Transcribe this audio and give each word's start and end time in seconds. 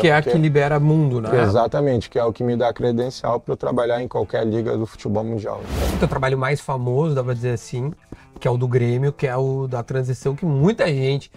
que 0.00 0.08
é 0.08 0.14
a 0.14 0.22
que 0.22 0.36
libera 0.36 0.78
mundo, 0.78 1.20
né? 1.20 1.42
Exatamente, 1.42 2.08
que 2.10 2.18
é 2.18 2.24
o 2.24 2.32
que 2.32 2.44
me 2.44 2.56
dá 2.56 2.72
credencial 2.72 3.40
para 3.40 3.52
eu 3.52 3.56
trabalhar 3.56 4.02
em 4.02 4.08
qualquer 4.08 4.46
liga 4.46 4.76
do 4.76 4.86
futebol 4.86 5.24
mundial. 5.24 5.60
O 5.94 5.98
teu 5.98 6.08
trabalho 6.08 6.38
mais 6.38 6.60
famoso, 6.60 7.14
dá 7.14 7.22
pra 7.22 7.34
dizer 7.34 7.52
assim, 7.52 7.92
que 8.38 8.46
é 8.46 8.50
o 8.50 8.56
do 8.56 8.68
Grêmio, 8.68 9.12
que 9.12 9.26
é 9.26 9.36
o 9.36 9.66
da 9.66 9.82
transição, 9.82 10.34
que 10.34 10.44
muita 10.44 10.86
gente. 10.86 11.30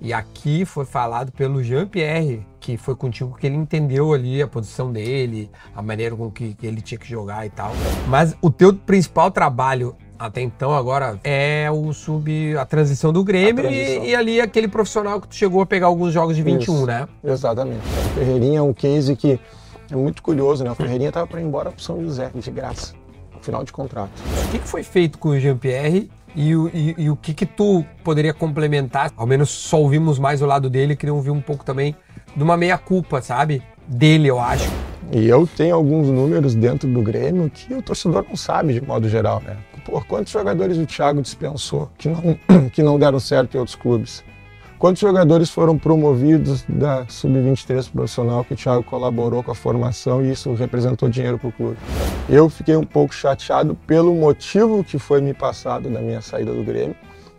E 0.00 0.12
aqui 0.12 0.64
foi 0.64 0.84
falado 0.84 1.32
pelo 1.32 1.62
Jean-Pierre, 1.62 2.46
que 2.60 2.76
foi 2.76 2.94
contigo 2.94 3.36
que 3.36 3.46
ele 3.46 3.56
entendeu 3.56 4.12
ali 4.12 4.40
a 4.40 4.46
posição 4.46 4.92
dele, 4.92 5.50
a 5.74 5.82
maneira 5.82 6.14
com 6.14 6.30
que 6.30 6.56
ele 6.62 6.80
tinha 6.80 6.98
que 6.98 7.08
jogar 7.08 7.44
e 7.44 7.50
tal. 7.50 7.72
Mas 8.06 8.36
o 8.40 8.48
teu 8.48 8.72
principal 8.72 9.30
trabalho 9.30 9.96
até 10.18 10.40
então 10.40 10.74
agora 10.74 11.18
é 11.22 11.68
o 11.70 11.92
sub 11.92 12.56
a 12.56 12.64
transição 12.64 13.12
do 13.12 13.22
Grêmio 13.22 13.62
transição. 13.62 14.04
E, 14.04 14.10
e, 14.10 14.14
ali 14.14 14.40
aquele 14.40 14.68
profissional 14.68 15.20
que 15.20 15.28
tu 15.28 15.34
chegou 15.34 15.62
a 15.62 15.66
pegar 15.66 15.86
alguns 15.86 16.12
jogos 16.12 16.34
de 16.34 16.42
21, 16.42 16.74
Isso, 16.74 16.86
né? 16.86 17.08
Exatamente. 17.24 17.80
O 17.80 18.14
Ferreirinha 18.18 18.58
é 18.58 18.62
um 18.62 18.72
case 18.72 19.14
que 19.14 19.38
é 19.90 19.96
muito 19.96 20.22
curioso, 20.22 20.64
né? 20.64 20.70
O 20.70 20.74
Ferreirinha 20.74 21.12
tava 21.12 21.26
para 21.26 21.40
ir 21.40 21.44
embora 21.44 21.70
pro 21.70 21.82
São 21.82 22.02
José, 22.02 22.30
de 22.34 22.50
graça, 22.50 22.94
no 23.34 23.42
final 23.42 23.64
de 23.64 23.72
contrato. 23.72 24.10
O 24.46 24.50
que, 24.50 24.58
que 24.58 24.68
foi 24.68 24.82
feito 24.82 25.18
com 25.18 25.30
o 25.30 25.38
Jean-Pierre 25.38 26.10
e, 26.34 26.52
e, 26.52 26.94
e, 26.98 27.10
o 27.10 27.16
que 27.16 27.32
que 27.32 27.46
tu 27.46 27.84
poderia 28.04 28.34
complementar? 28.34 29.12
Ao 29.16 29.26
menos 29.26 29.50
só 29.50 29.80
ouvimos 29.80 30.18
mais 30.18 30.42
o 30.42 30.46
lado 30.46 30.68
dele, 30.68 30.94
queria 30.94 31.14
ouvir 31.14 31.30
um 31.30 31.40
pouco 31.40 31.64
também 31.64 31.96
de 32.36 32.42
uma 32.42 32.56
meia-culpa, 32.56 33.22
sabe? 33.22 33.62
Dele, 33.86 34.28
eu 34.28 34.38
acho. 34.38 34.70
E 35.10 35.26
eu 35.26 35.46
tenho 35.46 35.74
alguns 35.74 36.08
números 36.08 36.54
dentro 36.54 36.86
do 36.86 37.00
Grêmio 37.00 37.50
que 37.50 37.72
o 37.72 37.80
torcedor 37.80 38.26
não 38.28 38.36
sabe 38.36 38.74
de 38.74 38.80
modo 38.82 39.08
geral, 39.08 39.40
né? 39.40 39.56
Por 39.88 40.04
quantos 40.04 40.30
jogadores 40.30 40.76
o 40.76 40.84
Thiago 40.84 41.22
dispensou 41.22 41.88
que 41.96 42.10
não, 42.10 42.38
que 42.68 42.82
não 42.82 42.98
deram 42.98 43.18
certo 43.18 43.54
em 43.54 43.58
outros 43.58 43.74
clubes? 43.74 44.22
Quantos 44.78 45.00
jogadores 45.00 45.48
foram 45.48 45.78
promovidos 45.78 46.62
da 46.68 47.06
Sub-23 47.08 47.90
profissional 47.90 48.44
que 48.44 48.52
o 48.52 48.56
Thiago 48.56 48.82
colaborou 48.82 49.42
com 49.42 49.50
a 49.50 49.54
formação 49.54 50.22
e 50.22 50.30
isso 50.30 50.52
representou 50.52 51.08
dinheiro 51.08 51.38
para 51.38 51.48
o 51.48 51.52
clube? 51.52 51.78
Eu 52.28 52.50
fiquei 52.50 52.76
um 52.76 52.84
pouco 52.84 53.14
chateado 53.14 53.74
pelo 53.86 54.14
motivo 54.14 54.84
que 54.84 54.98
foi 54.98 55.22
me 55.22 55.32
passado 55.32 55.88
na 55.88 56.00
minha 56.00 56.20
saída 56.20 56.52
do 56.52 56.62
Grêmio 56.62 56.94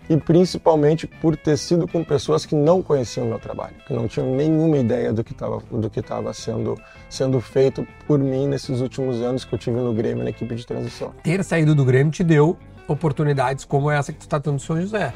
e 0.09 0.17
principalmente 0.17 1.05
por 1.05 1.38
ter 1.38 1.55
sido 1.55 1.88
com 1.88 2.03
pessoas 2.03 2.45
que 2.45 2.55
não 2.55 2.81
conheciam 2.81 3.27
o 3.27 3.29
meu 3.29 3.39
trabalho, 3.39 3.75
que 3.85 3.93
não 3.93 4.07
tinham 4.07 4.35
nenhuma 4.35 4.77
ideia 4.77 5.13
do 5.13 5.23
que 5.23 5.31
estava 5.31 5.61
do 5.71 5.89
que 5.89 5.99
estava 5.99 6.33
sendo 6.33 6.75
sendo 7.07 7.39
feito 7.39 7.88
por 8.07 8.17
mim 8.17 8.47
nesses 8.47 8.81
últimos 8.81 9.21
anos 9.21 9.45
que 9.45 9.53
eu 9.53 9.59
tive 9.59 9.77
no 9.77 9.93
Grêmio 9.93 10.23
na 10.23 10.31
equipe 10.31 10.55
de 10.55 10.65
transição. 10.65 11.13
Ter 11.23 11.43
saído 11.43 11.75
do 11.75 11.85
Grêmio 11.85 12.11
te 12.11 12.23
deu 12.23 12.57
oportunidades 12.87 13.63
como 13.63 13.91
essa 13.91 14.11
que 14.11 14.17
tu 14.17 14.23
está 14.23 14.39
tendo 14.39 14.53
no 14.53 14.59
São 14.59 14.81
José. 14.81 15.13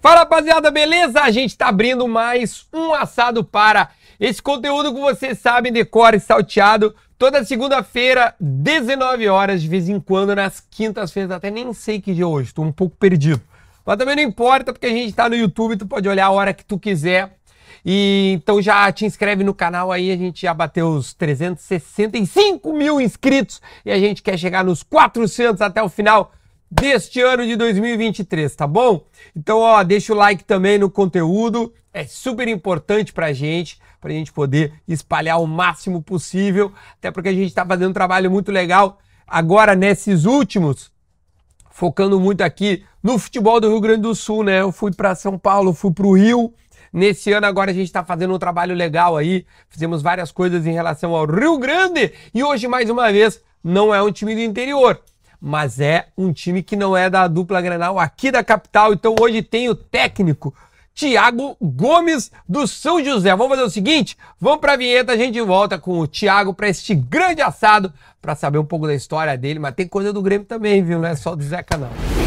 Fala 0.00 0.20
rapaziada, 0.20 0.70
beleza? 0.70 1.20
A 1.20 1.30
gente 1.30 1.50
está 1.50 1.68
abrindo 1.68 2.06
mais 2.08 2.66
um 2.72 2.92
assado 2.94 3.42
para 3.42 3.90
esse 4.20 4.40
conteúdo 4.40 4.94
que 4.94 5.00
vocês 5.00 5.38
sabem, 5.38 5.72
decora 5.72 6.16
e 6.16 6.20
salteado. 6.20 6.94
Toda 7.16 7.44
segunda-feira, 7.44 8.34
19 8.38 9.28
horas, 9.28 9.62
de 9.62 9.68
vez 9.68 9.88
em 9.88 9.98
quando, 9.98 10.34
nas 10.34 10.60
quintas-feiras, 10.60 11.30
até 11.30 11.50
nem 11.50 11.72
sei 11.72 12.00
que 12.00 12.12
dia 12.12 12.24
é 12.24 12.26
hoje, 12.26 12.48
estou 12.48 12.64
um 12.64 12.72
pouco 12.72 12.96
perdido. 12.96 13.40
Mas 13.84 13.96
também 13.96 14.16
não 14.16 14.22
importa, 14.22 14.72
porque 14.72 14.86
a 14.86 14.90
gente 14.90 15.10
está 15.10 15.28
no 15.28 15.36
YouTube, 15.36 15.76
tu 15.76 15.86
pode 15.86 16.08
olhar 16.08 16.26
a 16.26 16.30
hora 16.30 16.54
que 16.54 16.64
tu 16.64 16.78
quiser. 16.78 17.36
E 17.84 18.32
então 18.34 18.62
já 18.62 18.90
te 18.90 19.04
inscreve 19.04 19.44
no 19.44 19.52
canal 19.52 19.92
aí, 19.92 20.10
a 20.10 20.16
gente 20.16 20.42
já 20.42 20.54
bateu 20.54 20.88
os 20.88 21.12
365 21.12 22.72
mil 22.72 22.98
inscritos 22.98 23.60
e 23.84 23.92
a 23.92 23.98
gente 23.98 24.22
quer 24.22 24.38
chegar 24.38 24.64
nos 24.64 24.82
400 24.82 25.60
até 25.60 25.82
o 25.82 25.88
final 25.88 26.32
deste 26.70 27.20
ano 27.20 27.46
de 27.46 27.56
2023, 27.56 28.56
tá 28.56 28.66
bom? 28.66 29.06
Então, 29.36 29.58
ó, 29.58 29.82
deixa 29.82 30.14
o 30.14 30.16
like 30.16 30.44
também 30.44 30.78
no 30.78 30.90
conteúdo, 30.90 31.72
é 31.92 32.04
super 32.04 32.48
importante 32.48 33.12
pra 33.12 33.32
gente, 33.34 33.78
pra 34.00 34.10
gente 34.10 34.32
poder 34.32 34.72
espalhar 34.88 35.40
o 35.40 35.46
máximo 35.46 36.02
possível, 36.02 36.72
até 36.98 37.10
porque 37.10 37.28
a 37.28 37.34
gente 37.34 37.54
tá 37.54 37.66
fazendo 37.66 37.90
um 37.90 37.94
trabalho 37.94 38.30
muito 38.30 38.50
legal 38.50 38.98
agora 39.26 39.74
nesses 39.74 40.24
últimos, 40.24 40.90
focando 41.70 42.18
muito 42.18 42.40
aqui 42.40 42.82
no 43.04 43.18
futebol 43.18 43.60
do 43.60 43.68
Rio 43.68 43.80
Grande 43.80 44.00
do 44.00 44.14
Sul, 44.14 44.42
né? 44.42 44.62
Eu 44.62 44.72
fui 44.72 44.90
para 44.90 45.14
São 45.14 45.38
Paulo, 45.38 45.74
fui 45.74 45.92
pro 45.92 46.12
Rio, 46.12 46.52
Nesse 46.94 47.32
ano 47.32 47.44
agora 47.44 47.72
a 47.72 47.74
gente 47.74 47.86
está 47.86 48.04
fazendo 48.04 48.32
um 48.32 48.38
trabalho 48.38 48.72
legal 48.72 49.16
aí, 49.16 49.44
fizemos 49.68 50.00
várias 50.00 50.30
coisas 50.30 50.64
em 50.64 50.70
relação 50.70 51.12
ao 51.12 51.26
Rio 51.26 51.58
Grande 51.58 52.12
e 52.32 52.44
hoje 52.44 52.68
mais 52.68 52.88
uma 52.88 53.10
vez 53.10 53.42
não 53.64 53.92
é 53.92 54.00
um 54.00 54.12
time 54.12 54.32
do 54.32 54.40
interior, 54.40 55.00
mas 55.40 55.80
é 55.80 56.06
um 56.16 56.32
time 56.32 56.62
que 56.62 56.76
não 56.76 56.96
é 56.96 57.10
da 57.10 57.26
dupla 57.26 57.60
Grenal 57.60 57.98
aqui 57.98 58.30
da 58.30 58.44
capital. 58.44 58.92
Então 58.92 59.16
hoje 59.20 59.42
tem 59.42 59.68
o 59.68 59.74
técnico 59.74 60.54
Tiago 60.94 61.56
Gomes 61.60 62.30
do 62.48 62.64
São 62.68 63.04
José. 63.04 63.34
Vamos 63.34 63.48
fazer 63.48 63.64
o 63.64 63.70
seguinte, 63.70 64.16
vamos 64.40 64.60
para 64.60 64.74
a 64.74 64.76
vinheta, 64.76 65.10
a 65.10 65.16
gente 65.16 65.40
volta 65.40 65.76
com 65.80 65.98
o 65.98 66.06
Tiago 66.06 66.54
para 66.54 66.68
este 66.68 66.94
grande 66.94 67.42
assado 67.42 67.92
para 68.22 68.36
saber 68.36 68.58
um 68.58 68.64
pouco 68.64 68.86
da 68.86 68.94
história 68.94 69.36
dele, 69.36 69.58
mas 69.58 69.74
tem 69.74 69.88
coisa 69.88 70.12
do 70.12 70.22
Grêmio 70.22 70.46
também, 70.46 70.80
viu? 70.80 71.00
Não 71.00 71.08
é 71.08 71.16
só 71.16 71.34
do 71.34 71.42
Zeca 71.42 71.76
não. 71.76 72.23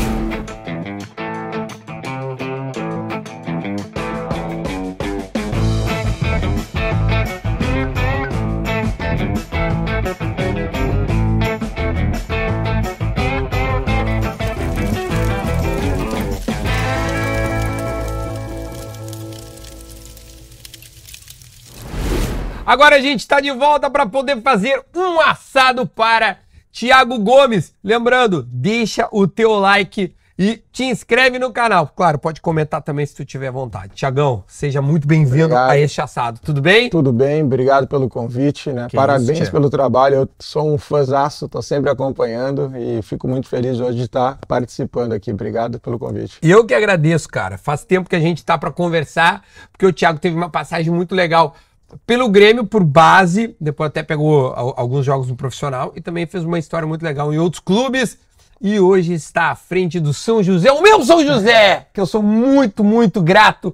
Agora 22.67 22.97
a 22.97 22.99
gente 22.99 23.21
está 23.21 23.39
de 23.39 23.49
volta 23.49 23.89
para 23.89 24.05
poder 24.05 24.41
fazer 24.41 24.83
um 24.93 25.21
assado 25.21 25.87
para 25.87 26.39
Tiago 26.69 27.17
Gomes. 27.17 27.73
Lembrando, 27.81 28.43
deixa 28.43 29.07
o 29.09 29.25
teu 29.25 29.53
like 29.53 30.13
e 30.37 30.61
te 30.69 30.83
inscreve 30.83 31.39
no 31.39 31.53
canal. 31.53 31.87
Claro, 31.95 32.19
pode 32.19 32.41
comentar 32.41 32.81
também 32.81 33.05
se 33.05 33.15
tu 33.15 33.23
tiver 33.23 33.49
vontade. 33.51 33.95
Tiagão, 33.95 34.43
seja 34.47 34.81
muito 34.81 35.07
bem-vindo 35.07 35.55
a 35.55 35.77
este 35.77 36.01
assado. 36.01 36.41
Tudo 36.43 36.61
bem? 36.61 36.89
Tudo 36.89 37.13
bem, 37.13 37.41
obrigado 37.41 37.87
pelo 37.87 38.09
convite, 38.09 38.69
né? 38.73 38.87
Que 38.89 38.97
Parabéns 38.97 39.39
isso, 39.39 39.51
pelo 39.51 39.69
trabalho. 39.69 40.15
Eu 40.15 40.29
sou 40.37 40.69
um 40.69 40.77
fãzaço, 40.77 41.45
estou 41.45 41.61
sempre 41.61 41.89
acompanhando 41.89 42.73
e 42.75 43.01
fico 43.01 43.29
muito 43.29 43.47
feliz 43.47 43.79
hoje 43.79 43.95
de 43.97 44.03
estar 44.03 44.39
participando 44.45 45.13
aqui. 45.13 45.31
Obrigado 45.31 45.79
pelo 45.79 45.97
convite. 45.97 46.37
E 46.43 46.51
eu 46.51 46.65
que 46.65 46.73
agradeço, 46.73 47.29
cara. 47.29 47.57
Faz 47.57 47.85
tempo 47.85 48.09
que 48.09 48.15
a 48.17 48.19
gente 48.19 48.39
está 48.39 48.57
para 48.57 48.71
conversar, 48.71 49.41
porque 49.71 49.85
o 49.85 49.93
Thiago 49.93 50.19
teve 50.19 50.35
uma 50.35 50.49
passagem 50.49 50.91
muito 50.91 51.15
legal 51.15 51.55
pelo 52.05 52.29
Grêmio, 52.29 52.65
por 52.65 52.83
base, 52.83 53.55
depois 53.59 53.87
até 53.87 54.03
pegou 54.03 54.53
alguns 54.55 55.05
jogos 55.05 55.27
no 55.27 55.35
profissional 55.35 55.93
e 55.95 56.01
também 56.01 56.25
fez 56.25 56.43
uma 56.43 56.59
história 56.59 56.87
muito 56.87 57.03
legal 57.03 57.33
em 57.33 57.37
outros 57.37 57.61
clubes. 57.61 58.17
E 58.59 58.79
hoje 58.79 59.13
está 59.13 59.51
à 59.51 59.55
frente 59.55 59.99
do 59.99 60.11
São 60.13 60.41
José, 60.41 60.71
o 60.71 60.81
meu 60.81 61.05
São 61.05 61.23
José, 61.23 61.87
que 61.93 62.01
eu 62.01 62.07
sou 62.07 62.23
muito, 62.23 62.83
muito 62.83 63.21
grato, 63.21 63.73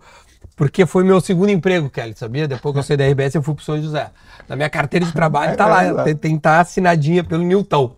porque 0.56 0.86
foi 0.86 1.04
meu 1.04 1.20
segundo 1.20 1.50
emprego, 1.50 1.90
Kelly, 1.90 2.14
sabia? 2.16 2.48
Depois 2.48 2.74
que 2.74 2.80
eu 2.80 2.84
saí 2.84 2.98
da 2.98 3.08
RBS, 3.08 3.36
eu 3.36 3.44
fui 3.44 3.56
pro 3.56 3.64
São 3.64 3.82
José. 3.82 4.10
Na 4.48 4.56
minha 4.56 4.70
carteira 4.70 5.06
de 5.06 5.12
trabalho 5.12 5.58
tá 5.58 5.66
lá, 5.66 6.04
tem, 6.04 6.16
tem 6.16 6.38
tá 6.38 6.60
assinadinha 6.60 7.24
pelo 7.24 7.44
Newton. 7.44 7.96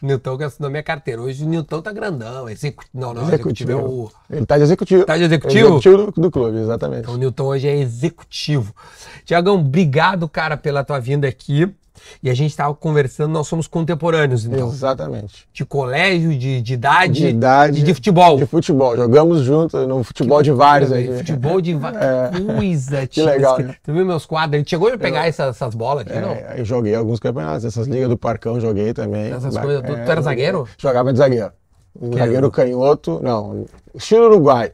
Newton 0.00 0.38
que 0.38 0.44
assinou 0.44 0.70
minha 0.70 0.82
carteira. 0.82 1.20
Hoje 1.20 1.44
o 1.44 1.48
Newton 1.48 1.82
tá 1.82 1.92
grandão. 1.92 2.48
Execu... 2.48 2.84
Não, 2.92 3.12
não, 3.12 3.22
executivo. 3.22 3.70
executivo 3.70 3.72
é 3.72 3.74
o... 3.76 4.10
Ele 4.30 4.46
tá 4.46 4.56
de 4.56 4.64
executivo. 4.64 5.04
Tá 5.04 5.16
de 5.16 5.24
executivo? 5.24 5.68
Executivo 5.68 6.12
do, 6.12 6.20
do 6.20 6.30
clube, 6.30 6.58
exatamente. 6.58 7.00
Então 7.00 7.14
o 7.14 7.18
Newton 7.18 7.44
hoje 7.44 7.68
é 7.68 7.76
executivo. 7.76 8.74
Tiagão, 9.24 9.56
obrigado, 9.56 10.28
cara, 10.28 10.56
pela 10.56 10.84
tua 10.84 11.00
vinda 11.00 11.26
aqui. 11.26 11.68
E 12.22 12.30
a 12.30 12.34
gente 12.34 12.50
estava 12.50 12.74
conversando, 12.74 13.32
nós 13.32 13.46
somos 13.46 13.66
contemporâneos, 13.66 14.44
então. 14.44 14.68
Exatamente. 14.68 15.46
De 15.52 15.64
colégio, 15.64 16.36
de, 16.36 16.60
de 16.60 16.74
idade. 16.74 17.20
De 17.20 17.28
idade. 17.28 17.80
E 17.80 17.82
de 17.82 17.94
futebol. 17.94 18.36
De 18.36 18.46
futebol. 18.46 18.96
Jogamos 18.96 19.42
juntos 19.42 19.86
no 19.86 20.02
futebol 20.02 20.38
que 20.38 20.44
de 20.44 20.52
vários 20.52 20.92
aí. 20.92 21.18
Futebol 21.18 21.60
de 21.60 21.74
vários. 21.74 22.02
É. 22.02 22.30
Coisa, 22.56 23.06
Que 23.06 23.22
legal. 23.22 23.58
Né? 23.58 23.74
Tu 23.82 23.92
viu 23.92 24.04
meus 24.04 24.26
quadros? 24.26 24.54
Ele 24.54 24.68
chegou 24.68 24.92
a 24.92 24.98
pegar 24.98 25.24
eu... 25.24 25.28
essas, 25.28 25.56
essas 25.56 25.74
bolas 25.74 26.06
aqui, 26.06 26.16
é, 26.16 26.20
não? 26.20 26.34
Eu 26.56 26.64
joguei 26.64 26.94
alguns 26.94 27.20
campeonatos, 27.20 27.64
essas 27.64 27.86
ligas 27.86 28.08
do 28.08 28.16
Parcão 28.16 28.60
joguei 28.60 28.92
também. 28.92 29.32
Essas 29.32 29.56
coisas. 29.56 29.82
Tu, 29.82 29.92
tu 29.92 30.10
era 30.10 30.20
zagueiro? 30.22 30.66
Jogava 30.78 31.12
de 31.12 31.18
zagueiro. 31.18 31.52
Que 31.98 32.18
zagueiro 32.18 32.46
é? 32.46 32.50
canhoto, 32.50 33.20
não. 33.22 33.66
Estilo 33.94 34.26
Uruguai. 34.26 34.72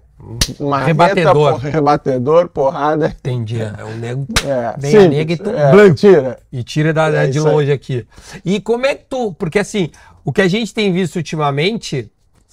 Marreta, 0.60 0.86
rebatedor. 0.86 1.60
Por, 1.60 1.70
rebatedor, 1.70 2.48
porrada. 2.48 3.08
Entendi. 3.08 3.60
É 3.60 3.84
um 3.84 3.96
nego. 3.96 4.26
É, 4.44 4.76
bem 4.78 4.96
a 4.96 5.08
nega 5.08 5.32
e 5.32 5.36
tu 5.36 5.50
é. 5.50 5.94
Tira. 5.94 6.38
E 6.52 6.62
tira 6.62 6.92
da, 6.92 7.08
é 7.08 7.26
de 7.26 7.40
longe 7.40 7.70
aí. 7.70 7.74
aqui. 7.74 8.06
E 8.44 8.60
como 8.60 8.86
é 8.86 8.94
que 8.94 9.04
tu. 9.08 9.32
Porque 9.34 9.58
assim, 9.58 9.90
o 10.24 10.32
que 10.32 10.42
a 10.42 10.48
gente 10.48 10.72
tem 10.72 10.92
visto 10.92 11.16
ultimamente 11.16 12.10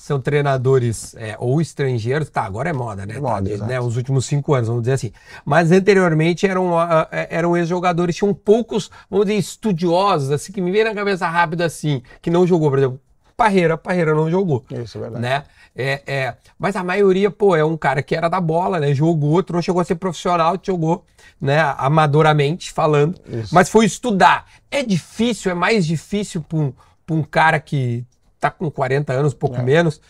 são 0.10 0.20
treinadores 0.20 1.14
é, 1.16 1.36
ou 1.38 1.62
estrangeiros. 1.62 2.30
Tá, 2.30 2.44
agora 2.44 2.70
é 2.70 2.74
moda, 2.74 3.06
né? 3.06 3.20
Moda, 3.20 3.58
tá, 3.58 3.66
né? 3.66 3.80
Os 3.80 3.98
últimos 3.98 4.26
cinco 4.26 4.54
anos, 4.54 4.68
vamos 4.68 4.84
dizer 4.84 4.94
assim. 4.94 5.12
Mas 5.46 5.72
anteriormente 5.72 6.48
eram, 6.48 6.72
uh, 6.72 7.06
eram 7.12 7.56
ex-jogadores, 7.56 8.16
tinham 8.16 8.34
poucos, 8.34 8.90
vamos 9.10 9.28
dizer, 9.28 9.38
estudiosos, 9.38 10.32
assim, 10.32 10.52
que 10.52 10.62
me 10.62 10.72
vem 10.72 10.84
na 10.84 10.96
cabeça 10.96 11.28
rápido 11.28 11.62
assim, 11.62 12.02
que 12.22 12.30
não 12.32 12.48
jogou, 12.48 12.70
por 12.70 12.80
exemplo. 12.80 13.00
Parreira, 13.40 13.78
Parreira 13.78 14.14
não 14.14 14.30
jogou. 14.30 14.66
Isso, 14.70 14.98
é 14.98 15.02
verdade. 15.02 15.22
Né? 15.24 15.44
É, 15.74 16.02
é, 16.06 16.34
mas 16.58 16.76
a 16.76 16.84
maioria, 16.84 17.32
pô, 17.32 17.56
é 17.56 17.64
um 17.64 17.78
cara 17.78 18.04
que 18.04 18.14
era 18.14 18.28
da 18.28 18.42
bola, 18.42 18.82
né? 18.82 18.94
Jogou, 18.94 19.42
não 19.50 19.62
chegou 19.62 19.80
a 19.80 19.86
ser 19.86 19.96
profissional, 19.96 20.60
jogou, 20.62 21.06
né? 21.40 21.58
Amadoramente 21.78 22.70
falando, 22.74 23.16
Isso. 23.26 23.56
mas 23.56 23.70
foi 23.70 23.86
estudar. 23.86 24.46
É 24.70 24.84
difícil, 24.84 25.50
é 25.52 25.54
mais 25.54 25.86
difícil 25.88 26.42
para 26.42 26.58
um, 26.58 26.74
pra 27.06 27.16
um 27.16 27.24
cara 27.24 27.62
que 27.62 28.04
tá 28.42 28.52
com 28.52 28.70
40 28.70 29.14
anos, 29.14 29.34
pouco 29.34 29.56
É. 29.56 29.62
menos, 29.64 30.02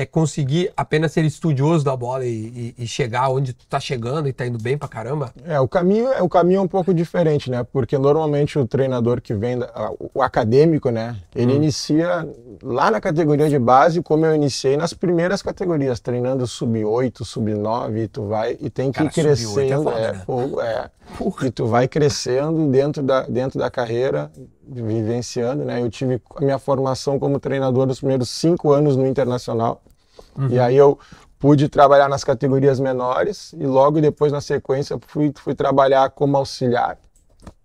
é 0.00 0.06
conseguir 0.06 0.72
apenas 0.76 1.12
ser 1.12 1.24
estudioso 1.24 1.84
da 1.84 1.94
bola 1.94 2.24
e, 2.24 2.74
e- 2.78 2.84
e 2.84 2.86
chegar 2.86 3.28
onde 3.28 3.52
tu 3.52 3.66
tá 3.66 3.78
chegando 3.78 4.26
e 4.28 4.32
tá 4.32 4.46
indo 4.46 4.58
bem 4.58 4.78
pra 4.78 4.88
caramba. 4.88 5.32
É, 5.44 5.60
o 5.60 5.68
caminho, 5.68 6.08
é- 6.08 6.22
o 6.22 6.28
caminho 6.28 6.58
é 6.58 6.60
um 6.62 6.68
pouco 6.68 6.94
diferente, 6.94 7.50
né? 7.50 7.62
Porque 7.70 7.98
normalmente 7.98 8.58
o 8.58 8.66
treinador 8.66 9.20
que 9.20 9.34
vem, 9.34 9.58
o 10.14 10.22
acadêmico, 10.22 10.90
né? 10.90 11.16
Ele 11.34 11.52
inicia 11.54 12.26
lá 12.62 12.90
na 12.90 13.00
categoria 13.00 13.48
de 13.48 13.58
base, 13.58 14.02
como 14.02 14.24
eu 14.24 14.34
iniciei 14.34 14.76
nas 14.76 14.94
primeiras 14.94 15.42
categorias, 15.42 16.00
treinando 16.00 16.46
sub-8, 16.46 17.22
sub-9, 17.24 18.04
e 18.04 18.08
tu 18.08 18.26
vai 18.26 18.56
e 18.60 18.70
tem 18.70 18.90
que 18.90 18.98
Cara, 18.98 19.08
ir 19.08 19.12
sub-8 19.12 19.20
é 19.20 19.22
crescendo. 19.66 19.82
foda, 19.84 19.98
é, 19.98 20.12
né? 20.12 20.22
pô, 20.26 20.60
é. 20.62 20.90
Porra. 21.18 21.46
E 21.48 21.50
tu 21.50 21.66
vai 21.66 21.88
crescendo 21.88 22.68
dentro 22.70 23.02
da, 23.02 23.22
dentro 23.22 23.58
da 23.58 23.68
carreira, 23.70 24.30
vivenciando, 24.66 25.64
né? 25.64 25.82
Eu 25.82 25.90
tive 25.90 26.20
a 26.36 26.40
minha 26.44 26.58
formação 26.58 27.18
como 27.18 27.38
treinador 27.40 27.86
nos 27.86 27.98
primeiros 27.98 28.30
cinco 28.30 28.72
anos 28.72 28.96
no 28.96 29.06
Internacional. 29.06 29.82
E 30.48 30.58
aí 30.58 30.76
eu 30.76 30.98
pude 31.38 31.68
trabalhar 31.68 32.08
nas 32.08 32.22
categorias 32.24 32.78
menores 32.80 33.52
e 33.58 33.66
logo 33.66 34.00
depois, 34.00 34.30
na 34.32 34.40
sequência, 34.40 34.98
fui, 35.06 35.32
fui 35.34 35.54
trabalhar 35.54 36.10
como 36.10 36.36
auxiliar. 36.36 36.98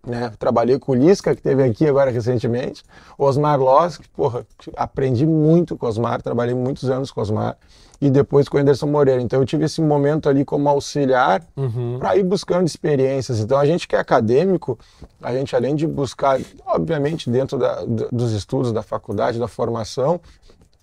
Né? 0.06 0.32
Trabalhei 0.38 0.78
com 0.78 0.92
o 0.92 0.96
Lisca, 0.96 1.36
que 1.36 1.42
teve 1.42 1.64
aqui 1.64 1.88
agora 1.88 2.12
recentemente, 2.12 2.84
Osmar 3.18 3.60
Loss, 3.60 3.98
que, 3.98 4.08
porra, 4.10 4.46
aprendi 4.78 5.26
muito 5.26 5.76
com 5.76 5.88
Osmar, 5.88 6.22
trabalhei 6.22 6.54
muitos 6.54 6.90
anos 6.90 7.10
com 7.12 7.22
Osmar, 7.22 7.58
e 8.00 8.10
depois 8.10 8.48
com 8.48 8.58
o 8.58 8.60
Anderson 8.62 8.86
Moreira. 8.88 9.20
Então 9.22 9.40
eu 9.40 9.46
tive 9.46 9.66
esse 9.66 9.82
momento 9.82 10.30
ali 10.30 10.46
como 10.46 10.70
auxiliar 10.70 11.42
Uhum. 11.58 11.98
para 12.00 12.16
ir 12.16 12.24
buscando 12.24 12.68
experiências. 12.68 13.40
Então 13.40 13.58
a 13.58 13.66
gente 13.66 13.88
que 13.88 13.96
é 13.96 14.00
acadêmico, 14.00 14.78
a 15.22 15.34
gente 15.34 15.56
além 15.56 15.76
de 15.76 15.88
buscar, 15.88 16.40
obviamente, 16.68 17.30
dentro 17.30 17.58
da- 17.58 17.84
do- 17.84 18.08
dos 18.12 18.32
estudos 18.32 18.72
da 18.72 18.84
faculdade, 18.84 19.40
da 19.40 19.48
formação, 19.48 20.22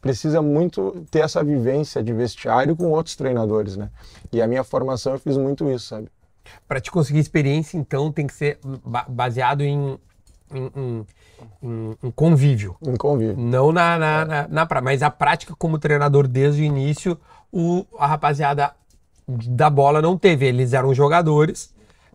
precisa 0.02 0.42
muito 0.42 1.06
ter 1.10 1.20
essa 1.20 1.42
vivência 1.42 2.02
de 2.02 2.12
vestiário 2.12 2.76
com 2.76 2.90
outros 2.90 3.16
treinadores, 3.16 3.76
né? 3.76 3.88
E 4.32 4.42
a 4.42 4.46
minha 4.48 4.64
formação 4.64 5.12
eu 5.14 5.18
fiz 5.18 5.36
muito 5.38 5.70
isso, 5.70 5.86
sabe? 5.86 6.08
Para 6.68 6.80
te 6.80 6.90
conseguir 6.90 7.20
experiência, 7.20 7.78
então, 7.78 8.10
tem 8.12 8.26
que 8.26 8.34
ser 8.34 8.58
ba- 8.84 9.06
baseado 9.08 9.62
em, 9.62 9.96
em, 10.52 10.70
em- 10.76 11.06
em- 11.62 11.96
em 12.02 12.10
convívio. 12.10 12.76
Em 12.84 12.96
convívio. 12.96 13.36
Não 13.38 13.70
na, 13.72 13.96
na, 13.96 14.24
na, 14.24 14.48
na 14.48 14.66
pra- 14.66 14.82
mas 14.82 15.02
a 15.04 15.10
prática 15.10 15.54
como 15.56 15.78
treinador 15.78 16.26
desde 16.26 16.62
o 16.62 16.64
início, 16.64 17.16
o, 17.52 17.86
a 17.96 18.06
rapaziada 18.08 18.72
da 19.28 19.70
bola 19.70 20.02
não 20.02 20.18
teve. 20.18 20.46
Eles 20.46 20.72
eram 20.72 20.92
jogadores, 20.92 21.72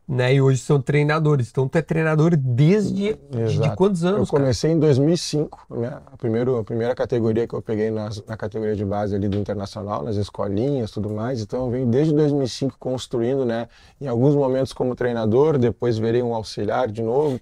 né? 0.08 0.34
E 0.36 0.42
hoje 0.42 0.60
são 0.60 0.82
treinadores. 0.82 1.50
Então 1.50 1.68
tu 1.68 1.78
é 1.78 1.82
treinador 1.82 2.36
desde 2.38 2.94
de, 2.94 3.14
de 3.30 3.56
Exato. 3.58 3.76
quantos 3.76 4.04
Eu 4.04 4.10
anos? 4.16 4.32
cara? 4.32 4.44
comecei 4.44 4.72
em 4.72 4.80
2005, 4.80 5.66
né? 5.72 6.00
a, 6.12 6.16
primeiro, 6.18 6.58
a 6.58 6.64
primeira 6.64 6.96
categoria 6.96 7.46
que 7.48 7.54
eu 7.54 7.62
peguei 7.62 7.92
nas- 7.92 8.24
na 8.26 8.38
categoria 8.38 8.76
de 8.76 8.86
base 8.86 9.14
ali 9.16 9.28
do 9.28 9.38
Internacional, 9.38 10.04
nas 10.04 10.16
escolinhas 10.16 10.92
tudo 10.92 11.10
mais. 11.10 11.42
Então 11.42 11.66
eu 11.66 11.72
venho 11.72 11.86
desde 11.88 12.14
2005 12.14 12.76
construindo, 12.80 13.44
né? 13.46 13.68
Em 14.00 14.08
alguns 14.08 14.34
momentos 14.36 14.72
como 14.72 14.96
treinador, 14.96 15.58
depois 15.58 15.98
virei 15.98 16.24
um 16.24 16.34
auxiliar 16.34 16.88
de 16.90 17.02
novo. 17.02 17.40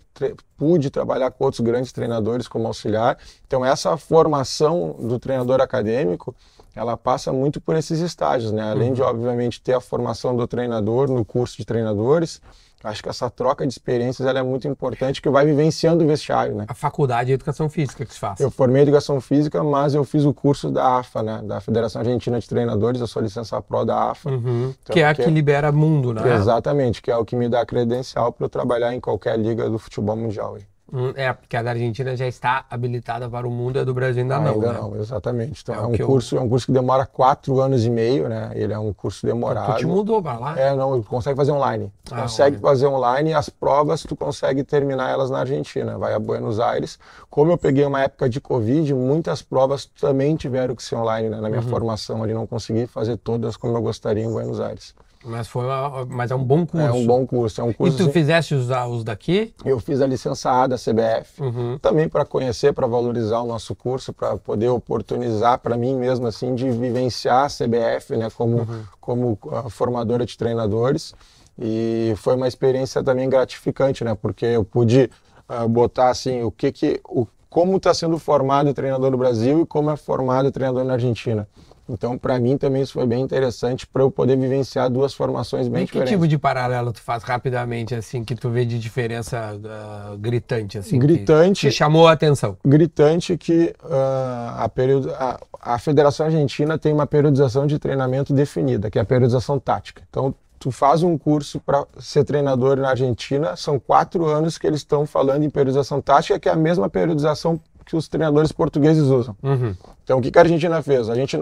pude 0.57 0.89
trabalhar 0.89 1.29
com 1.31 1.43
outros 1.43 1.59
grandes 1.59 1.91
treinadores 1.91 2.47
como 2.47 2.65
auxiliar. 2.67 3.17
Então 3.45 3.65
essa 3.65 3.95
formação 3.97 4.95
do 4.99 5.19
treinador 5.19 5.59
acadêmico, 5.61 6.33
ela 6.75 6.97
passa 6.97 7.31
muito 7.31 7.61
por 7.61 7.75
esses 7.75 7.99
estágios, 7.99 8.51
né? 8.51 8.69
Além 8.69 8.93
de, 8.93 9.01
obviamente, 9.01 9.61
ter 9.61 9.73
a 9.73 9.81
formação 9.81 10.35
do 10.35 10.45
treinador 10.45 11.09
no 11.09 11.23
curso 11.23 11.55
de 11.57 11.63
treinadores, 11.65 12.41
acho 12.83 13.01
que 13.01 13.09
essa 13.09 13.29
troca 13.29 13.65
de 13.65 13.71
experiências 13.71 14.27
ela 14.27 14.39
é 14.39 14.43
muito 14.43 14.67
importante, 14.67 15.21
que 15.21 15.29
vai 15.29 15.45
vivenciando 15.45 16.03
o 16.03 16.07
vestiário, 16.07 16.53
né? 16.53 16.65
A 16.67 16.73
faculdade 16.73 17.27
de 17.27 17.33
educação 17.33 17.69
física 17.69 18.05
que 18.05 18.13
se 18.13 18.19
faz. 18.19 18.39
Eu 18.39 18.51
formei 18.51 18.83
Educação 18.83 19.19
Física, 19.19 19.63
mas 19.63 19.95
eu 19.95 20.03
fiz 20.03 20.23
o 20.25 20.33
curso 20.33 20.69
da 20.69 20.97
AFA, 20.97 21.23
né? 21.23 21.41
Da 21.43 21.59
Federação 21.59 22.01
Argentina 22.01 22.39
de 22.39 22.47
Treinadores, 22.47 23.01
eu 23.01 23.07
sou 23.07 23.21
licença 23.21 23.59
pro 23.61 23.85
da 23.85 24.11
AFA. 24.11 24.29
Uhum. 24.29 24.73
Então, 24.81 24.93
que 24.93 24.99
é 24.99 25.07
a 25.07 25.15
que 25.15 25.23
que 25.23 25.27
é- 25.29 25.31
libera 25.31 25.71
mundo, 25.71 26.13
né? 26.13 26.35
Exatamente, 26.35 27.01
que 27.01 27.09
é 27.09 27.17
o 27.17 27.25
que 27.25 27.35
me 27.35 27.49
dá 27.49 27.65
credencial 27.65 28.31
para 28.31 28.45
eu 28.45 28.49
trabalhar 28.49 28.93
em 28.93 28.99
qualquer 28.99 29.39
liga 29.39 29.69
do 29.69 29.79
futebol 29.79 30.15
mundial. 30.15 30.55
aí. 30.55 30.74
Hum, 30.93 31.13
É, 31.15 31.33
porque 31.33 31.57
a 31.57 31.63
da 31.63 31.71
Argentina 31.71 32.15
já 32.15 32.27
está 32.27 32.63
habilitada 32.69 33.27
para 33.27 33.47
o 33.47 33.49
mundo, 33.51 33.79
a 33.79 33.83
do 33.83 33.91
Brasil 33.91 34.21
ainda, 34.21 34.39
não. 34.39 34.53
Ainda 34.53 34.71
né? 34.73 34.79
não, 34.79 34.95
exatamente. 34.97 35.61
Então, 35.63 35.73
É 35.73 35.77
é, 35.79 35.81
um 35.81 35.91
que 35.91 36.01
eu- 36.03 36.05
curso, 36.07 36.37
é 36.37 36.41
um 36.41 36.47
curso 36.47 36.67
que 36.67 36.71
demora 36.71 37.07
quatro 37.07 37.59
anos 37.59 37.83
e 37.85 37.89
meio, 37.89 38.29
né? 38.29 38.51
Ele 38.53 38.71
é 38.71 38.77
um 38.77 38.93
curso 38.93 39.25
demorado. 39.25 39.73
Tu 39.73 39.79
te 39.79 39.85
mudou 39.87 40.21
para 40.21 40.37
lá? 40.37 40.59
É, 40.59 40.75
não, 40.75 41.01
consegue 41.01 41.35
fazer 41.35 41.51
online. 41.53 41.91
Ah, 42.11 42.21
consegue 42.21 42.57
online. 42.57 42.61
fazer 42.61 42.85
online 42.87 43.29
e 43.31 43.33
as 43.33 43.49
provas 43.49 44.03
tu 44.03 44.15
consegue 44.15 44.63
terminar 44.63 45.09
elas 45.09 45.31
na 45.31 45.39
Argentina. 45.39 45.97
Vai 45.97 46.13
a 46.13 46.19
Buenos 46.19 46.59
Aires. 46.59 46.99
Como 47.31 47.51
eu 47.51 47.57
peguei 47.57 47.83
uma 47.83 48.01
época 48.03 48.29
de 48.29 48.39
Covid, 48.39 48.93
muitas 48.93 49.41
provas 49.41 49.85
também 49.99 50.35
tiveram 50.35 50.75
que 50.75 50.83
ser 50.83 50.95
online, 50.95 51.29
né? 51.29 51.37
Na 51.37 51.43
Uhum. 51.43 51.49
minha 51.49 51.61
formação 51.63 52.21
ali, 52.21 52.33
não 52.33 52.45
consegui 52.45 52.85
fazer 52.85 53.17
todas 53.17 53.57
como 53.57 53.75
eu 53.75 53.81
gostaria 53.81 54.23
em 54.23 54.31
Buenos 54.31 54.59
Aires. 54.59 54.93
Mas, 55.25 55.47
foi 55.47 55.65
uma- 55.65 56.05
mas 56.05 56.29
é 56.29 56.35
um 56.35 56.43
bom 56.43 56.65
curso. 56.65 56.85
É 56.87 56.91
um 56.91 57.05
bom 57.05 57.25
curso. 57.25 57.59
É 57.59 57.63
um 57.63 57.71
E 57.71 57.73
curso. 57.73 57.97
tu 57.97 58.03
assim, 58.03 58.11
fizeste 58.11 58.53
os, 58.53 58.69
os 58.69 59.03
daqui? 59.03 59.53
Eu 59.65 59.79
fiz 59.79 59.99
a 60.01 60.05
licença 60.07 60.51
A 60.51 60.67
da 60.67 60.77
CBF. 60.77 61.41
Uhum. 61.41 61.77
Também 61.81 62.07
para 62.07 62.23
conhecer, 62.25 62.73
para 62.73 62.85
valorizar 62.85 63.39
o 63.41 63.47
nosso 63.47 63.73
curso, 63.75 64.13
para 64.13 64.37
poder 64.37 64.69
oportunizar 64.69 65.57
para 65.59 65.75
mim 65.77 65.95
mesmo 65.95 66.27
assim 66.27 66.53
de 66.53 66.69
vivenciar 66.69 67.45
a 67.45 67.49
CBF, 67.49 68.15
né, 68.15 68.29
como 68.35 68.57
Uhum. 68.59 68.83
como 69.01 69.39
ah, 69.51 69.69
formadora 69.69 70.25
de 70.25 70.37
treinadores. 70.37 71.13
E 71.57 72.13
foi 72.17 72.35
uma 72.35 72.47
experiência 72.47 73.03
também 73.03 73.29
gratificante, 73.29 74.03
né, 74.03 74.15
porque 74.19 74.45
eu 74.45 74.63
pude 74.63 75.09
ah, 75.49 75.67
botar 75.67 76.09
assim 76.09 76.43
o 76.43 76.51
que 76.51 76.71
que 76.71 76.99
o 77.07 77.25
como 77.49 77.77
está 77.77 77.93
sendo 77.93 78.19
formado 78.19 78.69
o 78.69 78.73
treinador 78.73 79.09
no 79.11 79.17
Brasil 79.17 79.61
e 79.61 79.65
como 79.65 79.89
é 79.89 79.95
formado 79.95 80.47
o 80.49 80.51
treinador 80.51 80.83
na 80.83 80.93
Argentina. 80.93 81.47
Então, 81.87 82.17
para 82.17 82.39
mim 82.39 82.57
também 82.57 82.81
isso 82.81 82.93
foi 82.93 83.05
bem 83.05 83.21
interessante 83.21 83.85
para 83.85 84.01
eu 84.01 84.09
poder 84.09 84.35
vivenciar 84.37 84.89
duas 84.89 85.13
formações 85.13 85.67
bem 85.67 85.83
E 85.83 85.85
que 85.85 85.93
diferentes. 85.93 86.13
tipo 86.13 86.27
de 86.27 86.37
paralelo 86.37 86.91
tu 86.91 87.01
faz 87.01 87.23
rapidamente, 87.23 87.93
assim, 87.93 88.23
que 88.23 88.35
tu 88.35 88.49
vê 88.49 88.65
de 88.65 88.79
diferença 88.79 89.59
ah, 89.63 90.15
gritante, 90.17 90.77
assim? 90.77 90.97
Gritante. 90.97 91.67
Que 91.67 91.71
chamou 91.71 92.07
a 92.07 92.13
atenção. 92.13 92.57
gritante 92.65 93.37
que 93.37 93.73
ah, 93.83 94.63
a, 94.63 94.69
period... 94.69 95.07
a, 95.11 95.39
a 95.61 95.79
Federação 95.79 96.25
Argentina 96.25 96.77
tem 96.77 96.91
uma 96.91 97.05
periodização 97.05 97.67
de 97.67 97.77
treinamento 97.77 98.33
definida, 98.33 98.89
que 98.89 98.97
é 98.97 99.01
a 99.01 99.05
periodização 99.05 99.59
tática. 99.59 100.01
Então, 100.09 100.33
tu 100.57 100.71
faz 100.71 101.03
um 101.03 101.15
curso 101.17 101.59
para 101.59 101.85
ser 101.99 102.23
treinador 102.23 102.77
na 102.77 102.89
Argentina, 102.89 103.55
são 103.55 103.79
quatro 103.79 104.25
anos 104.25 104.57
que 104.57 104.65
eles 104.65 104.79
estão 104.79 105.05
falando 105.05 105.43
em 105.43 105.49
periodização 105.49 106.01
tática, 106.01 106.39
que 106.39 106.49
é 106.49 106.51
a 106.51 106.55
mesma 106.55 106.89
periodização 106.89 107.59
que 107.85 107.95
os 107.95 108.07
treinadores 108.07 108.51
portugueses 108.51 109.03
usam. 109.03 109.35
Uhum. 109.43 109.75
Então, 110.03 110.19
o 110.19 110.21
que, 110.21 110.31
que 110.31 110.37
a 110.37 110.41
Argentina 110.41 110.81
fez? 110.81 111.09
A 111.09 111.15
gente, 111.15 111.37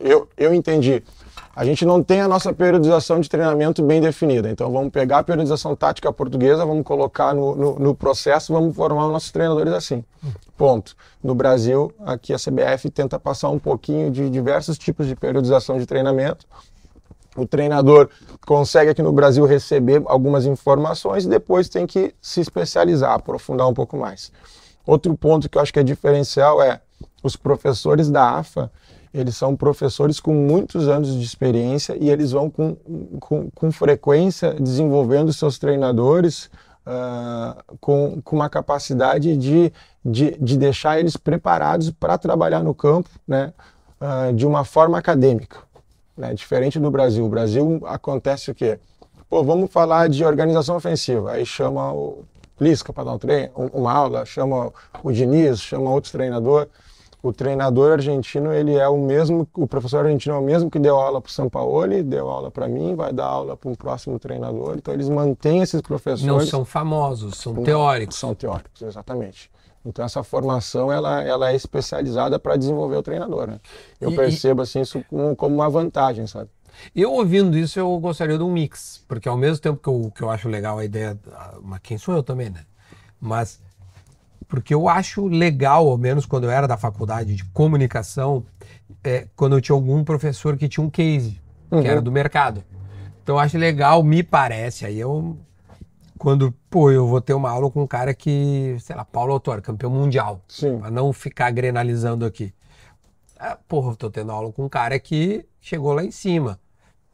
eu, 0.00 0.28
eu 0.36 0.54
entendi. 0.54 1.02
A 1.54 1.64
gente 1.64 1.84
não 1.84 2.02
tem 2.02 2.20
a 2.20 2.28
nossa 2.28 2.52
periodização 2.52 3.20
de 3.20 3.28
treinamento 3.28 3.82
bem 3.82 4.00
definida. 4.00 4.50
Então, 4.50 4.70
vamos 4.72 4.90
pegar 4.90 5.18
a 5.18 5.22
periodização 5.22 5.76
tática 5.76 6.12
portuguesa, 6.12 6.64
vamos 6.64 6.84
colocar 6.84 7.34
no, 7.34 7.54
no, 7.54 7.78
no 7.78 7.94
processo, 7.94 8.52
vamos 8.52 8.74
formar 8.74 9.06
os 9.06 9.12
nossos 9.12 9.30
treinadores 9.30 9.72
assim. 9.72 10.04
Ponto. 10.56 10.96
No 11.22 11.34
Brasil, 11.34 11.92
aqui 12.04 12.32
a 12.32 12.36
CBF 12.36 12.90
tenta 12.90 13.18
passar 13.18 13.50
um 13.50 13.58
pouquinho 13.58 14.10
de 14.10 14.28
diversos 14.30 14.78
tipos 14.78 15.06
de 15.06 15.14
periodização 15.14 15.78
de 15.78 15.86
treinamento. 15.86 16.46
O 17.36 17.46
treinador 17.46 18.08
consegue 18.46 18.90
aqui 18.90 19.02
no 19.02 19.12
Brasil 19.12 19.44
receber 19.44 20.02
algumas 20.06 20.46
informações 20.46 21.26
e 21.26 21.28
depois 21.28 21.68
tem 21.68 21.86
que 21.86 22.14
se 22.20 22.40
especializar, 22.40 23.12
aprofundar 23.12 23.68
um 23.68 23.74
pouco 23.74 23.96
mais. 23.98 24.32
Outro 24.86 25.16
ponto 25.16 25.48
que 25.48 25.58
eu 25.58 25.62
acho 25.62 25.72
que 25.72 25.80
é 25.80 25.82
diferencial 25.82 26.62
é 26.62 26.80
os 27.22 27.34
professores 27.34 28.08
da 28.08 28.38
AFA, 28.38 28.70
eles 29.12 29.36
são 29.36 29.56
professores 29.56 30.20
com 30.20 30.32
muitos 30.32 30.88
anos 30.88 31.14
de 31.14 31.24
experiência 31.24 31.96
e 31.98 32.10
eles 32.10 32.32
vão 32.32 32.50
com, 32.50 32.76
com, 33.18 33.50
com 33.50 33.72
frequência 33.72 34.54
desenvolvendo 34.54 35.32
seus 35.32 35.58
treinadores 35.58 36.50
ah, 36.84 37.56
com, 37.80 38.20
com 38.22 38.36
uma 38.36 38.48
capacidade 38.48 39.36
de, 39.36 39.72
de, 40.04 40.36
de 40.38 40.56
deixar 40.56 41.00
eles 41.00 41.16
preparados 41.16 41.90
para 41.90 42.16
trabalhar 42.16 42.62
no 42.62 42.74
campo 42.74 43.08
né, 43.26 43.52
ah, 44.00 44.30
de 44.32 44.46
uma 44.46 44.64
forma 44.64 44.98
acadêmica. 44.98 45.58
Né, 46.16 46.32
diferente 46.32 46.78
do 46.78 46.90
Brasil. 46.90 47.24
O 47.26 47.28
Brasil 47.28 47.82
acontece 47.86 48.50
o 48.50 48.54
quê? 48.54 48.78
Pô, 49.28 49.42
vamos 49.42 49.70
falar 49.70 50.08
de 50.08 50.24
organização 50.24 50.76
ofensiva. 50.76 51.32
Aí 51.32 51.44
chama 51.44 51.92
o 51.92 52.24
Lisca 52.60 52.92
para 52.92 53.04
dar 53.04 53.12
um 53.14 53.18
treino, 53.18 53.50
um- 53.56 53.80
uma 53.80 53.92
aula, 53.92 54.24
chama 54.24 54.72
o 55.02 55.12
Diniz, 55.12 55.60
chama 55.60 55.90
outro 55.90 56.10
treinador. 56.12 56.68
o 57.22 57.32
treinador 57.32 57.92
argentino, 57.94 58.52
ele 58.52 58.76
é 58.76 58.86
o 58.88 58.96
mesmo, 58.98 59.48
o 59.56 59.66
professor 59.66 60.04
argentino 60.04 60.36
é 60.36 60.38
o 60.38 60.42
mesmo 60.42 60.70
que 60.70 60.78
deu 60.78 60.94
aula 60.94 61.20
para 61.20 61.28
o 61.28 61.32
Sampaoli, 61.32 62.00
deu 62.00 62.28
aula 62.28 62.52
para 62.52 62.68
mim, 62.68 62.94
vai 62.94 63.12
dar 63.12 63.24
aula 63.26 63.56
para 63.56 63.68
um 63.68 63.74
próximo 63.74 64.16
treinador. 64.16 64.74
Então 64.76 64.94
eles 64.94 65.08
mantêm 65.08 65.60
esses 65.60 65.80
professores. 65.80 66.22
Não 66.24 66.40
são 66.40 66.64
famosos, 66.64 67.36
são 67.38 67.52
teóricos. 67.64 68.16
São 68.16 68.32
teóricos, 68.32 68.80
exatamente. 68.80 69.50
Então 69.84 70.04
essa 70.04 70.22
formação 70.22 70.92
ela, 70.92 71.20
ela 71.20 71.50
é 71.50 71.56
especializada 71.56 72.38
para 72.38 72.56
desenvolver 72.56 72.96
o 72.96 73.02
treinador. 73.02 73.48
Né? 73.48 73.58
Eu 74.00 74.12
e, 74.12 74.14
percebo 74.16 74.62
assim 74.62 74.82
isso 74.82 75.02
como, 75.10 75.34
como 75.34 75.54
uma 75.56 75.68
vantagem, 75.68 76.28
sabe? 76.28 76.48
Eu 76.94 77.12
ouvindo 77.12 77.56
isso, 77.56 77.78
eu 77.78 77.98
gostaria 77.98 78.36
de 78.36 78.44
um 78.44 78.52
mix, 78.52 79.04
porque 79.08 79.28
ao 79.28 79.36
mesmo 79.36 79.58
tempo 79.58 79.80
que 79.82 79.88
eu, 79.88 80.12
que 80.14 80.22
eu 80.22 80.30
acho 80.30 80.48
legal 80.48 80.78
a 80.78 80.84
ideia, 80.84 81.18
mas 81.62 81.80
quem 81.82 81.98
sou 81.98 82.14
eu 82.14 82.22
também, 82.22 82.50
né? 82.50 82.64
Mas 83.20 83.60
porque 84.48 84.72
eu 84.72 84.88
acho 84.88 85.26
legal, 85.26 85.88
ao 85.88 85.98
menos 85.98 86.24
quando 86.24 86.44
eu 86.44 86.50
era 86.50 86.68
da 86.68 86.76
faculdade 86.76 87.34
de 87.34 87.44
comunicação, 87.46 88.44
é, 89.02 89.26
quando 89.34 89.56
eu 89.56 89.60
tinha 89.60 89.74
algum 89.74 90.04
professor 90.04 90.56
que 90.56 90.68
tinha 90.68 90.84
um 90.84 90.90
case, 90.90 91.40
uhum. 91.70 91.82
que 91.82 91.88
era 91.88 92.00
do 92.00 92.12
mercado. 92.12 92.62
Então 93.22 93.36
eu 93.36 93.38
acho 93.40 93.58
legal, 93.58 94.02
me 94.02 94.22
parece, 94.22 94.86
aí 94.86 94.98
eu 94.98 95.36
quando, 96.18 96.54
pô, 96.70 96.90
eu 96.90 97.06
vou 97.06 97.20
ter 97.20 97.34
uma 97.34 97.50
aula 97.50 97.70
com 97.70 97.82
um 97.82 97.86
cara 97.86 98.14
que, 98.14 98.76
sei 98.80 98.96
lá, 98.96 99.04
Paulo 99.04 99.32
Autor, 99.32 99.60
campeão 99.60 99.90
mundial, 99.90 100.40
Sim. 100.48 100.78
pra 100.78 100.90
não 100.90 101.12
ficar 101.12 101.50
grenalizando 101.50 102.24
aqui. 102.24 102.54
Ah, 103.38 103.58
porra, 103.68 103.90
eu 103.92 103.96
tô 103.96 104.10
tendo 104.10 104.32
aula 104.32 104.50
com 104.50 104.64
um 104.64 104.68
cara 104.68 104.98
que 104.98 105.44
chegou 105.60 105.92
lá 105.92 106.02
em 106.02 106.10
cima. 106.10 106.58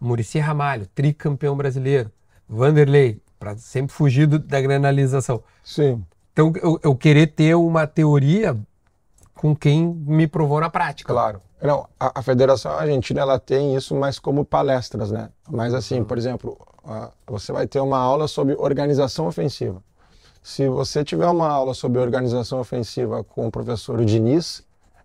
Murici 0.03 0.41
Ramalho, 0.41 0.87
tricampeão 0.95 1.57
brasileiro. 1.57 2.11
Vanderlei, 2.49 3.21
para 3.39 3.57
sempre 3.57 3.95
fugir 3.95 4.27
da 4.27 4.61
granalização. 4.61 5.43
Sim. 5.63 6.05
Então, 6.33 6.53
eu, 6.61 6.79
eu 6.83 6.97
querer 6.97 7.29
ter 7.29 7.55
uma 7.55 7.87
teoria 7.87 8.59
com 9.35 9.55
quem 9.55 9.87
me 9.87 10.27
provou 10.27 10.61
na 10.61 10.69
prática. 10.69 11.13
Claro. 11.13 11.41
Não, 11.63 11.87
a, 11.99 12.19
a, 12.19 12.23
Federação 12.23 12.73
Argentina 12.73 13.21
ela 13.21 13.39
tem 13.39 13.77
isso 13.77 13.95
mais 13.95 14.19
como 14.19 14.45
palestras, 14.45 15.13
né? 15.13 15.31
Mas 15.49 15.73
assim, 15.73 16.03
por 16.03 16.19
exemplo, 16.19 16.59
você 17.25 17.53
vai 17.53 17.69
ter 17.69 17.79
uma 17.79 17.99
aula 17.99 18.27
sobre 18.27 18.57
organização 18.59 19.29
ofensiva. 19.29 19.81
Se 20.43 20.69
você 20.69 21.05
tiver 21.05 21.29
uma 21.29 21.49
aula 21.49 21.75
sobre 21.75 22.01
organização 22.01 22.59
ofensiva 22.59 23.23
com 23.23 23.47
o 23.47 23.51
professor 23.51 24.05
Diniz, 24.05 24.65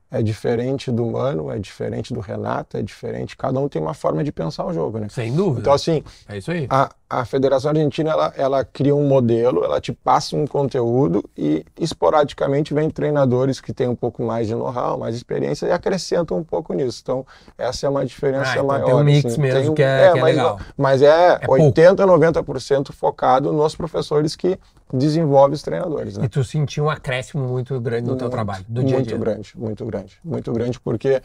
é 0.09 0.21
diferente 0.21 0.91
do 0.91 1.05
Mano, 1.05 1.51
é 1.51 1.59
diferente 1.59 2.13
do 2.13 2.19
Renato, 2.19 2.77
é 2.77 2.81
diferente. 2.81 3.35
Cada 3.35 3.59
um 3.59 3.67
tem 3.67 3.81
uma 3.81 3.93
forma 3.93 4.23
de 4.23 4.31
pensar 4.31 4.65
o 4.65 4.73
jogo, 4.73 4.99
né? 4.99 5.07
Sem 5.09 5.33
dúvida. 5.33 5.61
Então, 5.61 5.73
assim, 5.73 6.03
é 6.27 6.37
isso 6.37 6.51
aí. 6.51 6.65
A, 6.69 6.89
a 7.09 7.23
Federação 7.23 7.71
Argentina 7.71 8.11
ela, 8.11 8.33
ela 8.35 8.65
cria 8.65 8.93
um 8.93 9.07
modelo, 9.07 9.63
ela 9.63 9.79
te 9.79 9.93
passa 9.93 10.35
um 10.35 10.45
conteúdo 10.45 11.23
e 11.37 11.65
esporadicamente 11.79 12.73
vem 12.73 12.89
treinadores 12.89 13.61
que 13.61 13.71
têm 13.71 13.87
um 13.87 13.95
pouco 13.95 14.21
mais 14.21 14.47
de 14.47 14.53
know-how, 14.53 14.99
mais 14.99 15.15
experiência 15.15 15.67
e 15.67 15.71
acrescentam 15.71 16.37
um 16.37 16.43
pouco 16.43 16.73
nisso. 16.73 16.99
Então, 17.01 17.25
essa 17.57 17.85
é 17.87 17.89
uma 17.89 18.05
diferença 18.05 18.51
ah, 18.51 18.53
então 18.53 18.65
maior. 18.67 18.85
Tem 18.85 18.95
um 18.95 19.03
mix 19.03 19.25
assim. 19.25 19.41
mesmo 19.41 19.73
que 19.73 19.83
é, 19.83 20.07
é, 20.07 20.11
que 20.11 20.17
é 20.17 20.21
mas, 20.21 20.35
legal. 20.35 20.59
Mas 20.75 21.01
é, 21.01 21.39
é 21.41 21.47
80, 21.47 22.05
90% 22.05 22.91
focado 22.91 23.53
nos 23.53 23.73
professores 23.73 24.35
que 24.35 24.59
desenvolvem 24.93 25.53
os 25.53 25.61
treinadores. 25.61 26.17
Né? 26.17 26.25
E 26.25 26.29
tu 26.29 26.43
sentiu 26.43 26.85
um 26.85 26.89
acréscimo 26.89 27.47
muito 27.47 27.79
grande 27.79 28.03
no 28.03 28.09
muito, 28.09 28.19
teu 28.19 28.29
trabalho, 28.29 28.65
do 28.67 28.83
dia 28.83 28.97
a 28.97 29.01
dia? 29.01 29.15
Muito 29.17 29.17
grande, 29.17 29.53
muito 29.55 29.85
grande. 29.85 30.19
Muito 30.23 30.51
grande, 30.51 30.79
porque, 30.79 31.21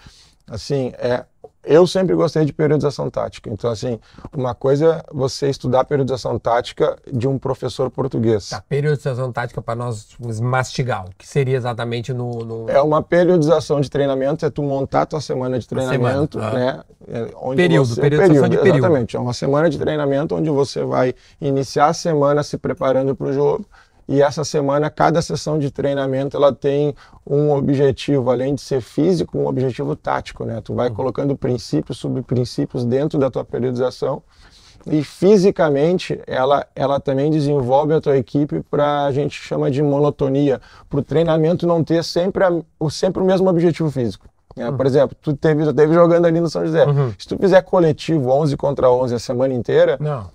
assim, 0.48 0.92
é, 0.96 1.24
eu 1.64 1.86
sempre 1.86 2.14
gostei 2.14 2.44
de 2.44 2.52
periodização 2.52 3.08
tática. 3.08 3.48
Então, 3.48 3.70
assim, 3.70 3.98
uma 4.36 4.54
coisa 4.54 5.04
é 5.08 5.14
você 5.14 5.48
estudar 5.48 5.84
periodização 5.84 6.38
tática 6.38 6.96
de 7.10 7.28
um 7.28 7.38
professor 7.38 7.90
português. 7.90 8.48
Tá, 8.48 8.60
periodização 8.60 9.30
tática 9.32 9.62
para 9.62 9.76
nós 9.76 10.08
mastigar, 10.40 11.06
o 11.06 11.10
que 11.16 11.26
seria 11.26 11.56
exatamente 11.56 12.12
no, 12.12 12.44
no, 12.44 12.70
É 12.70 12.82
uma 12.82 13.02
periodização 13.02 13.80
de 13.80 13.88
treinamento, 13.88 14.44
é 14.44 14.50
tu 14.50 14.62
montar 14.62 15.06
tua 15.06 15.20
semana 15.20 15.58
de 15.58 15.68
treinamento, 15.68 16.38
semana, 16.38 16.58
né? 16.58 16.80
É, 17.08 17.28
onde 17.36 17.56
período, 17.56 17.86
você, 17.86 18.00
periodização 18.00 18.42
período, 18.42 18.50
de 18.50 18.56
período. 18.58 18.78
Exatamente, 18.78 19.16
é 19.16 19.20
uma 19.20 19.32
semana 19.32 19.70
de 19.70 19.78
treinamento 19.78 20.34
onde 20.34 20.50
você 20.50 20.84
vai 20.84 21.14
iniciar 21.40 21.88
a 21.88 21.94
semana 21.94 22.42
se 22.42 22.58
preparando 22.58 23.14
para 23.14 23.26
o 23.28 23.32
jogo 23.32 23.66
e 24.08 24.22
essa 24.22 24.44
semana 24.44 24.90
cada 24.90 25.22
sessão 25.22 25.58
de 25.58 25.70
treinamento 25.70 26.36
ela 26.36 26.52
tem 26.52 26.94
um 27.26 27.52
objetivo, 27.52 28.30
além 28.30 28.54
de 28.54 28.60
ser 28.60 28.80
físico, 28.80 29.38
um 29.38 29.46
objetivo 29.46 29.94
tático, 29.94 30.44
né? 30.44 30.60
Tu 30.62 30.74
vai 30.74 30.88
uhum. 30.88 30.94
colocando 30.94 31.36
princípios 31.36 31.98
sobre 31.98 32.22
princípios 32.22 32.84
dentro 32.84 33.18
da 33.18 33.30
tua 33.30 33.44
periodização 33.44 34.22
e 34.86 35.04
fisicamente 35.04 36.20
ela, 36.26 36.66
ela 36.74 36.98
também 36.98 37.30
desenvolve 37.30 37.94
a 37.94 38.00
tua 38.00 38.16
equipe 38.16 38.62
para 38.70 39.04
a 39.04 39.12
gente 39.12 39.40
chama 39.40 39.70
de 39.70 39.82
monotonia, 39.82 40.60
para 40.88 40.98
o 40.98 41.02
treinamento 41.02 41.66
não 41.66 41.84
ter 41.84 42.02
sempre, 42.02 42.44
a, 42.44 42.50
sempre 42.90 43.22
o 43.22 43.24
mesmo 43.24 43.48
objetivo 43.48 43.90
físico. 43.90 44.26
É, 44.56 44.68
uhum. 44.68 44.76
Por 44.76 44.86
exemplo, 44.86 45.16
tu 45.20 45.34
teve, 45.34 45.72
teve 45.72 45.94
jogando 45.94 46.26
ali 46.26 46.40
no 46.40 46.48
São 46.48 46.64
José. 46.64 46.84
Uhum. 46.84 47.12
Se 47.18 47.26
tu 47.26 47.38
fizer 47.38 47.62
coletivo 47.62 48.30
11 48.30 48.56
contra 48.56 48.90
11 48.90 49.14
a 49.14 49.18
semana 49.18 49.54
inteira, 49.54 49.96
não. 49.98 50.30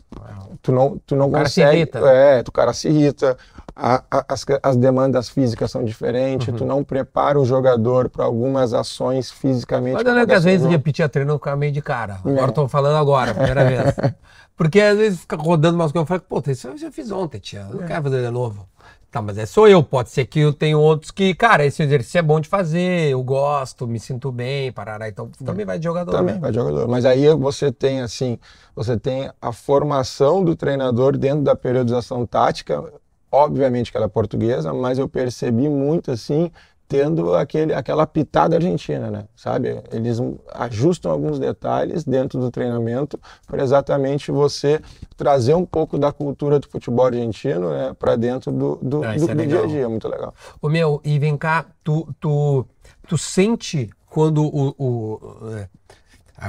tu 0.62 0.72
não, 0.72 0.98
tu 1.06 1.16
não 1.16 1.28
o 1.28 1.32
consegue. 1.32 1.36
Cara 1.36 1.50
se 1.50 1.62
irrita. 1.62 2.00
É, 2.00 2.44
tu 2.44 2.52
cara 2.52 2.74
se 2.74 2.88
irrita 2.88 3.38
a, 3.79 4.03
a, 4.10 4.25
as, 4.27 4.43
as 4.63 4.75
demandas 4.75 5.29
físicas 5.29 5.69
são 5.69 5.84
diferentes, 5.84 6.48
uhum. 6.48 6.55
tu 6.55 6.65
não 6.65 6.84
prepara 6.84 7.39
o 7.39 7.46
jogador 7.46 8.10
para 8.10 8.25
algumas 8.25 8.74
ações 8.74 9.29
fisicamente. 9.29 9.93
Mas 9.93 10.03
não 10.03 10.17
é 10.17 10.25
que 10.25 10.34
às 10.34 10.43
vezes 10.43 10.67
repetir 10.67 11.05
a 11.05 11.10
treino 11.10 11.34
fica 11.36 11.55
meio 11.55 11.72
de 11.72 11.81
cara. 11.81 12.19
É. 12.25 12.29
Agora 12.29 12.50
estou 12.50 12.67
falando 12.67 12.96
agora, 12.96 13.34
primeira 13.36 13.63
vez. 13.65 13.96
Porque 14.57 14.81
às 14.81 14.98
vezes 14.98 15.19
fica 15.19 15.36
rodando 15.36 15.75
umas 15.75 15.91
coisas, 15.91 16.10
eu 16.10 16.17
falo, 16.17 16.22
pô, 16.27 16.51
isso 16.51 16.67
eu 16.67 16.77
já 16.77 16.91
fiz 16.91 17.12
ontem, 17.12 17.38
tia, 17.38 17.65
não 17.65 17.84
é. 17.84 17.88
quero 17.88 18.03
fazer 18.03 18.24
de 18.24 18.31
novo. 18.31 18.67
Tá, 19.12 19.22
mas 19.22 19.38
é 19.38 19.46
sou 19.46 19.67
eu, 19.67 19.81
pode 19.81 20.10
ser 20.10 20.25
que 20.25 20.39
eu 20.39 20.51
tenho 20.51 20.81
outros 20.81 21.12
que, 21.12 21.34
cara, 21.34 21.65
esse 21.65 21.81
exercício 21.81 22.17
é 22.17 22.22
bom 22.22 22.41
de 22.41 22.50
fazer, 22.50 23.10
eu 23.10 23.24
gosto, 23.24 23.88
me 23.88 24.00
sinto 24.00 24.31
bem, 24.34 24.69
parará, 24.72 25.07
então 25.07 25.29
também 25.46 25.65
vai 25.65 25.79
de 25.79 25.86
jogador. 25.86 26.12
Também 26.12 26.36
né? 26.36 26.41
vai 26.41 26.51
de 26.51 26.57
jogador, 26.57 26.88
mas 26.89 27.05
aí 27.05 27.34
você 27.36 27.72
tem 27.72 28.01
assim, 28.01 28.38
você 28.75 28.98
tem 28.98 29.31
a 29.41 29.53
formação 29.53 30.43
do 30.43 30.57
treinador 30.57 31.15
dentro 31.15 31.41
da 31.41 31.55
periodização 31.55 32.25
tática, 32.25 32.84
Obviamente 33.31 33.91
que 33.91 33.98
ela 33.98 34.05
é 34.05 34.10
portuguesa, 34.10 34.74
mas 34.74 34.98
eu 34.98 35.07
percebi 35.07 35.67
muito 35.67 36.12
assim, 36.12 36.51
tendo 36.88 37.36
aquele, 37.36 37.74
aquela 37.74 38.07
pitada 38.07 38.55
argentina, 38.55 39.12
né? 39.12 39.25
Sabe? 39.36 39.81
Eles 39.91 40.19
ajustam 40.53 41.12
alguns 41.12 41.38
detalhes 41.38 42.05
dentro 42.05 42.39
do 42.39 42.50
treinamento 42.50 43.19
para 43.46 43.62
exatamente 43.62 44.31
você 44.31 44.79
trazer 45.17 45.53
um 45.53 45.65
pouco 45.65 45.98
da 45.98 46.12
cultura 46.12 46.60
do 46.60 46.69
futebol 46.69 47.05
argentino 47.05 47.69
né, 47.72 47.93
para 48.00 48.15
dentro 48.15 48.51
do, 48.51 48.79
do, 48.81 49.03
ah, 49.03 49.15
do, 49.15 49.31
é 49.31 49.36
do 49.36 49.46
dia 49.46 49.63
a 49.63 49.65
dia. 49.65 49.89
Muito 49.89 50.07
legal. 50.07 50.34
Ô 50.62 50.69
meu, 50.69 51.01
e 51.03 51.19
vem 51.19 51.36
cá, 51.36 51.65
tu, 51.84 52.07
tu, 52.19 52.65
tu 53.07 53.17
sente 53.17 53.89
quando 54.10 54.43
o, 54.46 54.74
o 54.77 55.19
é, 55.51 55.67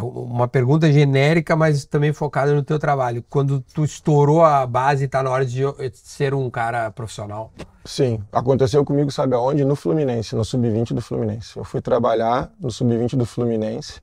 uma 0.02 0.46
pergunta 0.46 0.92
genérica, 0.92 1.56
mas 1.56 1.84
também 1.84 2.12
focada 2.12 2.54
no 2.54 2.62
teu 2.62 2.78
trabalho. 2.78 3.24
Quando 3.28 3.60
tu 3.60 3.84
estourou 3.84 4.44
a 4.44 4.66
base, 4.66 5.06
está 5.06 5.22
na 5.22 5.30
hora 5.30 5.46
de 5.46 5.62
ser 5.94 6.34
um 6.34 6.50
cara 6.50 6.90
profissional? 6.90 7.50
Sim, 7.84 8.22
aconteceu 8.30 8.84
comigo, 8.84 9.10
sabe 9.10 9.34
aonde? 9.34 9.64
No 9.64 9.74
Fluminense, 9.74 10.36
no 10.36 10.44
sub-20 10.44 10.92
do 10.92 11.00
Fluminense. 11.00 11.56
Eu 11.56 11.64
fui 11.64 11.80
trabalhar 11.80 12.52
no 12.60 12.70
sub-20 12.70 13.16
do 13.16 13.24
Fluminense 13.24 14.02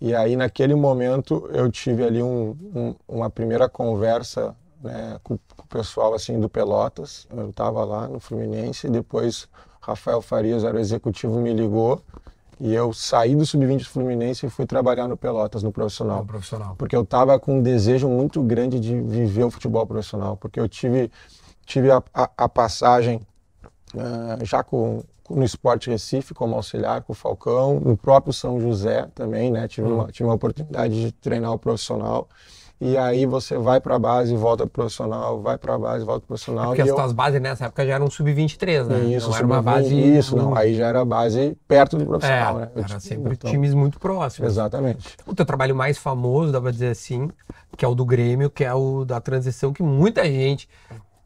e 0.00 0.14
aí 0.14 0.34
naquele 0.34 0.74
momento 0.74 1.48
eu 1.52 1.70
tive 1.70 2.02
ali 2.02 2.22
um, 2.22 2.56
um, 2.74 2.94
uma 3.06 3.30
primeira 3.30 3.68
conversa 3.68 4.56
né, 4.82 5.20
com, 5.22 5.38
com, 5.56 5.62
o 5.62 5.66
pessoal 5.68 6.12
assim 6.12 6.40
do 6.40 6.48
Pelotas. 6.48 7.28
Eu 7.30 7.50
estava 7.50 7.84
lá 7.84 8.08
no 8.08 8.18
Fluminense 8.18 8.88
depois 8.88 9.46
Rafael 9.80 10.20
Farias, 10.20 10.64
era 10.64 10.76
o 10.76 10.80
executivo, 10.80 11.38
me 11.38 11.52
ligou 11.52 12.02
e 12.60 12.74
eu 12.74 12.92
saí 12.92 13.34
do 13.34 13.46
sub-20 13.46 13.78
do 13.78 13.88
Fluminense 13.88 14.44
e 14.44 14.50
fui 14.50 14.66
trabalhar 14.66 15.08
no 15.08 15.16
Pelotas, 15.16 15.62
no 15.62 15.72
profissional. 15.72 16.18
No 16.18 16.26
profissional. 16.26 16.74
Porque 16.76 16.94
eu 16.94 17.02
estava 17.02 17.40
com 17.40 17.58
um 17.58 17.62
desejo 17.62 18.06
muito 18.06 18.42
grande 18.42 18.78
de 18.78 19.00
viver 19.00 19.44
o 19.44 19.50
futebol 19.50 19.86
profissional. 19.86 20.36
Porque 20.36 20.60
eu 20.60 20.68
tive, 20.68 21.10
tive 21.64 21.90
a, 21.90 22.02
a, 22.12 22.30
a 22.36 22.48
passagem 22.48 23.22
uh, 23.94 24.44
já 24.44 24.62
com, 24.62 25.02
no 25.30 25.42
Esporte 25.42 25.88
Recife 25.88 26.34
como 26.34 26.54
auxiliar 26.54 27.00
com 27.00 27.14
o 27.14 27.16
Falcão, 27.16 27.80
no 27.80 27.96
próprio 27.96 28.32
São 28.32 28.60
José 28.60 29.08
também, 29.14 29.50
né? 29.50 29.66
Tive, 29.66 29.88
uma, 29.88 30.08
tive 30.08 30.28
uma 30.28 30.34
oportunidade 30.34 31.00
de 31.00 31.12
treinar 31.12 31.52
o 31.52 31.58
profissional 31.58 32.28
e 32.80 32.96
aí 32.96 33.26
você 33.26 33.58
vai 33.58 33.80
para 33.80 33.96
a 33.96 33.98
base, 33.98 34.34
volta 34.34 34.64
pro 34.64 34.82
profissional, 34.82 35.42
vai 35.42 35.58
para 35.58 35.74
a 35.74 35.78
base, 35.78 36.04
volta 36.04 36.20
pro 36.20 36.28
profissional. 36.28 36.66
porque 36.68 36.82
as 36.82 36.88
eu... 36.88 36.94
tuas 36.94 37.12
bases 37.12 37.40
nessa 37.40 37.66
época 37.66 37.86
já 37.86 37.94
eram 37.94 38.10
sub-23, 38.10 38.86
né? 38.86 38.98
Isso, 39.16 39.28
não 39.28 39.36
era 39.36 39.46
uma 39.46 39.62
base... 39.62 39.94
Isso, 39.94 40.34
não, 40.34 40.56
aí 40.56 40.74
já 40.74 40.86
era 40.86 41.04
base 41.04 41.56
perto 41.68 41.98
do 41.98 42.06
profissional, 42.06 42.56
é, 42.56 42.60
né? 42.62 42.70
Eu 42.74 42.84
era 42.84 43.00
sempre 43.00 43.34
então... 43.34 43.50
times 43.50 43.74
muito 43.74 44.00
próximos. 44.00 44.50
Exatamente. 44.50 45.16
O 45.26 45.34
teu 45.34 45.44
trabalho 45.44 45.76
mais 45.76 45.98
famoso, 45.98 46.52
dá 46.52 46.60
para 46.60 46.70
dizer 46.70 46.88
assim, 46.88 47.30
que 47.76 47.84
é 47.84 47.88
o 47.88 47.94
do 47.94 48.04
Grêmio, 48.04 48.48
que 48.48 48.64
é 48.64 48.72
o 48.72 49.04
da 49.04 49.20
transição, 49.20 49.72
que 49.72 49.82
muita 49.82 50.24
gente... 50.24 50.68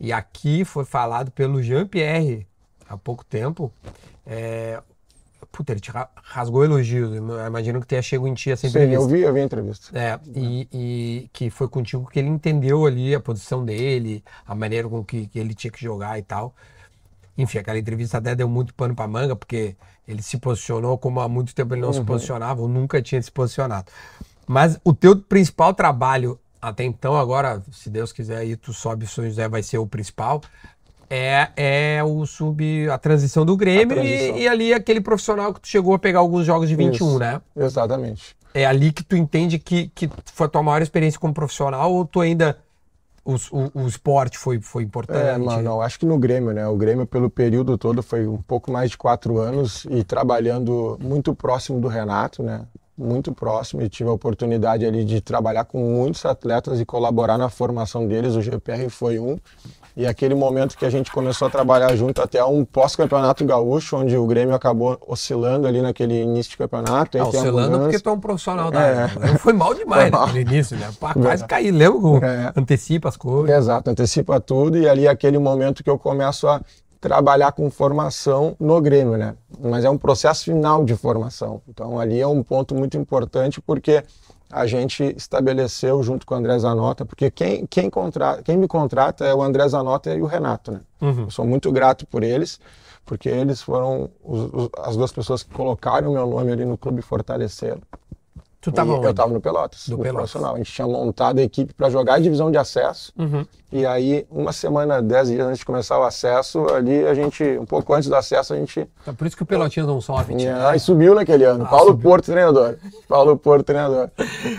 E 0.01 0.13
aqui 0.13 0.65
foi 0.65 0.85
falado 0.85 1.31
pelo 1.31 1.63
Jean-Pierre 1.63 2.47
há 2.89 2.97
pouco 2.97 3.25
tempo, 3.25 3.73
é, 4.27 4.83
Puta, 5.55 5.73
ele 5.73 5.79
te 5.79 5.93
rasgou 6.17 6.65
elogios. 6.65 7.15
Eu 7.15 7.47
imagino 7.47 7.81
que 7.81 7.87
tenha 7.87 8.03
chego 8.03 8.27
em 8.27 8.35
ti 8.35 8.51
essa 8.51 8.67
entrevista. 8.67 8.99
Sim, 8.99 9.05
eu 9.05 9.09
vi, 9.09 9.21
eu 9.21 9.33
vi 9.33 9.41
a 9.41 9.45
entrevista. 9.45 9.97
É, 9.97 10.19
e, 10.35 10.69
e, 10.73 11.31
que 11.33 11.49
foi 11.49 11.69
contigo 11.69 12.11
que 12.11 12.19
ele 12.19 12.27
entendeu 12.27 12.85
ali 12.85 13.15
a 13.15 13.21
posição 13.21 13.65
dele, 13.65 14.25
a 14.45 14.53
maneira 14.53 14.89
com 14.89 15.05
que, 15.05 15.29
que 15.29 15.39
ele 15.39 15.55
tinha 15.55 15.71
que 15.71 15.81
jogar 15.81 16.19
e 16.19 16.23
tal. 16.23 16.53
enfim, 17.39 17.59
aquela 17.59 17.79
entrevista 17.79 18.19
até 18.19 18.35
deu 18.35 18.49
muito 18.49 18.75
pano 18.75 18.97
pra 18.97 19.07
manga, 19.07 19.37
porque 19.37 19.77
ele 20.09 20.23
se 20.23 20.39
posicionou 20.39 20.99
como 20.99 21.21
há 21.21 21.29
muito 21.29 21.55
tempo 21.55 21.73
ele 21.73 21.83
não 21.83 21.93
se 21.93 22.01
Uhum. 22.01 22.05
posicionava, 22.05 22.61
ou 22.61 22.67
nunca 22.67 23.01
tinha 23.01 23.23
se 23.23 23.31
posicionado. 23.31 23.93
Mas 24.49 24.77
o 24.83 24.93
teu 24.93 25.17
principal 25.17 25.73
trabalho 25.73 26.37
até 26.61 26.83
então, 26.83 27.15
agora, 27.15 27.63
se 27.71 27.91
Deus 27.91 28.11
quiser, 28.11 28.39
aí 28.39 28.57
tu 28.57 28.73
sobe 28.73 29.05
o 29.05 29.09
São 29.09 29.23
José, 29.25 29.47
vai 29.47 29.63
ser 29.63 29.77
o 29.77 29.87
principal. 29.87 30.41
É, 31.17 31.49
é 31.57 32.03
o 32.03 32.27
sub, 32.27 32.89
a 32.91 32.99
transição 32.99 33.47
do 33.47 33.57
Grêmio 33.57 33.95
transição. 33.95 34.37
e, 34.37 34.43
e 34.43 34.49
ali 34.49 34.75
aquele 34.75 35.01
profissional 35.01 35.55
que 35.55 35.61
tu 35.61 35.69
chegou 35.69 35.95
a 35.95 35.99
pegar 35.99 36.19
alguns 36.19 36.45
jogos 36.45 36.69
de 36.69 36.75
21, 36.75 36.91
Isso. 36.91 37.19
né? 37.21 37.41
Exatamente. 37.55 38.37
É 38.53 38.67
ali 38.67 38.93
que 38.93 39.05
tu 39.05 39.17
entende 39.17 39.61
que, 39.61 39.93
que 39.95 40.11
foi 40.33 40.47
a 40.47 40.51
tua 40.51 40.63
maior 40.63 40.83
experiência 40.83 41.21
como 41.21 41.33
profissional 41.33 41.93
ou 41.93 42.05
tu 42.05 42.21
ainda. 42.21 42.59
O, 43.25 43.37
o, 43.53 43.85
o 43.85 43.87
esporte 43.87 44.37
foi, 44.37 44.61
foi 44.61 44.83
importante? 44.83 45.19
É, 45.19 45.39
mano, 45.39 45.63
não, 45.63 45.81
acho 45.81 45.99
que 46.01 46.05
no 46.05 46.19
Grêmio, 46.19 46.53
né? 46.53 46.67
O 46.67 46.77
Grêmio, 46.77 47.07
pelo 47.07 47.31
período 47.31 47.79
todo, 47.79 48.03
foi 48.03 48.27
um 48.27 48.43
pouco 48.43 48.71
mais 48.71 48.91
de 48.91 48.99
quatro 48.99 49.39
anos 49.39 49.87
e 49.89 50.03
trabalhando 50.03 50.99
muito 51.01 51.33
próximo 51.35 51.81
do 51.81 51.89
Renato, 51.89 52.43
né? 52.43 52.63
Muito 52.99 53.33
próximo 53.33 53.83
e 53.83 53.89
tive 53.89 54.11
a 54.11 54.13
oportunidade 54.13 54.85
ali 54.85 55.05
de 55.05 55.21
trabalhar 55.21 55.65
com 55.65 55.79
muitos 55.79 56.25
atletas 56.25 56.81
e 56.81 56.85
colaborar 56.85 57.39
na 57.39 57.49
formação 57.49 58.07
deles. 58.07 58.35
O 58.35 58.43
GPR 58.43 58.89
foi 58.91 59.19
um. 59.19 59.39
E 59.97 60.07
aquele 60.07 60.35
momento 60.35 60.77
que 60.77 60.85
a 60.85 60.91
gente 60.91 61.13
começou 61.13 61.47
a 61.47 61.51
trabalhar 61.51 61.95
junto 61.95 62.21
até 62.21 62.45
um 62.45 62.65
pós-campeonato 62.65 63.45
gaúcho, 63.45 63.97
onde 63.97 64.17
o 64.17 64.27
Grêmio 64.27 64.53
acabou 64.53 64.99
oscilando 65.07 65.69
ali 65.69 65.81
naquele 65.81 66.21
início 66.23 66.51
de 66.51 66.57
campeonato. 66.57 67.17
Ah, 67.17 67.25
oscilando 67.29 67.79
porque 67.79 68.01
tu 68.01 68.09
é 68.09 68.13
um 68.13 68.19
profissional 68.19 68.73
da 68.73 68.81
É. 68.81 69.03
área. 69.05 69.19
né? 69.21 69.39
Foi 69.39 69.53
mal 69.53 69.73
demais 69.73 70.03
Foi 70.03 70.11
mal. 70.11 70.27
naquele 70.27 70.51
início, 70.51 70.77
né? 70.77 70.91
Pá, 70.99 71.15
quase 71.15 71.45
caí, 71.47 71.71
lembra? 71.71 72.27
É. 72.27 72.53
Antecipa 72.61 73.09
as 73.09 73.17
coisas. 73.17 73.57
Exato, 73.57 73.89
antecipa 73.89 74.41
tudo 74.41 74.77
e 74.79 74.89
ali 74.89 75.07
é 75.07 75.11
aquele 75.11 75.39
momento 75.39 75.85
que 75.85 75.91
eu 75.91 75.97
começo 75.99 76.49
a 76.49 76.61
trabalhar 77.01 77.53
com 77.53 77.71
formação 77.71 78.57
no 78.59 78.81
Grêmio, 78.81 79.17
né? 79.17 79.35
Mas 79.63 79.85
é 79.85 79.91
um 79.91 79.99
processo 79.99 80.45
final 80.45 80.85
de 80.85 80.97
formação. 80.97 81.61
Então 81.69 82.01
ali 82.01 82.19
é 82.21 82.27
um 82.27 82.43
ponto 82.43 82.75
muito 82.75 82.97
importante 82.97 83.61
porque 83.61 84.03
a 84.51 84.67
gente 84.67 85.03
estabeleceu 85.17 86.03
junto 86.03 86.25
com 86.27 86.35
o 86.35 86.39
André 86.39 86.59
Zanota, 86.59 87.05
porque 87.05 87.31
quem, 87.31 87.67
quem, 87.67 87.91
contra, 87.91 88.43
quem 88.43 88.57
me 88.57 88.69
contrata 88.69 89.25
é 89.25 89.35
o 89.35 89.43
André 89.43 89.67
Zanota 89.69 90.15
e 90.15 90.23
o 90.23 90.27
Renato, 90.27 90.73
né? 90.73 90.81
Uhum. 91.01 91.23
Eu 91.25 91.31
sou 91.31 91.45
muito 91.45 91.71
grato 91.73 92.07
por 92.07 92.23
eles, 92.23 92.61
porque 93.05 93.29
eles 93.29 93.61
foram 93.61 94.11
os- 94.23 94.51
os- 94.53 94.71
as 94.79 94.97
duas 94.97 95.13
pessoas 95.13 95.43
que 95.43 95.53
colocaram 95.53 96.11
o 96.11 96.13
meu 96.15 96.27
nome 96.27 96.53
ali 96.53 96.65
no 96.65 96.79
clube 96.79 97.01
e 97.01 97.03
fortaleceram. 97.03 97.81
Tu 98.61 98.73
tava 98.73 98.93
E 98.93 98.95
onde? 98.95 99.05
eu 99.07 99.11
estava 99.11 99.31
no 99.33 99.41
Pelotas, 99.43 99.87
Do 99.89 99.99
no 99.99 100.03
Pelotas. 100.03 100.31
profissional. 100.31 100.55
A 100.55 100.59
gente 100.59 100.73
tinha 100.73 100.87
montado 100.89 101.39
a 101.39 101.43
equipe 101.43 101.75
para 101.75 101.91
jogar 101.91 102.15
a 102.15 102.19
divisão 102.19 102.51
de 102.51 102.57
acesso. 102.57 103.13
Uhum. 103.19 103.45
E 103.77 103.85
aí, 103.85 104.25
uma 104.31 104.53
semana, 104.53 105.03
dez 105.03 105.27
dias 105.29 105.45
antes 105.45 105.59
de 105.59 105.65
começar 105.67 105.99
o 105.99 106.05
acesso, 106.05 106.65
ali 106.73 107.05
a 107.09 107.13
gente, 107.13 107.43
um 107.59 107.65
pouco 107.65 107.93
antes 107.93 108.09
do 108.09 108.15
acesso, 108.15 108.55
a 108.55 108.57
gente. 108.57 108.89
É 109.05 109.11
por 109.11 109.27
isso 109.27 109.37
que 109.37 109.43
o 109.43 109.47
Pelotinhas 109.47 109.89
não 109.89 110.01
sobe. 110.01 110.37
tia. 110.37 110.69
Aí 110.69 110.79
subiu 110.79 111.13
naquele 111.13 111.43
ano. 111.43 111.65
Ah, 111.65 111.69
Paulo 111.71 111.91
subiu. 111.91 112.09
Porto, 112.09 112.27
treinador. 112.27 112.77
Paulo 113.09 113.37
Porto, 113.37 113.65
treinador. 113.65 114.11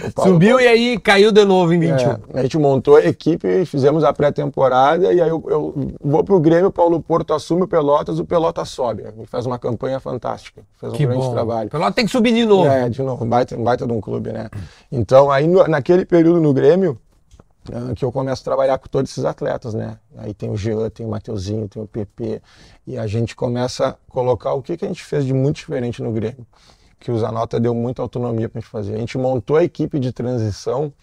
O 0.05 0.12
Paulo 0.12 0.34
Subiu 0.34 0.60
e 0.60 0.67
aí 0.67 1.00
caiu 1.00 1.31
de 1.31 1.45
novo 1.45 1.72
em 1.74 1.79
21. 1.79 1.95
é, 2.12 2.17
a 2.34 2.41
gente 2.41 2.57
montou 2.57 2.98
a 2.98 3.05
equipe 3.05 3.48
e 3.48 3.65
fizemos 3.65 4.03
a 4.03 4.12
pré-temporada. 4.12 5.13
E 5.13 5.22
aí 5.22 5.29
eu, 5.29 5.41
eu 5.48 5.93
vou 6.03 6.22
pro 6.22 6.38
Grêmio, 6.41 6.67
o 6.67 6.72
Paulo 6.74 7.01
Porto 7.01 7.34
assume 7.34 7.63
o 7.63 7.67
Pelotas, 7.69 8.19
o 8.19 8.25
Pelotas 8.25 8.67
sobe. 8.67 9.05
E 9.17 9.25
faz 9.27 9.45
uma 9.45 9.57
campanha 9.57 9.98
fantástica. 10.01 10.62
Fez 10.77 10.91
um 10.91 10.95
Que 10.98 11.05
grande 11.05 11.22
bom. 11.24 11.31
trabalho. 11.31 11.69
Pelota 11.69 11.93
tem 11.93 12.05
que 12.05 12.12
subir 12.12 12.34
de 12.34 12.43
novo. 12.45 12.67
É, 12.67 12.89
de 12.89 13.01
novo, 13.01 13.24
um 13.24 13.29
baita, 13.29 13.55
um 13.55 13.63
baita 13.63 13.88
de 13.88 13.93
um 13.93 14.01
clube, 14.01 14.34
né? 14.34 14.50
Então, 14.91 15.31
aí 15.31 15.48
no- 15.48 15.65
naquele 15.69 16.03
período 16.05 16.41
no 16.41 16.51
Grêmio, 16.53 17.00
que 17.95 18.05
eu 18.05 18.12
começo 18.12 18.41
a 18.41 18.45
trabalhar 18.45 18.77
com 18.77 18.88
todos 18.88 19.12
esses 19.12 19.25
atletas, 19.25 19.74
né? 19.74 19.98
Aí 20.17 20.34
tem 20.34 20.50
o 20.50 20.57
Jean, 20.57 20.89
tem 20.89 21.05
o 21.05 21.10
Mateuzinho, 21.10 21.67
tem 21.67 21.81
o 21.81 21.88
PP, 21.88 22.41
e 22.86 22.98
a 22.98 23.07
gente 23.07 23.36
começa 23.36 23.88
a 23.88 23.93
colocar 24.10 24.53
o 24.53 24.62
que, 24.62 24.77
que 24.77 24.86
a 24.86 24.88
gente 24.88 25.03
fez 25.03 25.25
de 25.25 25.34
muito 25.34 25.57
diferente 25.57 26.01
no 26.01 26.12
Grêmio, 26.12 26.45
que 27.00 27.12
o 27.12 27.17
Zanota 27.17 27.60
deu 27.60 27.74
muita 27.74 28.01
autonomia 28.01 28.48
pra 28.48 28.62
gente 28.62 28.69
fazer. 28.69 28.95
A 28.95 29.00
gente 29.00 29.17
montou 29.17 29.57
a 29.57 29.63
equipe 29.63 30.00
de 30.00 30.12
transição 30.12 30.93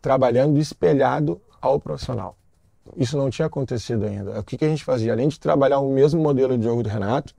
trabalhando 0.00 0.58
espelhado 0.58 1.40
ao 1.60 1.80
profissional. 1.80 2.36
Isso 2.96 3.16
não 3.16 3.28
tinha 3.28 3.46
acontecido 3.46 4.04
ainda. 4.04 4.38
O 4.38 4.44
que, 4.44 4.56
que 4.56 4.64
a 4.64 4.68
gente 4.68 4.84
fazia? 4.84 5.12
Além 5.12 5.28
de 5.28 5.38
trabalhar 5.38 5.80
o 5.80 5.92
mesmo 5.92 6.22
modelo 6.22 6.56
de 6.56 6.64
jogo 6.64 6.82
do 6.82 6.88
Renato, 6.88 7.34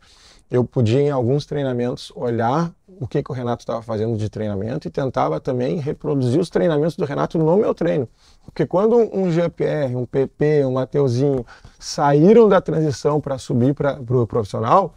eu 0.50 0.64
podia 0.64 1.00
em 1.00 1.10
alguns 1.10 1.46
treinamentos 1.46 2.12
olhar 2.16 2.74
o 3.00 3.08
que, 3.08 3.22
que 3.22 3.32
o 3.32 3.34
Renato 3.34 3.62
estava 3.62 3.82
fazendo 3.82 4.18
de 4.18 4.30
treinamento 4.30 4.88
e 4.88 4.92
tentava 4.92 5.40
também 5.40 5.78
reproduzir 5.78 6.40
os 6.40 6.50
treinamentos 6.50 6.96
do 6.96 7.06
Renato 7.06 7.38
no 7.38 7.56
meu 7.56 7.74
treino. 7.74 8.10
Porque 8.50 8.66
quando 8.66 8.98
um 9.16 9.32
GPR, 9.32 9.96
um 9.96 10.06
PP, 10.06 10.66
um 10.66 10.74
Mateuzinho 10.74 11.46
saíram 11.78 12.50
da 12.50 12.60
transição 12.60 13.22
para 13.22 13.38
subir 13.38 13.74
para 13.74 14.00
o 14.00 14.04
pro 14.04 14.28
profissional, 14.28 14.96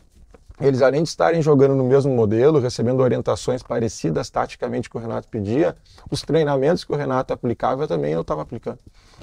eles 0.61 0.81
além 0.81 1.03
de 1.03 1.09
estarem 1.09 1.43
jogando 1.43 1.75
no 1.75 1.85
mesmo 1.85 2.15
modelo, 2.15 2.61
recebendo 2.61 3.01
orientações 3.01 3.63
parecidas 3.63 4.31
taticamente 4.31 4.89
que 4.89 4.97
o 4.97 5.01
Renato 5.01 5.29
pedia, 5.29 5.77
os 6.11 6.23
treinamentos 6.23 6.85
que 6.85 6.93
o 6.93 6.97
Renato 6.97 7.33
aplicava 7.33 7.87
também 7.87 8.13
eu 8.13 8.23
estava 8.23 8.43
aplicando. 8.43 8.79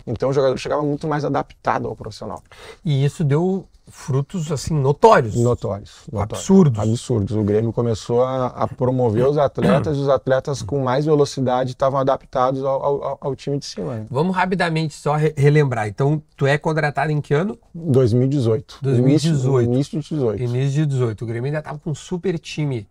Então 0.05 0.29
o 0.29 0.33
jogador 0.33 0.57
chegava 0.57 0.83
muito 0.83 1.07
mais 1.07 1.25
adaptado 1.25 1.87
ao 1.87 1.95
profissional. 1.95 2.43
E 2.85 3.03
isso 3.03 3.23
deu 3.23 3.67
frutos, 3.89 4.51
assim, 4.51 4.73
notórios. 4.73 5.35
Notórios. 5.35 6.03
notórios. 6.11 6.33
Absurdos. 6.39 6.79
Absurdos. 6.79 7.35
O 7.35 7.43
Grêmio 7.43 7.73
começou 7.73 8.23
a, 8.23 8.47
a 8.47 8.67
promover 8.67 9.25
os 9.27 9.37
atletas 9.37 9.97
e 9.97 9.99
os 10.01 10.09
atletas 10.09 10.61
com 10.61 10.79
mais 10.83 11.05
velocidade 11.05 11.71
estavam 11.71 11.99
adaptados 11.99 12.63
ao, 12.63 12.83
ao- 12.83 13.17
ao 13.21 13.35
time 13.35 13.57
de 13.59 13.65
cima. 13.65 13.95
Né? 13.95 14.05
Vamos 14.09 14.35
rapidamente 14.35 14.93
só 14.93 15.15
re- 15.15 15.33
relembrar. 15.35 15.87
Então, 15.87 16.21
tu 16.37 16.45
é 16.47 16.57
contratado 16.57 17.11
em 17.11 17.19
que 17.21 17.33
ano? 17.33 17.57
2018. 17.73 18.77
2018. 18.81 19.65
Início, 19.71 19.95
início 19.95 20.01
de 20.01 20.09
18. 20.15 20.43
Início 20.43 20.71
de 20.71 20.85
18. 20.85 21.21
O 21.23 21.27
Grêmio 21.27 21.45
ainda 21.47 21.61
tava 21.61 21.79
com 21.79 21.91
um 21.91 21.95
super 21.95 22.37
time. 22.39 22.87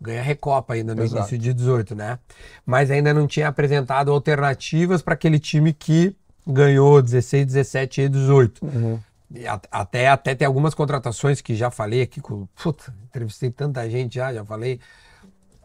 Ganha 0.00 0.22
Recopa 0.22 0.74
ainda 0.74 0.94
no 0.94 1.02
Exato. 1.02 1.20
início 1.20 1.38
de 1.38 1.54
18, 1.54 1.94
né? 1.94 2.18
Mas 2.66 2.90
ainda 2.90 3.14
não 3.14 3.26
tinha 3.26 3.46
apresentado 3.48 4.10
alternativas 4.10 5.00
para 5.00 5.14
aquele 5.14 5.38
time 5.38 5.72
que 5.72 6.14
ganhou 6.44 7.00
16, 7.00 7.46
17 7.46 8.00
e 8.00 8.08
18. 8.08 8.64
Uhum. 8.66 8.98
Até, 9.70 10.08
até 10.08 10.34
tem 10.34 10.46
algumas 10.46 10.74
contratações 10.74 11.40
que 11.40 11.54
já 11.54 11.70
falei 11.70 12.02
aqui 12.02 12.20
com. 12.20 12.46
Puta, 12.62 12.94
entrevistei 13.06 13.50
tanta 13.50 13.88
gente 13.88 14.16
já, 14.16 14.32
já 14.32 14.44
falei. 14.44 14.80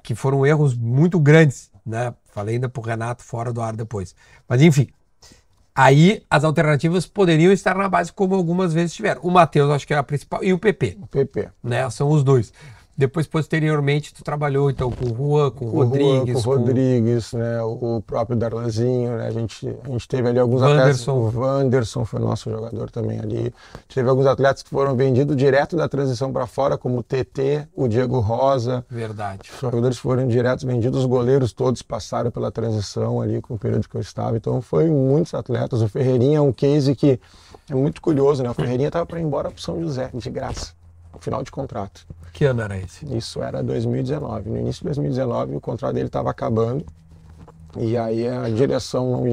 Que 0.03 0.15
foram 0.15 0.45
erros 0.45 0.75
muito 0.75 1.19
grandes, 1.19 1.69
né? 1.85 2.13
Falei 2.25 2.55
ainda 2.55 2.69
pro 2.69 2.81
Renato 2.81 3.23
fora 3.23 3.51
do 3.51 3.61
ar 3.61 3.75
depois. 3.75 4.15
Mas 4.47 4.61
enfim. 4.61 4.87
Aí 5.75 6.23
as 6.29 6.43
alternativas 6.43 7.05
poderiam 7.05 7.51
estar 7.51 7.75
na 7.75 7.87
base, 7.87 8.11
como 8.11 8.33
algumas 8.33 8.73
vezes 8.73 8.95
tiveram. 8.95 9.21
O 9.21 9.29
Matheus, 9.29 9.69
acho 9.69 9.85
que 9.85 9.93
é 9.93 9.97
a 9.97 10.01
principal, 10.01 10.43
e 10.43 10.51
o 10.51 10.57
PP 10.57 10.97
PP. 11.11 11.49
né? 11.61 11.87
São 11.91 12.09
os 12.09 12.23
dois. 12.23 12.51
Depois, 12.97 13.27
posteriormente, 13.27 14.11
tu 14.11 14.23
trabalhou 14.23 14.71
então 14.71 14.89
com 14.91 15.05
o 15.05 15.15
Juan, 15.15 15.51
com 15.51 15.65
o 15.65 15.69
Rodrigues, 15.69 16.43
com 16.43 16.49
o 16.49 16.55
Rodrigues, 16.55 17.33
né? 17.33 17.61
o 17.61 18.01
próprio 18.01 18.35
Darlanzinho, 18.35 19.17
né? 19.17 19.27
a, 19.27 19.31
gente, 19.31 19.67
a 19.83 19.89
gente 19.89 20.07
teve 20.07 20.27
ali 20.27 20.39
alguns 20.39 20.63
Wanderson. 20.63 21.27
atletas. 21.27 21.35
O 21.35 21.39
Wanderson 21.39 22.05
foi 22.05 22.19
nosso 22.19 22.49
jogador 22.49 22.89
também 22.89 23.19
ali. 23.19 23.53
Teve 23.93 24.09
alguns 24.09 24.25
atletas 24.25 24.63
que 24.63 24.69
foram 24.71 24.95
vendidos 24.95 25.35
direto 25.35 25.75
da 25.75 25.87
transição 25.87 26.33
para 26.33 26.47
fora, 26.47 26.75
como 26.75 26.97
o 26.97 27.03
TT, 27.03 27.67
o 27.75 27.87
Diego 27.87 28.19
Rosa. 28.19 28.83
Verdade. 28.89 29.51
Os 29.53 29.59
jogadores 29.61 29.99
foram 29.99 30.27
diretos 30.27 30.63
vendidos, 30.63 31.01
os 31.01 31.05
goleiros 31.05 31.53
todos 31.53 31.83
passaram 31.83 32.31
pela 32.31 32.51
transição 32.51 33.21
ali 33.21 33.41
com 33.41 33.53
o 33.53 33.59
período 33.59 33.87
que 33.87 33.95
eu 33.95 34.01
estava. 34.01 34.35
Então 34.35 34.59
foi 34.59 34.89
muitos 34.89 35.35
atletas. 35.35 35.83
O 35.83 35.87
Ferreirinha 35.87 36.39
é 36.39 36.41
um 36.41 36.51
case 36.51 36.95
que 36.95 37.19
é 37.69 37.75
muito 37.75 38.01
curioso, 38.01 38.41
né? 38.41 38.49
O 38.49 38.53
Ferreirinha 38.55 38.87
estava 38.87 39.05
para 39.05 39.19
ir 39.19 39.23
embora 39.23 39.51
para 39.51 39.61
São 39.61 39.79
José, 39.81 40.09
de 40.13 40.29
graça, 40.29 40.73
no 41.17 41.23
final 41.23 41.43
de 41.43 41.51
contrato. 41.51 42.05
Que 42.31 42.45
ano 42.45 42.61
era 42.61 42.77
esse? 42.77 43.05
Isso 43.15 43.41
era 43.41 43.63
2019. 43.63 44.49
No 44.49 44.57
início 44.57 44.81
de 44.81 44.85
2019, 44.85 45.55
o 45.55 45.59
contrato 45.59 45.95
dele 45.95 46.07
estava 46.07 46.29
acabando. 46.29 46.85
E 47.75 47.97
aí 47.97 48.27
a 48.27 48.49
direção 48.49 49.23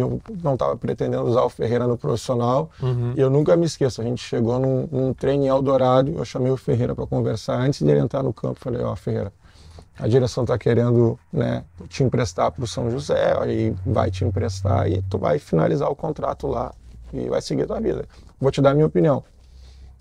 não 0.43 0.55
estava 0.55 0.77
pretendendo 0.77 1.25
usar 1.25 1.43
o 1.43 1.49
Ferreira 1.49 1.87
no 1.87 1.97
profissional. 1.97 2.71
E 3.17 3.21
eu 3.21 3.31
nunca 3.31 3.57
me 3.57 3.65
esqueço, 3.65 4.01
a 4.01 4.05
gente 4.05 4.23
chegou 4.23 4.59
num, 4.59 4.89
num 4.91 5.15
treino 5.15 5.45
em 5.45 5.47
Eldorado, 5.47 6.13
eu 6.17 6.25
chamei 6.25 6.51
o 6.51 6.57
Ferreira 6.57 6.95
para 6.95 7.07
conversar 7.07 7.61
antes 7.61 7.81
de 7.81 7.91
ele 7.91 8.01
entrar 8.01 8.23
no 8.23 8.33
campo. 8.33 8.59
Falei, 8.61 8.83
ó, 8.83 8.95
Ferreira, 8.97 9.33
a 9.99 10.09
direção 10.09 10.45
está 10.45 10.59
querendo 10.59 11.19
né, 11.33 11.65
te 11.89 12.03
emprestar 12.03 12.51
para 12.51 12.65
o 12.65 12.67
São 12.67 12.91
José, 12.91 13.37
aí 13.41 13.75
vai 13.87 14.11
te 14.11 14.25
emprestar 14.25 14.91
e 14.91 15.01
tu 15.03 15.19
vai 15.19 15.39
finalizar 15.39 15.89
o 15.89 15.95
contrato 15.95 16.47
lá 16.47 16.73
e 17.13 17.29
vai 17.29 17.41
seguir 17.41 17.67
tua 17.67 17.81
vida. 17.81 18.05
Vou 18.41 18.51
te 18.51 18.61
dar 18.61 18.71
a 18.71 18.75
minha 18.75 18.87
opinião. 18.87 19.23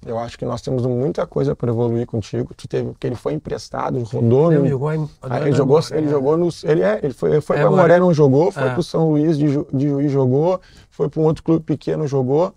Eu 0.05 0.19
acho 0.19 0.37
que 0.37 0.45
nós 0.45 0.61
temos 0.61 0.85
muita 0.85 1.25
coisa 1.25 1.55
para 1.55 1.69
evoluir 1.71 2.05
contigo. 2.05 2.53
Tu 2.55 2.67
teve, 2.67 2.89
porque 2.91 3.07
ele 3.07 3.15
foi 3.15 3.33
emprestado, 3.33 4.01
rodou. 4.03 4.51
Ele 4.51 4.61
no- 4.63 4.67
jogou 4.69 4.93
em- 4.93 5.09
Aí 5.21 5.43
ele 5.43 5.51
jogou, 5.53 5.79
ele 5.91 6.09
jogou 6.09 6.37
nos, 6.37 6.63
ele 6.63 6.81
é, 6.81 6.99
ele 7.01 7.13
foi, 7.13 7.39
foi 7.41 7.57
É, 7.57 7.61
para 7.61 7.71
Moré 7.71 7.99
não 7.99 8.13
jogou, 8.13 8.51
foi 8.51 8.63
É. 8.63 8.69
para 8.71 8.79
o 8.79 8.83
São 8.83 9.09
Luís 9.11 9.37
de, 9.37 9.47
Ju- 9.47 9.67
de 9.71 9.87
Juiz 9.87 10.11
jogou, 10.11 10.59
foi 10.89 11.07
para 11.09 11.21
um 11.21 11.23
outro 11.25 11.43
clube 11.43 11.63
pequeno 11.63 12.05
jogou. 12.07 12.53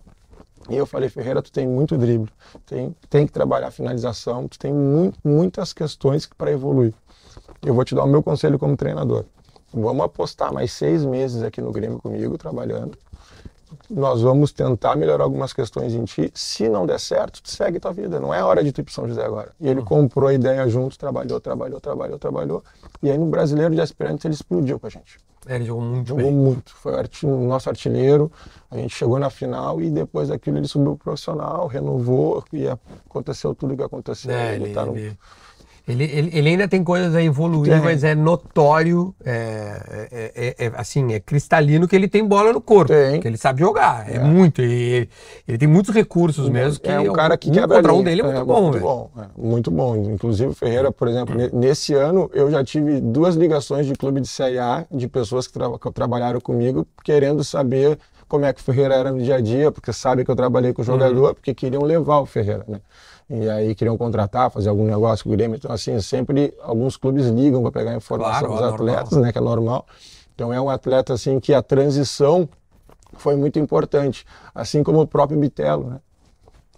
E 0.69 0.77
eu 0.77 0.85
falei, 0.87 1.09
Ferreira, 1.09 1.41
tu 1.41 1.53
tem 1.53 1.67
muito 1.69 1.97
drible, 1.97 2.29
tem, 2.67 2.95
tem 3.09 3.25
que 3.25 3.33
trabalhar 3.33 3.69
a 3.69 3.71
finalização, 3.71 4.49
tu 4.49 4.59
tem 4.59 4.73
mu- 4.75 5.13
muitas 5.25 5.73
questões 5.73 6.29
para 6.37 6.51
evoluir. 6.51 6.93
Eu 7.65 7.73
vou 7.73 7.85
te 7.85 7.95
dar 7.95 8.03
o 8.03 8.09
meu 8.09 8.21
conselho 8.23 8.59
como 8.59 8.77
treinador. 8.77 9.25
Vamos 9.73 10.05
apostar 10.05 10.53
mais 10.53 10.73
seis 10.73 11.05
meses 11.05 11.43
aqui 11.45 11.61
no 11.61 11.71
Grêmio 11.71 11.99
comigo, 12.01 12.37
trabalhando. 12.37 12.99
Nós 13.91 14.23
vamos 14.23 14.53
tentar 14.53 14.97
melhorar 14.97 15.25
algumas 15.25 15.53
questões 15.53 15.95
em 15.95 16.05
ti. 16.05 16.31
Se 16.35 16.69
não 16.69 16.87
der 16.87 17.01
certo, 17.01 17.43
tu 17.43 17.51
segue 17.51 17.81
tua 17.81 17.93
vida. 17.93 18.21
Não 18.21 18.33
é 18.33 18.43
hora 18.43 18.63
de 18.63 18.73
tu 18.73 18.81
ir 18.81 18.85
pro 18.85 18.93
São 18.93 19.09
José 19.09 19.25
agora. 19.25 19.53
E 19.61 19.69
ele 19.69 19.81
uhum. 19.81 19.87
comprou 19.87 20.29
a 20.29 20.35
ideia 20.35 20.69
junto, 20.69 20.99
trabalhou, 20.99 21.41
trabalhou, 21.41 21.81
trabalhou, 21.81 22.19
trabalhou. 22.19 22.65
E 23.03 23.11
aí 23.11 23.19
no 23.19 23.27
Brasileiro 23.27 23.75
de 23.75 23.81
Aspirantes 23.81 24.25
ele 24.25 24.35
explodiu 24.35 24.79
com 24.79 24.87
a 24.87 24.91
gente. 24.91 25.19
É, 25.47 25.55
ele 25.55 25.65
jogou 25.65 25.85
muito 25.85 26.09
Jogou 26.09 26.25
bem. 26.25 26.33
muito. 26.33 26.75
Foi 26.75 26.93
o 27.23 27.47
nosso 27.47 27.69
artilheiro. 27.69 28.31
A 28.71 28.77
gente 28.77 28.95
chegou 28.95 29.19
na 29.19 29.31
final 29.31 29.81
e 29.81 29.91
depois 29.91 30.29
daquilo 30.29 30.59
ele 30.59 30.67
subiu 30.67 30.97
pro 30.97 31.05
profissional, 31.05 31.69
renovou 31.69 32.45
e 32.53 32.67
aconteceu 32.69 33.55
tudo 33.55 33.75
o 33.75 33.77
que 33.77 33.83
aconteceu. 33.83 34.33
É, 34.33 34.57
ele, 34.57 34.65
ele, 34.65 34.75
tá 34.75 34.85
no... 34.85 34.97
ele 34.97 35.17
ele, 35.89 36.05
ele, 36.05 36.31
ele, 36.33 36.49
ainda 36.49 36.67
tem 36.67 36.83
coisas 36.83 37.15
a 37.15 37.23
evoluir, 37.23 37.81
mas 37.81 38.03
é 38.03 38.13
notório, 38.13 39.15
é, 39.25 40.09
é, 40.11 40.33
é, 40.35 40.67
é, 40.67 40.73
assim, 40.75 41.13
é 41.13 41.21
cristalino 41.21 41.87
que 41.87 41.95
ele 41.95 42.09
tem 42.09 42.27
bola 42.27 42.53
no 42.53 42.61
corpo, 42.61 42.93
tem. 42.93 43.21
que 43.21 43.29
ele 43.29 43.37
sabe 43.37 43.61
jogar. 43.61 44.11
É, 44.11 44.17
é. 44.17 44.19
muito. 44.19 44.61
Ele, 44.61 45.09
ele 45.47 45.59
tem 45.59 45.69
muitos 45.69 45.95
recursos 45.95 46.49
mesmo. 46.49 46.81
Que 46.81 46.91
é 46.91 46.99
um 46.99 47.13
cara 47.13 47.37
que 47.39 47.51
um 47.51 47.53
quebra 47.53 47.77
contra 47.77 47.95
um 47.95 48.03
dele 48.03 48.21
é 48.21 48.25
muito 48.25 48.45
bom, 48.45 48.63
muito 48.63 48.81
bom, 48.81 49.11
muito 49.37 49.71
bom. 49.71 49.97
Inclusive 49.97 50.51
o 50.51 50.55
Ferreira, 50.55 50.91
por 50.91 51.07
exemplo, 51.07 51.37
nesse 51.53 51.95
ano 51.95 52.29
eu 52.35 52.51
já 52.51 52.65
tive 52.65 53.01
duas 53.01 53.37
ligações 53.37 53.87
de 53.87 53.95
clube 53.95 54.21
de 54.21 54.29
Série 54.29 54.59
A 54.59 54.85
de 54.91 55.07
pessoas 55.07 55.47
que, 55.47 55.53
tra 55.53 55.67
que 55.79 55.93
trabalharam 55.93 56.41
comigo 56.41 56.85
querendo 57.05 57.45
saber 57.45 57.97
como 58.29 58.45
é 58.45 58.53
que 58.53 58.61
o 58.61 58.65
Ferreira 58.65 58.95
era 58.95 59.13
no 59.13 59.23
dia 59.23 59.37
a 59.37 59.41
dia, 59.41 59.71
porque 59.71 59.93
sabe 59.93 60.25
que 60.25 60.31
eu 60.31 60.37
trabalhei 60.37 60.73
com 60.73 60.83
o 60.83 60.85
jogador, 60.85 61.29
uhum. 61.29 61.35
porque 61.35 61.55
queriam 61.55 61.83
levar 61.83 62.19
o 62.19 62.27
Ferreira, 62.27 62.65
né? 62.67 62.81
E 63.29 63.49
aí 63.51 63.75
queriam 63.75 63.97
contratar, 63.97 64.51
fazer 64.51 64.69
algum 64.69 64.85
negócio 64.85 65.25
com 65.25 65.31
o 65.31 65.37
Grêmio. 65.37 65.57
Então, 65.57 65.73
assim, 65.73 66.01
sempre 66.01 66.55
alguns 66.63 66.97
clubes 66.97 67.27
ligam 67.27 67.61
para 67.63 67.73
pegar 67.73 67.95
informação 67.95 68.49
claro, 68.49 68.63
dos 68.63 68.75
atletas, 68.75 69.11
normal. 69.11 69.27
né, 69.27 69.33
que 69.33 69.39
é 69.39 69.41
normal. 69.41 69.87
Então, 70.35 70.53
é 70.53 70.61
um 70.61 70.71
atleta, 70.71 71.15
assim, 71.15 71.41
que 71.41 71.53
a 71.53 71.63
transição 71.63 72.49
foi 73.15 73.37
muito 73.37 73.59
importante, 73.59 74.27
assim 74.55 74.83
como 74.83 75.01
o 75.01 75.07
próprio 75.07 75.39
Bitelo, 75.39 75.91
né? 75.91 76.01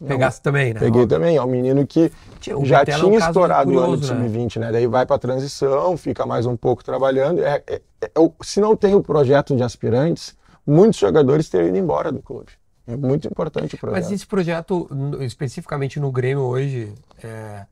Pegasse 0.06 0.40
também, 0.40 0.72
né? 0.72 0.78
Peguei 0.78 1.06
também. 1.06 1.36
É 1.36 1.42
um 1.42 1.48
menino 1.48 1.84
que 1.84 2.12
o 2.54 2.64
já 2.64 2.84
tinha 2.84 2.98
é 2.98 3.04
um 3.04 3.18
estourado 3.18 3.72
o 3.72 3.78
ano 3.80 3.96
de 3.96 4.06
sub-20, 4.06 4.60
né? 4.60 4.66
né? 4.66 4.72
Daí 4.72 4.86
vai 4.86 5.04
para 5.04 5.18
transição, 5.18 5.96
fica 5.96 6.24
mais 6.24 6.46
um 6.46 6.56
pouco 6.56 6.84
trabalhando. 6.84 7.42
É, 7.42 7.62
é, 7.66 7.80
é, 8.02 8.10
se 8.42 8.60
não 8.60 8.76
tem 8.76 8.94
o 8.94 9.02
projeto 9.02 9.56
de 9.56 9.62
aspirantes, 9.64 10.36
muitos 10.64 11.00
jogadores 11.00 11.48
teriam 11.48 11.70
ido 11.70 11.78
embora 11.78 12.12
do 12.12 12.22
clube. 12.22 12.52
É 12.88 12.96
muito 12.96 13.28
importante 13.28 13.74
o 13.74 13.78
projeto. 13.78 14.02
Mas 14.02 14.10
esse 14.10 14.26
projeto, 14.26 14.88
especificamente 15.20 16.00
no 16.00 16.10
Grêmio 16.10 16.42
hoje, 16.42 16.90
é, 17.22 17.66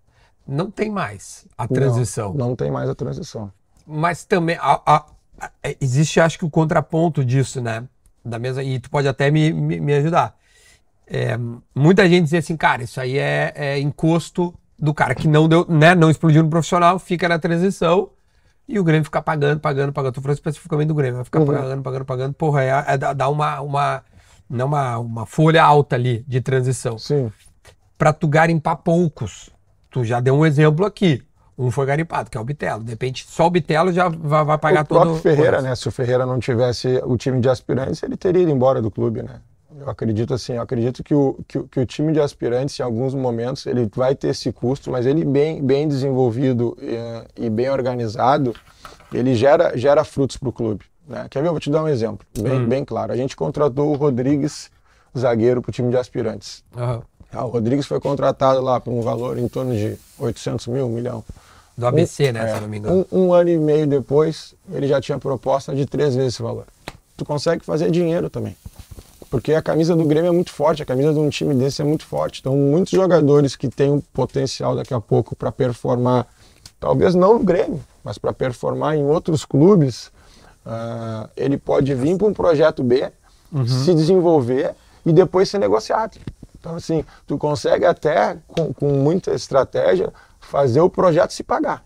não 0.47 0.71
tem 0.71 0.91
mais 0.91 1.47
a 1.57 1.67
transição. 1.67 2.35
Não, 2.35 2.49
não 2.49 2.57
tem 2.57 2.71
mais 2.71 2.91
a 2.91 2.95
transição. 2.95 3.51
Mas 3.87 4.27
também 4.27 4.59
a, 4.61 4.81
a, 4.85 5.07
a, 5.41 5.51
é, 5.63 5.75
existe, 5.81 6.21
acho 6.21 6.39
que 6.39 6.45
o 6.45 6.51
contraponto 6.51 7.25
disso, 7.25 7.63
né? 7.63 7.85
Da 8.23 8.39
mesa 8.39 8.63
e 8.63 8.79
tu 8.79 8.91
pode 8.91 9.09
até 9.09 9.31
me, 9.31 9.51
me, 9.55 9.81
me 9.81 9.95
ajudar. 9.95 10.37
É, 11.07 11.39
muita 11.75 12.07
gente 12.07 12.25
diz 12.25 12.35
assim, 12.35 12.57
cara, 12.57 12.83
isso 12.83 13.01
aí 13.01 13.17
é, 13.17 13.53
é, 13.55 13.79
encosto 13.79 14.53
do 14.79 14.93
cara 14.93 15.15
que 15.15 15.27
não 15.27 15.49
deu, 15.49 15.65
né? 15.67 15.95
Não 15.95 16.11
explodiu 16.11 16.43
no 16.43 16.51
profissional, 16.51 16.99
fica 16.99 17.27
na 17.27 17.39
transição 17.39 18.11
e 18.69 18.79
o 18.79 18.85
Grêmio 18.85 19.05
fica 19.05 19.23
pagando, 19.23 19.61
pagando, 19.61 19.95
pagando. 19.95 20.13
Tô 20.13 20.21
falando 20.21 20.37
especificamente 20.37 20.89
do 20.89 20.95
Grêmio, 20.95 21.17
vai 21.17 21.25
ficar 21.25 21.41
uhum. 21.41 21.47
pagando, 21.47 21.83
pagando, 21.83 22.05
pagando. 22.05 22.35
Porra, 22.35 22.63
é, 22.63 22.85
é 22.89 22.99
dá 22.99 23.29
uma, 23.31 23.63
uma 23.63 24.03
não 24.49 24.67
uma, 24.67 24.99
uma 24.99 25.27
folha 25.27 25.63
alta 25.63 25.97
ali 25.97 26.25
de 26.27 26.41
transição. 26.41 26.99
Sim. 26.99 27.33
Para 27.99 28.13
tu 28.13 28.29
garimpar 28.29 28.77
poucos. 28.77 29.51
Tu 29.91 30.05
já 30.05 30.21
deu 30.21 30.35
um 30.35 30.45
exemplo 30.45 30.85
aqui. 30.85 31.23
Um 31.59 31.71
foi 31.71 31.87
garimpado, 31.87 32.29
que 32.29 32.37
é 32.37 32.41
o 32.41 32.45
Bitelo. 32.45 32.85
De 32.85 32.91
repente, 32.91 33.27
só 33.27 33.47
o 33.47 33.51
Bitelo 33.51 33.91
já 33.93 34.09
vai, 34.09 34.45
vai 34.45 34.59
pagar 34.59 34.87
todo... 34.87 34.99
O 34.99 35.01
próprio 35.03 35.23
Ferreira, 35.23 35.63
né? 35.63 35.75
Se 35.75 35.89
o 35.89 35.91
Ferreira 35.91 36.27
não 36.27 36.39
tivesse 36.39 37.01
o 37.05 37.17
time 37.17 37.41
de 37.41 37.49
aspirantes, 37.49 38.03
ele 38.03 38.17
teria 38.17 38.43
ido 38.43 38.51
embora 38.51 38.83
do 38.83 38.91
clube, 38.91 39.23
né? 39.23 39.41
Eu 39.79 39.91
acredito 39.91 40.33
assim, 40.33 40.55
eu 40.55 40.63
acredito 40.63 41.05
que 41.05 41.15
o, 41.15 41.39
que, 41.47 41.63
que, 41.65 41.81
o 41.81 41.87
time 41.87 42.13
de 42.13 42.21
aspirantes, 42.21 42.79
em 42.79 42.83
alguns 42.83 43.15
momentos, 43.15 43.67
ele 43.67 43.91
vai 43.95 44.15
ter 44.15 44.29
esse 44.29 44.51
custo, 44.51 44.91
mas 44.91 45.05
ele 45.05 45.25
bem, 45.25 45.63
bem 45.63 45.87
desenvolvido 45.87 46.77
e, 46.81 46.95
eh, 46.95 47.27
e 47.37 47.51
bem 47.51 47.69
organizado, 47.69 48.55
ele 49.13 49.35
gera, 49.35 49.77
gera 49.77 50.03
frutos 50.03 50.39
para 50.39 50.49
o 50.49 50.53
clube. 50.53 50.85
Né? 51.09 51.27
Quer 51.31 51.43
ver? 51.43 51.49
Eu 51.49 51.53
vou 51.53 51.61
te 51.61 51.71
dar 51.71 51.83
um 51.83 51.89
exemplo, 51.89 52.27
bem, 52.39 52.61
hum. 52.61 52.69
bem 52.69 52.85
claro. 52.85 53.13
A 53.13 53.17
gente 53.17 53.37
contratou 53.37 53.91
o 53.91 53.97
Rodrigues, 53.97 54.71
zagueiro, 55.17 55.63
para 55.63 55.71
o 55.71 55.73
time 55.73 55.91
de 55.91 55.97
aspirantes. 55.97 56.65
Uhum. 56.77 57.03
Ah, 57.33 57.45
o 57.45 57.49
Rodrigues 57.49 57.87
foi 57.87 58.01
contratado 58.01 58.61
lá 58.61 58.81
por 58.81 58.93
um 58.93 59.03
valor 59.03 59.39
em 59.39 59.49
torno 59.49 59.75
de 59.75 59.97
800 60.19 60.67
mil, 60.69 60.87
um 60.87 60.91
milhão. 60.91 61.25
Do 61.77 61.87
ABC, 61.87 62.31
um, 62.31 62.33
né, 62.33 62.51
é, 62.51 62.55
se 62.55 62.61
não 62.61 62.69
me 62.69 62.79
engano. 62.79 63.07
Um, 63.13 63.27
um, 63.27 63.33
ano 63.33 63.51
e 63.51 63.59
meio 63.59 63.87
depois, 63.87 64.55
ele 64.73 64.87
já 64.87 65.01
tinha 65.01 65.19
proposta 65.19 65.75
de 65.75 65.85
três 65.85 66.15
vezes 66.15 66.35
esse 66.35 66.43
valor. 66.43 66.65
Tu 67.17 67.25
consegue 67.25 67.65
fazer 67.65 67.91
dinheiro 67.91 68.31
também. 68.31 68.57
Porque 69.29 69.53
a 69.53 69.61
camisa 69.61 69.95
do 69.97 70.05
Grêmio 70.05 70.29
é 70.29 70.33
muito 70.33 70.53
forte, 70.53 70.83
a 70.83 70.87
camisa 70.87 71.13
de 71.13 71.19
um 71.19 71.29
time 71.29 71.55
desse 71.55 71.83
é 71.83 71.85
muito 71.85 72.07
forte. 72.07 72.41
Então, 72.41 72.57
muitos 72.57 72.93
jogadores 72.93 73.57
que 73.57 73.69
têm 73.69 73.91
um 73.91 74.01
potencial 74.01 74.77
daqui 74.77 74.95
a 74.95 75.01
pouco 75.01 75.35
para 75.35 75.51
performar, 75.51 76.27
talvez 76.79 77.15
não 77.15 77.35
no 77.35 77.45
Grêmio, 77.45 77.81
mas 78.05 78.17
para 78.17 78.33
performar 78.33 78.97
em 78.97 79.05
outros 79.05 79.45
clubes, 79.45 80.11
Uh, 80.67 81.31
ele 81.37 81.57
pode 81.57 81.95
vir 81.95 82.19
para 82.19 82.27
um 82.27 82.35
projeto 82.35 82.83
B, 82.83 83.09
uhum. 83.53 83.65
se 83.65 83.95
desenvolver 83.95 84.75
e 85.05 85.13
depois 85.13 85.49
ser 85.49 85.59
negociado. 85.59 86.19
Então, 86.59 86.75
assim, 86.75 87.05
tu 87.25 87.39
consegue 87.39 87.85
até, 87.85 88.37
com, 88.49 88.75
com 88.75 88.89
muita 88.89 89.33
estratégia, 89.33 90.13
fazer 90.41 90.81
o 90.81 90.91
projeto 90.91 91.31
se 91.31 91.45
pagar. 91.45 91.85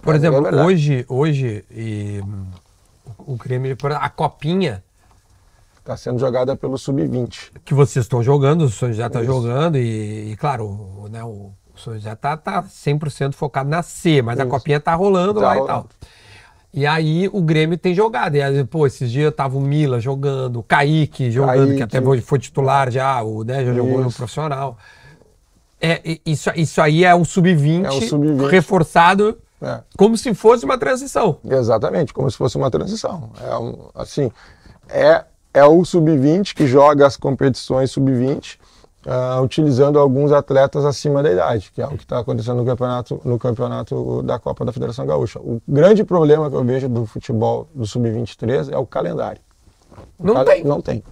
Por 0.00 0.14
exemplo, 0.14 0.46
é 0.46 0.64
hoje, 0.64 1.04
hoje 1.08 1.64
e, 1.68 2.22
o 3.18 3.34
Grêmio, 3.36 3.76
a 3.98 4.08
copinha 4.08 4.84
está 5.78 5.96
sendo 5.96 6.20
jogada 6.20 6.54
pelo 6.54 6.78
sub-20. 6.78 7.50
Que 7.64 7.74
vocês 7.74 8.04
estão 8.04 8.22
jogando, 8.22 8.62
o 8.62 8.70
São 8.70 8.88
José 8.88 9.04
está 9.04 9.24
jogando 9.24 9.76
e, 9.76 10.30
e, 10.30 10.36
claro, 10.36 10.66
o, 10.66 11.08
né, 11.08 11.24
o 11.24 11.50
São 11.76 11.94
José 11.94 12.12
está 12.12 12.36
tá 12.36 12.62
100% 12.62 13.26
tá 13.26 13.32
focado 13.32 13.68
na 13.68 13.82
C, 13.82 14.22
mas 14.22 14.38
Isso. 14.38 14.46
a 14.46 14.50
copinha 14.50 14.76
está 14.76 14.94
rolando 14.94 15.34
tá 15.34 15.40
lá 15.40 15.54
rolando. 15.54 15.64
e 15.64 15.68
tal. 15.68 15.88
E 16.74 16.86
aí 16.86 17.28
o 17.32 17.42
Grêmio 17.42 17.76
tem 17.76 17.94
jogado. 17.94 18.36
E 18.36 18.42
aí, 18.42 18.64
pô, 18.64 18.86
esses 18.86 19.10
dias 19.10 19.34
tava 19.34 19.58
o 19.58 19.60
Mila 19.60 20.00
jogando, 20.00 20.60
o 20.60 20.62
Kaique 20.62 21.30
jogando, 21.30 21.56
Kaique. 21.56 21.76
que 21.76 21.82
até 21.82 22.00
foi 22.22 22.38
titular 22.38 22.90
já, 22.90 23.22
o 23.22 23.44
né, 23.44 23.64
já 23.64 23.74
jogou 23.74 24.02
no 24.02 24.12
profissional. 24.12 24.78
É, 25.80 26.00
isso, 26.24 26.48
isso 26.54 26.80
aí 26.80 27.04
é 27.04 27.14
um 27.14 27.24
sub-20 27.24 27.84
é 27.84 27.90
um 27.90 28.00
sub 28.02 28.46
reforçado 28.46 29.36
é. 29.60 29.80
como 29.98 30.16
se 30.16 30.32
fosse 30.32 30.64
uma 30.64 30.78
transição. 30.78 31.38
Exatamente, 31.44 32.14
como 32.14 32.30
se 32.30 32.36
fosse 32.36 32.56
uma 32.56 32.70
transição. 32.70 33.30
É 33.40 33.56
um, 33.58 33.90
assim, 33.94 34.30
é, 34.88 35.24
é 35.52 35.64
o 35.64 35.84
sub-20 35.84 36.54
que 36.54 36.66
joga 36.66 37.06
as 37.06 37.16
competições 37.16 37.90
sub-20 37.90 38.58
uh, 39.06 39.42
utilizando 39.42 39.98
alguns 39.98 40.32
atletas 40.32 40.84
acima 40.84 41.22
da 41.22 41.32
idade, 41.32 41.70
que 41.74 41.80
é 41.80 41.86
o 41.86 41.96
que 41.96 42.04
está 42.04 42.18
acontecendo 42.18 42.56
no 42.58 42.64
campeonato, 42.64 43.20
no 43.24 43.38
campeonato 43.38 44.22
da 44.22 44.38
Copa 44.38 44.64
da 44.64 44.72
Federação 44.72 45.06
Gaúcha. 45.06 45.38
O 45.40 45.60
grande 45.66 46.04
problema 46.04 46.50
que 46.50 46.56
eu 46.56 46.64
vejo 46.64 46.88
do 46.88 47.06
futebol 47.06 47.68
do 47.74 47.86
Sub-23 47.86 48.72
é 48.72 48.78
o 48.78 48.86
calendário. 48.86 49.40
O 50.18 50.26
não 50.26 50.34
cal... 50.34 50.44
tem. 50.44 50.64
Não 50.64 50.80
tem. 50.80 51.02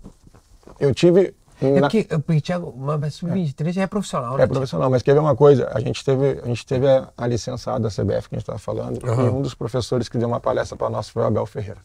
Eu 0.79 0.95
tive 0.95 1.35
é 1.63 1.81
porque, 1.81 2.05
porque 2.05 2.41
Thiago, 2.41 2.75
mas 2.75 3.15
sub-23 3.15 3.73
já 3.73 3.83
é 3.83 3.87
profissional, 3.87 4.39
né? 4.39 4.45
É 4.45 4.47
profissional, 4.47 4.89
mas 4.89 5.03
quer 5.03 5.13
ver 5.13 5.21
uma 5.21 5.37
coisa? 5.37 5.71
A 5.75 5.79
gente 5.79 6.03
teve, 6.03 6.41
a, 6.43 6.47
gente 6.47 6.65
teve 6.65 6.89
a, 6.89 7.09
a 7.17 7.27
licenciada 7.27 7.81
da 7.81 7.91
CBF 7.91 8.31
que 8.31 8.35
a 8.35 8.39
gente 8.39 8.43
estava 8.45 8.59
falando, 8.59 9.05
uhum. 9.07 9.27
e 9.27 9.29
um 9.29 9.43
dos 9.43 9.55
professores 9.55 10.09
que 10.09 10.17
deu 10.17 10.27
uma 10.27 10.41
palestra 10.41 10.75
para 10.75 10.89
nós 10.89 11.11
foi 11.11 11.23
o 11.23 11.27
Abel 11.27 11.45
Ferreira. 11.45 11.79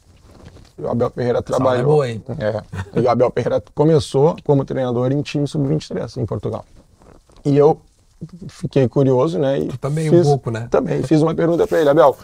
O 0.77 0.87
Abel 0.87 1.09
Ferreira 1.09 1.41
trabalhou. 1.41 1.81
É 1.81 1.83
boa, 1.83 2.09
hein? 2.09 2.23
É, 2.39 2.99
e 2.99 3.03
o 3.03 3.09
Abel 3.09 3.31
Ferreira 3.31 3.63
começou 3.73 4.35
como 4.43 4.65
treinador 4.65 5.11
em 5.11 5.21
time 5.21 5.47
sub-23 5.47 6.21
em 6.21 6.25
Portugal. 6.25 6.65
E 7.45 7.55
eu 7.55 7.79
fiquei 8.47 8.87
curioso, 8.87 9.39
né? 9.39 9.59
E 9.59 9.67
tu 9.67 9.77
também 9.77 10.09
fiz, 10.09 10.19
um 10.19 10.23
pouco, 10.31 10.51
né? 10.51 10.67
Também. 10.69 11.03
Fiz 11.03 11.21
uma 11.21 11.33
pergunta 11.33 11.65
para 11.65 11.79
ele, 11.79 11.89
Abel. 11.89 12.17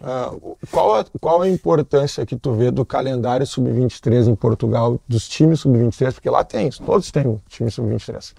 Uh, 0.00 0.56
qual, 0.70 0.96
a, 0.96 1.04
qual 1.20 1.42
a 1.42 1.48
importância 1.48 2.26
que 2.26 2.34
tu 2.34 2.52
vê 2.54 2.70
do 2.70 2.84
calendário 2.84 3.46
sub-23 3.46 4.26
em 4.26 4.34
Portugal, 4.34 4.98
dos 5.06 5.28
times 5.28 5.60
sub-23? 5.60 6.14
Porque 6.14 6.30
lá 6.30 6.42
tem, 6.42 6.70
todos 6.70 7.10
têm 7.10 7.40
time 7.48 7.70
sub-23. 7.70 8.32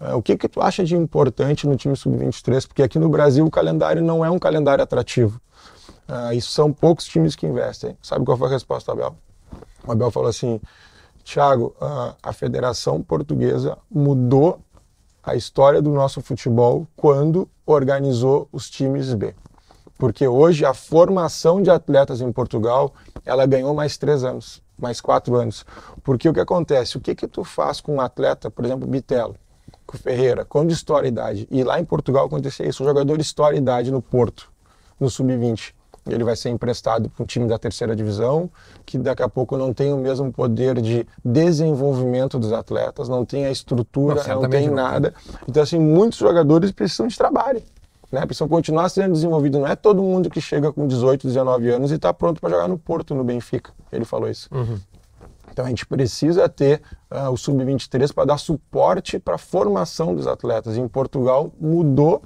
Uh, 0.00 0.16
o 0.16 0.22
que 0.22 0.36
que 0.36 0.48
tu 0.48 0.60
acha 0.60 0.84
de 0.84 0.96
importante 0.96 1.66
no 1.66 1.76
time 1.76 1.94
sub-23? 1.94 2.66
Porque 2.66 2.82
aqui 2.82 2.98
no 2.98 3.08
Brasil 3.08 3.46
o 3.46 3.50
calendário 3.50 4.02
não 4.02 4.24
é 4.24 4.30
um 4.30 4.38
calendário 4.38 4.82
atrativo. 4.82 5.40
Uh, 6.08 6.32
e 6.32 6.40
são 6.40 6.72
poucos 6.72 7.04
times 7.04 7.36
que 7.36 7.46
investem. 7.46 7.96
Sabe 8.02 8.24
qual 8.24 8.38
foi 8.38 8.48
a 8.48 8.50
resposta 8.50 8.92
Abel? 8.92 9.14
O 9.86 9.92
Abel 9.92 10.10
falou 10.10 10.30
assim: 10.30 10.58
Thiago, 11.22 11.74
a 12.22 12.32
Federação 12.32 13.02
Portuguesa 13.02 13.76
mudou 13.90 14.60
a 15.22 15.34
história 15.34 15.82
do 15.82 15.90
nosso 15.90 16.22
futebol 16.22 16.86
quando 16.96 17.46
organizou 17.66 18.48
os 18.50 18.70
times 18.70 19.12
B. 19.12 19.34
Porque 19.98 20.26
hoje 20.26 20.64
a 20.64 20.72
formação 20.72 21.60
de 21.60 21.70
atletas 21.70 22.22
em 22.22 22.32
Portugal 22.32 22.94
ela 23.26 23.44
ganhou 23.44 23.74
mais 23.74 23.98
três 23.98 24.24
anos, 24.24 24.62
mais 24.78 25.02
quatro 25.02 25.34
anos. 25.36 25.66
Porque 26.02 26.26
o 26.26 26.32
que 26.32 26.40
acontece? 26.40 26.96
O 26.96 27.00
que 27.00 27.14
que 27.14 27.28
tu 27.28 27.44
faz 27.44 27.78
com 27.78 27.96
um 27.96 28.00
atleta, 28.00 28.50
por 28.50 28.64
exemplo, 28.64 28.88
Bitelo, 28.88 29.36
com 29.86 29.98
Ferreira, 29.98 30.46
quando 30.46 30.70
história 30.70 31.08
e 31.08 31.10
idade? 31.10 31.46
E 31.50 31.62
lá 31.62 31.78
em 31.78 31.84
Portugal 31.84 32.24
acontecia 32.24 32.66
isso, 32.66 32.82
o 32.82 32.86
jogador 32.86 33.20
história 33.20 33.56
e 33.56 33.58
idade 33.58 33.90
no 33.90 34.00
Porto, 34.00 34.50
no 34.98 35.10
sub-20 35.10 35.74
ele 36.08 36.24
vai 36.24 36.36
ser 36.36 36.50
emprestado 36.50 37.08
para 37.08 37.22
um 37.22 37.26
time 37.26 37.46
da 37.46 37.58
terceira 37.58 37.94
divisão, 37.94 38.50
que 38.84 38.98
daqui 38.98 39.22
a 39.22 39.28
pouco 39.28 39.56
não 39.56 39.72
tem 39.72 39.92
o 39.92 39.98
mesmo 39.98 40.32
poder 40.32 40.80
de 40.80 41.06
desenvolvimento 41.24 42.38
dos 42.38 42.52
atletas, 42.52 43.08
não 43.08 43.24
tem 43.24 43.46
a 43.46 43.50
estrutura, 43.50 44.22
não, 44.26 44.42
não 44.42 44.48
tem 44.48 44.68
nada. 44.68 45.14
Então, 45.48 45.62
assim, 45.62 45.78
muitos 45.78 46.18
jogadores 46.18 46.72
precisam 46.72 47.06
de 47.06 47.16
trabalho. 47.16 47.62
Né? 48.10 48.24
Precisam 48.24 48.48
continuar 48.48 48.88
sendo 48.88 49.12
desenvolvidos. 49.12 49.60
Não 49.60 49.66
é 49.66 49.76
todo 49.76 50.02
mundo 50.02 50.30
que 50.30 50.40
chega 50.40 50.72
com 50.72 50.86
18, 50.86 51.26
19 51.26 51.70
anos 51.70 51.90
e 51.90 51.94
está 51.94 52.12
pronto 52.12 52.40
para 52.40 52.50
jogar 52.50 52.68
no 52.68 52.78
Porto, 52.78 53.14
no 53.14 53.22
Benfica. 53.22 53.72
Ele 53.92 54.04
falou 54.04 54.28
isso. 54.28 54.48
Uhum. 54.50 54.78
Então 55.52 55.66
a 55.66 55.68
gente 55.68 55.84
precisa 55.86 56.48
ter 56.48 56.80
uh, 57.10 57.30
o 57.30 57.36
sub-23 57.36 58.14
para 58.14 58.26
dar 58.26 58.38
suporte 58.38 59.18
para 59.18 59.34
a 59.34 59.38
formação 59.38 60.14
dos 60.14 60.26
atletas. 60.26 60.76
Em 60.76 60.86
Portugal 60.86 61.52
mudou 61.60 62.22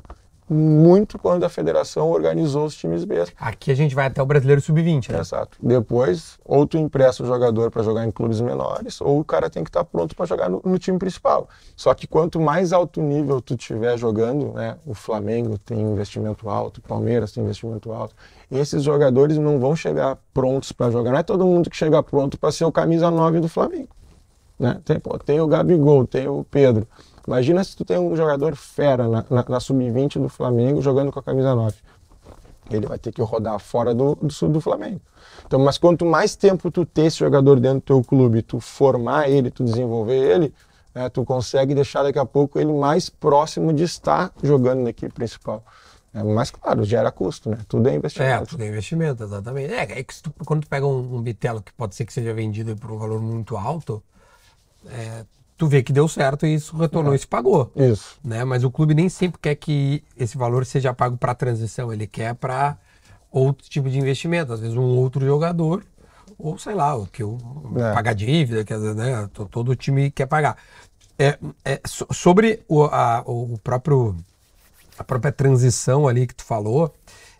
muito 0.53 1.19
quando 1.19 1.45
a 1.45 1.49
federação 1.49 2.11
organizou 2.11 2.65
os 2.65 2.77
times 2.77 3.05
B. 3.05 3.25
Aqui 3.38 3.71
a 3.71 3.75
gente 3.75 3.95
vai 3.95 4.07
até 4.07 4.23
o 4.23 4.27
brasileiro 4.27 4.61
sub-20, 4.61 5.11
né? 5.11 5.21
Exato. 5.21 5.59
Depois, 5.61 6.38
ou 6.45 6.67
tu 6.67 6.77
empresta 6.77 7.23
o 7.23 7.27
jogador 7.27 7.71
para 7.71 7.83
jogar 7.83 8.07
em 8.07 8.11
clubes 8.11 8.41
menores, 8.41 9.01
ou 9.01 9.21
o 9.21 9.25
cara 9.25 9.49
tem 9.49 9.65
que 9.65 9.71
estar 9.71 9.85
tá 9.85 9.91
pronto 9.91 10.15
para 10.15 10.27
jogar 10.27 10.49
no, 10.49 10.61
no, 10.65 10.79
time 10.79 10.99
principal. 10.99 11.49
Só 11.77 11.95
que 11.95 12.07
quanto 12.07 12.41
mais 12.41 12.73
alto 12.73 13.01
nível 13.01 13.41
tu 13.41 13.57
tiver 13.57 13.97
jogando, 13.97 14.53
né? 14.53 14.77
O 14.87 14.95
Flamengo 14.95 15.59
tem 15.59 15.81
investimento 15.81 16.49
alto, 16.49 16.79
o 16.79 16.83
Palmeiras 16.83 17.33
tem 17.33 17.43
investimento 17.43 17.93
alto. 17.93 18.15
Esses 18.51 18.83
jogadores 18.83 19.38
não 19.38 19.59
vão 19.59 19.75
chegar 19.75 20.19
prontos 20.35 20.73
para 20.73 20.91
jogar. 20.91 21.12
Não 21.12 21.19
é 21.19 21.23
todo 21.23 21.45
mundo 21.47 21.71
que 21.71 21.77
chega 21.77 22.03
pronto 22.03 22.38
para 22.38 22.53
ser 22.53 22.65
o 22.65 22.73
camisa 22.73 23.11
9 23.11 23.41
do 23.41 23.49
Flamengo. 23.49 23.88
Né? 24.59 24.81
Tem, 24.85 25.01
pô, 25.01 25.19
tem 25.19 25.41
o 25.41 25.47
Gabigol, 25.47 26.07
tem 26.07 26.29
o 26.29 26.45
Pedro. 26.49 26.87
Imagina 27.27 27.63
se 27.63 27.77
tu 27.77 27.85
tem 27.85 27.99
um 27.99 28.17
jogador 28.17 28.57
fera 28.57 29.09
na, 29.09 29.25
na, 29.31 29.45
na 29.49 29.61
sub-20 29.61 30.21
do 30.21 30.29
Flamengo 30.29 30.83
jogando 30.83 31.13
com 31.13 31.19
a 31.19 31.23
camisa 31.23 31.55
9. 31.55 31.77
Ele 32.71 32.87
vai 32.87 32.99
ter 32.99 33.13
que 33.13 33.23
rodar 33.23 33.59
fora 33.59 33.95
do, 33.95 34.17
do, 34.17 34.49
do 34.49 34.61
Flamengo. 34.61 35.01
Então, 35.47 35.61
mas 35.61 35.79
quanto 35.79 36.05
mais 36.05 36.35
tempo 36.35 36.71
tu 36.71 36.85
ter 36.85 37.07
esse 37.07 37.19
jogador 37.19 37.61
dentro 37.61 37.81
do 37.81 37.83
teu 37.83 38.03
clube, 38.03 38.43
tu 38.43 38.61
formar 38.61 39.29
ele, 39.29 39.51
tu 39.51 39.63
desenvolver 39.65 40.17
ele, 40.17 40.55
né, 40.95 41.09
tu 41.09 41.25
consegue 41.25 41.75
deixar 41.75 42.03
daqui 42.03 42.19
a 42.19 42.27
pouco 42.27 42.59
ele 42.59 42.73
mais 42.73 43.09
próximo 43.09 43.73
de 43.73 43.85
estar 43.85 44.33
jogando 44.43 44.83
na 44.83 44.91
equipe 44.91 45.13
principal. 45.13 45.65
É, 46.15 46.23
mas 46.23 46.51
claro, 46.51 46.85
gera 46.85 47.11
custo, 47.11 47.49
né? 47.49 47.59
Tudo 47.67 47.89
é 47.89 47.95
investimento. 47.95 48.43
É, 48.43 48.47
tudo 48.47 48.63
é 48.63 48.69
investimento, 48.69 49.25
exatamente. 49.25 49.73
É, 49.73 49.81
é 49.81 50.03
que 50.03 50.23
tu, 50.23 50.33
quando 50.45 50.63
tu 50.63 50.69
pega 50.69 50.87
um, 50.87 51.17
um 51.17 51.23
bitelo 51.23 51.63
que 51.63 51.73
pode 51.73 51.95
ser 51.95 52.05
que 52.05 52.13
seja 52.13 52.35
vendido 52.35 52.77
por 52.77 52.91
um 52.91 52.99
valor 52.99 53.21
muito 53.21 53.57
alto, 53.57 54.03
é, 54.89 55.25
tu 55.62 55.68
vê 55.68 55.81
que 55.81 55.92
deu 55.92 56.09
certo 56.09 56.44
e 56.44 56.55
isso 56.55 56.77
retornou 56.77 57.12
é. 57.12 57.16
e 57.16 57.18
se 57.20 57.27
pagou. 57.29 57.70
Isso. 57.77 58.18
Né? 58.25 58.44
Mas 58.44 58.64
o 58.64 58.70
clube 58.70 58.94
nem 58.94 59.09
sempre 59.09 59.38
quer 59.40 59.55
que 59.55 60.03
esse 60.16 60.37
valor 60.37 60.66
seja 60.66 60.92
pago 60.92 61.16
para 61.16 61.37
transição, 61.37 61.92
ele 61.92 62.05
quer 62.05 62.35
para 62.35 62.77
outro 63.31 63.70
tipo 63.70 63.88
de 63.88 63.96
investimento, 63.96 64.53
às 64.53 64.59
vezes 64.59 64.77
um 64.77 64.98
outro 64.98 65.25
jogador 65.25 65.85
ou 66.37 66.59
sei 66.59 66.75
lá, 66.75 66.96
o 66.96 67.07
que 67.07 67.22
o 67.22 67.38
é. 67.77 67.94
pagar 67.94 68.12
dívida, 68.12 68.64
quer 68.64 68.75
dizer, 68.75 68.96
né? 68.96 69.31
Todo 69.53 69.77
time 69.77 70.11
quer 70.11 70.27
pagar. 70.27 70.57
É, 71.16 71.38
é 71.64 71.81
sobre 71.87 72.64
o, 72.66 72.83
a, 72.83 73.22
o 73.25 73.57
próprio 73.62 74.16
a 74.98 75.05
própria 75.05 75.31
transição 75.31 76.09
ali 76.09 76.27
que 76.27 76.35
tu 76.35 76.42
falou, 76.42 76.92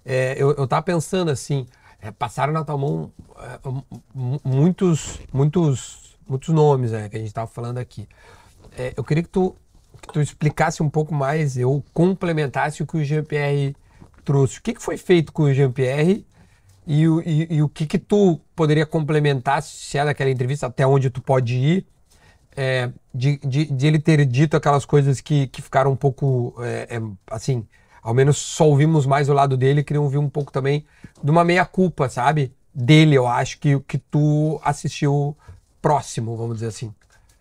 é, 0.07 0.37
eu, 0.39 0.53
eu 0.53 0.69
tava 0.69 0.83
pensando 0.83 1.29
assim, 1.29 1.67
é, 2.01 2.13
passaram 2.13 2.53
na 2.53 2.63
tua 2.63 2.79
mão 2.79 3.11
é, 3.37 3.59
muitos 4.45 5.19
muitos 5.33 6.02
muitos 6.29 6.49
nomes 6.49 6.93
né, 6.93 7.09
que 7.09 7.17
a 7.17 7.19
gente 7.19 7.29
estava 7.29 7.47
falando 7.47 7.79
aqui. 7.79 8.09
É, 8.77 8.93
eu 8.97 9.05
queria 9.05 9.23
que 9.23 9.29
tu, 9.29 9.55
que 10.01 10.13
tu 10.13 10.21
explicasse 10.21 10.83
um 10.83 10.89
pouco 10.89 11.15
mais, 11.15 11.57
eu 11.57 11.83
complementasse 11.93 12.83
o 12.83 12.87
que 12.87 12.97
o 12.97 13.05
Jean-Pierre 13.05 13.77
trouxe. 14.25 14.59
O 14.59 14.63
que, 14.63 14.75
que 14.75 14.83
foi 14.83 14.97
feito 14.97 15.33
com 15.33 15.45
o 15.45 15.55
Jean-Pierre 15.55 16.25
e, 16.87 17.05
e, 17.05 17.55
e, 17.57 17.63
o 17.63 17.69
que, 17.69 17.87
que 17.87 17.99
tu 17.99 18.41
poderia 18.57 18.85
complementar, 18.85 19.63
se 19.63 19.99
é 19.99 20.05
daquela 20.05 20.31
entrevista, 20.31 20.67
até 20.67 20.87
onde 20.87 21.11
tu 21.11 21.23
pode 21.23 21.55
ir, 21.57 21.87
é, 22.57 22.91
de, 23.15 23.39
de, 23.39 23.65
de, 23.67 23.87
ele 23.87 23.99
ter 23.99 24.25
dito 24.27 24.57
aquelas 24.57 24.85
coisas 24.85 25.21
que, 25.21 25.47
que 25.47 25.63
ficaram 25.63 25.93
um 25.93 25.97
pouco, 25.97 26.55
é, 26.61 26.97
é, 26.97 27.03
assim, 27.31 27.67
ao 28.03 28.13
menos 28.13 28.37
só 28.37 28.69
ouvimos 28.69 29.07
mais 29.07 29.29
o 29.29 29.33
lado 29.33 29.57
dele, 29.57 29.85
queriam 29.85 30.05
ouvir 30.05 30.19
um 30.19 30.29
pouco 30.29 30.53
também 30.53 30.85
de 31.23 31.31
uma 31.31 31.45
meia-culpa, 31.45 32.09
sabe? 32.09 32.53
Dele, 32.75 33.15
eu 33.15 33.27
acho 33.27 33.59
que, 33.59 33.79
que 33.81 33.99
tu 33.99 34.61
assistiu 34.65 35.37
próximo, 35.83 36.37
vamos 36.37 36.55
dizer 36.55 36.69
assim? 36.69 36.95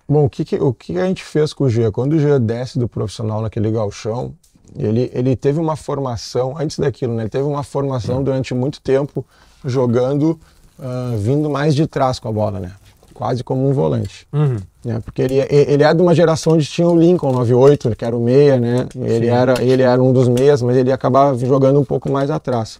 Bom, 0.10 0.26
o 0.26 0.30
que, 0.30 0.44
que 0.44 0.56
o 0.58 0.74
que 0.74 0.98
a 0.98 1.06
gente 1.06 1.24
fez 1.24 1.54
com 1.54 1.64
o 1.64 1.70
Gia? 1.70 1.92
Quando 1.92 2.14
o 2.14 2.20
Gia 2.20 2.38
desce 2.38 2.78
do 2.78 2.88
profissional 2.88 3.42
naquele 3.42 3.72
galchão, 3.72 4.34
ele, 4.78 5.10
ele 5.14 5.36
teve 5.36 5.60
uma 5.60 5.76
formação, 5.76 6.58
antes 6.58 6.80
daquilo, 6.80 7.14
né? 7.14 7.24
Ele 7.24 7.30
teve 7.30 7.44
uma 7.44 7.64
formação 7.64 8.24
durante 8.24 8.54
muito 8.54 8.82
tempo 8.82 9.26
jogando, 9.64 10.40
uh, 10.80 11.18
vindo 11.18 11.50
mais 11.50 11.76
de 11.76 11.88
trás 11.88 12.20
com 12.20 12.28
a 12.28 12.32
bola, 12.32 12.60
né? 12.60 12.72
Quase 13.14 13.44
como 13.44 13.70
um 13.70 13.74
volante. 13.74 14.28
Uhum. 14.34 14.58
Né? 14.84 15.00
Porque 15.06 15.22
ele, 15.22 15.36
ele 15.50 15.84
é 15.84 15.94
de 15.94 16.02
uma 16.02 16.16
geração 16.16 16.54
onde 16.54 16.66
tinha 16.66 16.88
o 16.88 16.98
Lincoln 16.98 17.32
98, 17.32 17.96
que 17.96 18.04
era 18.04 18.18
o 18.18 18.22
meia, 18.22 18.60
né? 18.60 18.88
Ele 18.96 19.28
era, 19.28 19.62
ele 19.64 19.84
era 19.84 20.02
um 20.02 20.12
dos 20.12 20.28
meias, 20.28 20.62
mas 20.62 20.76
ele 20.76 20.92
acabava 20.92 21.38
jogando 21.38 21.80
um 21.80 21.86
pouco 21.86 22.12
mais 22.12 22.32
atrás. 22.32 22.80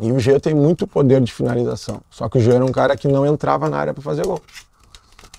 E 0.00 0.10
o 0.10 0.18
Jean 0.18 0.38
tem 0.38 0.54
muito 0.54 0.86
poder 0.86 1.20
de 1.20 1.32
finalização. 1.32 2.00
Só 2.10 2.28
que 2.28 2.38
o 2.38 2.40
Jean 2.40 2.56
era 2.56 2.64
um 2.64 2.72
cara 2.72 2.96
que 2.96 3.06
não 3.06 3.24
entrava 3.24 3.68
na 3.68 3.76
área 3.76 3.94
para 3.94 4.02
fazer 4.02 4.24
gol. 4.26 4.40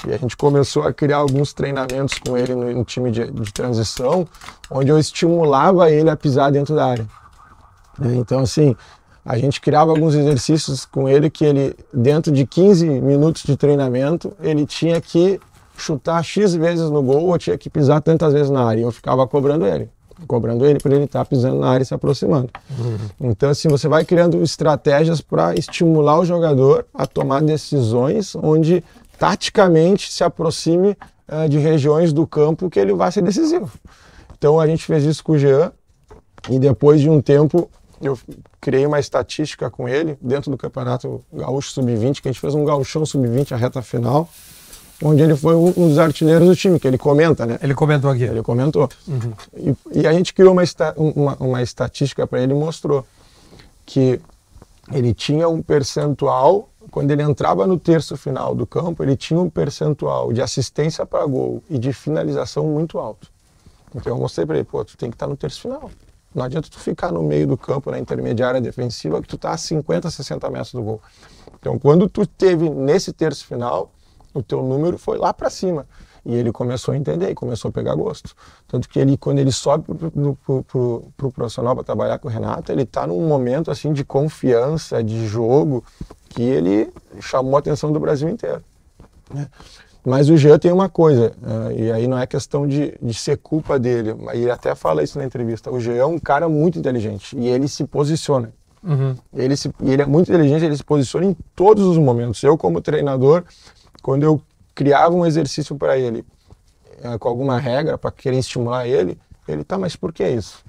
E 0.08 0.14
a 0.14 0.18
gente 0.18 0.38
começou 0.38 0.84
a 0.84 0.94
criar 0.94 1.18
alguns 1.18 1.54
treinamentos 1.54 2.18
com 2.20 2.38
ele 2.38 2.54
no, 2.54 2.72
no 2.72 2.86
time 2.86 3.12
de, 3.12 3.30
de, 3.32 3.54
transição, 3.54 4.28
onde 4.70 4.92
eu 4.92 5.00
estimulava 5.00 5.90
ele 5.90 6.10
a 6.10 6.16
pisar 6.16 6.52
dentro 6.52 6.76
da 6.76 6.86
área. 6.86 7.08
Né? 7.98 8.16
Então, 8.16 8.40
assim, 8.40 8.76
a 9.26 9.38
gente 9.38 9.60
criava 9.60 9.92
alguns 9.92 10.14
exercícios 10.14 10.86
com 10.86 11.10
ele 11.10 11.30
que 11.30 11.44
ele, 11.44 11.76
dentro 11.94 12.32
de 12.32 12.46
15 12.46 12.88
minutos 12.88 13.44
de 13.44 13.58
treinamento, 13.58 14.34
ele 14.40 14.66
tinha 14.66 15.02
que 15.02 15.40
chutar 15.78 16.24
X 16.24 16.54
vezes 16.54 16.90
no 16.90 17.02
gol 17.02 17.28
ou 17.28 17.38
tinha 17.38 17.58
que 17.58 17.70
pisar 17.70 18.02
tantas 18.02 18.32
vezes 18.32 18.50
na 18.50 18.64
área. 18.64 18.82
E 18.82 18.84
eu 18.84 18.92
ficava 18.92 19.28
cobrando 19.28 19.66
ele 19.66 19.90
cobrando 20.28 20.66
ele 20.66 20.80
para 20.80 20.96
ele 20.96 21.06
estar 21.06 21.20
tá 21.20 21.26
pisando 21.26 21.60
na 21.60 21.70
área 21.70 21.84
e 21.84 21.86
se 21.86 21.94
aproximando. 21.94 22.50
Uhum. 22.78 23.30
Então, 23.32 23.50
assim, 23.50 23.68
você 23.68 23.88
vai 23.88 24.06
criando 24.06 24.42
estratégias 24.42 25.22
para 25.22 25.56
estimular 25.56 26.20
o 26.20 26.26
jogador 26.26 26.86
a 26.94 27.06
tomar 27.06 27.42
decisões 27.42 28.36
onde 28.36 28.84
taticamente 29.18 30.12
se 30.12 30.24
aproxime 30.24 30.98
uh, 31.30 31.50
de 31.50 31.58
regiões 31.58 32.12
do 32.12 32.26
campo 32.26 32.70
que 32.70 32.80
ele 32.80 32.94
vai 32.94 33.12
ser 33.12 33.22
decisivo. 33.22 33.72
Então, 34.38 34.60
a 34.60 34.68
gente 34.68 34.86
fez 34.86 35.04
isso 35.04 35.24
com 35.24 35.34
o 35.34 35.38
Jean 35.38 35.72
e 36.50 36.60
depois 36.60 37.02
de 37.02 37.10
um 37.10 37.22
tempo 37.22 37.70
eu 38.02 38.18
criei 38.60 38.86
uma 38.86 39.00
estatística 39.00 39.70
com 39.70 39.88
ele 39.88 40.18
dentro 40.22 40.52
do 40.52 40.58
Campeonato 40.58 41.24
Gaúcho 41.32 41.72
Sub-20, 41.72 42.22
que 42.22 42.28
a 42.28 42.32
gente 42.32 42.42
fez 42.42 42.54
um 42.54 42.66
gauchão 42.66 43.06
Sub-20 43.06 43.54
a 43.54 43.56
reta 43.56 43.82
final 43.82 44.30
onde 45.02 45.22
ele 45.22 45.36
foi 45.36 45.56
um 45.56 45.90
dos 45.90 46.00
artilheiros 46.00 46.48
do 46.48 46.56
time, 46.56 46.80
que 46.80 46.88
ele 46.88 46.98
comenta, 46.98 47.46
né? 47.46 47.60
Ele 47.62 47.74
comentou 47.74 48.10
aqui. 48.10 48.24
Ele 48.24 48.42
comentou. 48.42 48.90
Uhum. 49.08 49.34
E, 49.94 50.00
e, 50.00 50.08
a 50.08 50.14
gente 50.14 50.34
criou 50.34 50.54
uma, 50.54 50.64
uma, 50.96 51.36
uma 51.40 51.62
estatística 51.62 52.26
para 52.26 52.42
ele 52.42 52.54
e 52.54 52.56
mostrou 52.56 53.06
que 53.86 54.20
ele 54.92 55.14
tinha 55.14 55.50
um 55.50 55.62
percentual, 55.62 56.70
quando 56.92 57.12
ele 57.12 57.24
entrava 57.24 57.66
no 57.66 57.80
terço 57.80 58.16
final 58.16 58.56
do 58.56 58.66
campo, 58.66 59.04
ele 59.04 59.16
tinha 59.16 59.40
um 59.40 59.50
percentual 59.50 60.32
de 60.32 60.42
assistência 60.42 61.06
para 61.06 61.26
gol 61.26 61.64
e 61.70 61.78
de 61.78 61.92
finalização 61.92 62.66
muito 62.66 63.00
alto. 63.00 63.28
Então 63.94 64.14
eu 64.14 64.20
mostrei 64.20 64.46
para 64.46 64.56
ele, 64.56 64.66
pô, 64.66 64.84
tu 64.84 64.98
tem 64.98 65.10
que 65.10 65.16
estar 65.16 65.26
tá 65.26 65.30
no 65.30 65.38
terço 65.38 65.62
final. 65.62 65.90
Não 66.34 66.44
adianta 66.44 66.68
tu 66.70 66.80
ficar 66.80 67.12
no 67.12 67.24
meio 67.24 67.48
do 67.48 67.58
campo, 67.58 67.90
na 67.90 67.98
intermediária 67.98 68.60
defensiva, 68.60 69.22
que 69.22 69.28
tu 69.28 69.38
tá 69.38 69.52
a 69.52 69.58
50, 69.58 70.10
60 70.10 70.50
metros 70.50 70.74
do 70.74 70.84
gol. 70.84 71.02
Então 71.60 71.80
quando 71.80 72.08
tu 72.10 72.28
teve 72.28 72.70
nesse 72.70 73.14
terço 73.14 73.46
final, 73.46 73.92
o 74.36 74.44
teu 74.44 74.62
número 74.62 74.98
foi 74.98 75.18
lá 75.18 75.34
para 75.34 75.50
cima. 75.50 75.88
E 76.26 76.34
ele 76.36 76.52
começou 76.52 76.94
a 76.94 76.98
entender 76.98 77.30
e 77.30 77.36
começou 77.36 77.70
a 77.70 77.72
pegar 77.72 77.96
gosto. 77.96 78.36
Tanto 78.68 78.90
que 78.90 79.00
ele, 79.00 79.16
quando 79.16 79.40
ele 79.40 79.52
sobe 79.52 79.86
para 79.86 81.28
o 81.28 81.32
profissional 81.32 81.76
para 81.76 81.84
trabalhar 81.84 82.18
com 82.18 82.28
o 82.28 82.32
Renato, 82.32 82.72
ele 82.72 82.82
está 82.82 83.06
num 83.06 83.28
momento 83.28 83.70
assim 83.70 83.94
de 83.94 84.04
confiança, 84.04 85.04
de 85.04 85.28
jogo, 85.28 85.84
que 86.30 86.42
ele 86.42 86.92
chamou 87.22 87.56
a 87.56 87.60
atenção 87.60 87.92
do 87.92 88.00
Brasil 88.00 88.28
inteiro. 88.28 88.64
Né? 89.32 89.48
Mas 90.04 90.30
o 90.30 90.38
Jean 90.38 90.60
tem 90.60 90.72
uma 90.72 90.88
coisa, 90.88 91.32
uh, 91.42 91.72
e 91.72 91.92
aí 91.92 92.08
não 92.08 92.18
é 92.18 92.28
questão 92.28 92.68
de, 92.68 92.96
de 93.02 93.14
ser 93.14 93.38
culpa 93.38 93.80
dele, 93.80 94.14
mas 94.14 94.40
ele 94.40 94.52
até 94.52 94.76
fala 94.76 95.02
isso 95.02 95.18
na 95.18 95.26
entrevista. 95.26 95.72
O 95.72 95.80
Jean 95.80 95.96
é 95.96 96.06
um 96.06 96.20
cara 96.20 96.48
muito 96.48 96.78
inteligente 96.78 97.36
e 97.36 97.48
ele 97.48 97.68
se 97.68 97.86
posiciona. 97.86 98.52
Uhum. 98.84 99.16
Ele, 99.34 99.58
se, 99.58 99.72
ele 99.82 100.04
é 100.04 100.06
muito 100.06 100.30
inteligente, 100.32 100.64
ele 100.64 100.78
se 100.78 100.84
posiciona 100.84 101.26
em 101.26 101.36
todos 101.56 101.86
os 101.86 101.98
momentos. 101.98 102.44
Eu, 102.44 102.56
como 102.56 102.80
treinador, 102.82 103.44
quando 104.06 104.22
eu 104.22 104.40
criava 104.76 105.16
um 105.16 105.26
exercício 105.26 105.76
para 105.76 105.98
ele 105.98 106.24
é, 107.02 107.18
com 107.18 107.28
alguma 107.28 107.58
regra 107.58 107.98
para 107.98 108.12
querer 108.12 108.38
estimular 108.38 108.88
ele, 108.88 109.18
ele 109.48 109.64
tá, 109.64 109.80
mas 109.80 109.96
por 109.96 110.14
que 110.14 110.24
isso? 110.30 110.64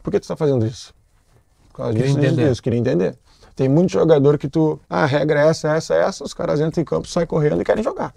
Por 0.00 0.12
que 0.12 0.20
tu 0.20 0.22
está 0.22 0.36
fazendo 0.36 0.64
isso? 0.64 0.94
Por 1.72 1.78
causa 1.78 1.94
queria 1.94 2.06
disso, 2.06 2.18
entender. 2.20 2.48
disso, 2.48 2.62
queria 2.62 2.78
entender. 2.78 3.18
Tem 3.56 3.68
muito 3.68 3.90
jogador 3.90 4.38
que 4.38 4.48
tu, 4.48 4.78
ah, 4.88 5.02
a 5.02 5.04
regra 5.04 5.40
é 5.40 5.48
essa, 5.48 5.74
essa, 5.74 5.96
essa, 5.96 6.22
os 6.22 6.32
caras 6.32 6.60
entram 6.60 6.80
em 6.80 6.84
campo, 6.84 7.08
saem 7.08 7.26
correndo 7.26 7.60
e 7.60 7.64
querem 7.64 7.82
jogar. 7.82 8.14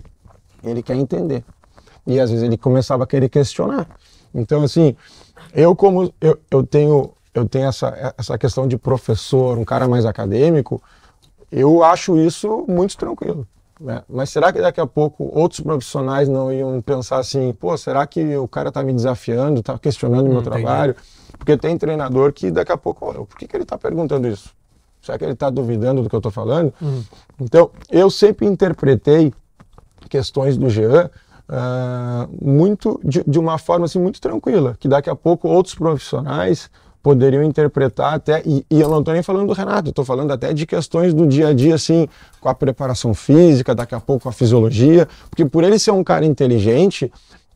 Ele 0.63 0.83
quer 0.83 0.95
entender. 0.95 1.43
E 2.05 2.19
às 2.19 2.29
vezes 2.29 2.45
ele 2.45 2.59
começava 2.59 3.05
a 3.05 3.07
querer 3.07 3.29
questionar. 3.29 3.87
Então, 4.35 4.61
assim, 4.61 4.95
eu 5.51 5.75
como 5.75 6.13
eu, 6.21 6.39
eu 6.51 6.63
tenho 6.63 7.11
eu 7.33 7.49
tenho 7.49 7.65
essa, 7.65 8.13
essa 8.15 8.37
questão 8.37 8.67
de 8.67 8.77
professor, 8.77 9.57
um 9.57 9.65
cara 9.65 9.87
mais 9.87 10.05
acadêmico, 10.05 10.79
eu 11.51 11.83
acho 11.83 12.19
isso 12.19 12.65
muito 12.67 12.95
tranquilo. 12.95 13.47
Né? 13.79 14.03
Mas 14.09 14.29
será 14.29 14.51
que 14.51 14.59
daqui 14.59 14.81
a 14.81 14.87
pouco 14.87 15.29
outros 15.33 15.61
profissionais 15.61 16.27
não 16.27 16.51
iam 16.51 16.81
pensar 16.81 17.19
assim, 17.19 17.53
pô, 17.53 17.77
será 17.77 18.05
que 18.07 18.35
o 18.37 18.47
cara 18.47 18.69
está 18.69 18.83
me 18.83 18.93
desafiando, 18.93 19.59
está 19.59 19.77
questionando 19.77 20.27
o 20.27 20.33
meu 20.33 20.41
trabalho? 20.41 20.95
Porque 21.37 21.55
tem 21.55 21.77
treinador 21.77 22.33
que 22.33 22.49
daqui 22.49 22.71
a 22.71 22.77
pouco, 22.77 23.25
por 23.25 23.37
que, 23.37 23.47
que 23.47 23.55
ele 23.55 23.63
está 23.63 23.77
perguntando 23.77 24.27
isso? 24.27 24.49
Será 25.01 25.17
que 25.17 25.23
ele 25.23 25.33
está 25.33 25.49
duvidando 25.49 26.01
do 26.01 26.09
que 26.09 26.15
eu 26.15 26.19
estou 26.19 26.31
falando? 26.31 26.73
Uhum. 26.81 27.03
Então, 27.39 27.69
eu 27.89 28.09
sempre 28.09 28.45
interpretei 28.45 29.33
questões 30.09 30.57
do 30.57 30.69
Jean 30.69 31.09
uh, 31.47 32.45
muito 32.45 32.99
de, 33.03 33.23
de, 33.25 33.39
uma 33.39 33.57
forma 33.57 33.85
assim 33.85 33.99
muito 33.99 34.19
tranquila, 34.19 34.75
que 34.79 34.87
daqui 34.87 35.09
a 35.09 35.15
pouco 35.15 35.47
outros 35.47 35.75
profissionais 35.75 36.69
poderiam 37.07 37.41
interpretar 37.41 38.15
até, 38.15 38.41
e, 38.45 38.65
e 38.69 38.81
eu 38.81 38.89
não 38.89 38.99
estou 38.99 39.13
nem 39.13 39.23
falando 39.23 39.47
do 39.47 39.53
Renato, 39.53 39.91
estou 39.91 40.03
falando 40.03 40.29
até 40.31 40.51
de 40.51 40.65
questões 40.65 41.13
do 41.13 41.25
dia 41.25 41.47
a 41.47 41.53
dia, 41.53 41.73
assim, 41.73 42.05
com 42.41 42.49
a 42.49 42.53
preparação 42.53 43.13
física, 43.13 43.73
daqui 43.73 43.95
a 43.95 43.99
pouco 44.01 44.27
a 44.27 44.31
fisiologia, 44.33 45.07
porque 45.29 45.45
por 45.45 45.63
ele 45.63 45.79
ser 45.79 45.91
um 45.91 46.03
cara 46.03 46.25
inteligente, 46.25 47.09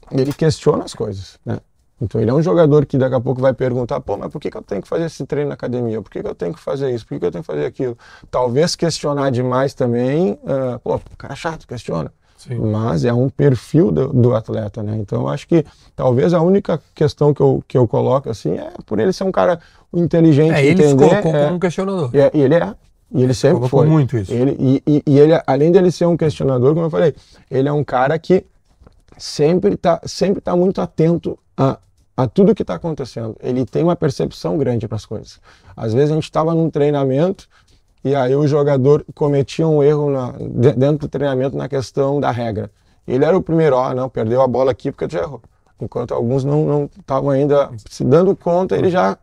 ele 0.10 0.32
questiona 0.32 0.86
as 0.86 0.94
coisas, 0.94 1.38
né? 1.46 1.58
Então 2.02 2.22
ele 2.22 2.32
é 2.32 2.34
um 2.34 2.42
jogador 2.42 2.86
que 2.86 2.98
daqui 2.98 3.14
a 3.14 3.20
pouco 3.20 3.42
vai 3.42 3.54
perguntar, 3.54 4.00
pô, 4.00 4.16
mas 4.16 4.32
por 4.32 4.40
que, 4.40 4.50
que 4.50 4.56
eu 4.56 4.62
tenho 4.62 4.82
que 4.82 4.88
fazer 4.88 5.08
esse 5.08 5.26
treino 5.26 5.50
na 5.50 5.56
academia? 5.56 6.02
Por 6.02 6.10
que, 6.10 6.24
que 6.24 6.30
eu 6.30 6.34
tenho 6.34 6.54
que 6.54 6.60
fazer 6.62 6.90
isso? 6.90 7.06
Por 7.06 7.16
que, 7.16 7.20
que 7.20 7.26
eu 7.26 7.32
tenho 7.32 7.44
que 7.44 7.52
fazer 7.52 7.66
aquilo? 7.66 7.98
Talvez 8.32 8.74
questionar 8.78 9.32
demais 9.32 9.74
também, 9.74 10.40
uh, 10.44 10.80
pô, 10.82 10.98
cara 11.18 11.34
é 11.34 11.36
chato, 11.36 11.68
questiona. 11.68 12.10
Sim. 12.48 12.56
Mas 12.56 13.06
é 13.06 13.14
um 13.14 13.30
perfil 13.30 13.92
do, 13.92 14.08
do, 14.08 14.36
atleta, 14.36 14.82
né? 14.82 14.98
Então 14.98 15.28
acho 15.28 15.48
que 15.48 15.64
talvez 15.96 16.34
a 16.34 16.42
única 16.42 16.82
questão 16.96 17.36
que 17.36 17.42
eu, 17.42 17.64
que 17.68 17.78
eu 17.78 17.88
coloco 17.88 18.32
assim 18.32 18.58
é 18.58 18.72
por 18.84 19.00
ele 19.00 19.14
ser 19.14 19.26
um 19.26 19.32
cara 19.32 19.60
inteligente. 19.94 20.56
É, 20.56 20.66
ele 20.66 20.84
entender, 20.84 21.08
colocou 21.08 21.36
é, 21.36 21.44
como 21.44 21.56
um 21.56 21.60
questionador. 21.60 22.10
É, 22.14 22.32
e 22.34 22.42
ele 22.42 22.56
é. 22.56 22.74
E 23.14 23.22
ele 23.24 23.34
sempre 23.36 23.58
colocou 23.58 23.82
foi. 23.82 23.88
muito 23.88 24.18
isso. 24.18 24.34
Ele, 24.34 24.56
e, 24.60 24.84
e, 24.88 25.04
e 25.06 25.20
ele, 25.20 25.40
além 25.46 25.72
dele 25.72 25.92
ser 25.92 26.06
um 26.06 26.18
questionador, 26.18 26.74
como 26.74 26.88
eu 26.88 26.90
falei, 26.90 27.14
ele 27.50 27.70
é 27.70 27.72
um 27.72 27.84
cara 27.84 28.18
que 28.18 28.44
sempre 29.18 29.76
está 29.76 30.02
sempre 30.06 30.42
tá 30.42 30.56
muito 30.56 30.82
atento 30.82 31.38
a, 31.56 31.78
a 32.18 32.28
tudo 32.28 32.56
que 32.56 32.64
está 32.64 32.74
acontecendo. 32.74 33.36
Ele 33.40 33.68
tem 33.68 33.84
uma 33.84 33.96
percepção 33.96 34.58
grande 34.58 34.88
para 34.88 34.96
as 34.96 35.06
coisas. 35.06 35.40
Às 35.78 35.94
vezes 35.94 36.10
a 36.10 36.16
gente 36.16 36.24
estava 36.24 36.56
num 36.56 36.72
treinamento 36.72 37.48
e 38.04 38.16
aí 38.16 38.36
o 38.36 38.48
jogador 38.48 39.06
cometia 39.14 39.68
um 39.68 39.84
erro 39.84 40.10
na, 40.10 40.34
dentro 40.76 41.00
do 41.00 41.08
treinamento 41.08 41.56
na 41.56 41.70
questão 41.70 42.20
da 42.20 42.32
regra. 42.32 42.72
Ele 43.08 43.24
era 43.24 43.38
o 43.38 43.42
primeiro, 43.42 43.76
ó, 43.76 43.94
não, 43.94 44.10
perdeu 44.10 44.42
a 44.42 44.48
bola 44.48 44.72
aqui 44.72 44.92
porque 44.92 45.08
já 45.10 45.22
errou. 45.22 45.42
Enquanto 45.80 46.14
alguns 46.14 46.44
não 46.44 46.90
estavam 47.00 47.30
ainda 47.32 47.70
se 47.90 48.04
dando 48.04 48.36
conta, 48.36 48.78
ele 48.78 48.90
já 48.90 49.18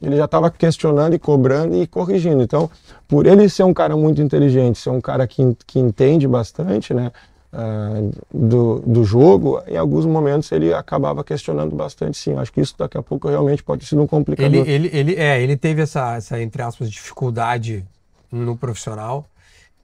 ele 0.00 0.16
já 0.16 0.26
estava 0.26 0.50
questionando 0.50 1.14
e 1.14 1.18
cobrando 1.18 1.74
e 1.74 1.86
corrigindo. 1.86 2.40
Então, 2.42 2.70
por 3.08 3.26
ele 3.26 3.48
ser 3.48 3.64
um 3.64 3.74
cara 3.74 3.96
muito 3.96 4.22
inteligente, 4.22 4.78
ser 4.78 4.90
um 4.90 5.00
cara 5.00 5.26
que, 5.26 5.56
que 5.66 5.80
entende 5.80 6.28
bastante, 6.28 6.94
né, 6.94 7.10
uh, 7.52 8.10
do, 8.32 8.78
do 8.86 9.04
jogo, 9.04 9.60
em 9.66 9.76
alguns 9.76 10.06
momentos 10.06 10.52
ele 10.52 10.72
acabava 10.72 11.24
questionando 11.24 11.74
bastante, 11.74 12.16
sim. 12.16 12.36
Acho 12.36 12.52
que 12.52 12.60
isso 12.60 12.74
daqui 12.78 12.96
a 12.96 13.02
pouco 13.02 13.28
realmente 13.28 13.62
pode 13.62 13.84
ser 13.86 13.98
um 13.98 14.06
complicador. 14.06 14.60
Ele, 14.60 14.70
ele, 14.70 14.90
ele, 14.92 15.14
é, 15.16 15.42
ele 15.42 15.56
teve 15.56 15.82
essa, 15.82 16.14
essa, 16.14 16.40
entre 16.40 16.62
aspas, 16.62 16.88
dificuldade 16.88 17.84
no 18.30 18.56
profissional. 18.56 19.26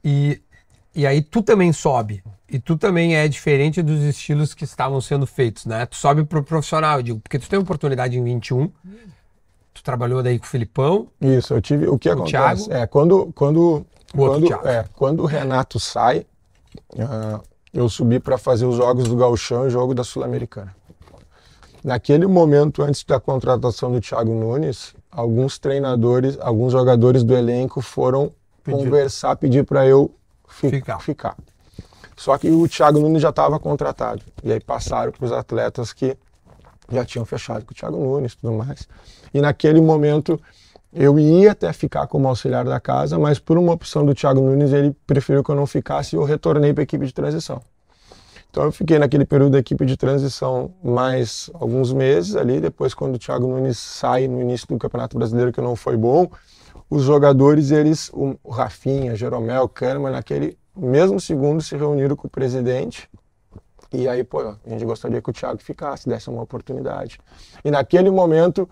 E, 0.04 0.40
e 0.94 1.06
aí 1.06 1.22
tu 1.22 1.42
também 1.42 1.72
sobe. 1.72 2.22
E 2.48 2.58
tu 2.58 2.76
também 2.76 3.16
é 3.16 3.26
diferente 3.26 3.82
dos 3.82 4.02
estilos 4.02 4.54
que 4.54 4.64
estavam 4.64 5.00
sendo 5.00 5.26
feitos, 5.26 5.66
né? 5.66 5.86
Tu 5.86 5.96
sobe 5.96 6.24
pro 6.24 6.42
profissional, 6.42 6.98
eu 6.98 7.02
digo, 7.02 7.20
porque 7.20 7.38
tu 7.38 7.48
tem 7.48 7.58
oportunidade 7.58 8.16
em 8.18 8.22
21. 8.22 8.70
Tu 9.72 9.82
trabalhou 9.82 10.22
daí 10.22 10.38
com 10.38 10.44
o 10.44 10.48
Filipão. 10.48 11.08
Isso, 11.20 11.52
eu 11.54 11.60
tive. 11.60 11.88
O 11.88 11.98
que 11.98 12.08
o 12.08 12.12
acontece? 12.12 12.66
Thiago, 12.68 12.72
é, 12.72 12.86
quando, 12.86 13.32
quando, 13.34 13.84
quando, 14.12 14.54
é, 14.68 14.84
quando 14.94 15.20
o 15.24 15.26
Renato 15.26 15.80
sai, 15.80 16.26
uh, 16.94 17.42
eu 17.72 17.88
subi 17.88 18.20
para 18.20 18.38
fazer 18.38 18.66
os 18.66 18.76
jogos 18.76 19.08
do 19.08 19.16
Gauchão 19.16 19.64
e 19.64 19.66
o 19.66 19.70
jogo 19.70 19.94
da 19.94 20.04
Sul-Americana. 20.04 20.74
Naquele 21.82 22.26
momento, 22.26 22.82
antes 22.82 23.02
da 23.04 23.18
contratação 23.18 23.90
do 23.90 24.00
Thiago 24.00 24.32
Nunes, 24.32 24.93
alguns 25.14 25.58
treinadores, 25.58 26.36
alguns 26.40 26.72
jogadores 26.72 27.22
do 27.22 27.34
elenco 27.34 27.80
foram 27.80 28.32
conversar, 28.64 29.36
pedir 29.36 29.64
para 29.64 29.86
eu 29.86 30.10
fi 30.48 30.70
ficar. 30.70 30.98
ficar. 30.98 31.36
Só 32.16 32.36
que 32.38 32.50
o 32.50 32.68
Thiago 32.68 33.00
Nunes 33.00 33.22
já 33.22 33.30
estava 33.30 33.58
contratado. 33.58 34.22
E 34.42 34.52
aí 34.52 34.60
passaram 34.60 35.12
para 35.12 35.24
os 35.24 35.32
atletas 35.32 35.92
que 35.92 36.16
já 36.90 37.04
tinham 37.04 37.24
fechado 37.24 37.64
com 37.64 37.72
o 37.72 37.74
Thiago 37.74 37.96
Nunes 37.96 38.32
e 38.32 38.36
tudo 38.36 38.52
mais. 38.52 38.88
E 39.32 39.40
naquele 39.40 39.80
momento 39.80 40.40
eu 40.92 41.18
ia 41.18 41.52
até 41.52 41.72
ficar 41.72 42.06
como 42.06 42.28
auxiliar 42.28 42.64
da 42.64 42.78
casa, 42.78 43.18
mas 43.18 43.38
por 43.38 43.58
uma 43.58 43.72
opção 43.72 44.06
do 44.06 44.14
Thiago 44.14 44.40
Nunes, 44.40 44.72
ele 44.72 44.94
preferiu 45.06 45.42
que 45.42 45.50
eu 45.50 45.56
não 45.56 45.66
ficasse 45.66 46.14
e 46.14 46.18
eu 46.18 46.24
retornei 46.24 46.72
para 46.72 46.82
a 46.82 46.84
equipe 46.84 47.04
de 47.04 47.12
transição. 47.12 47.60
Então 48.54 48.62
eu 48.62 48.70
fiquei 48.70 49.00
naquele 49.00 49.24
período 49.24 49.50
da 49.50 49.58
equipe 49.58 49.84
de 49.84 49.96
transição 49.96 50.72
mais 50.80 51.50
alguns 51.54 51.92
meses 51.92 52.36
ali, 52.36 52.60
depois 52.60 52.94
quando 52.94 53.16
o 53.16 53.18
Thiago 53.18 53.48
Nunes 53.48 53.76
sai 53.76 54.28
no 54.28 54.40
início 54.40 54.68
do 54.68 54.78
Campeonato 54.78 55.18
Brasileiro 55.18 55.50
que 55.52 55.60
não 55.60 55.74
foi 55.74 55.96
bom, 55.96 56.30
os 56.88 57.02
jogadores, 57.02 57.72
eles, 57.72 58.12
o 58.14 58.36
Rafinha, 58.48 59.16
Jeromel, 59.16 59.68
Kahneman, 59.68 60.12
naquele 60.12 60.56
mesmo 60.76 61.18
segundo 61.18 61.60
se 61.60 61.76
reuniram 61.76 62.14
com 62.14 62.28
o 62.28 62.30
presidente 62.30 63.10
e 63.92 64.06
aí, 64.06 64.22
pô, 64.22 64.38
a 64.38 64.56
gente 64.68 64.84
gostaria 64.84 65.20
que 65.20 65.30
o 65.30 65.32
Thiago 65.32 65.58
ficasse, 65.60 66.08
desse 66.08 66.30
uma 66.30 66.42
oportunidade. 66.42 67.18
E 67.64 67.72
naquele 67.72 68.08
momento 68.08 68.70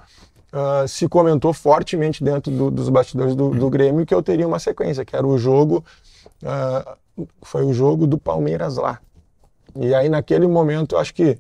uh, 0.53 0.87
se 0.87 1.09
comentou 1.09 1.53
fortemente 1.53 2.23
dentro 2.23 2.53
do, 2.53 2.71
dos 2.71 2.89
bastidores 2.89 3.35
do, 3.35 3.51
do, 3.51 3.69
Grêmio 3.69 4.07
que 4.07 4.15
eu 4.15 4.23
teria 4.23 4.47
uma 4.47 4.61
sequência, 4.61 5.05
que 5.05 5.17
era 5.17 5.27
o 5.27 5.37
jogo, 5.37 5.85
uh, 6.45 7.27
foi 7.43 7.65
o 7.65 7.73
jogo 7.73 8.07
do 8.07 8.17
Palmeiras 8.17 8.77
lá. 8.77 9.01
E 9.77 9.95
aí, 9.95 10.09
naquele 10.09 10.47
momento, 10.47 10.95
eu 10.95 10.99
acho 10.99 11.15
que 11.15 11.39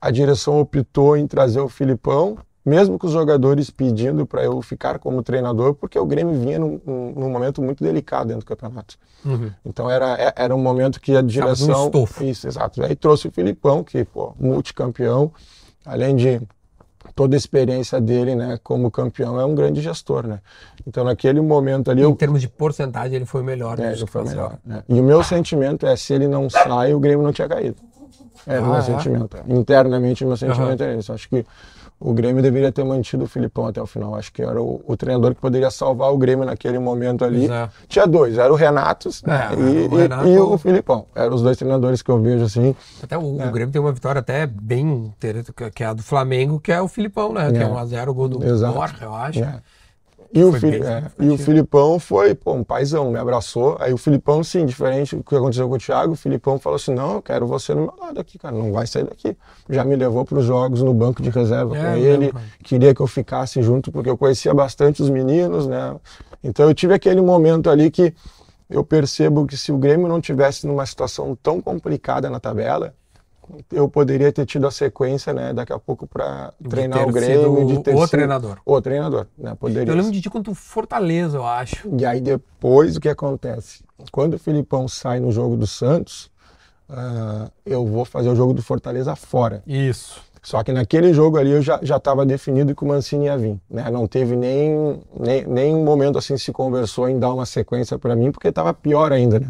a 0.00 0.10
direção 0.10 0.60
optou 0.60 1.16
em 1.16 1.26
trazer 1.26 1.60
o 1.60 1.68
Filipão, 1.68 2.38
mesmo 2.64 2.98
com 2.98 3.06
os 3.06 3.12
jogadores 3.12 3.70
pedindo 3.70 4.26
para 4.26 4.44
eu 4.44 4.60
ficar 4.60 4.98
como 4.98 5.22
treinador, 5.22 5.74
porque 5.74 5.98
o 5.98 6.04
Grêmio 6.04 6.34
vinha 6.38 6.58
num, 6.58 6.80
num 6.86 7.30
momento 7.30 7.62
muito 7.62 7.82
delicado 7.82 8.28
dentro 8.28 8.44
do 8.44 8.46
campeonato. 8.46 8.96
Uhum. 9.24 9.50
Então 9.64 9.90
era, 9.90 10.14
é, 10.20 10.32
era 10.36 10.54
um 10.54 10.60
momento 10.60 11.00
que 11.00 11.16
a 11.16 11.22
direção. 11.22 11.90
Isso, 12.24 12.46
exato. 12.46 12.82
Aí 12.82 12.94
trouxe 12.94 13.28
o 13.28 13.32
Filipão, 13.32 13.82
que, 13.82 14.04
pô, 14.04 14.34
multicampeão, 14.38 15.32
além 15.84 16.14
de 16.14 16.40
toda 17.14 17.36
a 17.36 17.38
experiência 17.38 18.00
dele, 18.00 18.34
né, 18.34 18.58
como 18.62 18.90
campeão, 18.90 19.40
é 19.40 19.44
um 19.44 19.54
grande 19.54 19.80
gestor, 19.80 20.26
né? 20.26 20.40
Então 20.86 21.04
naquele 21.04 21.40
momento 21.40 21.90
ali... 21.90 22.00
Em 22.00 22.04
eu... 22.04 22.14
termos 22.14 22.40
de 22.40 22.48
porcentagem 22.48 23.16
ele 23.16 23.24
foi 23.24 23.42
melhor. 23.42 23.78
É, 23.78 23.92
ele 23.92 24.06
foi 24.06 24.24
melhor. 24.24 24.58
Né? 24.64 24.82
E 24.88 25.00
o 25.00 25.02
meu 25.02 25.22
sentimento 25.22 25.86
é, 25.86 25.96
se 25.96 26.12
ele 26.12 26.28
não 26.28 26.48
sai, 26.48 26.94
o 26.94 27.00
Grêmio 27.00 27.24
não 27.24 27.32
tinha 27.32 27.48
caído. 27.48 27.76
Era 28.46 28.60
ah, 28.60 28.62
o 28.62 28.66
meu 28.66 28.76
é? 28.76 28.82
sentimento. 28.82 29.36
Internamente 29.48 30.24
o 30.24 30.28
meu 30.28 30.36
sentimento 30.36 30.82
uhum. 30.82 30.90
é 30.90 30.98
esse. 30.98 31.12
Acho 31.12 31.28
que 31.28 31.44
o 32.00 32.12
Grêmio 32.12 32.40
deveria 32.42 32.70
ter 32.70 32.84
mantido 32.84 33.24
o 33.24 33.26
Filipão 33.26 33.66
até 33.66 33.82
o 33.82 33.86
final. 33.86 34.14
Acho 34.14 34.32
que 34.32 34.40
era 34.40 34.62
o, 34.62 34.80
o 34.86 34.96
treinador 34.96 35.34
que 35.34 35.40
poderia 35.40 35.70
salvar 35.70 36.12
o 36.12 36.16
Grêmio 36.16 36.44
naquele 36.44 36.78
momento 36.78 37.24
ali. 37.24 37.50
É. 37.50 37.68
Tinha 37.88 38.06
dois, 38.06 38.38
era 38.38 38.52
o 38.52 38.56
Renato, 38.56 39.08
é, 39.08 39.54
e, 39.54 39.86
o 39.86 39.96
Renato... 39.96 40.28
e, 40.28 40.38
o 40.38 40.58
Filipão. 40.58 41.06
Eram 41.14 41.34
os 41.34 41.42
dois 41.42 41.56
treinadores 41.56 42.00
que 42.00 42.10
eu 42.10 42.20
vejo 42.20 42.44
assim. 42.44 42.74
Até 43.02 43.18
o, 43.18 43.40
é. 43.40 43.48
o, 43.48 43.50
Grêmio 43.50 43.72
tem 43.72 43.80
uma 43.80 43.92
vitória 43.92 44.20
até 44.20 44.46
bem 44.46 45.12
que 45.74 45.82
é 45.82 45.86
a 45.86 45.92
do 45.92 46.02
Flamengo, 46.02 46.60
que 46.60 46.70
é 46.70 46.80
o 46.80 46.86
Filipão, 46.86 47.32
né? 47.32 47.50
Que 47.50 47.58
é 47.58 47.66
1x0 47.66 47.94
é. 47.94 48.08
o 48.08 48.14
gol 48.14 48.28
do 48.28 48.38
Borja, 48.38 48.96
eu 49.02 49.14
acho. 49.14 49.40
E 50.32 50.44
o, 50.44 50.52
Fili 50.52 50.82
é, 50.82 51.04
e 51.18 51.28
o 51.30 51.38
Filipão 51.38 51.98
foi, 51.98 52.34
pô, 52.34 52.52
um 52.52 52.62
paizão, 52.62 53.10
me 53.10 53.18
abraçou. 53.18 53.76
Aí 53.80 53.92
o 53.92 53.96
Filipão, 53.96 54.44
sim, 54.44 54.66
diferente 54.66 55.16
do 55.16 55.22
que 55.22 55.34
aconteceu 55.34 55.68
com 55.68 55.74
o 55.74 55.78
Thiago, 55.78 56.12
o 56.12 56.16
Filipão 56.16 56.58
falou 56.58 56.76
assim: 56.76 56.94
não, 56.94 57.14
eu 57.14 57.22
quero 57.22 57.46
você 57.46 57.74
no 57.74 57.82
meu 57.82 57.94
lado 57.98 58.20
aqui, 58.20 58.38
cara, 58.38 58.54
não 58.54 58.72
vai 58.72 58.86
sair 58.86 59.04
daqui. 59.04 59.36
Já 59.70 59.84
me 59.84 59.96
levou 59.96 60.24
para 60.24 60.38
os 60.38 60.44
jogos 60.44 60.82
no 60.82 60.92
banco 60.92 61.22
de 61.22 61.30
reserva 61.30 61.76
é, 61.76 61.80
com 61.80 61.96
ele, 61.96 62.32
queria 62.62 62.94
que 62.94 63.00
eu 63.00 63.06
ficasse 63.06 63.62
junto, 63.62 63.90
porque 63.90 64.10
eu 64.10 64.18
conhecia 64.18 64.52
bastante 64.52 65.02
os 65.02 65.08
meninos, 65.08 65.66
né? 65.66 65.96
Então 66.44 66.68
eu 66.68 66.74
tive 66.74 66.92
aquele 66.92 67.22
momento 67.22 67.70
ali 67.70 67.90
que 67.90 68.14
eu 68.68 68.84
percebo 68.84 69.46
que 69.46 69.56
se 69.56 69.72
o 69.72 69.78
Grêmio 69.78 70.08
não 70.08 70.20
tivesse 70.20 70.66
numa 70.66 70.84
situação 70.84 71.36
tão 71.42 71.60
complicada 71.60 72.28
na 72.28 72.38
tabela, 72.38 72.94
eu 73.72 73.88
poderia 73.88 74.32
ter 74.32 74.46
tido 74.46 74.66
a 74.66 74.70
sequência, 74.70 75.32
né, 75.32 75.52
daqui 75.52 75.72
a 75.72 75.78
pouco 75.78 76.06
para 76.06 76.52
treinar 76.68 77.08
o 77.08 77.12
Grêmio, 77.12 77.66
de 77.66 77.82
ter 77.82 77.94
o 77.94 77.98
sido 77.98 78.08
treinador. 78.08 78.58
O 78.64 78.80
treinador, 78.80 79.26
né, 79.36 79.54
poderia. 79.58 79.90
Eu 79.90 79.96
lembro 79.96 80.12
de 80.12 80.20
ti 80.20 80.30
contra 80.30 80.50
o 80.50 80.54
Fortaleza, 80.54 81.36
eu 81.38 81.46
acho. 81.46 81.88
E 81.98 82.04
aí 82.04 82.20
depois 82.20 82.96
o 82.96 83.00
que 83.00 83.08
acontece? 83.08 83.84
Quando 84.12 84.34
o 84.34 84.38
Filipão 84.38 84.86
sai 84.88 85.20
no 85.20 85.32
jogo 85.32 85.56
do 85.56 85.66
Santos, 85.66 86.30
uh, 86.88 87.50
eu 87.66 87.86
vou 87.86 88.04
fazer 88.04 88.28
o 88.28 88.36
jogo 88.36 88.52
do 88.52 88.62
Fortaleza 88.62 89.14
fora. 89.16 89.62
Isso. 89.66 90.22
Só 90.42 90.62
que 90.62 90.72
naquele 90.72 91.12
jogo 91.12 91.36
ali 91.36 91.50
eu 91.50 91.60
já 91.60 91.78
estava 91.82 92.24
definido 92.24 92.74
que 92.74 92.82
o 92.82 92.86
Mancini 92.86 93.26
ia 93.26 93.36
vir. 93.36 93.60
Né? 93.68 93.90
Não 93.90 94.06
teve 94.06 94.36
nem, 94.36 94.98
nem, 95.18 95.44
nem 95.46 95.74
um 95.74 95.84
momento 95.84 96.16
assim 96.16 96.38
se 96.38 96.52
conversou 96.52 97.08
em 97.08 97.18
dar 97.18 97.34
uma 97.34 97.44
sequência 97.44 97.98
para 97.98 98.14
mim, 98.14 98.30
porque 98.30 98.48
estava 98.48 98.72
pior 98.72 99.12
ainda. 99.12 99.40
Né? 99.40 99.48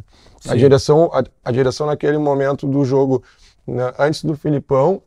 A, 0.49 0.57
direção, 0.57 1.11
a, 1.13 1.23
a 1.45 1.53
direção 1.53 1.87
naquele 1.87 2.19
momento 2.19 2.67
do 2.67 2.85
jogo 2.85 3.23
né, 3.71 3.93
antes 3.99 4.25
do 4.25 4.37
Filipão, 4.37 5.03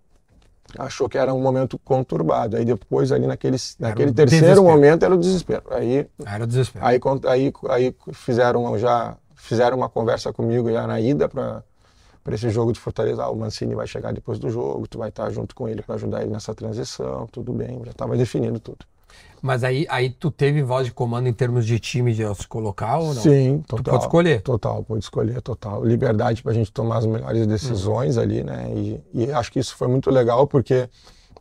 achou 0.77 1.09
que 1.09 1.17
era 1.17 1.33
um 1.33 1.41
momento 1.41 1.77
conturbado. 1.79 2.57
Aí 2.57 2.65
depois, 2.65 3.11
ali 3.11 3.27
naquele, 3.27 3.57
naquele 3.79 4.11
terceiro 4.13 4.45
desespero. 4.45 4.63
momento, 4.63 5.03
era 5.03 5.13
o 5.13 5.17
desespero. 5.17 5.63
Aí, 5.71 6.07
era 6.25 6.43
o 6.43 6.47
desespero. 6.47 6.85
Aí, 6.85 6.99
aí, 7.27 7.53
aí 7.69 7.95
fizeram 8.13 8.77
já 8.77 9.15
fizeram 9.35 9.75
uma 9.75 9.89
conversa 9.89 10.31
comigo 10.31 10.71
já 10.71 10.85
na 10.85 11.01
ida 11.01 11.27
para 11.27 11.63
para 12.23 12.35
esse 12.35 12.49
jogo 12.49 12.71
de 12.71 12.79
Fortaleza. 12.79 13.23
Ah, 13.23 13.29
o 13.29 13.35
Mancini 13.35 13.75
vai 13.75 13.87
chegar 13.87 14.13
depois 14.13 14.39
do 14.39 14.49
jogo, 14.49 14.87
tu 14.87 14.97
vai 14.99 15.09
estar 15.09 15.29
junto 15.31 15.55
com 15.55 15.67
ele 15.67 15.81
para 15.81 15.95
ajudar 15.95 16.21
ele 16.21 16.31
nessa 16.31 16.53
transição, 16.53 17.27
tudo 17.31 17.51
bem, 17.51 17.81
já 17.83 17.91
estava 17.91 18.15
definido 18.15 18.59
tudo. 18.59 18.85
Mas 19.41 19.63
aí, 19.63 19.87
aí 19.89 20.09
tu 20.09 20.29
teve 20.29 20.61
voz 20.61 20.85
de 20.85 20.93
comando 20.93 21.27
em 21.27 21.33
termos 21.33 21.65
de 21.65 21.79
time 21.79 22.13
de 22.13 22.23
se 22.35 22.47
colocar 22.47 22.97
ou 22.97 23.13
não? 23.13 23.21
Sim, 23.21 23.63
total. 23.67 23.83
Tu 23.83 23.89
pode 23.89 24.03
escolher? 24.03 24.41
Total, 24.41 24.83
pode 24.83 25.03
escolher, 25.03 25.41
total. 25.41 25.83
Liberdade 25.83 26.43
para 26.43 26.51
a 26.51 26.55
gente 26.55 26.71
tomar 26.71 26.97
as 26.97 27.05
melhores 27.05 27.47
decisões 27.47 28.17
hum. 28.17 28.21
ali, 28.21 28.43
né? 28.43 28.71
E, 28.75 29.01
e 29.13 29.31
acho 29.31 29.51
que 29.51 29.59
isso 29.59 29.75
foi 29.75 29.87
muito 29.87 30.11
legal 30.11 30.45
porque 30.45 30.87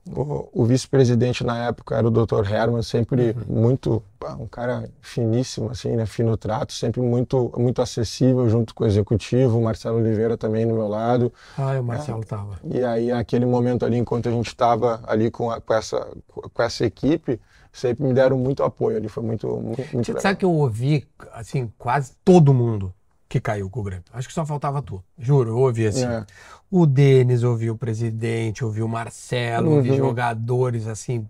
o, 0.09 0.49
o 0.53 0.65
vice-presidente 0.65 1.45
na 1.45 1.67
época 1.67 1.95
era 1.95 2.07
o 2.07 2.11
Dr. 2.11 2.51
Herman, 2.51 2.83
sempre 2.83 3.37
uhum. 3.49 3.63
muito 3.63 4.03
um 4.39 4.47
cara 4.47 4.89
finíssimo 5.01 5.71
assim, 5.71 5.97
né, 5.97 6.07
fino 6.07 6.37
trato, 6.37 6.73
sempre 6.73 7.01
muito 7.01 7.53
muito 7.57 7.81
acessível 7.81 8.49
junto 8.49 8.75
com 8.75 8.85
o 8.85 8.87
executivo, 8.87 9.59
o 9.59 9.63
Marcelo 9.63 9.99
Oliveira 9.99 10.37
também 10.37 10.65
no 10.67 10.75
meu 10.75 10.89
lado. 10.89 11.33
Ah, 11.57 11.79
o 11.81 11.85
Marcelo 11.85 12.21
estava. 12.21 12.59
É, 12.71 12.79
e 12.79 12.85
aí 12.85 13.07
naquele 13.09 13.47
momento 13.47 13.85
ali 13.85 13.99
enquanto 13.99 14.29
a 14.29 14.33
gente 14.33 14.49
estava 14.49 15.01
ali 15.07 15.31
com, 15.31 15.51
a, 15.51 15.61
com 15.61 15.75
essa 15.75 16.07
com 16.29 16.63
essa 16.63 16.85
equipe, 16.85 17.41
sempre 17.73 18.05
me 18.05 18.13
deram 18.13 18.37
muito 18.37 18.63
apoio 18.63 18.97
ali, 18.97 19.09
foi 19.09 19.23
muito 19.23 19.47
muito, 19.49 19.79
muito 19.79 20.05
Você 20.05 20.13
legal. 20.13 20.23
sabe 20.23 20.39
que 20.39 20.45
eu 20.45 20.53
ouvi 20.53 21.07
assim 21.33 21.73
quase 21.79 22.13
todo 22.25 22.53
mundo 22.53 22.93
que 23.29 23.41
caiu 23.41 23.71
com 23.71 23.81
o 23.81 23.83
Grêmio. 23.85 24.05
Acho 24.13 24.27
que 24.27 24.35
só 24.35 24.45
faltava 24.45 24.83
tu. 24.83 25.03
Juro, 25.17 25.51
eu 25.51 25.59
ouvi 25.59 25.87
assim. 25.87 26.05
É. 26.05 26.27
O 26.69 26.85
Denis 26.85 27.45
ouviu 27.45 27.75
o 27.75 27.79
presidente, 27.79 28.65
ouviu 28.65 28.87
o 28.87 28.89
Marcelo, 28.89 29.71
uhum. 29.71 29.77
ouvi 29.77 29.97
jogadores 29.97 30.89
assim. 30.89 31.25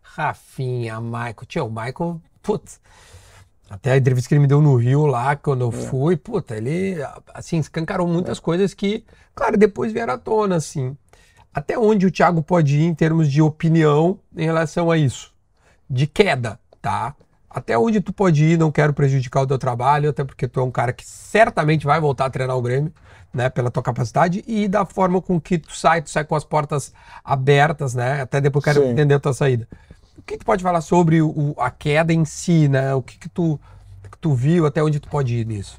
Rafinha, 0.00 1.00
Michael. 1.00 1.46
Tio, 1.46 1.66
o 1.66 1.68
Michael, 1.68 2.20
putz. 2.40 2.80
Até 3.68 3.92
a 3.92 3.96
entrevista 3.96 4.28
que 4.28 4.34
ele 4.34 4.42
me 4.42 4.48
deu 4.48 4.60
no 4.60 4.74
Rio 4.76 5.06
lá, 5.06 5.36
quando 5.36 5.62
eu 5.62 5.68
é. 5.68 5.72
fui, 5.72 6.16
puta, 6.16 6.56
ele, 6.56 6.96
assim, 7.32 7.58
escancarou 7.58 8.06
muitas 8.06 8.38
é. 8.38 8.40
coisas 8.40 8.74
que, 8.74 9.04
claro, 9.32 9.56
depois 9.56 9.92
vieram 9.92 10.14
à 10.14 10.18
tona, 10.18 10.56
assim. 10.56 10.96
Até 11.54 11.78
onde 11.78 12.06
o 12.06 12.10
Thiago 12.10 12.42
pode 12.42 12.78
ir 12.78 12.84
em 12.84 12.94
termos 12.94 13.30
de 13.30 13.40
opinião 13.40 14.18
em 14.36 14.44
relação 14.44 14.90
a 14.90 14.96
isso? 14.98 15.32
De 15.90 16.06
queda, 16.06 16.58
tá? 16.80 17.14
até 17.50 17.76
onde 17.76 18.00
tu 18.00 18.12
pode 18.12 18.44
ir, 18.44 18.56
não 18.56 18.70
quero 18.70 18.94
prejudicar 18.94 19.42
o 19.42 19.46
teu 19.46 19.58
trabalho, 19.58 20.10
até 20.10 20.22
porque 20.22 20.46
tu 20.46 20.60
é 20.60 20.62
um 20.62 20.70
cara 20.70 20.92
que 20.92 21.04
certamente 21.04 21.84
vai 21.84 22.00
voltar 22.00 22.26
a 22.26 22.30
treinar 22.30 22.56
o 22.56 22.62
Grêmio, 22.62 22.92
né, 23.34 23.50
pela 23.50 23.70
tua 23.70 23.82
capacidade 23.82 24.44
e 24.46 24.68
da 24.68 24.84
forma 24.84 25.20
com 25.20 25.40
que 25.40 25.58
tu 25.58 25.76
sai, 25.76 26.00
tu 26.00 26.10
sai 26.10 26.24
com 26.24 26.36
as 26.36 26.44
portas 26.44 26.92
abertas, 27.24 27.94
né, 27.94 28.20
até 28.20 28.40
depois 28.40 28.64
quero 28.64 28.82
Sim. 28.82 28.90
entender 28.90 29.14
a 29.14 29.20
tua 29.20 29.32
saída. 29.32 29.66
O 30.16 30.22
que 30.22 30.38
tu 30.38 30.44
pode 30.44 30.62
falar 30.62 30.80
sobre 30.80 31.20
o, 31.20 31.54
a 31.58 31.70
queda 31.70 32.12
em 32.12 32.24
si, 32.24 32.68
né, 32.68 32.94
o 32.94 33.02
que 33.02 33.18
que 33.18 33.28
tu, 33.28 33.58
que 34.10 34.18
tu 34.18 34.32
viu, 34.32 34.66
até 34.66 34.82
onde 34.82 35.00
tu 35.00 35.08
pode 35.08 35.34
ir 35.34 35.46
nisso? 35.46 35.78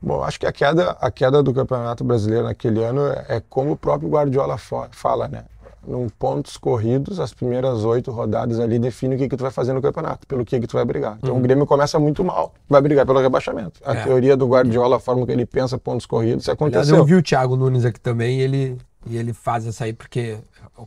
Bom, 0.00 0.22
acho 0.22 0.40
que 0.40 0.46
a 0.46 0.52
queda, 0.52 0.92
a 0.92 1.10
queda 1.10 1.42
do 1.42 1.52
Campeonato 1.52 2.02
Brasileiro 2.02 2.44
naquele 2.44 2.82
ano 2.82 3.06
é, 3.06 3.36
é 3.36 3.42
como 3.50 3.72
o 3.72 3.76
próprio 3.76 4.08
Guardiola 4.08 4.56
fala, 4.58 5.28
né, 5.28 5.44
num 5.86 6.08
pontos 6.08 6.56
corridos, 6.56 7.18
as 7.18 7.32
primeiras 7.32 7.84
oito 7.84 8.10
rodadas 8.10 8.60
ali 8.60 8.78
define 8.78 9.14
o 9.14 9.18
que, 9.18 9.28
que 9.28 9.36
tu 9.36 9.42
vai 9.42 9.50
fazer 9.50 9.72
no 9.72 9.80
campeonato, 9.80 10.26
pelo 10.26 10.44
que, 10.44 10.60
que 10.60 10.66
tu 10.66 10.74
vai 10.74 10.84
brigar. 10.84 11.16
Então 11.18 11.32
uhum. 11.32 11.38
o 11.38 11.42
Grêmio 11.42 11.66
começa 11.66 11.98
muito 11.98 12.22
mal, 12.24 12.54
vai 12.68 12.80
brigar 12.80 13.06
pelo 13.06 13.20
rebaixamento. 13.20 13.80
A 13.84 13.94
é. 13.94 14.04
teoria 14.04 14.36
do 14.36 14.46
Guardiola, 14.46 14.96
a 14.96 15.00
forma 15.00 15.24
que 15.24 15.32
ele 15.32 15.46
pensa 15.46 15.78
pontos 15.78 16.06
corridos, 16.06 16.44
isso 16.44 16.52
aconteceu. 16.52 16.80
Aliás, 16.80 16.98
eu 16.98 17.04
vi 17.04 17.14
o 17.14 17.22
Thiago 17.22 17.56
Nunes 17.56 17.84
aqui 17.84 18.00
também 18.00 18.38
e 18.38 18.42
ele, 18.42 18.78
e 19.06 19.16
ele 19.16 19.32
faz 19.32 19.66
essa 19.66 19.84
aí 19.84 19.92
porque 19.92 20.38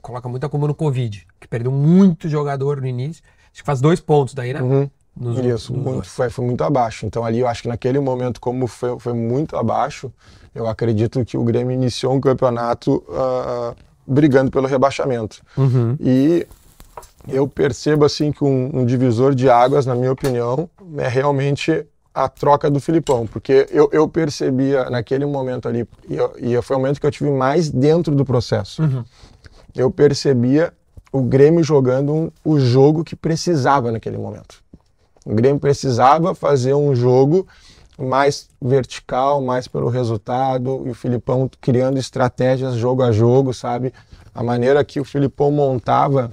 coloca 0.02 0.30
muita 0.30 0.48
culpa 0.48 0.68
no 0.68 0.76
Covid, 0.76 1.26
que 1.40 1.48
perdeu 1.48 1.72
muito 1.72 2.30
jogador 2.30 2.80
no 2.80 2.88
início. 2.88 3.24
Acho 3.52 3.62
que 3.62 3.66
faz 3.66 3.82
dois 3.82 4.00
pontos 4.00 4.34
daí, 4.34 4.54
né? 4.54 4.62
Uhum. 4.62 4.90
Nos 5.16 5.38
Isso, 5.38 5.74
nos 5.74 5.84
muito, 5.84 6.10
foi, 6.10 6.30
foi, 6.30 6.44
muito 6.44 6.64
abaixo. 6.64 7.06
Então 7.06 7.24
ali 7.24 7.40
eu 7.40 7.48
acho 7.48 7.62
que 7.62 7.68
naquele 7.68 8.00
momento, 8.00 8.42
como 8.42 8.66
foi, 8.66 8.98
foi 9.00 9.14
muito 9.14 9.56
abaixo, 9.56 10.12
eu 10.56 10.68
acredito 10.68 11.24
que 11.24 11.38
o 11.38 11.44
Grêmio 11.44 11.72
iniciou 11.72 12.14
um 12.14 12.20
campeonato 12.20 13.04
uh, 13.08 13.76
brigando 14.06 14.52
pelo 14.52 14.68
rebaixamento. 14.68 15.42
Uhum. 15.58 15.96
E 16.00 16.48
eu 17.28 17.48
percebo 17.48 18.06
assim 18.06 18.32
que 18.32 18.44
um, 18.44 18.82
um, 18.82 18.86
divisor 18.86 19.34
de 19.34 19.50
águas, 19.50 19.86
na 19.86 19.96
minha 19.96 20.12
opinião, 20.12 20.70
é 20.98 21.08
realmente 21.08 21.86
a 22.14 22.30
troca 22.30 22.70
do 22.70 22.80
Filipão, 22.80 23.26
porque 23.26 23.66
eu, 23.72 23.90
eu 23.92 24.08
percebia 24.08 24.90
naquele 24.90 25.26
momento 25.26 25.68
ali, 25.68 25.88
e, 26.08 26.16
eu, 26.16 26.34
e, 26.38 26.62
foi 26.62 26.76
o 26.76 26.80
momento 26.80 27.00
que 27.00 27.08
eu 27.08 27.12
tive 27.12 27.32
mais 27.32 27.70
dentro 27.70 28.14
do 28.14 28.24
processo, 28.24 28.84
uhum. 28.84 29.04
eu 29.76 29.90
percebia 29.90 30.72
o 31.12 31.22
Grêmio 31.22 31.64
jogando 31.64 32.14
um, 32.14 32.32
o 32.44 32.60
jogo 32.60 33.04
que 33.04 33.16
precisava 33.16 33.92
naquele 33.92 34.18
momento. 34.18 34.62
O 35.26 35.34
Grêmio 35.34 35.60
precisava 35.60 36.36
fazer 36.36 36.74
um 36.74 36.94
jogo 36.94 37.48
mais 37.98 38.50
vertical, 38.62 39.42
mais 39.42 39.68
pelo 39.68 39.90
resultado, 39.90 40.84
e 40.86 40.90
o 40.90 40.94
Filipão 40.94 41.50
criando 41.62 41.98
estratégias 41.98 42.76
jogo 42.76 43.04
a 43.04 43.12
jogo, 43.12 43.54
sabe? 43.54 43.94
A 44.34 44.44
maneira 44.44 44.84
que 44.84 45.00
o 45.00 45.06
Filipão 45.06 45.52
montava 45.52 46.32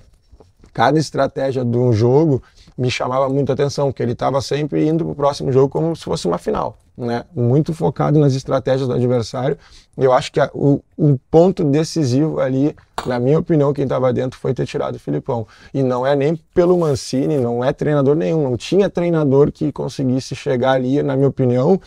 cada 0.72 0.98
estratégia 0.98 1.64
de 1.64 1.76
um 1.76 1.92
jogo 1.92 2.42
me 2.76 2.90
chamava 2.90 3.28
muita 3.28 3.52
atenção, 3.52 3.88
porque 3.88 4.02
ele 4.02 4.12
estava 4.12 4.40
sempre 4.40 4.86
indo 4.86 5.04
para 5.04 5.12
o 5.12 5.14
próximo 5.14 5.52
jogo 5.52 5.68
como 5.68 5.94
se 5.94 6.04
fosse 6.04 6.26
uma 6.26 6.38
final, 6.38 6.78
né? 7.04 7.24
Muito 7.34 7.72
focado 7.72 8.18
nas 8.18 8.34
estratégias 8.34 8.88
do 8.88 8.94
adversário. 8.94 9.56
Eu 9.96 10.12
acho 10.12 10.30
que 10.30 10.40
a, 10.40 10.50
o, 10.54 10.82
o 10.96 11.18
ponto 11.30 11.64
decisivo 11.64 12.40
ali, 12.40 12.74
na 13.06 13.18
minha 13.18 13.38
opinião, 13.38 13.72
quem 13.72 13.84
estava 13.84 14.12
dentro 14.12 14.38
foi 14.38 14.54
ter 14.54 14.66
tirado 14.66 14.96
o 14.96 14.98
Filipão. 14.98 15.46
E 15.72 15.82
não 15.82 16.06
é 16.06 16.14
nem 16.14 16.36
pelo 16.54 16.78
Mancini, 16.78 17.38
não 17.38 17.64
é 17.64 17.72
treinador 17.72 18.14
nenhum, 18.14 18.42
não 18.42 18.56
tinha 18.56 18.88
treinador 18.88 19.50
que 19.50 19.72
conseguisse 19.72 20.34
chegar 20.34 20.72
ali, 20.72 21.02
na 21.02 21.16
minha 21.16 21.28
opinião, 21.28 21.80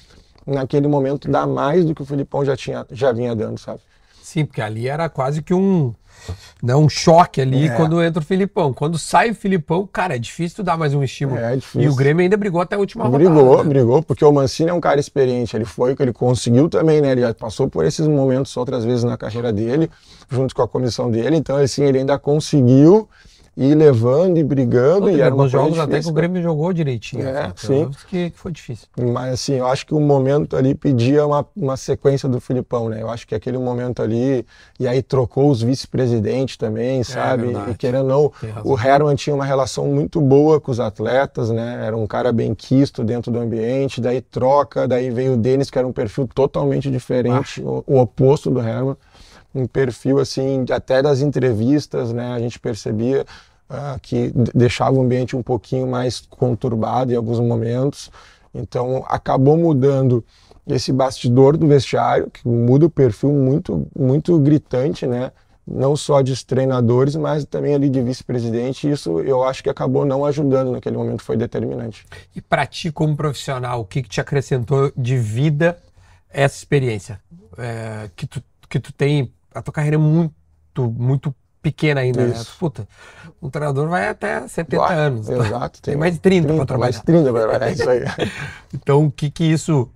naquele 0.46 0.88
momento 0.88 1.30
dar 1.30 1.48
mais 1.48 1.86
do 1.86 1.96
que 1.96 2.02
o 2.02 2.06
Filipão 2.06 2.44
já 2.44 2.56
tinha, 2.56 2.86
já 2.92 3.12
vinha 3.12 3.36
dando, 3.36 3.60
sabe? 3.60 3.80
Sim, 4.22 4.46
porque 4.46 4.62
ali 4.62 4.88
era 4.88 5.10
quase 5.10 5.42
que 5.42 5.54
um 5.54 5.94
né, 6.62 6.76
um 6.76 6.88
choque 6.88 7.42
ali 7.42 7.68
é. 7.68 7.76
quando 7.76 8.02
entra 8.02 8.22
o 8.22 8.26
Filipão. 8.26 8.74
Quando 8.74 8.98
sai 8.98 9.32
o 9.32 9.36
Filipão, 9.36 9.88
cara, 9.92 10.16
é 10.16 10.20
difícil 10.20 10.58
tu 10.58 10.64
dar 10.64 10.78
mais 10.78 10.94
um 10.94 11.04
estímulo. 11.04 11.40
É, 11.40 11.54
é 11.54 11.56
difícil. 11.58 11.82
E 11.82 11.90
o 11.90 11.96
Grêmio 11.96 12.24
ainda 12.24 12.38
brigou 12.38 12.62
até 12.62 12.76
a 12.76 12.80
última 12.80 13.10
brigou, 13.10 13.34
rodada. 13.34 13.42
Brigou, 13.42 13.64
né? 13.64 13.70
brigou, 13.70 14.04
porque 14.04 14.24
o 14.24 14.32
Mancini 14.32 14.70
é 14.70 14.74
um 14.74 14.82
cara 14.82 15.00
experiente. 15.00 15.56
Ele 15.56 15.66
foi 15.66 15.94
o 15.94 15.96
que 15.96 16.02
ele 16.02 16.14
conseguiu 16.14 16.70
também, 16.70 17.02
né? 17.02 17.12
Ele 17.12 17.22
já 17.22 17.34
passou 17.34 17.70
por 17.70 17.86
esses 17.86 18.08
momentos 18.08 18.56
outras 18.56 18.86
vezes 18.86 19.04
na 19.04 19.18
carreira 19.18 19.52
dele, 19.52 19.90
junto 20.30 20.56
com 20.56 20.62
a 20.62 20.68
comissão 20.68 21.12
dele. 21.12 21.36
Então, 21.36 21.58
assim, 21.58 21.84
ele 21.84 22.00
ainda 22.00 22.18
conseguiu 22.18 23.10
ir 23.56 23.76
levando 23.76 24.38
e 24.38 24.44
brigando. 24.44 25.10
e 25.10 25.22
era 25.22 25.48
jogos 25.48 25.78
até 25.78 26.02
que 26.02 26.08
o 26.08 26.12
Grêmio 26.12 26.42
jogou 26.42 26.74
direitinho. 26.74 27.28
É, 27.28 27.52
sim. 27.56 27.90
Que, 28.08 28.32
que 28.32 28.38
foi 28.38 28.52
difícil. 28.52 28.88
Mas 28.98 29.34
assim, 29.34 29.54
eu 29.54 29.68
acho 29.68 29.86
que 29.86 29.94
o 29.94 30.00
momento 30.00 30.56
ali 30.56 30.74
pedia 30.74 31.26
uma, 31.26 31.46
uma 31.56 31.78
sequência 31.78 32.28
do 32.28 32.42
Filipão, 32.42 32.90
né? 32.90 33.02
Eu 33.02 33.10
acho 33.10 33.28
que 33.28 33.36
aquele 33.36 33.58
momento 33.58 34.02
ali, 34.02 34.46
e 34.80 34.88
aí 34.88 35.02
trocou 35.02 35.50
os 35.50 35.62
vice-presidentes 35.62 36.58
também, 36.58 37.02
é 37.02 37.04
sabe? 37.04 37.54
É, 37.54 37.72
e 37.72 37.76
querendo 37.76 38.12
ou 38.12 38.34
não, 38.44 38.64
o 38.64 38.80
Herman 38.80 39.16
tinha 39.16 39.36
uma 39.36 39.46
relação 39.46 39.86
muito 39.88 40.20
boa 40.20 40.60
com 40.60 40.72
os 40.72 40.80
atletas, 40.80 41.52
né? 41.52 41.84
Era 41.86 41.96
um 41.96 42.08
cara 42.08 42.32
bem 42.32 42.56
quisto 42.56 43.04
dentro 43.04 43.32
do 43.32 43.40
ambiente, 43.40 44.02
daí 44.02 44.22
troca, 44.22 44.88
daí 44.88 45.12
veio 45.12 45.34
o 45.34 45.38
Denis, 45.38 45.70
que 45.70 45.78
era 45.78 45.88
um 45.88 45.94
perfil 45.94 46.28
totalmente 46.34 46.90
diferente, 46.90 47.62
o, 47.62 47.84
o 47.86 48.00
oposto 48.00 48.50
do 48.50 48.60
Herman 48.60 48.96
um 49.54 49.68
perfil 49.68 50.20
assim, 50.20 50.66
até 50.72 51.02
das 51.02 51.22
entrevistas, 51.22 52.12
né? 52.12 52.34
A 52.34 52.40
gente 52.40 52.60
percebia 52.60 53.26
uh, 53.70 54.00
que 54.02 54.32
deixava 54.54 54.98
o 54.98 55.02
ambiente 55.02 55.36
um 55.36 55.44
pouquinho 55.44 55.88
mais 55.88 56.22
conturbado 56.22 57.12
em 57.12 57.16
alguns 57.16 57.40
momentos. 57.40 58.12
Então 58.54 59.04
acabou 59.08 59.58
mudando 59.58 60.24
esse 60.68 60.94
bastidor 60.94 61.58
do 61.58 61.68
vestiário, 61.68 62.30
que 62.32 62.48
muda 62.48 62.86
o 62.86 62.90
perfil 62.90 63.32
muito, 63.32 63.86
muito 63.98 64.38
gritante, 64.40 65.06
né? 65.06 65.32
Não 65.66 65.96
só 65.96 66.22
de 66.22 66.46
treinadores, 66.46 67.16
mas 67.16 67.46
também 67.46 67.74
ali 67.74 67.90
de 67.90 68.02
vice-presidente. 68.02 68.90
Isso 68.90 69.20
eu 69.20 69.44
acho 69.44 69.64
que 69.64 69.70
acabou 69.70 70.06
não 70.06 70.26
ajudando 70.26 70.72
naquele 70.72 70.98
momento, 70.98 71.24
foi 71.24 71.38
determinante. 71.38 72.06
E 72.36 72.42
para 72.42 72.66
ti, 72.66 72.92
como 72.92 73.16
profissional, 73.16 73.82
o 73.82 73.86
que, 73.86 74.02
que 74.02 74.10
te 74.10 74.20
acrescentou 74.20 74.92
de 74.96 75.18
vida 75.18 75.78
essa 76.30 76.58
experiência 76.58 77.20
é, 77.58 78.10
que, 78.16 78.26
tu, 78.26 78.44
que 78.68 78.80
tu 78.80 78.92
tem 78.92 79.32
a 79.54 79.62
tua 79.62 79.74
carreira 79.74 79.96
é 79.96 80.00
muito, 80.00 80.34
muito 80.92 81.34
pequena 81.62 82.02
ainda, 82.02 82.28
né? 82.28 82.44
Puta, 82.60 82.88
um 83.42 83.50
treinador 83.50 83.88
vai 83.88 84.10
até 84.10 84.46
70 84.48 84.82
Uau, 84.82 84.92
anos. 84.92 85.30
Exato. 85.30 85.82
Tem, 85.82 85.94
tem 85.94 86.00
mais 86.00 86.14
de 86.14 86.20
30, 86.20 86.48
30 86.48 86.58
para 86.58 86.66
trabalhar. 86.66 86.92
Mais 86.92 87.04
30 87.04 87.32
para 87.32 87.42
trabalhar, 87.42 87.68
é 87.68 87.72
isso 87.72 87.90
aí. 87.90 88.02
então, 88.74 89.06
o 89.06 89.12
que 89.12 89.32
que 89.32 89.46
isso 89.46 89.90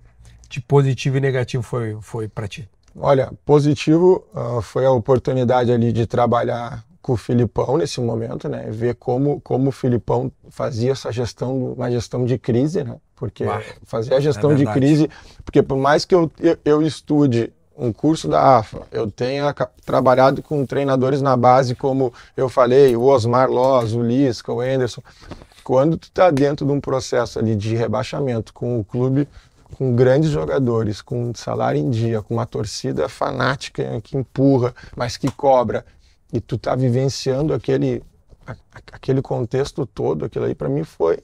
de 0.48 0.60
positivo 0.62 1.18
e 1.18 1.20
negativo 1.20 1.62
foi, 1.62 1.98
foi 2.00 2.26
para 2.26 2.48
ti? 2.48 2.68
Olha, 2.96 3.30
positivo 3.44 4.24
uh, 4.34 4.62
foi 4.62 4.86
a 4.86 4.90
oportunidade 4.90 5.70
ali 5.70 5.92
de 5.92 6.06
trabalhar 6.06 6.82
com 7.02 7.12
o 7.12 7.16
Filipão 7.16 7.76
nesse 7.76 8.00
momento, 8.00 8.48
né? 8.48 8.66
Ver 8.70 8.94
como, 8.94 9.40
como 9.40 9.68
o 9.68 9.72
Filipão 9.72 10.32
fazia 10.50 10.92
essa 10.92 11.12
gestão, 11.12 11.72
uma 11.74 11.90
gestão 11.90 12.24
de 12.24 12.38
crise, 12.38 12.82
né? 12.82 12.96
Porque 13.14 13.44
fazer 13.84 14.14
a 14.14 14.20
gestão 14.20 14.52
é 14.52 14.54
de 14.54 14.66
crise, 14.66 15.08
porque 15.44 15.62
por 15.62 15.76
mais 15.76 16.04
que 16.04 16.14
eu, 16.14 16.30
eu, 16.38 16.58
eu 16.64 16.82
estude 16.82 17.52
um 17.78 17.92
curso 17.92 18.28
da 18.28 18.58
AFA, 18.58 18.82
eu 18.90 19.10
tenha 19.10 19.54
trabalhado 19.86 20.42
com 20.42 20.66
treinadores 20.66 21.22
na 21.22 21.36
base, 21.36 21.74
como 21.74 22.12
eu 22.36 22.48
falei, 22.48 22.96
o 22.96 23.02
Osmar 23.02 23.48
Loz, 23.48 23.94
o 23.94 24.02
Lisca, 24.02 24.52
o 24.52 24.60
Anderson. 24.60 25.02
Quando 25.62 25.96
tu 25.96 26.08
está 26.08 26.30
dentro 26.30 26.66
de 26.66 26.72
um 26.72 26.80
processo 26.80 27.38
ali 27.38 27.54
de 27.54 27.76
rebaixamento 27.76 28.52
com 28.52 28.80
o 28.80 28.84
clube 28.84 29.28
com 29.76 29.94
grandes 29.94 30.30
jogadores, 30.30 31.02
com 31.02 31.32
salário 31.34 31.80
em 31.80 31.90
dia, 31.90 32.22
com 32.22 32.34
uma 32.34 32.46
torcida 32.46 33.08
fanática 33.08 34.00
que 34.02 34.16
empurra, 34.16 34.74
mas 34.96 35.16
que 35.16 35.30
cobra, 35.30 35.84
e 36.32 36.40
tu 36.40 36.58
tá 36.58 36.74
vivenciando 36.74 37.52
aquele 37.52 38.02
aquele 38.90 39.20
contexto 39.20 39.84
todo, 39.84 40.24
aquilo 40.24 40.46
aí 40.46 40.54
para 40.54 40.70
mim 40.70 40.82
foi 40.82 41.18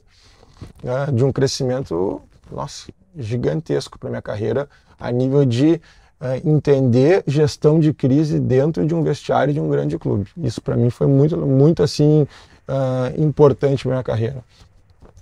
né, 0.83 1.07
de 1.11 1.23
um 1.23 1.31
crescimento, 1.31 2.21
nossa, 2.51 2.91
gigantesco 3.15 3.97
para 3.97 4.09
minha 4.09 4.21
carreira 4.21 4.69
a 4.99 5.11
nível 5.11 5.43
de 5.43 5.81
uh, 6.21 6.47
entender 6.47 7.23
gestão 7.27 7.79
de 7.79 7.93
crise 7.93 8.39
dentro 8.39 8.85
de 8.85 8.93
um 8.93 9.03
vestiário 9.03 9.53
de 9.53 9.59
um 9.59 9.69
grande 9.69 9.97
clube. 9.97 10.27
Isso 10.37 10.61
para 10.61 10.75
mim 10.75 10.89
foi 10.89 11.07
muito, 11.07 11.37
muito 11.37 11.83
assim 11.83 12.23
uh, 12.67 13.21
importante 13.21 13.83
para 13.83 13.91
minha 13.91 14.03
carreira 14.03 14.43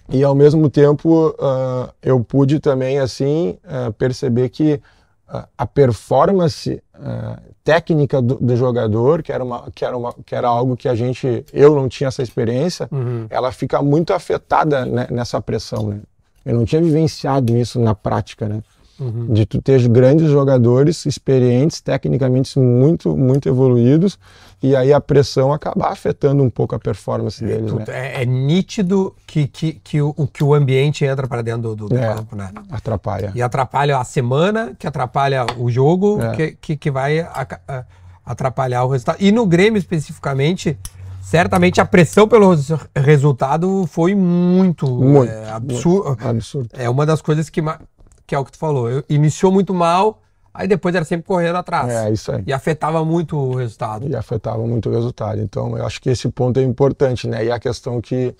e 0.09 0.21
ao 0.23 0.35
mesmo 0.35 0.69
tempo 0.69 1.29
uh, 1.29 1.89
eu 2.01 2.21
pude 2.23 2.59
também 2.59 2.99
assim 2.99 3.57
perceber 3.97 4.49
que 4.49 4.81
a 5.57 5.65
performance 5.65 6.83
técnica 7.63 8.21
do, 8.21 8.35
do, 8.35 8.55
jogador 8.55 9.23
que 9.23 9.31
era 9.31 9.43
uma 9.43 9.71
que 9.73 9.85
era 9.85 9.97
uma 9.97 10.13
que 10.25 10.35
era 10.35 10.47
algo 10.47 10.75
que 10.75 10.89
a 10.89 10.93
gente 10.93 11.45
eu 11.53 11.73
não 11.73 11.87
tinha 11.87 12.09
essa 12.09 12.21
experiência 12.21 12.89
uhum. 12.91 13.25
ela 13.29 13.51
fica 13.51 13.81
muito 13.81 14.13
afetada 14.13 14.85
né, 14.85 15.07
nessa 15.09 15.41
pressão 15.41 15.87
né? 15.87 15.99
eu 16.45 16.53
não 16.53 16.65
tinha 16.65 16.81
vivenciado 16.81 17.55
isso 17.55 17.79
na 17.79 17.95
prática 17.95 18.47
né 18.47 18.61
uhum. 18.99 19.33
de 19.33 19.45
tu 19.45 19.61
ter 19.61 19.87
grandes 19.87 20.29
jogadores 20.29 21.05
experientes 21.05 21.81
tecnicamente 21.81 22.59
muito 22.59 23.15
muito 23.15 23.47
evoluídos 23.47 24.17
e 24.63 24.77
aí 24.77 24.93
a 24.93 25.01
pressão 25.01 25.51
acabar 25.51 25.91
afetando 25.91 26.41
um 26.41 26.49
pouco 26.49 26.73
a 26.73 26.79
performance 26.79 27.43
deles. 27.43 27.73
Né? 27.73 27.83
É, 27.89 28.21
é, 28.21 28.25
nítido 28.25 29.13
que, 29.27 29.45
que, 29.45 29.73
que, 29.73 30.01
o, 30.01 30.13
que 30.31 30.41
o 30.41 30.53
ambiente 30.53 31.03
entra 31.03 31.27
para 31.27 31.41
dentro 31.41 31.75
do, 31.75 31.89
do 31.89 31.97
é, 31.97 32.15
campo, 32.15 32.33
né? 32.33 32.49
Atrapalha. 32.71 33.33
E 33.35 33.41
atrapalha 33.41 33.97
a 33.97 34.05
semana, 34.05 34.73
que 34.79 34.87
atrapalha 34.87 35.45
o 35.57 35.69
jogo, 35.69 36.21
é. 36.21 36.35
que, 36.35 36.51
que, 36.61 36.77
que, 36.77 36.89
vai 36.89 37.27
atrapalhar 38.25 38.85
o 38.85 38.87
resultado. 38.87 39.17
E 39.19 39.33
no 39.33 39.45
Grêmio 39.45 39.77
especificamente, 39.77 40.79
certamente 41.21 41.81
a 41.81 41.85
pressão 41.85 42.25
pelo 42.25 42.55
resultado 42.95 43.85
foi 43.87 44.15
muito, 44.15 44.87
muito 44.87 45.29
é, 45.29 45.51
absurdo. 45.51 46.69
É 46.71 46.89
uma 46.89 47.05
das 47.05 47.21
coisas 47.21 47.49
que, 47.49 47.61
que 48.33 48.35
é 48.35 48.39
o 48.39 48.43
que 48.45 48.51
tu 48.51 48.57
falou. 48.57 49.03
Iniciou 49.07 49.51
muito 49.51 49.75
mal 49.75 50.19
Aí 50.53 50.67
depois 50.67 50.93
era 50.93 51.03
sempre 51.03 51.25
correndo 51.25 51.55
atrás. 51.55 51.91
É, 51.91 52.11
isso 52.11 52.31
aí. 52.31 52.43
E 52.45 52.53
afetava 52.53 53.03
muito 53.03 53.35
o 53.35 53.55
resultado. 53.55 54.07
E 54.07 54.15
afetava 54.15 54.59
muito 54.67 54.87
o 54.87 54.93
resultado. 54.93 55.41
Então, 55.41 55.75
eu 55.75 55.83
acho 55.83 55.99
que 55.99 56.11
esse 56.11 56.29
ponto 56.29 56.59
é 56.59 56.63
importante, 56.63 57.27
né? 57.27 57.43
E 57.45 57.51
a 57.51 57.59
questão 57.59 57.99
que, 57.99 58.35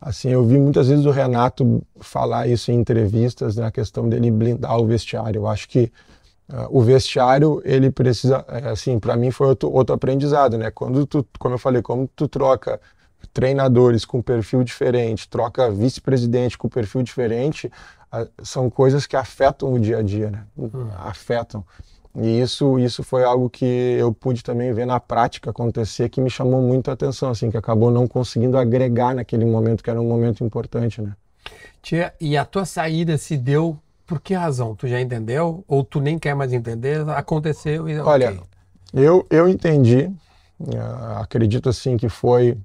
assim, 0.00 0.28
eu 0.28 0.44
vi 0.44 0.58
muitas 0.58 0.86
vezes 0.86 1.04
o 1.04 1.10
Renato 1.10 1.82
falar 1.98 2.46
isso 2.46 2.70
em 2.70 2.76
entrevistas, 2.76 3.56
né? 3.56 3.66
A 3.66 3.70
questão 3.72 4.08
dele 4.08 4.30
blindar 4.30 4.78
o 4.78 4.86
vestiário. 4.86 5.40
Eu 5.40 5.48
acho 5.48 5.68
que 5.68 5.90
uh, 6.48 6.68
o 6.70 6.82
vestiário, 6.82 7.60
ele 7.64 7.90
precisa, 7.90 8.44
é, 8.46 8.68
assim, 8.68 9.00
para 9.00 9.16
mim 9.16 9.32
foi 9.32 9.48
outro, 9.48 9.68
outro 9.72 9.92
aprendizado, 9.92 10.56
né? 10.56 10.70
Quando 10.70 11.04
tu, 11.04 11.26
como 11.36 11.56
eu 11.56 11.58
falei, 11.58 11.82
como 11.82 12.08
tu 12.14 12.28
troca 12.28 12.80
treinadores 13.36 14.06
com 14.06 14.22
perfil 14.22 14.64
diferente, 14.64 15.28
troca 15.28 15.70
vice-presidente 15.70 16.56
com 16.56 16.70
perfil 16.70 17.02
diferente, 17.02 17.70
são 18.42 18.70
coisas 18.70 19.06
que 19.06 19.14
afetam 19.14 19.74
o 19.74 19.78
dia 19.78 19.98
a 19.98 20.02
dia, 20.02 20.30
né? 20.30 20.44
Uhum. 20.56 20.88
Afetam. 20.96 21.62
E 22.14 22.40
isso, 22.40 22.78
isso 22.78 23.02
foi 23.02 23.24
algo 23.24 23.50
que 23.50 23.66
eu 23.98 24.10
pude 24.10 24.42
também 24.42 24.72
ver 24.72 24.86
na 24.86 24.98
prática 24.98 25.50
acontecer, 25.50 26.08
que 26.08 26.18
me 26.18 26.30
chamou 26.30 26.62
muito 26.62 26.90
a 26.90 26.94
atenção, 26.94 27.28
assim, 27.28 27.50
que 27.50 27.58
acabou 27.58 27.90
não 27.90 28.08
conseguindo 28.08 28.56
agregar 28.56 29.14
naquele 29.14 29.44
momento, 29.44 29.84
que 29.84 29.90
era 29.90 30.00
um 30.00 30.08
momento 30.08 30.42
importante, 30.42 31.02
né? 31.02 31.12
Tia, 31.82 32.14
e 32.18 32.38
a 32.38 32.44
tua 32.46 32.64
saída 32.64 33.18
se 33.18 33.36
deu 33.36 33.78
por 34.06 34.18
que 34.18 34.32
razão? 34.32 34.74
Tu 34.74 34.88
já 34.88 34.98
entendeu? 34.98 35.62
Ou 35.68 35.84
tu 35.84 36.00
nem 36.00 36.18
quer 36.18 36.34
mais 36.34 36.54
entender? 36.54 37.06
Aconteceu 37.10 37.86
e... 37.86 38.00
Olha, 38.00 38.30
okay. 38.30 38.40
eu, 38.94 39.26
eu 39.28 39.46
entendi, 39.46 40.10
uh, 40.58 41.18
acredito 41.20 41.68
assim 41.68 41.98
que 41.98 42.08
foi 42.08 42.56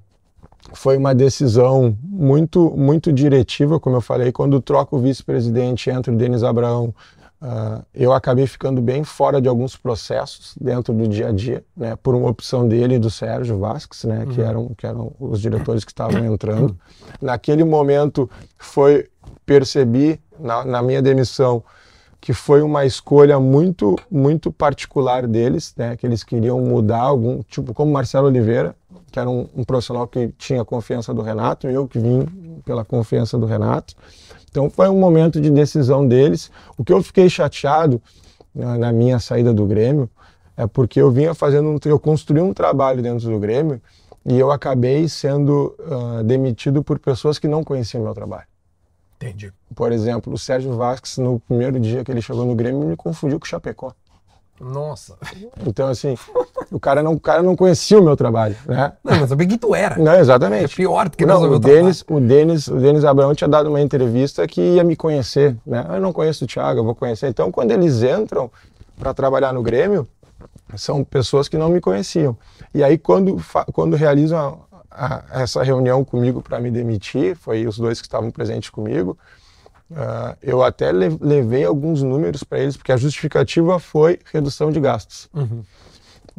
foi 0.74 0.98
uma 0.98 1.14
decisão 1.14 1.98
muito 2.04 2.74
muito 2.78 3.12
diretiva, 3.12 3.80
como 3.80 3.98
eu 3.98 4.02
falei, 4.02 4.32
quando 4.32 4.62
troca 4.62 4.96
o 4.96 5.00
vice-presidente, 5.00 5.90
entra 5.90 6.14
o 6.14 6.16
Denis 6.16 6.44
Abraão, 6.44 6.94
uh, 7.42 7.84
eu 7.94 8.14
acabei 8.14 8.48
ficando 8.48 8.82
bem 8.82 9.04
fora 9.04 9.42
de 9.42 9.50
alguns 9.50 9.76
processos 9.76 10.56
dentro 10.60 10.94
do 10.94 11.08
dia 11.08 11.30
a 11.30 11.32
dia, 11.32 11.64
né, 11.76 11.96
por 11.96 12.16
uma 12.16 12.30
opção 12.30 12.68
dele 12.68 12.96
e 12.96 13.00
do 13.00 13.10
Sérgio 13.10 13.58
Vasques, 13.60 14.04
né, 14.04 14.20
uhum. 14.20 14.34
que, 14.34 14.42
eram, 14.42 14.72
que 14.78 14.86
eram 14.86 15.12
os 15.20 15.42
diretores 15.42 15.84
que 15.84 15.92
estavam 15.92 16.24
entrando. 16.26 16.78
Naquele 17.22 17.64
momento, 17.64 18.30
foi 18.58 19.10
percebi 19.46 20.20
na, 20.40 20.64
na 20.64 20.82
minha 20.82 21.02
demissão 21.02 21.64
que 22.20 22.34
foi 22.34 22.62
uma 22.62 22.86
escolha 22.86 23.40
muito 23.40 23.98
muito 24.10 24.52
particular 24.52 25.26
deles, 25.28 25.74
né, 25.76 25.98
que 25.98 26.06
eles 26.06 26.24
queriam 26.24 26.62
mudar 26.62 27.02
algum, 27.02 27.42
tipo 27.42 27.74
como 27.74 27.92
Marcelo 27.92 28.28
Oliveira, 28.28 28.76
que 29.12 29.20
era 29.20 29.30
um, 29.30 29.48
um, 29.56 29.64
profissional 29.64 30.08
que 30.08 30.30
tinha 30.38 30.64
confiança 30.64 31.14
do 31.14 31.22
Renato, 31.22 31.70
e 31.70 31.74
eu 31.74 31.88
que 31.88 32.00
vim 32.00 32.26
pela 32.66 32.86
confiança 32.86 33.38
do 33.38 33.46
Renato. 33.46 33.94
Então 34.50 34.70
foi 34.70 34.90
um 34.90 35.00
momento 35.00 35.40
de 35.40 35.50
decisão 35.50 36.08
deles. 36.08 36.50
O 36.78 36.84
que 36.84 36.94
eu 36.94 37.04
fiquei 37.04 37.30
chateado 37.30 38.02
na, 38.54 38.78
na 38.78 38.92
minha 38.92 39.20
saída 39.20 39.54
do 39.54 39.66
Grêmio 39.66 40.10
é 40.56 40.66
porque 40.68 41.02
eu 41.02 41.12
vinha 41.12 41.34
fazendo 41.34 41.70
um, 41.70 41.78
eu 41.86 42.00
construí 42.00 42.42
um 42.42 42.54
trabalho 42.54 43.02
dentro 43.02 43.30
do 43.30 43.40
Grêmio 43.40 43.82
e 44.26 44.40
eu 44.40 44.52
acabei 44.52 45.08
sendo 45.08 45.76
uh, 45.80 46.24
demitido 46.24 46.84
por 46.84 47.00
pessoas 47.00 47.40
que 47.40 47.48
não 47.48 47.64
conheciam 47.64 48.04
meu 48.04 48.14
trabalho. 48.14 48.46
Entendi. 49.16 49.54
Por 49.76 49.92
exemplo, 49.92 50.34
o 50.34 50.38
Sérgio 50.38 50.76
Vasques, 50.76 51.18
no 51.18 51.40
primeiro 51.40 51.80
dia 51.80 52.04
que 52.04 52.12
ele 52.12 52.22
chegou 52.22 52.46
no 52.46 52.56
Grêmio, 52.56 52.88
me 52.88 52.96
confundiu 52.96 53.40
com 53.40 53.46
o 53.46 53.48
Chapecó. 53.48 53.94
Nossa. 54.62 55.18
Então, 55.66 55.88
assim, 55.88 56.16
o 56.72 56.80
cara 56.80 57.02
não, 57.02 57.14
o 57.14 57.20
cara 57.20 57.42
não 57.42 57.56
conhecia 57.56 58.00
o 58.00 58.04
meu 58.04 58.16
trabalho, 58.16 58.56
né? 58.66 58.94
Não, 59.04 59.20
mas 59.20 59.30
sabia 59.30 59.48
quem 59.48 59.58
tu 59.58 59.74
era. 59.74 59.98
Não, 59.98 60.14
exatamente. 60.14 60.66
É 60.66 60.76
pior 60.76 61.10
do 61.10 61.18
que 61.18 61.26
não, 61.26 61.42
o 61.42 61.60
Denis, 61.60 62.06
o 62.08 62.20
Denis, 62.20 62.68
o 62.68 62.78
Denis 62.78 63.04
Abraão 63.04 63.34
tinha 63.34 63.48
dado 63.48 63.70
uma 63.70 63.82
entrevista 63.82 64.48
que 64.48 64.62
ia 64.62 64.84
me 64.84 64.96
conhecer, 64.96 65.58
né? 65.66 65.86
Eu 65.90 66.00
não 66.00 66.14
conheço 66.14 66.46
o 66.46 66.48
Thiago, 66.48 66.80
eu 66.80 66.84
vou 66.84 66.94
conhecer. 66.94 67.28
Então, 67.28 67.52
quando 67.52 67.72
eles 67.72 68.04
entram 68.04 68.52
para 68.98 69.14
trabalhar 69.14 69.52
no 69.52 69.64
Grêmio, 69.64 70.08
são 70.76 71.04
pessoas 71.04 71.48
que 71.48 71.58
não 71.58 71.70
me 71.70 71.82
conheciam. 71.82 72.38
E 72.74 72.84
aí, 72.84 72.98
quando, 72.98 73.44
quando 73.74 73.96
realizam 73.96 74.60
a, 74.90 75.24
essa 75.32 75.64
reunião 75.64 76.04
comigo 76.06 76.42
para 76.42 76.60
me 76.60 76.70
demitir, 76.70 77.36
foi 77.36 77.66
os 77.66 77.78
dois 77.78 78.00
que 78.00 78.08
estavam 78.08 78.30
presentes 78.30 78.70
comigo. 78.70 79.18
Uh, 79.92 80.38
eu 80.42 80.64
até 80.64 80.90
levei 80.92 81.66
alguns 81.66 82.02
números 82.02 82.44
para 82.44 82.60
eles, 82.60 82.78
porque 82.78 82.94
a 82.94 82.98
justificativa 82.98 83.78
foi 83.78 84.20
redução 84.32 84.72
de 84.72 84.80
gastos. 84.80 85.30
Uhum. 85.34 85.64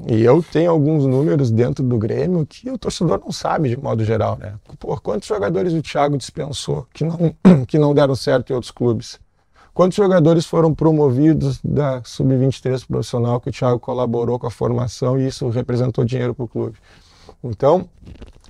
E 0.07 0.22
eu 0.22 0.42
tenho 0.42 0.70
alguns 0.70 1.05
números 1.05 1.50
dentro 1.50 1.84
do 1.84 1.98
Grêmio 1.98 2.46
que 2.46 2.70
o 2.70 2.78
torcedor 2.78 3.20
não 3.20 3.30
sabe 3.30 3.68
de 3.68 3.76
modo 3.76 4.03
geral, 4.05 4.38
né? 4.38 4.55
Por 4.78 5.03
quantos 5.03 5.28
jogadores 5.28 5.74
o 5.74 5.82
Thiago 5.82 6.16
dispensou 6.16 6.86
que 6.94 7.05
não, 7.05 7.34
que 7.68 7.78
não 7.78 7.92
deram 7.92 8.14
certo 8.14 8.50
em 8.50 8.55
outros 8.55 8.70
clubes? 8.70 9.20
Quantos 9.74 9.96
jogadores 9.96 10.46
foram 10.46 10.74
promovidos 10.74 11.61
da 11.62 12.03
sub-23 12.05 12.86
profissional 12.86 13.40
que 13.40 13.50
o 13.50 13.53
Thiago 13.53 13.78
colaborou 13.78 14.38
com 14.38 14.46
a 14.46 14.50
formação 14.50 15.18
e 15.18 15.26
isso 15.26 15.48
representou 15.50 16.05
dinheiro 16.05 16.34
para 16.34 16.44
o 16.44 16.48
clube? 16.48 16.78
Então, 17.44 17.88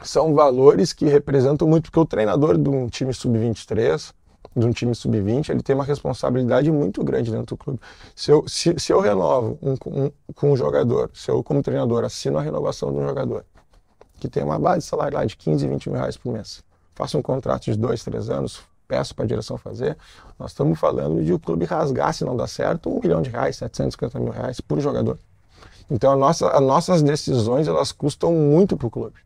são 0.02 0.34
valores 0.34 0.92
que 0.92 1.06
representam 1.06 1.66
muito, 1.66 1.84
porque 1.84 2.00
o 2.00 2.04
treinador 2.04 2.58
de 2.58 2.68
um 2.68 2.88
time 2.88 3.12
sub-23, 3.12 4.12
de 4.54 4.66
um 4.66 4.70
time 4.70 4.94
sub-20, 4.94 5.50
ele 5.50 5.62
tem 5.62 5.74
uma 5.74 5.84
responsabilidade 5.84 6.70
muito 6.70 7.02
grande 7.02 7.30
dentro 7.30 7.56
do 7.56 7.56
clube. 7.56 7.80
Se 8.14 8.30
eu, 8.30 8.46
se, 8.48 8.74
se 8.78 8.92
eu 8.92 9.00
renovo 9.00 9.58
um, 9.62 9.72
um, 9.86 10.10
com 10.34 10.52
um 10.52 10.56
jogador, 10.56 11.10
se 11.14 11.30
eu, 11.30 11.42
como 11.42 11.62
treinador, 11.62 12.04
assino 12.04 12.38
a 12.38 12.42
renovação 12.42 12.92
de 12.92 12.98
um 12.98 13.06
jogador, 13.06 13.44
que 14.20 14.28
tem 14.28 14.42
uma 14.42 14.58
base 14.58 14.86
salarial 14.86 15.26
de 15.26 15.36
15, 15.36 15.66
20 15.66 15.90
mil 15.90 15.98
reais 15.98 16.16
por 16.16 16.32
mês, 16.32 16.62
faço 16.94 17.18
um 17.18 17.22
contrato 17.22 17.64
de 17.64 17.76
dois, 17.76 18.04
três 18.04 18.28
anos, 18.28 18.62
peço 18.86 19.14
para 19.14 19.24
a 19.24 19.28
direção 19.28 19.56
fazer, 19.56 19.96
nós 20.38 20.50
estamos 20.50 20.78
falando 20.78 21.24
de 21.24 21.32
o 21.32 21.38
clube 21.38 21.64
rasgar, 21.64 22.12
se 22.12 22.24
não 22.24 22.36
dá 22.36 22.46
certo, 22.46 22.90
um 22.90 23.00
milhão 23.00 23.22
de 23.22 23.30
reais, 23.30 23.56
750 23.56 24.20
mil 24.20 24.32
reais 24.32 24.60
por 24.60 24.78
jogador. 24.80 25.18
Então, 25.90 26.12
a 26.12 26.16
nossa, 26.16 26.48
as 26.48 26.60
nossas 26.60 27.02
decisões, 27.02 27.68
elas 27.68 27.92
custam 27.92 28.32
muito 28.32 28.76
para 28.76 28.86
o 28.86 28.90
clube. 28.90 29.16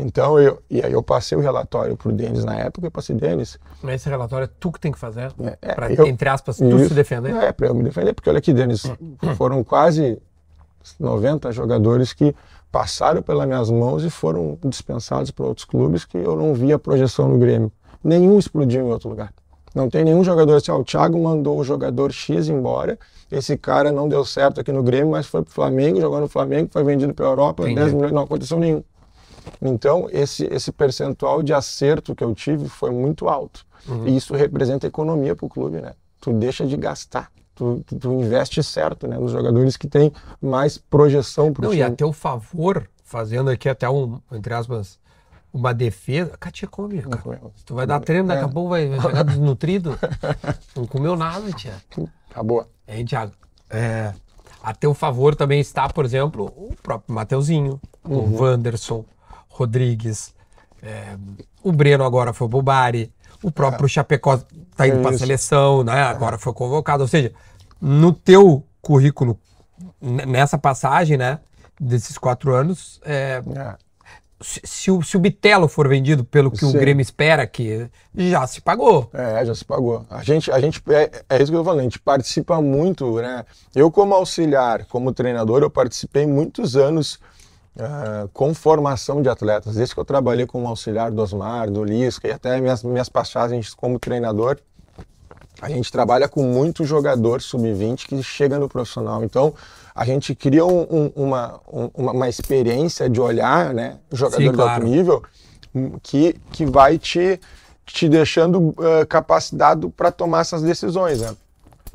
Então, 0.00 0.38
eu, 0.38 0.62
e 0.70 0.82
aí 0.82 0.92
eu 0.92 1.02
passei 1.02 1.36
o 1.36 1.40
relatório 1.40 1.96
para 1.96 2.08
o 2.08 2.12
Denis 2.12 2.44
na 2.44 2.56
época, 2.56 2.86
eu 2.86 2.90
passei, 2.90 3.14
Denis... 3.14 3.58
Mas 3.82 3.96
esse 3.96 4.08
relatório 4.08 4.44
é 4.44 4.50
tu 4.58 4.72
que 4.72 4.80
tem 4.80 4.90
que 4.90 4.98
fazer? 4.98 5.32
É, 5.40 5.58
é 5.60 5.74
para, 5.74 5.92
entre 6.08 6.28
aspas, 6.28 6.56
tu 6.56 6.64
isso, 6.64 6.88
se 6.88 6.94
defender? 6.94 7.34
É, 7.34 7.52
para 7.52 7.66
eu 7.66 7.74
me 7.74 7.82
defender, 7.82 8.14
porque 8.14 8.28
olha 8.30 8.38
aqui, 8.38 8.52
Denis, 8.52 8.84
foram 9.36 9.62
quase 9.62 10.20
90 10.98 11.52
jogadores 11.52 12.12
que 12.12 12.34
passaram 12.72 13.22
pelas 13.22 13.46
minhas 13.46 13.70
mãos 13.70 14.04
e 14.04 14.10
foram 14.10 14.58
dispensados 14.64 15.30
para 15.30 15.44
outros 15.44 15.64
clubes 15.64 16.04
que 16.04 16.16
eu 16.16 16.36
não 16.36 16.54
via 16.54 16.78
projeção 16.78 17.28
no 17.28 17.38
Grêmio. 17.38 17.70
Nenhum 18.02 18.38
explodiu 18.38 18.86
em 18.86 18.90
outro 18.90 19.08
lugar. 19.08 19.32
Não 19.74 19.88
tem 19.88 20.04
nenhum 20.04 20.24
jogador 20.24 20.56
assim, 20.56 20.70
ó, 20.70 20.78
o 20.78 20.84
Thiago 20.84 21.22
mandou 21.22 21.58
o 21.58 21.64
jogador 21.64 22.10
X 22.12 22.48
embora, 22.48 22.98
esse 23.30 23.56
cara 23.56 23.92
não 23.92 24.08
deu 24.08 24.24
certo 24.24 24.60
aqui 24.60 24.72
no 24.72 24.82
Grêmio, 24.82 25.12
mas 25.12 25.26
foi 25.26 25.42
pro 25.42 25.52
Flamengo, 25.52 26.00
jogou 26.00 26.20
no 26.20 26.28
Flamengo, 26.28 26.68
foi 26.72 26.82
vendido 26.82 27.14
para 27.14 27.26
a 27.26 27.28
Europa, 27.28 27.62
Entendi. 27.62 27.80
10 27.80 27.92
milhões, 27.94 28.12
não 28.12 28.22
aconteceu 28.22 28.58
nenhum. 28.58 28.82
Então, 29.60 30.08
esse, 30.10 30.44
esse 30.46 30.72
percentual 30.72 31.42
de 31.42 31.52
acerto 31.52 32.14
que 32.14 32.24
eu 32.24 32.34
tive 32.34 32.68
foi 32.68 32.90
muito 32.90 33.28
alto. 33.28 33.66
Uhum. 33.88 34.08
E 34.08 34.16
isso 34.16 34.34
representa 34.34 34.86
economia 34.86 35.34
para 35.34 35.46
o 35.46 35.48
clube, 35.48 35.80
né? 35.80 35.92
Tu 36.20 36.32
deixa 36.32 36.66
de 36.66 36.76
gastar. 36.76 37.30
Tu, 37.54 37.82
tu, 37.86 37.98
tu, 37.98 38.12
investe 38.12 38.62
certo, 38.62 39.06
né? 39.06 39.18
Nos 39.18 39.32
jogadores 39.32 39.76
que 39.76 39.88
têm 39.88 40.12
mais 40.40 40.78
projeção 40.78 41.52
para 41.52 41.66
o 41.66 41.70
time. 41.70 41.80
E 41.80 41.82
a 41.82 41.90
teu 41.90 42.12
favor, 42.12 42.88
fazendo 43.04 43.50
aqui 43.50 43.68
até 43.68 43.88
um, 43.88 44.20
entre 44.32 44.52
aspas, 44.54 44.98
uma 45.52 45.74
defesa. 45.74 46.36
Katia 46.38 46.68
come, 46.68 47.02
cara. 47.02 47.40
Tu 47.64 47.74
vai 47.74 47.86
dar 47.86 48.00
treino, 48.00 48.28
daqui 48.28 48.44
a 48.44 48.48
é. 48.48 48.50
pouco 48.50 48.68
vai, 48.68 48.88
vai 48.88 49.00
chegar 49.00 49.22
desnutrido. 49.24 49.98
Não 50.76 50.86
comeu 50.86 51.16
nada, 51.16 51.50
tia. 51.52 51.74
Acabou. 52.30 52.66
Hein, 52.86 53.04
Thiago? 53.04 53.32
É, 53.68 54.12
a 54.62 54.74
teu 54.74 54.92
favor 54.94 55.34
também 55.34 55.60
está, 55.60 55.88
por 55.88 56.04
exemplo, 56.04 56.46
o 56.56 56.74
próprio 56.82 57.14
Mateuzinho, 57.14 57.80
uhum. 58.04 58.18
o 58.18 58.42
Wanderson, 58.42 59.04
Rodrigues, 59.60 60.34
é, 60.82 61.16
o 61.62 61.70
Breno 61.72 62.04
agora 62.04 62.32
foi 62.32 62.48
pro 62.48 62.62
Bari, 62.62 63.12
o 63.42 63.50
próprio 63.50 63.86
é. 63.86 63.88
Chapecó 63.88 64.38
tá 64.76 64.88
indo 64.88 64.98
é 64.98 65.02
para 65.02 65.14
a 65.14 65.18
seleção, 65.18 65.84
né? 65.84 66.02
Agora 66.02 66.38
foi 66.38 66.52
convocado. 66.52 67.02
Ou 67.02 67.08
seja, 67.08 67.32
no 67.80 68.12
teu 68.12 68.64
currículo, 68.80 69.38
nessa 70.00 70.58
passagem, 70.58 71.16
né? 71.16 71.38
Desses 71.78 72.18
quatro 72.18 72.54
anos, 72.54 73.00
é, 73.04 73.42
é 73.56 73.74
se, 74.42 74.90
o, 74.90 75.02
se 75.02 75.16
o 75.16 75.20
Bitelo 75.20 75.68
for 75.68 75.86
vendido 75.86 76.24
pelo 76.24 76.50
que 76.50 76.58
Sim. 76.58 76.70
o 76.70 76.72
Grêmio 76.72 77.02
espera, 77.02 77.46
que 77.46 77.88
já 78.14 78.46
se 78.46 78.60
pagou. 78.60 79.10
É, 79.12 79.44
já 79.44 79.54
se 79.54 79.64
pagou. 79.64 80.06
A 80.08 80.22
gente, 80.22 80.50
a 80.50 80.58
gente 80.58 80.82
é, 80.88 81.10
é 81.28 81.42
isso 81.42 81.52
que 81.52 81.58
eu 81.58 81.64
falei, 81.64 81.80
a 81.80 81.84
gente 81.84 81.98
participa 81.98 82.60
muito, 82.60 83.20
né? 83.20 83.44
Eu, 83.74 83.90
como 83.90 84.14
auxiliar, 84.14 84.86
como 84.86 85.12
treinador, 85.12 85.62
eu 85.62 85.70
participei 85.70 86.26
muitos 86.26 86.76
anos 86.76 87.18
uh, 87.76 88.28
com 88.32 88.54
formação 88.54 89.22
de 89.22 89.28
atletas. 89.28 89.74
Desde 89.74 89.94
que 89.94 90.00
eu 90.00 90.04
trabalhei 90.04 90.46
como 90.46 90.66
auxiliar 90.66 91.10
do 91.10 91.22
Osmar, 91.22 91.70
do 91.70 91.84
Lisca 91.84 92.28
e 92.28 92.32
até 92.32 92.60
minhas, 92.60 92.82
minhas 92.82 93.08
passagens 93.08 93.74
como 93.74 93.98
treinador, 93.98 94.58
a 95.60 95.68
gente 95.68 95.92
trabalha 95.92 96.28
com 96.28 96.42
muito 96.42 96.84
jogador 96.84 97.42
sub-20 97.42 98.06
que 98.06 98.22
chega 98.22 98.58
no 98.58 98.68
profissional. 98.68 99.22
Então, 99.22 99.54
a 99.94 100.04
gente 100.04 100.34
cria 100.34 100.64
um, 100.64 100.82
um, 100.82 101.12
uma, 101.14 101.60
um, 101.70 101.90
uma, 101.94 102.28
experiência 102.28 103.10
de 103.10 103.20
olhar, 103.20 103.74
né, 103.74 103.98
jogador 104.10 104.42
Sim, 104.42 104.52
claro. 104.52 104.70
de 104.70 104.86
alto 104.86 104.86
nível, 104.86 105.22
hum, 105.74 105.98
que, 106.02 106.34
que 106.52 106.64
vai 106.64 106.96
te, 106.96 107.38
te 107.84 108.08
deixando 108.08 108.70
uh, 108.70 109.06
capacitado 109.08 109.90
para 109.90 110.10
tomar 110.10 110.40
essas 110.40 110.62
decisões, 110.62 111.20
né? 111.20 111.36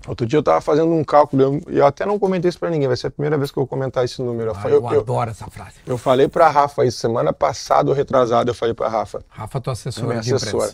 Outro 0.07 0.25
dia 0.25 0.37
eu 0.37 0.41
estava 0.41 0.61
fazendo 0.61 0.91
um 0.91 1.03
cálculo, 1.03 1.61
e 1.69 1.77
eu, 1.77 1.85
até 1.85 2.05
não 2.05 2.19
comentei 2.19 2.49
isso 2.49 2.59
para 2.59 2.69
ninguém, 2.69 2.87
vai 2.87 2.97
ser 2.97 3.07
a 3.07 3.11
primeira 3.11 3.37
vez 3.37 3.51
que 3.51 3.57
eu 3.57 3.61
vou 3.61 3.67
comentar 3.67 4.05
esse 4.05 4.21
número. 4.21 4.53
Ah, 4.55 4.69
eu, 4.69 4.81
eu, 4.81 4.99
adoro 5.01 5.31
essa 5.31 5.47
frase. 5.47 5.75
Eu 5.85 5.97
falei 5.97 6.27
para 6.27 6.49
Rafa, 6.49 6.85
isso, 6.85 6.99
semana 6.99 7.33
passada 7.33 7.89
ou 7.89 7.95
retrasada, 7.95 8.49
eu 8.49 8.55
falei 8.55 8.73
para 8.73 8.87
Rafa. 8.87 9.23
Rafa, 9.29 9.59
tua 9.59 9.73
assessora. 9.73 10.07
Minha 10.07 10.19
assessora. 10.19 10.73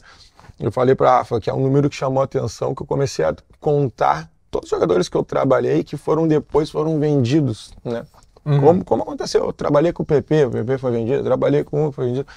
Eu 0.60 0.72
falei 0.72 0.96
para 0.96 1.18
Rafa 1.18 1.40
que 1.40 1.50
é 1.50 1.54
um 1.54 1.62
número 1.62 1.90
que 1.90 1.96
chamou 1.96 2.22
a 2.22 2.26
atenção, 2.26 2.76
que 2.76 2.84
eu 2.84 2.88
comecei 2.88 3.26
a 3.26 3.36
contar 3.60 4.30
todos 4.52 4.68
os 4.68 4.72
jogadores 4.72 5.08
que 5.08 5.16
eu 5.16 5.24
trabalhei 5.24 5.84
que 5.84 5.96
foram 5.96 6.28
depois 6.28 6.70
foram 6.70 7.00
vendidos, 7.00 7.72
né? 7.84 8.06
Uhum. 8.44 8.60
Como, 8.60 8.86
como 8.86 9.04
aconteceu? 9.04 9.46
Eu 9.46 9.54
trabalhei 9.54 9.94
com 9.94 10.04
o 10.04 10.06
PP, 10.06 10.46
o 10.46 10.52
PP 10.52 10.78
foi 10.78 10.92
vendido, 10.92 11.24
trabalhei 11.24 11.64
com 11.64 11.88
um, 11.88 11.92
foi 11.92 12.08
vendido. 12.08 12.28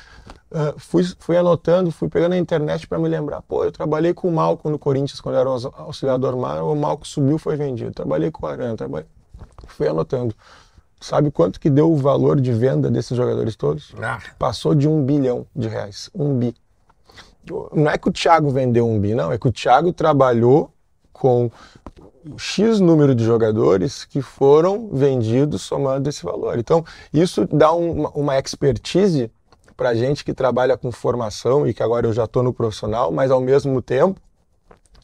Uh, 0.50 0.78
fui, 0.78 1.02
fui 1.18 1.36
anotando, 1.36 1.90
fui 1.90 2.09
pegando 2.09 2.30
na 2.30 2.38
internet 2.38 2.86
para 2.86 2.98
me 2.98 3.09
lembrar. 3.09 3.42
Pô, 3.42 3.64
eu 3.64 3.72
trabalhei 3.72 4.12
com 4.12 4.28
o 4.28 4.32
Malco 4.32 4.68
no 4.68 4.78
Corinthians 4.78 5.20
quando 5.20 5.36
era 5.36 5.48
auxiliar 5.48 6.18
do 6.18 6.26
armário, 6.26 6.70
o 6.70 6.76
Malco 6.76 7.07
subiu 7.07 7.38
foi 7.38 7.57
vendido. 7.57 7.92
Trabalhei 7.92 8.30
com 8.30 8.46
o 8.46 8.48
Arana, 8.48 8.76
trabalhei... 8.76 9.09
fui 9.66 9.88
anotando. 9.88 10.34
Sabe 11.00 11.30
quanto 11.30 11.59
que 11.61 11.68
deu 11.68 11.90
o 11.90 11.96
valor 11.96 12.40
de 12.40 12.52
venda 12.52 12.90
desses 12.90 13.16
jogadores 13.16 13.57
todos? 13.57 13.94
Ah. 14.00 14.18
Passou 14.38 14.74
de 14.74 14.88
um 14.88 15.05
bilhão 15.05 15.46
de 15.55 15.68
reais. 15.68 16.09
Um 16.14 16.38
bi. 16.38 16.55
Não 17.72 17.90
é 17.90 17.98
que 17.98 18.09
o 18.09 18.12
Thiago 18.12 18.50
vendeu 18.50 18.88
um 18.88 18.98
bi, 18.98 19.14
não. 19.14 19.30
É 19.30 19.36
que 19.36 19.46
o 19.46 19.52
Thiago 19.52 19.92
trabalhou 19.92 20.72
com 21.12 21.50
X 22.36 22.80
número 22.80 23.14
de 23.14 23.24
jogadores 23.24 24.04
que 24.04 24.22
foram 24.22 24.88
vendidos 24.92 25.62
somando 25.62 26.08
esse 26.08 26.24
valor. 26.24 26.58
Então, 26.58 26.84
isso 27.12 27.46
dá 27.50 27.72
um, 27.74 28.06
uma 28.08 28.38
expertise 28.38 29.30
para 29.76 29.94
gente 29.94 30.24
que 30.24 30.32
trabalha 30.32 30.76
com 30.76 30.90
formação 30.92 31.66
e 31.66 31.74
que 31.74 31.82
agora 31.82 32.06
eu 32.06 32.12
já 32.12 32.24
estou 32.24 32.42
no 32.42 32.52
profissional, 32.52 33.10
mas 33.10 33.30
ao 33.30 33.40
mesmo 33.40 33.82
tempo 33.82 34.20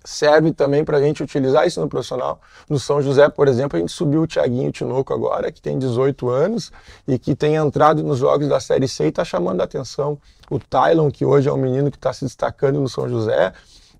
serve 0.04 0.52
também 0.52 0.84
para 0.84 0.96
a 0.96 1.02
gente 1.02 1.22
utilizar 1.22 1.66
isso 1.66 1.80
no 1.80 1.88
profissional. 1.88 2.40
No 2.68 2.78
São 2.78 3.02
José, 3.02 3.28
por 3.28 3.48
exemplo, 3.48 3.76
a 3.76 3.80
gente 3.80 3.92
subiu 3.92 4.22
o 4.22 4.26
Thiaguinho 4.26 4.72
Tinoco 4.72 5.12
agora, 5.12 5.52
que 5.52 5.60
tem 5.60 5.78
18 5.78 6.28
anos 6.28 6.72
e 7.06 7.18
que 7.18 7.34
tem 7.34 7.56
entrado 7.56 8.02
nos 8.02 8.18
jogos 8.18 8.48
da 8.48 8.60
Série 8.60 8.88
C 8.88 9.04
e 9.04 9.08
está 9.08 9.24
chamando 9.24 9.60
a 9.60 9.64
atenção. 9.64 10.18
O 10.50 10.58
Tylon, 10.58 11.10
que 11.10 11.24
hoje 11.24 11.48
é 11.48 11.52
um 11.52 11.58
menino 11.58 11.90
que 11.90 11.96
está 11.96 12.12
se 12.12 12.24
destacando 12.24 12.80
no 12.80 12.88
São 12.88 13.08
José 13.08 13.52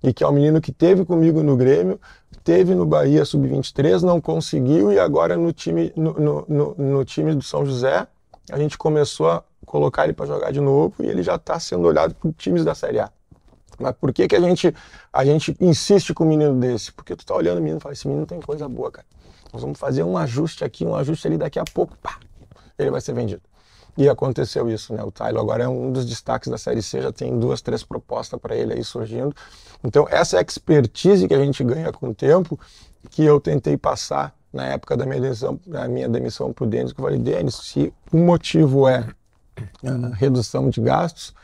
e 0.02 0.12
que 0.12 0.24
é 0.24 0.28
um 0.28 0.32
menino 0.32 0.60
que 0.60 0.72
teve 0.72 1.04
comigo 1.04 1.42
no 1.42 1.56
Grêmio, 1.56 2.00
teve 2.43 2.74
no 2.74 2.86
Bahia 2.86 3.24
Sub-23, 3.24 4.03
não 4.03 4.20
conseguiu 4.20 4.93
e 4.93 4.99
agora 4.99 5.36
no 5.36 5.53
time, 5.53 5.93
no, 5.97 6.45
no, 6.49 6.74
no, 6.76 7.05
time 7.05 7.34
do 7.34 7.43
São 7.43 7.64
José 7.64 8.07
a 8.51 8.59
gente 8.59 8.76
começou 8.76 9.30
a 9.30 9.45
colocar 9.64 10.05
ele 10.05 10.12
para 10.12 10.26
jogar 10.26 10.51
de 10.51 10.61
novo 10.61 10.95
e 11.01 11.07
ele 11.07 11.22
já 11.22 11.36
está 11.36 11.59
sendo 11.61 11.86
olhado 11.86 12.14
por 12.14 12.32
times 12.32 12.64
da 12.64 12.74
Série 12.74 12.99
A. 12.99 13.11
Mas 13.78 13.95
por 13.95 14.12
que, 14.12 14.28
que 14.28 14.36
a, 14.36 14.41
gente, 14.41 14.74
a 15.12 15.24
gente 15.24 15.57
insiste 15.61 16.12
com 16.12 16.24
um 16.24 16.28
menino 16.28 16.55
desse? 16.59 16.93
Porque 16.93 17.16
tu 17.16 17.24
tá 17.24 17.34
olhando 17.34 17.59
o 17.59 17.61
menino 17.61 17.78
e 17.78 17.80
fala, 17.80 17.93
esse 17.93 18.07
menino 18.07 18.26
tem 18.26 18.41
coisa 18.41 18.68
boa, 18.68 18.91
cara. 18.91 19.07
Nós 19.53 19.62
vamos 19.62 19.78
fazer 19.78 20.03
um 20.03 20.16
ajuste 20.16 20.64
aqui, 20.64 20.84
um 20.84 20.95
ajuste 20.95 21.26
ali, 21.26 21.38
daqui 21.38 21.59
a 21.59 21.64
pouco, 21.64 21.97
pá, 21.99 22.18
ele 22.78 22.91
vai 22.91 23.01
ser 23.01 23.14
vendido. 23.14 23.43
E 23.97 24.09
aconteceu 24.09 24.70
isso, 24.70 24.95
né? 24.95 25.03
O 25.03 25.11
Tyler 25.11 25.41
agora 25.41 25.64
é 25.64 25.68
um 25.68 25.93
dos 25.93 26.07
destaques 26.07 26.49
da 26.49 26.57
Série 26.57 26.82
C, 26.82 27.03
já 27.03 27.12
tem 27.12 27.38
duas, 27.38 27.61
três 27.61 27.82
propostas 27.82 28.38
para 28.41 28.55
ele 28.55 28.74
aí 28.74 28.84
surgindo. 28.84 29.34
Então, 29.83 30.07
essa 30.11 30.41
expertise 30.41 31.26
que 31.26 31.35
a 31.35 31.43
gente 31.45 31.62
ganha 31.64 31.93
com 31.93 32.09
o 32.09 32.14
tempo, 32.14 32.59
que 33.11 33.24
eu 33.24 33.41
tentei 33.41 33.76
passar 33.76 34.35
na 34.53 34.66
época 34.66 34.97
da 34.97 35.07
minha 35.07 35.20
demissão, 35.20 35.61
da 35.66 35.89
minha 35.89 36.09
demissão 36.09 36.53
para 36.53 36.64
o 36.64 36.66
Denis, 36.66 36.93
que 36.93 37.01
eu 37.01 37.05
falei, 37.05 37.18
Denis, 37.18 37.55
se 37.55 37.93
o 38.12 38.18
motivo 38.18 38.89
é 38.89 39.07
a 39.85 40.14
redução 40.14 40.68
de 40.68 40.81
gastos, 40.81 41.35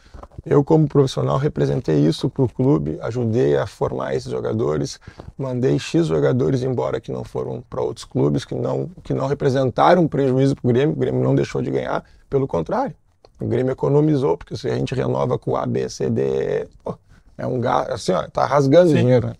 eu 0.44 0.62
como 0.62 0.86
profissional 0.86 1.38
representei 1.38 1.98
isso 1.98 2.28
para 2.30 2.44
o 2.44 2.48
clube, 2.48 2.98
ajudei 3.02 3.56
a 3.56 3.66
formar 3.66 4.14
esses 4.14 4.30
jogadores, 4.30 5.00
mandei 5.36 5.78
X 5.78 6.06
jogadores 6.06 6.62
embora 6.62 7.00
que 7.00 7.10
não 7.10 7.24
foram 7.24 7.62
para 7.68 7.82
outros 7.82 8.04
clubes, 8.04 8.44
que 8.44 8.54
não, 8.54 8.88
que 9.02 9.12
não 9.12 9.26
representaram 9.26 10.06
prejuízo 10.06 10.54
para 10.54 10.68
o 10.68 10.72
Grêmio, 10.72 10.94
o 10.94 10.98
Grêmio 10.98 11.22
não 11.22 11.34
deixou 11.34 11.60
de 11.60 11.70
ganhar, 11.70 12.04
pelo 12.30 12.46
contrário, 12.46 12.94
o 13.40 13.46
Grêmio 13.46 13.72
economizou, 13.72 14.36
porque 14.36 14.56
se 14.56 14.68
a 14.68 14.74
gente 14.74 14.94
renova 14.94 15.38
com 15.38 15.56
A, 15.56 15.66
B, 15.66 15.88
C, 15.88 16.08
D, 16.08 16.68
pô, 16.82 16.96
é 17.38 17.46
um 17.46 17.60
gasto, 17.60 17.92
assim, 17.92 18.12
ó, 18.12 18.22
tá 18.28 18.44
rasgando 18.46 18.90
Sim. 18.90 18.96
dinheiro. 18.96 19.28
Né? 19.28 19.34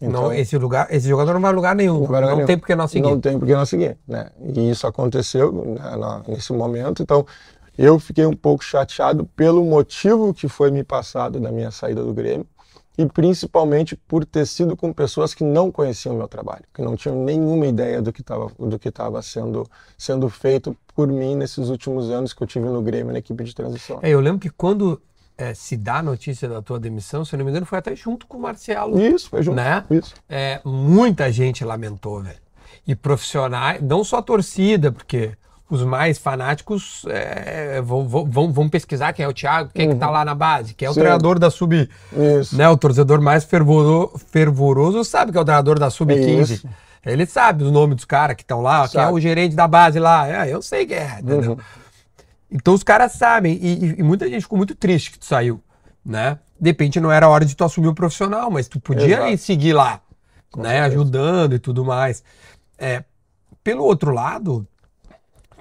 Então, 0.00 0.24
não, 0.24 0.32
esse, 0.32 0.56
lugar, 0.58 0.88
esse 0.90 1.08
jogador 1.08 1.32
não 1.34 1.40
vai 1.40 1.52
lugar 1.52 1.74
nenhum. 1.74 2.06
Não, 2.06 2.20
não 2.20 2.34
nenhum. 2.34 2.46
tem 2.46 2.58
porque 2.58 2.74
não 2.74 2.86
seguir. 2.86 3.08
Não 3.08 3.20
tem 3.20 3.38
porque 3.38 3.54
não 3.54 3.64
seguir. 3.64 3.96
Né? 4.06 4.28
E 4.54 4.70
isso 4.70 4.86
aconteceu 4.86 5.52
né, 5.52 6.22
nesse 6.28 6.52
momento. 6.52 7.02
Então, 7.02 7.26
eu 7.78 7.98
fiquei 7.98 8.26
um 8.26 8.36
pouco 8.36 8.64
chateado 8.64 9.24
pelo 9.36 9.64
motivo 9.64 10.34
que 10.34 10.48
foi 10.48 10.70
me 10.70 10.84
passado 10.84 11.40
da 11.40 11.50
minha 11.50 11.70
saída 11.70 12.02
do 12.02 12.12
Grêmio 12.12 12.46
e 12.98 13.04
principalmente 13.04 13.94
por 13.94 14.24
ter 14.24 14.46
sido 14.46 14.76
com 14.76 14.92
pessoas 14.92 15.34
que 15.34 15.44
não 15.44 15.70
conheciam 15.70 16.14
o 16.14 16.18
meu 16.18 16.28
trabalho, 16.28 16.64
que 16.72 16.80
não 16.80 16.96
tinham 16.96 17.22
nenhuma 17.22 17.66
ideia 17.66 18.00
do 18.00 18.12
que 18.12 18.22
estava 18.22 18.50
do 18.58 18.78
que 18.78 18.88
estava 18.88 19.20
sendo 19.20 19.68
sendo 19.98 20.28
feito 20.30 20.74
por 20.94 21.08
mim 21.08 21.34
nesses 21.34 21.68
últimos 21.68 22.10
anos 22.10 22.32
que 22.32 22.42
eu 22.42 22.46
tive 22.46 22.66
no 22.66 22.80
Grêmio 22.80 23.12
na 23.12 23.18
equipe 23.18 23.44
de 23.44 23.54
transição. 23.54 23.98
É, 24.02 24.08
eu 24.08 24.20
lembro 24.20 24.40
que 24.40 24.48
quando 24.48 25.00
é, 25.38 25.54
se 25.54 25.76
dá 25.76 25.98
a 25.98 26.02
notícia 26.02 26.48
da 26.48 26.62
tua 26.62 26.80
demissão, 26.80 27.24
se 27.24 27.34
eu 27.34 27.38
não 27.38 27.44
me 27.44 27.50
engano, 27.50 27.66
foi 27.66 27.78
até 27.78 27.94
junto 27.94 28.26
com 28.26 28.38
o 28.38 28.40
Marcelo. 28.40 29.00
Isso, 29.00 29.28
foi 29.28 29.42
junto. 29.42 29.56
Né? 29.56 29.84
Isso. 29.90 30.14
É, 30.28 30.60
muita 30.64 31.30
gente 31.30 31.64
lamentou, 31.64 32.22
velho. 32.22 32.36
E 32.86 32.94
profissionais, 32.94 33.82
não 33.82 34.04
só 34.04 34.18
a 34.18 34.22
torcida, 34.22 34.92
porque 34.92 35.32
os 35.68 35.82
mais 35.82 36.18
fanáticos 36.18 37.04
é, 37.08 37.80
vão, 37.82 38.06
vão, 38.06 38.52
vão 38.52 38.68
pesquisar 38.68 39.12
quem 39.12 39.24
é 39.24 39.28
o 39.28 39.32
Thiago, 39.32 39.70
quem 39.74 39.86
uhum. 39.86 39.92
é 39.92 39.94
que 39.94 40.00
tá 40.00 40.06
uhum. 40.06 40.12
lá 40.12 40.24
na 40.24 40.34
base, 40.34 40.74
quem 40.74 40.86
é 40.86 40.90
o 40.90 40.94
Sim. 40.94 41.00
treinador 41.00 41.38
da 41.38 41.50
Sub. 41.50 41.90
Isso. 42.40 42.56
Né, 42.56 42.68
o 42.68 42.76
torcedor 42.76 43.20
mais 43.20 43.44
fervoroso, 43.44 44.12
fervoroso 44.28 45.04
sabe 45.04 45.32
que 45.32 45.38
é 45.38 45.40
o 45.40 45.44
treinador 45.44 45.78
da 45.78 45.90
Sub-15. 45.90 46.64
Ele 47.04 47.24
sabe 47.24 47.62
os 47.62 47.70
nomes 47.70 47.96
dos 47.96 48.04
caras 48.04 48.34
que 48.34 48.42
estão 48.42 48.60
lá, 48.60 48.78
sabe. 48.78 48.90
quem 48.90 49.02
é 49.02 49.08
o 49.10 49.20
gerente 49.20 49.54
da 49.54 49.68
base 49.68 49.98
lá. 49.98 50.46
É, 50.46 50.52
eu 50.52 50.60
sei 50.60 50.86
quem 50.86 50.96
é, 50.96 51.18
entendeu? 51.20 51.52
Uhum. 51.52 51.58
Então 52.50 52.74
os 52.74 52.82
caras 52.82 53.12
sabem, 53.12 53.58
e, 53.60 53.96
e, 53.98 54.02
muita 54.02 54.28
gente 54.28 54.42
ficou 54.42 54.56
muito 54.56 54.74
triste 54.74 55.10
que 55.10 55.18
tu 55.18 55.24
saiu, 55.24 55.60
né? 56.04 56.38
De 56.58 56.70
repente 56.70 57.00
não 57.00 57.10
era 57.10 57.28
hora 57.28 57.44
de 57.44 57.54
tu 57.54 57.64
assumir 57.64 57.88
o 57.88 57.94
profissional, 57.94 58.50
mas 58.50 58.68
tu 58.68 58.80
podia 58.80 59.30
ir 59.30 59.38
seguir 59.38 59.72
lá, 59.72 60.00
Com 60.50 60.62
né? 60.62 60.70
Certeza. 60.70 60.86
Ajudando 60.86 61.54
e 61.54 61.58
tudo 61.58 61.84
mais. 61.84 62.22
É, 62.78 63.04
pelo 63.62 63.84
outro 63.84 64.12
lado, 64.12 64.66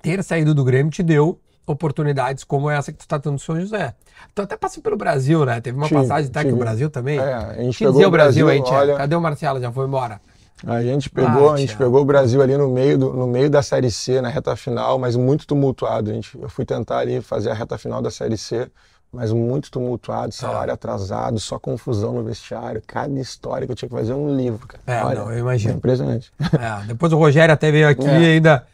ter 0.02 0.24
saído 0.24 0.54
do 0.54 0.64
Grêmio 0.64 0.92
te 0.92 1.02
deu 1.02 1.40
oportunidades 1.66 2.44
como 2.44 2.70
essa 2.70 2.92
que 2.92 2.98
tu 3.00 3.02
está 3.02 3.20
tendo 3.20 3.34
no 3.34 3.40
São 3.40 3.60
José. 3.60 3.96
Tu 4.34 4.42
até 4.42 4.56
passou 4.56 4.82
pelo 4.84 4.96
Brasil, 4.96 5.44
né? 5.46 5.60
Teve 5.60 5.78
uma 5.78 5.90
passagem 5.90 6.30
até 6.30 6.44
que 6.44 6.52
o 6.52 6.58
Brasil 6.58 6.90
também. 6.90 7.18
É, 7.18 7.34
a 7.34 7.54
gente 7.64 7.80
pegou 7.80 8.06
o 8.06 8.12
Brasil, 8.12 8.48
aí, 8.48 8.62
olha... 8.62 8.96
Cadê 8.96 9.16
o 9.16 9.22
Marcelo? 9.22 9.60
Já 9.60 9.72
foi 9.72 9.88
embora. 9.88 10.22
A 10.66 10.82
gente 10.82 11.10
pegou, 11.10 11.50
ah, 11.50 11.54
a 11.54 11.58
gente 11.58 11.78
pegou 11.78 12.02
o 12.02 12.06
Brasil 12.06 12.42
ali 12.42 12.58
no 12.58 12.68
meio, 12.68 12.98
do, 12.98 13.14
no 13.14 13.28
meio 13.28 13.50
da 13.50 13.62
Série 13.62 13.92
C, 13.92 14.20
na 14.20 14.30
reta 14.30 14.56
final, 14.56 14.98
mas 14.98 15.16
muito 15.16 15.46
tumultuado. 15.46 16.10
A 16.10 16.14
gente, 16.14 16.38
eu 16.40 16.50
fui 16.50 16.66
tentar 16.66 17.00
ali 17.00 17.22
fazer 17.22 17.52
a 17.52 17.54
reta 17.54 17.78
final 17.78 18.02
da 18.02 18.10
Série 18.10 18.38
C, 18.38 18.68
mas 19.12 19.32
muito 19.32 19.70
tumultuado, 19.70 20.34
salário 20.34 20.72
ah. 20.72 20.74
atrasado, 20.74 21.40
só 21.40 21.60
confusão 21.60 22.14
no 22.14 22.24
vestiário. 22.24 22.82
Cada 22.86 23.20
história 23.20 23.68
que 23.68 23.72
eu 23.72 23.76
tinha 23.76 23.88
que 23.88 23.96
fazer 23.96 24.14
um 24.14 24.36
livro, 24.36 24.68
cara. 24.68 24.84
É, 24.88 25.04
Olha, 25.04 25.20
não, 25.20 25.32
eu 25.32 25.40
imagino. 25.40 25.74
É 25.74 25.78
impressionante. 25.78 26.32
É, 26.56 26.86
depois 26.88 27.14
o 27.14 27.18
Rogério 27.18 27.54
até 27.54 27.72
veio 27.72 27.88
aqui 27.88 28.08
é. 28.08 28.22
e 28.22 28.26
ainda 28.26 28.66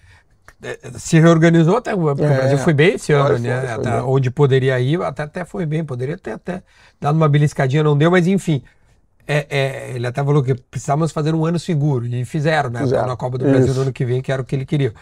é, 0.63 0.77
se 0.97 1.19
reorganizou 1.19 1.77
até 1.77 1.93
o 1.93 2.15
Brasil 2.15 2.57
foi 2.59 2.73
bem 2.73 2.93
esse 2.93 3.11
ano, 3.11 3.29
foi, 3.29 3.39
né? 3.39 3.75
Foi, 3.75 3.83
foi 3.83 4.01
onde 4.01 4.29
poderia 4.31 4.79
ir, 4.79 5.01
até, 5.01 5.23
até 5.23 5.45
foi 5.45 5.65
bem, 5.65 5.83
poderia 5.83 6.17
ter 6.17 6.31
até 6.31 6.61
dado 6.99 7.15
uma 7.15 7.27
beliscadinha, 7.27 7.83
não 7.83 7.97
deu, 7.97 8.11
mas 8.11 8.27
enfim. 8.27 8.63
É, 9.28 9.47
é, 9.49 9.91
ele 9.95 10.07
até 10.07 10.24
falou 10.24 10.43
que 10.43 10.55
precisávamos 10.55 11.11
fazer 11.11 11.34
um 11.34 11.45
ano 11.45 11.59
seguro, 11.59 12.05
e 12.05 12.26
fizeram, 12.26 12.69
né? 12.69 12.80
Fizeram. 12.82 13.07
Na 13.07 13.15
Copa 13.15 13.38
do 13.38 13.45
Brasil 13.45 13.67
Isso. 13.67 13.76
no 13.76 13.82
ano 13.82 13.93
que 13.93 14.05
vem, 14.05 14.22
que 14.22 14.32
era 14.32 14.41
o 14.41 14.45
que 14.45 14.55
ele 14.55 14.65
queria. 14.65 14.93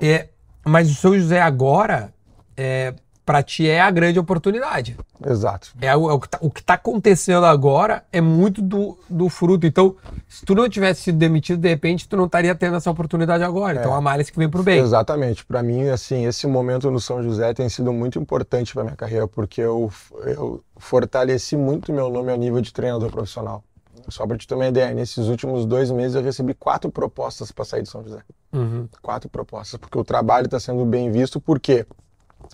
É, 0.00 0.28
mas 0.64 0.90
o 0.90 0.94
São 0.94 1.18
José 1.18 1.40
agora, 1.40 2.12
é, 2.56 2.94
para 3.28 3.42
ti 3.42 3.68
é 3.68 3.78
a 3.78 3.90
grande 3.90 4.18
oportunidade. 4.18 4.96
Exato. 5.22 5.74
É 5.82 5.94
o, 5.94 6.10
é 6.10 6.14
o 6.14 6.18
que 6.18 6.26
está 6.26 6.38
tá 6.64 6.74
acontecendo 6.74 7.44
agora 7.44 8.02
é 8.10 8.22
muito 8.22 8.62
do, 8.62 8.98
do 9.06 9.28
fruto. 9.28 9.66
Então, 9.66 9.94
se 10.26 10.46
tu 10.46 10.54
não 10.54 10.66
tivesse 10.66 11.02
sido 11.02 11.18
demitido, 11.18 11.60
de 11.60 11.68
repente, 11.68 12.08
tu 12.08 12.16
não 12.16 12.24
estaria 12.24 12.54
tendo 12.54 12.76
essa 12.76 12.90
oportunidade 12.90 13.44
agora. 13.44 13.76
É. 13.76 13.80
Então, 13.80 13.92
a 13.92 14.00
malha 14.00 14.24
que 14.24 14.38
vem 14.38 14.48
pro 14.48 14.62
bem. 14.62 14.80
Exatamente. 14.80 15.44
Para 15.44 15.62
mim, 15.62 15.90
assim, 15.90 16.24
esse 16.24 16.46
momento 16.46 16.90
no 16.90 16.98
São 16.98 17.22
José 17.22 17.52
tem 17.52 17.68
sido 17.68 17.92
muito 17.92 18.18
importante 18.18 18.72
para 18.72 18.82
minha 18.82 18.96
carreira, 18.96 19.28
porque 19.28 19.60
eu, 19.60 19.92
eu 20.24 20.64
fortaleci 20.78 21.54
muito 21.54 21.92
meu 21.92 22.08
nome 22.08 22.32
a 22.32 22.36
nível 22.36 22.62
de 22.62 22.72
treinador 22.72 23.10
profissional. 23.10 23.62
Só 24.08 24.26
para 24.26 24.38
te 24.38 24.48
ter 24.48 24.54
uma 24.54 24.68
ideia, 24.68 24.94
nesses 24.94 25.26
últimos 25.26 25.66
dois 25.66 25.90
meses 25.90 26.14
eu 26.14 26.22
recebi 26.22 26.54
quatro 26.54 26.90
propostas 26.90 27.52
para 27.52 27.66
sair 27.66 27.82
de 27.82 27.90
São 27.90 28.02
José. 28.02 28.22
Uhum. 28.54 28.88
Quatro 29.02 29.28
propostas, 29.28 29.78
porque 29.78 29.98
o 29.98 30.04
trabalho 30.04 30.46
está 30.46 30.58
sendo 30.58 30.82
bem 30.86 31.12
visto, 31.12 31.38
por 31.38 31.60
quê? 31.60 31.84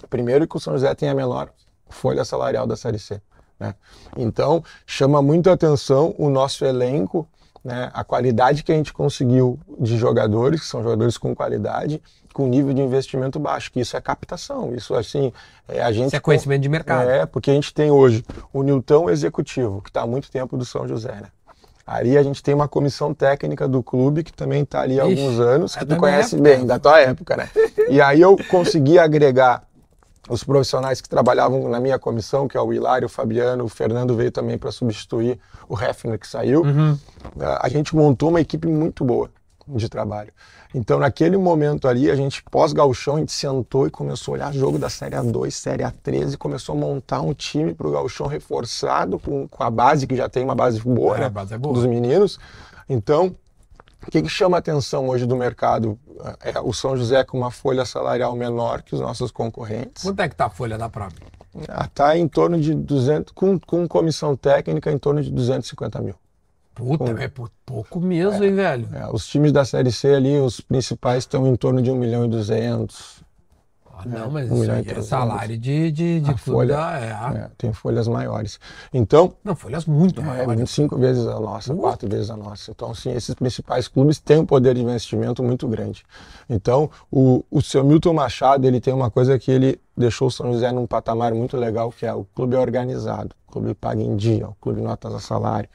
Primeiro 0.08 0.46
que 0.46 0.56
o 0.56 0.60
São 0.60 0.74
José 0.74 0.94
tem 0.94 1.08
a 1.08 1.14
menor 1.14 1.50
folha 1.88 2.24
salarial 2.24 2.66
da 2.66 2.76
Série 2.76 2.98
C. 2.98 3.20
Né? 3.58 3.74
Então, 4.16 4.62
chama 4.86 5.22
muito 5.22 5.50
atenção 5.50 6.14
o 6.18 6.28
nosso 6.28 6.64
elenco, 6.64 7.28
né? 7.62 7.90
a 7.94 8.04
qualidade 8.04 8.62
que 8.62 8.72
a 8.72 8.74
gente 8.74 8.92
conseguiu 8.92 9.58
de 9.78 9.96
jogadores, 9.96 10.60
que 10.60 10.66
são 10.66 10.82
jogadores 10.82 11.16
com 11.16 11.34
qualidade, 11.34 12.02
com 12.32 12.48
nível 12.48 12.74
de 12.74 12.82
investimento 12.82 13.38
baixo, 13.38 13.70
que 13.70 13.80
isso 13.80 13.96
é 13.96 14.00
captação, 14.00 14.74
isso 14.74 14.94
assim, 14.94 15.32
é 15.68 15.80
a 15.80 15.92
gente... 15.92 16.08
Isso 16.08 16.16
é 16.16 16.20
conhecimento 16.20 16.62
de 16.62 16.68
mercado. 16.68 17.08
É, 17.08 17.24
porque 17.26 17.50
a 17.50 17.54
gente 17.54 17.72
tem 17.72 17.90
hoje 17.90 18.24
o 18.52 18.62
Nilton 18.62 19.08
Executivo, 19.08 19.80
que 19.80 19.88
está 19.88 20.02
há 20.02 20.06
muito 20.06 20.30
tempo 20.30 20.56
do 20.56 20.64
São 20.64 20.86
José, 20.88 21.12
né? 21.12 21.28
Aí 21.86 22.16
a 22.16 22.22
gente 22.22 22.42
tem 22.42 22.54
uma 22.54 22.66
comissão 22.66 23.12
técnica 23.12 23.68
do 23.68 23.82
clube 23.82 24.24
que 24.24 24.32
também 24.32 24.62
está 24.62 24.80
ali 24.80 24.98
há 24.98 25.06
Ixi, 25.06 25.22
alguns 25.22 25.38
anos, 25.38 25.76
que 25.76 25.84
é 25.84 25.86
tu 25.86 25.96
conhece 25.96 26.34
época. 26.34 26.56
bem, 26.56 26.66
da 26.66 26.78
tua 26.78 26.98
época, 26.98 27.36
né? 27.36 27.50
E 27.90 28.00
aí 28.00 28.22
eu 28.22 28.36
consegui 28.48 28.98
agregar 28.98 29.62
os 30.28 30.42
profissionais 30.42 31.00
que 31.00 31.08
trabalhavam 31.08 31.68
na 31.68 31.78
minha 31.78 31.98
comissão, 31.98 32.48
que 32.48 32.56
é 32.56 32.60
o 32.60 32.72
Hilário, 32.72 33.06
o 33.06 33.08
Fabiano, 33.08 33.64
o 33.64 33.68
Fernando 33.68 34.16
veio 34.16 34.30
também 34.30 34.56
para 34.56 34.72
substituir 34.72 35.38
o 35.68 35.78
Hefner 35.78 36.18
que 36.18 36.26
saiu. 36.26 36.62
Uhum. 36.62 36.98
A 37.60 37.68
gente 37.68 37.94
montou 37.94 38.30
uma 38.30 38.40
equipe 38.40 38.66
muito 38.66 39.04
boa 39.04 39.30
de 39.66 39.88
trabalho. 39.88 40.32
Então, 40.74 40.98
naquele 40.98 41.36
momento 41.36 41.86
ali, 41.86 42.10
a 42.10 42.16
gente, 42.16 42.42
pós-gauchão, 42.50 43.16
a 43.16 43.18
gente 43.20 43.32
sentou 43.32 43.86
e 43.86 43.90
começou 43.90 44.32
a 44.32 44.36
olhar 44.36 44.52
jogo 44.52 44.78
da 44.78 44.90
Série 44.90 45.14
A2, 45.14 45.50
Série 45.52 45.84
A13, 45.84 46.34
e 46.34 46.36
começou 46.36 46.74
a 46.74 46.78
montar 46.78 47.20
um 47.20 47.32
time 47.32 47.72
para 47.72 47.86
o 47.86 47.92
gauchão 47.92 48.26
reforçado 48.26 49.18
com, 49.18 49.46
com, 49.46 49.62
a 49.62 49.70
base, 49.70 50.06
que 50.06 50.16
já 50.16 50.28
tem 50.28 50.42
uma 50.42 50.54
base 50.54 50.80
boa, 50.80 51.16
é, 51.16 51.20
né, 51.20 51.28
base 51.28 51.54
é 51.54 51.58
boa. 51.58 51.74
dos 51.74 51.86
meninos. 51.86 52.40
Então, 52.88 53.34
o 54.06 54.10
que, 54.10 54.22
que 54.22 54.28
chama 54.28 54.56
a 54.56 54.60
atenção 54.60 55.08
hoje 55.08 55.26
do 55.26 55.36
mercado? 55.36 55.98
É 56.42 56.60
o 56.60 56.72
São 56.72 56.96
José 56.96 57.24
com 57.24 57.38
uma 57.38 57.50
folha 57.50 57.84
salarial 57.84 58.34
menor 58.36 58.82
que 58.82 58.94
os 58.94 59.00
nossos 59.00 59.30
concorrentes. 59.30 60.02
Quanto 60.02 60.20
é 60.20 60.28
que 60.28 60.34
está 60.34 60.46
a 60.46 60.50
folha 60.50 60.76
da? 60.78 60.90
Está 61.84 62.08
ah, 62.08 62.18
em 62.18 62.26
torno 62.26 62.60
de 62.60 62.74
200, 62.74 63.32
com, 63.32 63.58
com 63.58 63.86
comissão 63.86 64.36
técnica, 64.36 64.90
em 64.90 64.98
torno 64.98 65.22
de 65.22 65.30
250 65.30 66.00
mil. 66.02 66.14
Puta, 66.74 67.14
com, 67.14 67.18
é 67.18 67.30
pouco 67.64 68.00
mesmo, 68.00 68.42
é, 68.42 68.46
hein, 68.48 68.54
velho? 68.54 68.88
É, 68.92 69.08
os 69.12 69.26
times 69.26 69.52
da 69.52 69.64
Série 69.64 69.92
C 69.92 70.14
ali, 70.14 70.38
os 70.38 70.60
principais 70.60 71.18
estão 71.18 71.46
em 71.46 71.54
torno 71.54 71.80
de 71.80 71.90
1 71.90 71.94
milhão 71.94 72.24
e 72.24 72.28
200. 72.28 73.23
Ah, 73.98 74.02
não, 74.06 74.30
mas 74.30 74.50
um 74.50 74.62
isso 74.62 74.72
aí 74.72 74.84
é 74.86 75.02
salário 75.02 75.56
de, 75.56 75.90
de, 75.90 76.20
de 76.20 76.38
folha. 76.38 76.74
É, 76.74 77.38
é, 77.38 77.50
tem 77.56 77.72
folhas 77.72 78.08
maiores. 78.08 78.58
Então. 78.92 79.34
Não, 79.42 79.54
folhas 79.54 79.86
muito 79.86 80.20
é, 80.20 80.24
maiores. 80.24 80.60
25 80.60 80.98
vezes 80.98 81.26
a 81.26 81.38
nossa, 81.38 81.74
quatro 81.74 82.08
vezes 82.08 82.30
a 82.30 82.36
nossa. 82.36 82.70
Então, 82.70 82.94
sim, 82.94 83.12
esses 83.12 83.34
principais 83.34 83.88
clubes 83.88 84.18
têm 84.18 84.38
um 84.38 84.46
poder 84.46 84.74
de 84.74 84.82
investimento 84.82 85.42
muito 85.42 85.68
grande. 85.68 86.04
Então, 86.48 86.90
o, 87.10 87.44
o 87.50 87.62
seu 87.62 87.84
Milton 87.84 88.12
Machado, 88.14 88.66
ele 88.66 88.80
tem 88.80 88.92
uma 88.92 89.10
coisa 89.10 89.38
que 89.38 89.50
ele 89.50 89.80
deixou 89.96 90.28
o 90.28 90.30
São 90.30 90.52
José 90.52 90.72
num 90.72 90.86
patamar 90.86 91.32
muito 91.34 91.56
legal, 91.56 91.92
que 91.92 92.04
é 92.04 92.12
o 92.12 92.24
clube 92.34 92.56
é 92.56 92.58
organizado 92.58 93.34
clube 93.54 93.74
paga 93.74 94.02
em 94.02 94.16
dia, 94.16 94.48
o 94.48 94.56
clube 94.60 94.80
notas 94.80 95.14
a 95.14 95.20
salário. 95.20 95.68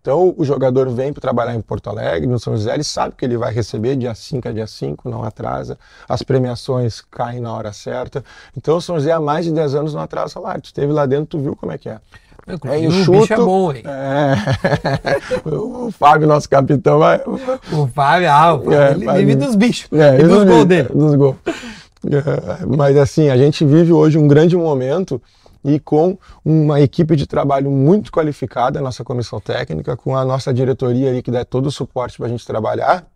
Então 0.00 0.34
o 0.36 0.44
jogador 0.44 0.88
vem 0.90 1.12
para 1.12 1.20
trabalhar 1.20 1.54
em 1.54 1.60
Porto 1.62 1.88
Alegre, 1.88 2.26
no 2.26 2.38
São 2.38 2.54
José, 2.54 2.74
ele 2.74 2.84
sabe 2.84 3.14
que 3.16 3.24
ele 3.24 3.38
vai 3.38 3.52
receber 3.52 3.96
dia 3.96 4.14
5 4.14 4.48
a 4.48 4.52
dia 4.52 4.66
5, 4.66 5.08
não 5.08 5.24
atrasa, 5.24 5.78
as 6.08 6.22
premiações 6.22 7.00
caem 7.00 7.40
na 7.40 7.52
hora 7.52 7.72
certa. 7.72 8.22
Então 8.56 8.76
o 8.76 8.80
São 8.80 8.96
José 8.96 9.12
há 9.12 9.20
mais 9.20 9.46
de 9.46 9.52
10 9.52 9.74
anos 9.74 9.94
não 9.94 10.02
atrasa 10.02 10.28
salário. 10.28 10.60
Tu 10.60 10.66
esteve 10.66 10.92
lá 10.92 11.06
dentro, 11.06 11.26
tu 11.26 11.38
viu 11.38 11.56
como 11.56 11.72
é 11.72 11.78
que 11.78 11.88
é. 11.88 11.98
É. 12.46 12.54
O 12.54 13.20
bicho 13.20 13.32
é 13.32 13.36
bom, 13.36 13.72
hein? 13.72 13.84
É. 13.86 15.48
o 15.48 15.92
Fábio, 15.92 16.26
nosso 16.26 16.48
capitão, 16.48 16.98
vai. 16.98 17.20
O 17.24 17.86
Fábio, 17.86 18.30
ah, 18.30 18.54
o 18.54 18.58
Fábio, 18.58 18.74
é, 18.74 18.90
ele 18.90 19.24
vive 19.24 19.36
dos 19.36 19.54
bichos. 19.54 19.88
É, 19.92 20.18
e 20.18 20.24
dos 20.24 20.44
gols 20.44 20.64
dele. 20.64 20.88
Dos 20.92 21.14
gols. 21.14 21.36
É, 21.46 22.66
mas 22.66 22.96
assim, 22.96 23.28
a 23.28 23.36
gente 23.36 23.64
vive 23.64 23.92
hoje 23.92 24.18
um 24.18 24.26
grande 24.26 24.56
momento 24.56 25.22
e 25.64 25.78
com 25.78 26.18
uma 26.44 26.80
equipe 26.80 27.16
de 27.16 27.26
trabalho 27.26 27.70
muito 27.70 28.10
qualificada, 28.10 28.78
a 28.78 28.82
nossa 28.82 29.04
comissão 29.04 29.40
técnica, 29.40 29.96
com 29.96 30.16
a 30.16 30.24
nossa 30.24 30.52
diretoria 30.52 31.10
ali 31.10 31.22
que 31.22 31.30
dá 31.30 31.44
todo 31.44 31.66
o 31.66 31.70
suporte 31.70 32.16
para 32.16 32.26
a 32.26 32.28
gente 32.28 32.46
trabalhar. 32.46 33.06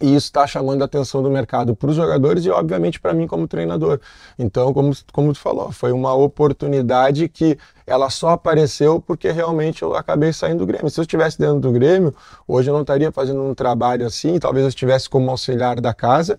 E 0.00 0.14
isso 0.14 0.26
está 0.26 0.46
chamando 0.46 0.82
a 0.82 0.84
atenção 0.84 1.20
do 1.24 1.28
mercado 1.28 1.74
para 1.74 1.90
os 1.90 1.96
jogadores 1.96 2.44
e, 2.44 2.50
obviamente, 2.50 3.00
para 3.00 3.12
mim 3.12 3.26
como 3.26 3.48
treinador. 3.48 3.98
Então, 4.38 4.72
como, 4.72 4.92
como 5.12 5.32
tu 5.32 5.40
falou, 5.40 5.72
foi 5.72 5.90
uma 5.90 6.14
oportunidade 6.14 7.28
que 7.28 7.58
ela 7.84 8.08
só 8.08 8.30
apareceu 8.30 9.00
porque 9.00 9.32
realmente 9.32 9.82
eu 9.82 9.96
acabei 9.96 10.32
saindo 10.32 10.58
do 10.58 10.66
Grêmio. 10.66 10.88
Se 10.88 11.00
eu 11.00 11.02
estivesse 11.02 11.36
dentro 11.36 11.58
do 11.58 11.72
Grêmio, 11.72 12.14
hoje 12.46 12.70
eu 12.70 12.74
não 12.74 12.82
estaria 12.82 13.10
fazendo 13.10 13.42
um 13.42 13.54
trabalho 13.54 14.06
assim, 14.06 14.38
talvez 14.38 14.62
eu 14.62 14.68
estivesse 14.68 15.10
como 15.10 15.28
auxiliar 15.30 15.80
da 15.80 15.92
casa, 15.92 16.38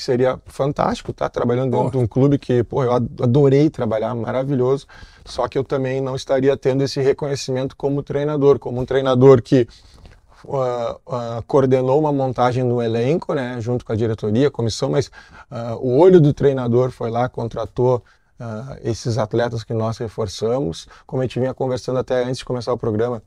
que 0.00 0.04
seria 0.04 0.40
fantástico, 0.46 1.12
tá? 1.12 1.28
Trabalhando 1.28 1.70
dentro 1.70 1.90
de 1.90 1.98
um 1.98 2.06
clube 2.06 2.38
que, 2.38 2.64
pô, 2.64 2.82
eu 2.82 2.92
adorei 2.92 3.68
trabalhar, 3.68 4.14
maravilhoso. 4.14 4.86
Só 5.26 5.46
que 5.46 5.58
eu 5.58 5.62
também 5.62 6.00
não 6.00 6.16
estaria 6.16 6.56
tendo 6.56 6.82
esse 6.82 7.00
reconhecimento 7.00 7.76
como 7.76 8.02
treinador, 8.02 8.58
como 8.58 8.80
um 8.80 8.86
treinador 8.86 9.42
que 9.42 9.68
uh, 10.44 10.56
uh, 10.56 11.42
coordenou 11.46 12.00
uma 12.00 12.10
montagem 12.10 12.64
no 12.64 12.80
elenco, 12.80 13.34
né, 13.34 13.60
junto 13.60 13.84
com 13.84 13.92
a 13.92 13.96
diretoria, 13.96 14.48
a 14.48 14.50
comissão, 14.50 14.88
mas 14.88 15.08
uh, 15.50 15.76
o 15.80 15.98
olho 15.98 16.18
do 16.18 16.32
treinador 16.32 16.90
foi 16.90 17.10
lá, 17.10 17.28
contratou 17.28 18.02
esses 18.82 19.18
atletas 19.18 19.62
que 19.62 19.74
nós 19.74 19.98
reforçamos. 19.98 20.88
Como 21.06 21.20
a 21.20 21.26
gente 21.26 21.38
vinha 21.38 21.52
conversando 21.52 21.98
até 21.98 22.24
antes 22.24 22.38
de 22.38 22.44
começar 22.46 22.72
o 22.72 22.78
programa, 22.78 23.22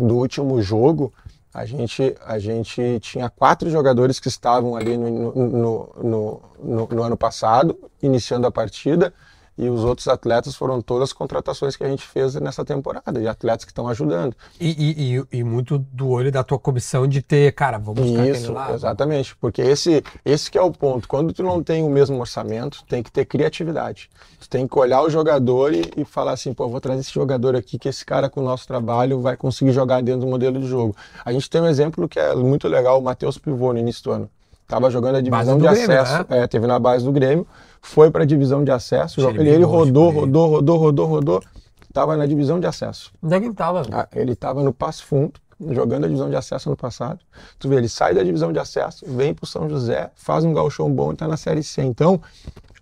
do 0.00 0.16
último 0.16 0.62
jogo, 0.62 1.12
a 1.52 1.64
gente, 1.64 2.14
a 2.24 2.38
gente 2.38 3.00
tinha 3.00 3.30
quatro 3.30 3.70
jogadores 3.70 4.20
que 4.20 4.28
estavam 4.28 4.76
ali 4.76 4.96
no, 4.96 5.32
no, 5.32 5.94
no, 6.02 6.42
no, 6.62 6.88
no 6.88 7.02
ano 7.02 7.16
passado, 7.16 7.78
iniciando 8.02 8.46
a 8.46 8.50
partida, 8.50 9.12
e 9.58 9.68
os 9.68 9.82
outros 9.82 10.06
atletas 10.06 10.54
foram 10.54 10.80
todas 10.80 11.08
as 11.08 11.12
contratações 11.12 11.76
que 11.76 11.82
a 11.82 11.88
gente 11.88 12.06
fez 12.06 12.36
nessa 12.36 12.64
temporada, 12.64 13.20
de 13.20 13.26
atletas 13.26 13.64
que 13.64 13.72
estão 13.72 13.88
ajudando. 13.88 14.36
E, 14.60 15.18
e, 15.32 15.38
e, 15.38 15.44
muito 15.44 15.78
do 15.78 16.08
olho 16.08 16.30
da 16.30 16.44
tua 16.44 16.58
comissão 16.58 17.08
de 17.08 17.20
ter, 17.20 17.52
cara, 17.52 17.76
vamos 17.76 18.02
buscar 18.02 18.28
Isso, 18.28 18.52
lá. 18.52 18.72
exatamente, 18.72 19.34
porque 19.36 19.60
esse, 19.60 20.02
esse 20.24 20.48
que 20.48 20.56
é 20.56 20.62
o 20.62 20.70
ponto. 20.70 21.08
Quando 21.08 21.32
tu 21.32 21.42
não 21.42 21.60
tem 21.62 21.82
o 21.82 21.90
mesmo 21.90 22.20
orçamento, 22.20 22.84
tem 22.88 23.02
que 23.02 23.10
ter 23.10 23.24
criatividade. 23.24 24.08
Tu 24.38 24.48
tem 24.48 24.68
que 24.68 24.78
olhar 24.78 25.02
o 25.02 25.10
jogador 25.10 25.74
e, 25.74 25.82
e 25.96 26.04
falar 26.04 26.32
assim, 26.32 26.54
pô, 26.54 26.68
vou 26.68 26.80
trazer 26.80 27.00
esse 27.00 27.12
jogador 27.12 27.56
aqui, 27.56 27.78
que 27.78 27.88
esse 27.88 28.04
cara 28.04 28.30
com 28.30 28.40
o 28.40 28.44
nosso 28.44 28.66
trabalho 28.66 29.20
vai 29.20 29.36
conseguir 29.36 29.72
jogar 29.72 30.00
dentro 30.02 30.20
do 30.20 30.26
modelo 30.28 30.60
de 30.60 30.66
jogo. 30.68 30.94
A 31.24 31.32
gente 31.32 31.50
tem 31.50 31.60
um 31.60 31.66
exemplo 31.66 32.08
que 32.08 32.20
é 32.20 32.34
muito 32.36 32.68
legal, 32.68 33.00
o 33.00 33.02
Matheus 33.02 33.38
Pivô 33.38 33.72
no 33.72 33.78
início 33.80 34.04
do 34.04 34.12
ano. 34.12 34.30
Tava 34.68 34.90
jogando 34.90 35.16
a 35.16 35.20
divisão 35.22 35.56
de 35.56 35.66
Grêmio, 35.66 35.98
acesso, 35.98 36.26
né? 36.28 36.42
é, 36.42 36.46
teve 36.46 36.66
na 36.66 36.78
base 36.78 37.02
do 37.02 37.10
Grêmio, 37.10 37.46
foi 37.80 38.10
para 38.10 38.24
a 38.24 38.26
divisão 38.26 38.62
de 38.62 38.70
acesso. 38.70 39.18
Ele, 39.30 39.48
ele 39.48 39.64
rodou, 39.64 40.10
rodou, 40.10 40.46
rodou, 40.46 40.76
rodou, 40.76 41.06
rodou. 41.06 41.42
Estava 41.88 42.14
na 42.18 42.26
divisão 42.26 42.60
de 42.60 42.66
acesso. 42.66 43.10
Onde 43.22 43.34
é 43.34 43.38
que 43.38 43.46
ele 43.46 43.52
estava? 43.52 43.82
Ah, 43.90 44.06
ele 44.14 44.32
estava 44.32 44.62
no 44.62 44.70
Passo 44.70 45.06
Fundo, 45.06 45.40
jogando 45.70 46.04
a 46.04 46.06
divisão 46.06 46.28
de 46.28 46.36
acesso 46.36 46.68
no 46.68 46.76
passado. 46.76 47.18
Tu 47.58 47.66
vê, 47.66 47.76
ele 47.76 47.88
sai 47.88 48.12
da 48.12 48.22
divisão 48.22 48.52
de 48.52 48.58
acesso, 48.58 49.06
vem 49.08 49.32
para 49.32 49.44
o 49.44 49.46
São 49.46 49.70
José, 49.70 50.10
faz 50.14 50.44
um 50.44 50.52
galchão 50.52 50.92
bom 50.92 51.10
e 51.10 51.12
está 51.14 51.26
na 51.26 51.38
Série 51.38 51.62
C. 51.62 51.82
Então, 51.82 52.20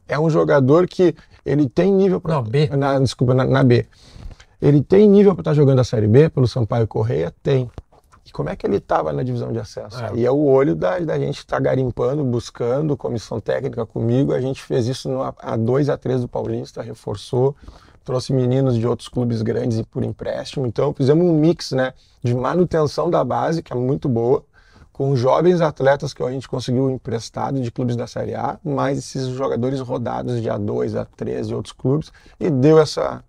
é 0.08 0.18
um 0.18 0.28
jogador 0.28 0.88
que 0.88 1.14
ele 1.44 1.68
tem 1.68 1.92
nível 1.92 2.20
para. 2.20 2.34
Não, 2.34 2.42
B. 2.42 2.68
Na, 2.76 2.98
desculpa, 2.98 3.32
na, 3.32 3.44
na 3.44 3.62
B. 3.62 3.86
Ele 4.60 4.82
tem 4.82 5.08
nível 5.08 5.36
para 5.36 5.42
estar 5.42 5.54
jogando 5.54 5.78
a 5.78 5.84
Série 5.84 6.08
B 6.08 6.28
pelo 6.30 6.48
Sampaio 6.48 6.88
Correia? 6.88 7.32
Tem. 7.44 7.70
E 8.26 8.32
como 8.32 8.50
é 8.50 8.56
que 8.56 8.66
ele 8.66 8.78
estava 8.78 9.12
na 9.12 9.22
divisão 9.22 9.52
de 9.52 9.60
acesso? 9.60 10.04
É. 10.04 10.10
E 10.16 10.26
é 10.26 10.30
o 10.30 10.44
olho 10.44 10.74
da, 10.74 10.98
da 10.98 11.16
gente 11.16 11.38
estar 11.38 11.60
garimpando, 11.60 12.24
buscando, 12.24 12.96
comissão 12.96 13.40
técnica 13.40 13.86
comigo. 13.86 14.32
A 14.32 14.40
gente 14.40 14.62
fez 14.62 14.88
isso 14.88 15.08
no 15.08 15.20
A2 15.20 15.92
a 15.92 15.96
3 15.96 16.22
do 16.22 16.28
Paulista, 16.28 16.82
reforçou, 16.82 17.54
trouxe 18.04 18.32
meninos 18.32 18.76
de 18.76 18.86
outros 18.86 19.08
clubes 19.08 19.42
grandes 19.42 19.78
e 19.78 19.84
por 19.84 20.02
empréstimo. 20.02 20.66
Então 20.66 20.92
fizemos 20.92 21.24
um 21.24 21.38
mix 21.38 21.70
né, 21.70 21.94
de 22.20 22.34
manutenção 22.34 23.08
da 23.08 23.22
base, 23.22 23.62
que 23.62 23.72
é 23.72 23.76
muito 23.76 24.08
boa, 24.08 24.44
com 24.92 25.14
jovens 25.14 25.60
atletas 25.60 26.12
que 26.14 26.22
a 26.22 26.30
gente 26.30 26.48
conseguiu 26.48 26.90
emprestado 26.90 27.60
de 27.60 27.70
clubes 27.70 27.94
da 27.94 28.06
Série 28.06 28.34
A, 28.34 28.58
mais 28.64 28.98
esses 28.98 29.28
jogadores 29.28 29.78
rodados 29.78 30.40
de 30.40 30.48
A2, 30.48 30.92
A3 30.92 31.46
de 31.46 31.54
outros 31.54 31.72
clubes, 31.72 32.10
e 32.40 32.50
deu 32.50 32.80
essa, 32.80 33.22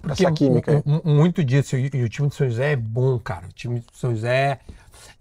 Porque 0.00 0.24
essa 0.24 0.32
química. 0.32 0.82
muito 1.04 1.44
disso, 1.44 1.76
e, 1.76 1.90
e 1.92 2.02
o 2.02 2.08
time 2.08 2.28
de 2.28 2.34
São 2.34 2.48
José 2.48 2.72
é 2.72 2.76
bom, 2.76 3.18
cara. 3.18 3.46
O 3.46 3.52
time 3.52 3.80
de 3.80 3.86
São 3.92 4.14
José. 4.14 4.60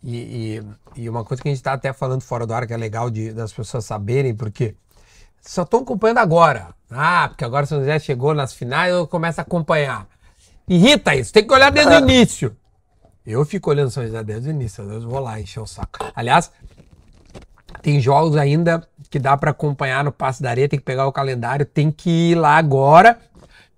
E, 0.02 0.62
e, 0.96 1.02
e 1.04 1.10
uma 1.10 1.24
coisa 1.24 1.44
que 1.44 1.50
a 1.50 1.52
gente 1.52 1.64
tá 1.64 1.74
até 1.74 1.92
falando 1.92 2.22
fora 2.22 2.46
do 2.48 2.54
ar, 2.54 2.66
que 2.66 2.74
é 2.74 2.78
legal 2.78 3.10
de, 3.10 3.34
das 3.34 3.52
pessoas 3.52 3.86
saberem, 3.86 4.34
porque 4.34 4.76
só 5.42 5.64
estão 5.64 5.82
acompanhando 5.82 6.20
agora. 6.20 6.70
Ah, 6.90 7.28
porque 7.28 7.44
agora 7.44 7.66
o 7.66 7.68
São 7.68 7.80
José 7.80 8.00
chegou 8.00 8.34
nas 8.34 8.54
finais, 8.54 8.94
eu 8.94 9.06
começo 9.08 9.42
a 9.42 9.44
acompanhar. 9.44 10.08
Irrita 10.68 11.16
isso, 11.16 11.34
tem 11.34 11.46
que 11.46 11.54
olhar 11.54 11.72
desde 11.72 11.94
o 11.94 12.00
início. 12.00 12.56
Eu 13.26 13.46
fico 13.46 13.70
olhando 13.70 13.92
São 13.92 14.06
José 14.06 14.24
desde 14.24 14.50
o 14.50 14.52
início, 14.52 14.84
às 14.84 14.90
vezes 14.90 15.04
eu 15.04 15.10
vou 15.10 15.20
lá 15.20 15.40
encher 15.40 15.60
o 15.60 15.68
saco. 15.68 16.00
Aliás, 16.16 16.52
tem 17.82 18.00
jogos 18.00 18.38
ainda 18.38 18.88
que 19.10 19.20
dá 19.20 19.36
pra 19.36 19.52
acompanhar 19.52 20.04
no 20.04 20.12
Passe 20.12 20.42
da 20.42 20.50
Areia, 20.50 20.70
tem 20.70 20.80
que 20.80 20.86
pegar 20.86 21.08
o 21.08 21.12
calendário, 21.12 21.66
tem 21.66 21.92
que 21.92 22.32
ir 22.32 22.36
lá 22.36 22.58
agora, 22.58 23.20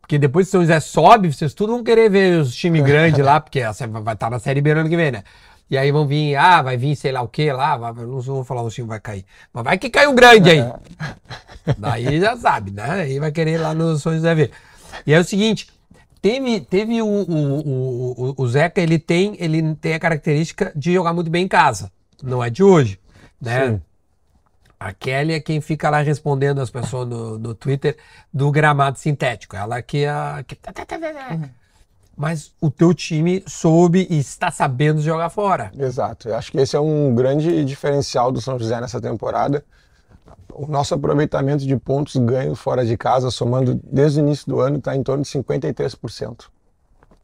porque 0.01 0.17
depois 0.17 0.47
que 0.47 0.49
o 0.49 0.51
São 0.51 0.61
José 0.61 0.79
sobe, 0.79 1.31
vocês 1.31 1.53
tudo 1.53 1.73
vão 1.73 1.83
querer 1.83 2.09
ver 2.09 2.39
os 2.41 2.53
times 2.55 2.83
grandes 2.83 3.23
lá, 3.23 3.39
porque 3.39 3.59
essa 3.59 3.87
vai 3.87 4.13
estar 4.13 4.29
na 4.29 4.39
Série 4.39 4.61
B 4.61 4.73
no 4.73 4.81
ano 4.81 4.89
que 4.89 4.97
vem, 4.97 5.11
né? 5.11 5.23
E 5.69 5.77
aí 5.77 5.89
vão 5.89 6.05
vir, 6.05 6.35
ah, 6.35 6.61
vai 6.61 6.75
vir 6.75 6.95
sei 6.97 7.13
lá 7.13 7.21
o 7.21 7.29
que 7.29 7.49
lá, 7.51 7.77
vai, 7.77 7.93
não 7.93 8.19
vou 8.19 8.43
falar 8.43 8.61
o 8.61 8.69
time 8.69 8.87
vai 8.87 8.99
cair. 8.99 9.23
Mas 9.53 9.63
vai 9.63 9.77
que 9.77 9.89
cai 9.89 10.05
um 10.07 10.13
grande 10.15 10.49
aí. 10.49 10.65
Daí 11.77 12.19
já 12.19 12.35
sabe, 12.35 12.71
né? 12.71 12.83
Aí 13.03 13.19
vai 13.19 13.31
querer 13.31 13.53
ir 13.53 13.57
lá 13.57 13.73
no 13.73 13.97
São 13.97 14.13
José 14.13 14.35
ver. 14.35 14.51
E 15.07 15.13
é 15.13 15.19
o 15.19 15.23
seguinte, 15.23 15.67
teve, 16.21 16.59
teve 16.61 17.01
o, 17.01 17.05
o, 17.07 17.59
o, 17.59 18.11
o- 18.29 18.35
o 18.43 18.47
Zeca, 18.49 18.81
ele 18.81 18.99
tem, 18.99 19.35
ele 19.39 19.75
tem 19.75 19.93
a 19.93 19.99
característica 19.99 20.71
de 20.75 20.93
jogar 20.93 21.13
muito 21.13 21.29
bem 21.31 21.45
em 21.45 21.47
casa. 21.47 21.89
Não 22.21 22.43
é 22.43 22.49
de 22.49 22.63
hoje, 22.63 22.99
né? 23.41 23.67
Sim. 23.69 23.81
A 24.83 24.91
Kelly 24.93 25.33
é 25.33 25.39
quem 25.39 25.61
fica 25.61 25.91
lá 25.91 26.01
respondendo 26.01 26.59
as 26.59 26.71
pessoas 26.71 27.07
no, 27.07 27.37
no 27.37 27.53
Twitter 27.53 27.95
do 28.33 28.49
gramado 28.49 28.97
sintético. 28.97 29.55
Ela 29.55 29.79
que 29.79 30.05
é 30.05 30.09
a. 30.09 30.43
que- 30.45 30.57
Mas 32.17 32.51
o 32.59 32.71
teu 32.71 32.91
time 32.91 33.43
soube 33.45 34.07
e 34.09 34.17
está 34.17 34.49
sabendo 34.49 34.99
jogar 34.99 35.29
fora. 35.29 35.71
Exato. 35.77 36.29
Eu 36.29 36.35
acho 36.35 36.51
que 36.51 36.57
esse 36.57 36.75
é 36.75 36.79
um 36.79 37.13
grande 37.13 37.63
diferencial 37.63 38.31
do 38.31 38.41
São 38.41 38.57
José 38.57 38.81
nessa 38.81 38.99
temporada. 38.99 39.63
O 40.51 40.65
nosso 40.65 40.95
aproveitamento 40.95 41.63
de 41.63 41.77
pontos 41.77 42.15
ganhos 42.15 42.59
fora 42.59 42.83
de 42.83 42.97
casa, 42.97 43.29
somando 43.29 43.79
desde 43.83 44.19
o 44.19 44.23
início 44.23 44.47
do 44.47 44.59
ano, 44.59 44.77
está 44.79 44.95
em 44.95 45.03
torno 45.03 45.23
de 45.23 45.29
53%. 45.29 46.45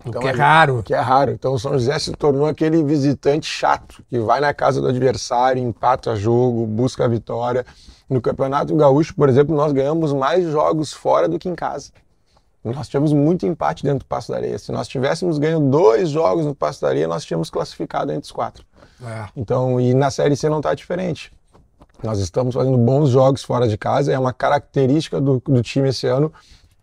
Então, 0.07 0.21
que 0.21 0.27
é 0.27 0.31
raro. 0.31 0.83
Que 0.83 0.93
é 0.93 0.99
raro. 0.99 1.31
Então 1.31 1.53
o 1.53 1.59
São 1.59 1.73
José 1.73 1.97
se 1.99 2.11
tornou 2.11 2.47
aquele 2.47 2.83
visitante 2.83 3.45
chato, 3.45 4.03
que 4.09 4.19
vai 4.19 4.39
na 4.39 4.53
casa 4.53 4.81
do 4.81 4.87
adversário, 4.87 5.61
empata 5.61 6.15
jogo, 6.15 6.65
busca 6.65 7.05
a 7.05 7.07
vitória. 7.07 7.65
No 8.09 8.21
Campeonato 8.21 8.75
Gaúcho, 8.75 9.13
por 9.15 9.27
exemplo, 9.27 9.55
nós 9.55 9.71
ganhamos 9.73 10.13
mais 10.13 10.45
jogos 10.49 10.93
fora 10.93 11.27
do 11.27 11.37
que 11.37 11.49
em 11.49 11.55
casa. 11.55 11.91
Nós 12.63 12.87
tivemos 12.87 13.13
muito 13.13 13.45
empate 13.45 13.83
dentro 13.83 13.99
do 13.99 14.05
Passo 14.05 14.31
da 14.31 14.37
Areia. 14.37 14.57
Se 14.57 14.71
nós 14.71 14.87
tivéssemos 14.87 15.37
ganho 15.37 15.59
dois 15.59 16.09
jogos 16.09 16.45
no 16.45 16.55
Passo 16.55 16.81
da 16.81 16.89
Areia, 16.89 17.07
nós 17.07 17.23
tínhamos 17.23 17.49
classificado 17.49 18.11
entre 18.11 18.25
os 18.25 18.31
quatro. 18.31 18.65
É. 19.01 19.25
Então, 19.35 19.79
e 19.79 19.93
na 19.93 20.09
Série 20.09 20.35
C 20.35 20.49
não 20.49 20.57
está 20.57 20.73
diferente. 20.73 21.31
Nós 22.03 22.19
estamos 22.19 22.53
fazendo 22.53 22.77
bons 22.77 23.09
jogos 23.09 23.43
fora 23.43 23.67
de 23.67 23.77
casa, 23.77 24.11
é 24.11 24.19
uma 24.19 24.33
característica 24.33 25.19
do, 25.19 25.41
do 25.45 25.61
time 25.61 25.89
esse 25.89 26.07
ano. 26.07 26.31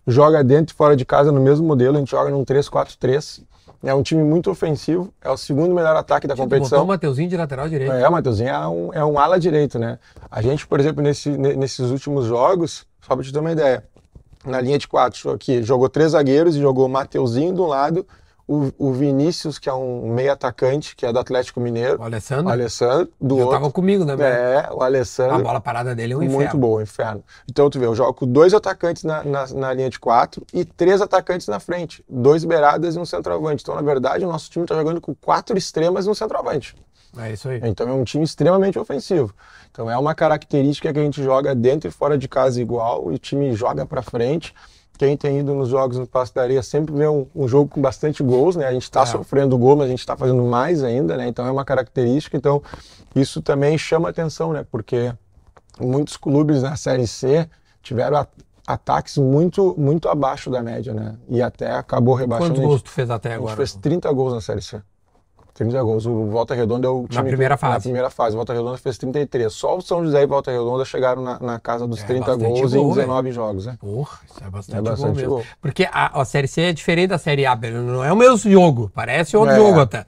Joga 0.06 0.44
dentro 0.44 0.74
e 0.74 0.76
fora 0.76 0.94
de 0.96 1.04
casa 1.04 1.32
no 1.32 1.40
mesmo 1.40 1.66
modelo, 1.66 1.96
a 1.96 1.98
gente 2.00 2.10
joga 2.10 2.30
num 2.30 2.44
3-4-3. 2.44 3.42
É 3.82 3.92
um 3.94 4.02
time 4.02 4.22
muito 4.22 4.50
ofensivo, 4.50 5.12
é 5.22 5.30
o 5.30 5.36
segundo 5.36 5.74
melhor 5.74 5.94
ataque 5.94 6.26
da 6.26 6.34
Botou 6.34 6.46
competição. 6.48 6.84
o 6.84 6.86
Mateuzinho 6.86 7.28
de 7.28 7.36
lateral 7.36 7.68
direito. 7.68 7.92
É, 7.92 8.08
o 8.08 8.12
Mateuzinho 8.12 8.48
é 8.48 8.66
um, 8.68 8.92
é 8.94 9.04
um 9.04 9.18
ala 9.18 9.38
direito, 9.38 9.78
né? 9.78 9.98
A 10.30 10.40
gente, 10.40 10.66
por 10.66 10.80
exemplo, 10.80 11.02
nesse, 11.02 11.28
ne- 11.28 11.54
nesses 11.54 11.90
últimos 11.90 12.24
jogos, 12.24 12.86
só 13.02 13.14
para 13.14 13.22
te 13.24 13.30
ter 13.32 13.38
uma 13.38 13.52
ideia, 13.52 13.84
na 14.44 14.58
linha 14.60 14.78
de 14.78 14.88
quatro, 14.88 15.30
aqui, 15.32 15.62
jogou 15.62 15.88
três 15.90 16.12
zagueiros 16.12 16.56
e 16.56 16.60
jogou 16.60 16.86
o 16.86 16.88
Mateuzinho 16.88 17.54
de 17.54 17.60
um 17.60 17.66
lado, 17.66 18.06
o, 18.46 18.70
o 18.78 18.92
Vinícius, 18.92 19.58
que 19.58 19.68
é 19.68 19.72
um 19.72 20.12
meio 20.12 20.30
atacante, 20.32 20.94
que 20.94 21.06
é 21.06 21.12
do 21.12 21.18
Atlético 21.18 21.60
Mineiro, 21.60 21.98
O 22.00 22.04
Alessandro 22.04 22.46
o 22.46 22.50
Alessandro, 22.52 23.08
do 23.20 23.36
já 23.36 23.42
outro. 23.44 23.58
tava 23.58 23.72
comigo, 23.72 24.04
né? 24.04 24.14
É, 24.20 24.68
o 24.72 24.82
A 24.82 24.86
Alessandro. 24.86 25.42
bola 25.42 25.60
parada 25.60 25.94
dele 25.94 26.12
é 26.12 26.16
um 26.16 26.20
Muito 26.20 26.34
inferno. 26.34 26.60
bom, 26.60 26.80
inferno. 26.80 27.24
Então 27.50 27.70
tu 27.70 27.78
vê, 27.78 27.86
eu 27.86 27.94
jogo 27.94 28.12
com 28.14 28.26
dois 28.26 28.52
atacantes 28.52 29.02
na, 29.04 29.24
na, 29.24 29.46
na 29.46 29.72
linha 29.72 29.88
de 29.90 29.98
quatro 29.98 30.44
e 30.52 30.64
três 30.64 31.00
atacantes 31.00 31.48
na 31.48 31.58
frente. 31.58 32.04
Dois 32.08 32.44
beiradas 32.44 32.96
e 32.96 32.98
um 32.98 33.04
centroavante. 33.04 33.62
Então, 33.62 33.74
na 33.74 33.82
verdade, 33.82 34.24
o 34.24 34.28
nosso 34.28 34.50
time 34.50 34.64
está 34.64 34.74
jogando 34.74 35.00
com 35.00 35.14
quatro 35.14 35.56
extremas 35.56 36.06
e 36.06 36.10
um 36.10 36.14
centroavante. 36.14 36.74
É 37.16 37.32
isso 37.32 37.48
aí. 37.48 37.60
Então 37.64 37.88
é 37.88 37.92
um 37.92 38.02
time 38.02 38.24
extremamente 38.24 38.76
ofensivo. 38.78 39.32
Então 39.70 39.88
é 39.90 39.96
uma 39.96 40.14
característica 40.14 40.92
que 40.92 40.98
a 40.98 41.02
gente 41.02 41.22
joga 41.22 41.54
dentro 41.54 41.88
e 41.88 41.92
fora 41.92 42.18
de 42.18 42.26
casa 42.28 42.60
igual, 42.60 43.10
e 43.12 43.14
o 43.14 43.18
time 43.18 43.54
joga 43.54 43.86
para 43.86 44.02
frente. 44.02 44.52
Quem 44.96 45.16
tem 45.16 45.40
ido 45.40 45.54
nos 45.54 45.68
jogos 45.68 45.98
no 45.98 46.06
Passo 46.06 46.32
da 46.34 46.42
Areia 46.42 46.62
sempre 46.62 46.94
vê 46.94 47.08
um, 47.08 47.26
um 47.34 47.48
jogo 47.48 47.68
com 47.70 47.80
bastante 47.80 48.22
gols, 48.22 48.54
né? 48.54 48.66
A 48.66 48.72
gente 48.72 48.84
está 48.84 49.02
É. 49.02 49.06
sofrendo 49.06 49.58
gol, 49.58 49.74
mas 49.76 49.86
a 49.86 49.90
gente 49.90 49.98
está 50.00 50.16
fazendo 50.16 50.42
mais 50.44 50.84
ainda, 50.84 51.16
né? 51.16 51.26
Então 51.26 51.44
é 51.46 51.50
uma 51.50 51.64
característica. 51.64 52.36
Então 52.36 52.62
isso 53.14 53.42
também 53.42 53.76
chama 53.76 54.08
atenção, 54.08 54.52
né? 54.52 54.64
Porque 54.70 55.12
muitos 55.80 56.16
clubes 56.16 56.62
na 56.62 56.76
Série 56.76 57.06
C 57.08 57.48
tiveram 57.82 58.18
a- 58.18 58.26
ataques 58.66 59.18
muito 59.18 59.74
muito 59.76 60.08
abaixo 60.08 60.48
da 60.48 60.62
média, 60.62 60.94
né? 60.94 61.16
E 61.28 61.42
até 61.42 61.72
acabou 61.72 62.14
rebaixando. 62.14 62.52
Quantos 62.54 62.64
gols 62.64 62.82
tu 62.82 62.90
fez 62.90 63.10
até 63.10 63.30
a 63.30 63.32
gente 63.32 63.40
agora? 63.40 63.56
fez 63.56 63.74
30 63.74 64.12
gols 64.12 64.32
na 64.32 64.40
Série 64.40 64.62
C. 64.62 64.80
30 65.54 65.82
gols. 65.82 66.04
O 66.04 66.26
Volta 66.26 66.52
Redonda 66.54 66.86
é 66.88 66.90
o 66.90 67.06
time. 67.08 67.22
que- 67.22 67.28
primeira 67.28 67.54
Na 67.54 67.56
fase. 67.56 67.82
primeira 67.84 68.10
fase. 68.10 68.34
O 68.34 68.38
Volta 68.38 68.52
Redonda 68.52 68.76
fez 68.76 68.98
33. 68.98 69.52
Só 69.52 69.76
o 69.76 69.80
São 69.80 70.04
José 70.04 70.22
e 70.22 70.26
Volta 70.26 70.50
Redonda 70.50 70.84
chegaram 70.84 71.22
na, 71.22 71.38
na 71.38 71.58
casa 71.60 71.86
dos 71.86 72.02
É 72.02 72.06
30 72.06 72.26
bastante 72.36 72.48
gols 72.60 72.72
gol, 72.74 72.90
em 72.90 72.94
19 72.94 73.32
jogos, 73.32 73.66
né? 73.66 73.76
Porra, 73.80 74.18
isso 74.28 74.44
é 74.44 74.50
bastante, 74.50 74.78
É 74.78 74.82
bastante 74.82 75.20
gol 75.24 75.36
gol. 75.36 75.44
Porque 75.62 75.88
a, 75.90 76.20
a 76.20 76.24
Série 76.24 76.48
C 76.48 76.60
é 76.62 76.72
diferente 76.72 77.08
da 77.10 77.18
Série 77.18 77.46
A, 77.46 77.54
não 77.56 78.04
é 78.04 78.12
o 78.12 78.16
mesmo 78.16 78.36
jogo, 78.50 78.90
parece 78.94 79.36
outro 79.36 79.54
É. 79.54 79.56
jogo 79.56 79.80
até. 79.80 80.04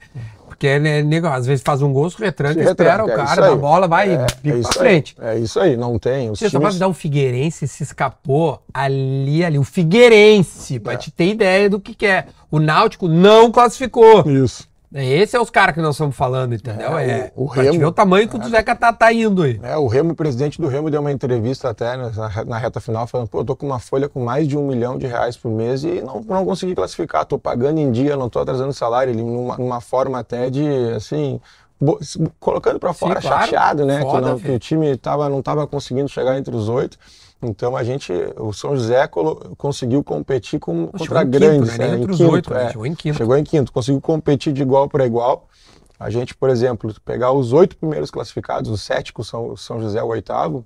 Porque, 0.47 0.79
né, 0.79 1.03
nego, 1.03 1.27
às 1.27 1.45
vezes 1.45 1.61
faz 1.63 1.83
um 1.83 1.93
gol, 1.93 2.09
se 2.09 2.17
retranca, 2.19 2.55
Se 2.55 2.59
espera 2.67 3.03
retranca, 3.03 3.05
o 3.05 3.11
é 3.11 3.25
cara, 3.27 3.45
a 3.45 3.49
aí. 3.49 3.55
bola, 3.55 3.87
vai 3.87 4.09
É, 4.09 4.11
e 4.43 4.49
é 4.49 4.53
pra 4.53 4.55
aí. 4.55 4.63
frente. 4.73 5.15
É 5.21 5.37
isso 5.37 5.59
aí, 5.59 5.77
não 5.77 5.99
tem. 5.99 6.31
Os 6.31 6.39
Você 6.39 6.45
só 6.45 6.57
times... 6.57 6.63
pode 6.69 6.79
dar 6.79 6.87
um 6.87 6.93
Figueirense 6.95 7.67
se 7.67 7.83
escapou 7.83 8.59
ali, 8.73 9.45
ali. 9.45 9.59
O 9.59 9.63
Figueirense, 9.63 10.79
pra 10.79 10.93
É. 10.93 10.97
te 10.97 11.11
ter 11.11 11.27
ideia 11.27 11.69
do 11.69 11.79
que, 11.79 11.93
que 11.93 12.05
é. 12.07 12.25
O 12.49 12.59
Náutico 12.59 13.07
não 13.07 13.51
classificou. 13.51 14.27
Isso. 14.27 14.66
Esse 14.93 15.35
é 15.35 15.39
os 15.41 15.49
caras 15.49 15.75
que 15.75 15.81
nós 15.81 15.95
estamos 15.95 16.15
falando, 16.15 16.55
entendeu? 16.55 16.97
É, 16.97 17.09
É, 17.09 17.31
o- 17.35 17.43
o 17.43 17.49
pra 17.49 17.61
te 17.61 17.65
Remo- 17.65 17.79
ver 17.79 17.85
o 17.85 17.91
tamanho 17.91 18.27
que 18.29 18.37
o 18.37 18.49
Zeca 18.49 18.73
tá, 18.73 18.93
tá 18.93 19.11
indo 19.11 19.43
aí. 19.43 19.59
É, 19.61 19.75
o 19.77 19.85
Remo, 19.85 20.11
o 20.11 20.15
presidente 20.15 20.61
do 20.61 20.67
Remo, 20.67 20.89
deu 20.89 21.01
uma 21.01 21.11
entrevista 21.11 21.69
até 21.69 21.97
na, 21.97 22.09
na 22.45 22.57
reta 22.57 22.79
final, 22.79 23.05
falando: 23.05 23.27
pô, 23.27 23.39
eu 23.41 23.45
tô 23.45 23.55
com 23.55 23.65
uma 23.65 23.79
folha 23.79 24.07
com 24.07 24.23
mais 24.23 24.47
de 24.47 24.57
um 24.57 24.65
milhão 24.65 24.97
de 24.97 25.05
reais 25.05 25.35
por 25.35 25.51
mês 25.51 25.83
e 25.83 26.01
não, 26.01 26.21
não 26.21 26.45
consegui 26.45 26.73
classificar, 26.73 27.25
tô 27.25 27.37
pagando 27.37 27.79
em 27.79 27.91
dia, 27.91 28.15
não 28.15 28.29
tô 28.29 28.39
atrasando 28.39 28.71
salário. 28.73 29.11
Ele, 29.11 29.21
numa, 29.21 29.57
numa 29.57 29.81
forma 29.81 30.19
até 30.19 30.49
de, 30.49 30.65
assim, 30.95 31.41
bo- 31.79 31.99
colocando 32.39 32.79
para 32.79 32.93
fora, 32.93 33.19
claro. 33.21 33.41
chateado, 33.43 33.85
né? 33.85 33.99
Foda, 34.01 34.21
que, 34.21 34.29
não- 34.29 34.39
que 34.39 34.51
o 34.51 34.59
time 34.59 34.95
tava, 34.95 35.27
não 35.27 35.41
tava 35.41 35.67
conseguindo 35.67 36.07
chegar 36.07 36.37
entre 36.37 36.55
os 36.55 36.69
oito. 36.69 36.97
Então 37.41 37.75
a 37.77 37.83
gente, 37.83 38.11
o 38.37 38.51
São 38.51 38.75
José 38.75 39.07
conseguiu 39.57 40.03
competir 40.03 40.59
com, 40.59 40.87
contra 40.87 41.21
em 41.21 41.25
quinto, 41.25 41.39
grandes, 41.39 41.77
né? 41.77 41.87
Né? 41.89 41.93
entre 41.95 42.05
Em 42.07 42.11
os 42.11 42.17
quinto, 42.17 42.31
oito, 42.33 42.53
né? 42.53 42.63
é. 42.65 42.67
Chegou 42.69 42.85
em 42.85 42.95
quinto. 42.95 43.17
Chegou 43.17 43.37
em 43.37 43.43
quinto, 43.43 43.71
conseguiu 43.71 44.01
competir 44.01 44.53
de 44.53 44.61
igual 44.61 44.89
para 44.89 45.05
igual. 45.05 45.47
A 45.99 46.09
gente, 46.09 46.35
por 46.35 46.49
exemplo, 46.49 46.93
pegar 47.05 47.31
os 47.31 47.53
oito 47.53 47.75
primeiros 47.77 48.09
classificados, 48.11 48.69
os 48.71 48.81
sete 48.81 49.11
com 49.13 49.21
o 49.21 49.25
São, 49.25 49.55
São 49.57 49.79
José 49.79 50.01
o 50.01 50.07
oitavo, 50.07 50.65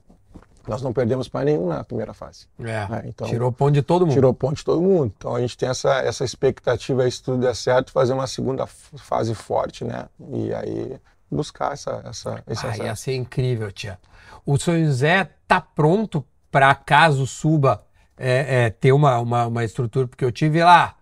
nós 0.68 0.82
não 0.82 0.94
perdemos 0.94 1.28
para 1.28 1.46
nenhum 1.46 1.68
na 1.68 1.84
primeira 1.84 2.14
fase. 2.14 2.48
É, 2.64 2.70
É, 2.70 3.04
então- 3.08 3.28
tirou 3.28 3.52
ponto 3.52 3.72
de 3.74 3.82
todo 3.82 4.06
mundo. 4.06 4.14
Tirou 4.14 4.34
ponto 4.34 4.56
de 4.58 4.64
todo 4.66 4.82
mundo. 4.82 5.12
Então 5.18 5.36
a 5.36 5.42
gente 5.42 5.58
tem 5.58 5.68
essa, 5.70 5.94
essa 6.02 6.24
expectativa 6.24 7.04
aí, 7.04 7.12
se 7.12 7.22
tudo 7.24 7.38
der 7.40 7.56
certo, 7.56 7.92
fazer 7.92 8.14
uma 8.14 8.28
segunda 8.28 8.66
fase 8.68 9.34
forte, 9.34 9.84
né? 9.84 10.06
E 10.32 10.54
aí 10.54 10.98
buscar 11.30 11.74
essa, 11.74 12.02
essa, 12.06 12.44
esse 12.48 12.66
Ah, 12.66 12.78
ia 12.78 12.96
ser 12.96 13.16
incrível, 13.16 13.72
tia. 13.72 13.98
O 14.46 14.58
São 14.58 14.78
José 14.78 15.30
tá 15.48 15.60
pronto 15.62 16.24
para 16.52 16.76
caso 16.76 17.26
suba 17.26 17.84
é, 18.18 18.66
é, 18.66 18.70
ter 18.70 18.91
uma, 18.91 19.18
uma, 19.20 19.47
uma 19.47 19.64
estrutura, 19.64 20.08
porque 20.08 20.26
eu 20.26 20.32
tive 20.32 20.64
lá, 20.64 20.95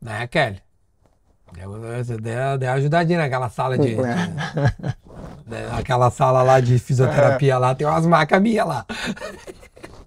né, 0.00 0.26
Kelly? 0.26 0.60
Deu, 1.52 2.58
deu, 2.58 2.70
ajudadinha 2.70 3.18
naquela 3.18 3.48
sala 3.48 3.76
de. 3.76 3.94
É. 3.94 3.98
né, 5.44 5.68
aquela 5.72 6.08
sala 6.10 6.42
lá 6.42 6.60
de 6.60 6.78
fisioterapia 6.78 7.58
lá, 7.58 7.74
tem 7.74 7.86
umas 7.86 8.06
macas 8.06 8.40
minhas 8.40 8.66
lá. 8.66 8.86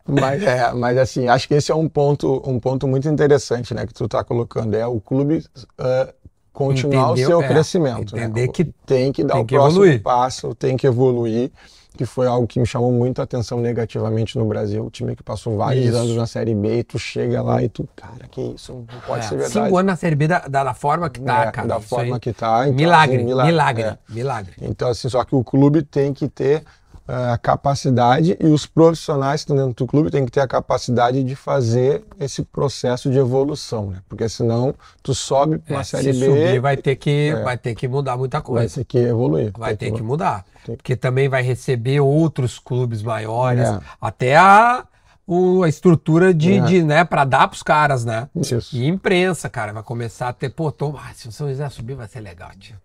Mas, 0.06 0.44
é, 0.44 0.72
mas 0.74 0.98
assim, 0.98 1.28
acho 1.28 1.48
que 1.48 1.54
esse 1.54 1.72
é 1.72 1.76
um 1.76 1.90
ponto, 1.90 2.42
um 2.46 2.60
ponto 2.60 2.88
muito 2.88 3.10
interessante, 3.10 3.74
né, 3.74 3.86
que 3.86 3.94
tu 3.94 4.06
está 4.06 4.24
colocando. 4.24 4.74
É 4.74 4.88
o 4.88 5.02
clube 5.02 5.44
uh, 5.80 6.14
continuar 6.54 7.12
Entendeu? 7.12 7.24
o 7.24 7.28
seu 7.28 7.42
é, 7.42 7.48
crescimento. 7.48 8.16
Né? 8.16 8.24
Entender 8.24 8.48
né? 8.48 8.54
que 8.54 8.64
tem 8.86 9.12
que 9.12 9.24
dar 9.24 9.40
o 9.40 9.46
próximo 9.46 9.84
evoluir. 9.84 10.02
passo, 10.02 10.56
tem 10.56 10.78
que 10.78 10.88
evoluir 10.88 11.52
que 11.96 12.06
foi 12.06 12.28
algo 12.28 12.48
que 12.48 12.60
me 12.60 12.66
chamou 12.66 12.92
muito 12.92 13.20
a 13.20 13.24
atenção 13.24 13.60
negativamente 13.60 14.38
no 14.38 14.46
Brasil. 14.46 14.86
O 14.86 14.90
time 14.90 15.16
que 15.16 15.24
passou 15.24 15.58
vários 15.58 15.86
isso. 15.86 15.98
anos 15.98 16.16
na 16.16 16.26
Série 16.26 16.56
B 16.56 16.80
e 16.80 16.84
tu 16.84 16.98
chega 16.98 17.42
lá 17.42 17.62
e 17.62 17.70
tu, 17.70 17.88
cara, 17.96 18.28
que 18.30 18.42
isso, 18.42 18.74
não 18.74 19.00
pode 19.06 19.26
é, 19.26 19.30
ser 19.30 19.38
verdade. 19.38 19.54
Cinco 19.54 19.78
anos 19.78 19.92
na 19.92 19.96
Série 19.96 20.16
B 20.16 20.28
da, 20.28 20.40
da, 20.40 20.64
da 20.64 20.74
forma 20.74 21.10
que 21.10 21.22
tá, 21.22 21.46
é, 21.46 21.52
cara. 21.52 21.68
Da 21.68 21.80
forma 21.80 22.20
que 22.20 22.34
tá. 22.34 22.64
Então, 22.64 22.76
milagre, 22.76 23.18
assim, 23.18 23.26
milagre, 23.26 23.52
milagre, 23.52 23.84
é. 23.84 23.98
milagre. 24.10 24.54
Então, 24.62 24.90
assim, 24.90 25.08
só 25.10 25.24
que 25.24 25.36
o 25.36 25.44
clube 25.44 25.84
tem 25.84 26.14
que 26.14 26.28
ter 26.28 26.64
a 27.08 27.38
capacidade 27.38 28.38
e 28.40 28.46
os 28.48 28.66
profissionais 28.66 29.42
que 29.42 29.52
estão 29.52 29.58
dentro 29.58 29.86
do 29.86 29.88
clube 29.90 30.10
têm 30.10 30.26
que 30.26 30.32
ter 30.32 30.40
a 30.40 30.48
capacidade 30.48 31.24
de 31.24 31.36
fazer 31.36 32.04
esse 32.20 32.44
processo 32.44 33.10
de 33.12 33.18
evolução, 33.18 33.92
né? 33.92 34.02
Porque 34.08 34.28
senão 34.30 34.74
tu 35.02 35.14
sobe 35.14 35.58
para 35.58 35.76
uma 35.76 35.82
é, 35.82 35.84
série 35.84 36.14
se 36.14 36.20
B, 36.20 36.26
subir, 36.26 36.60
vai 36.60 36.78
ter 36.78 36.96
que 36.96 37.30
é, 37.30 37.44
vai 37.44 37.58
ter 37.58 37.76
que 37.76 37.88
mudar 37.88 38.16
muita 38.16 38.42
coisa. 38.42 38.68
Vai 38.68 38.70
ter 38.70 38.84
que 38.86 38.98
evoluir. 39.00 39.52
Vai 39.58 39.76
ter 39.76 39.92
que, 39.92 39.98
que 39.98 40.04
mudar, 40.04 40.46
porque 40.66 40.96
também 40.96 41.28
vai 41.28 41.44
receber 41.44 42.00
outros 42.00 42.58
clubes 42.58 43.04
maiores, 43.04 43.68
é. 43.68 43.80
até 44.00 44.38
a 44.38 44.86
o, 45.26 45.64
a 45.64 45.70
estrutura 45.70 46.34
de, 46.34 46.54
é. 46.54 46.60
de 46.62 46.84
né, 46.84 47.04
para 47.04 47.24
dar 47.24 47.48
para 47.48 47.56
os 47.56 47.64
caras, 47.64 48.04
né? 48.04 48.30
Isso. 48.36 48.76
E 48.76 48.86
imprensa, 48.88 49.50
cara, 49.50 49.72
vai 49.72 49.84
começar 49.84 50.30
a 50.30 50.34
ter, 50.34 50.50
pô, 50.50 50.72
toma, 50.72 51.00
ah, 51.00 51.14
se 51.14 51.28
o 51.28 51.32
São 51.32 51.48
José 51.48 51.68
subir 51.70 51.96
vai 51.96 52.08
ser 52.08 52.20
legal, 52.20 52.52
tio. 52.60 52.76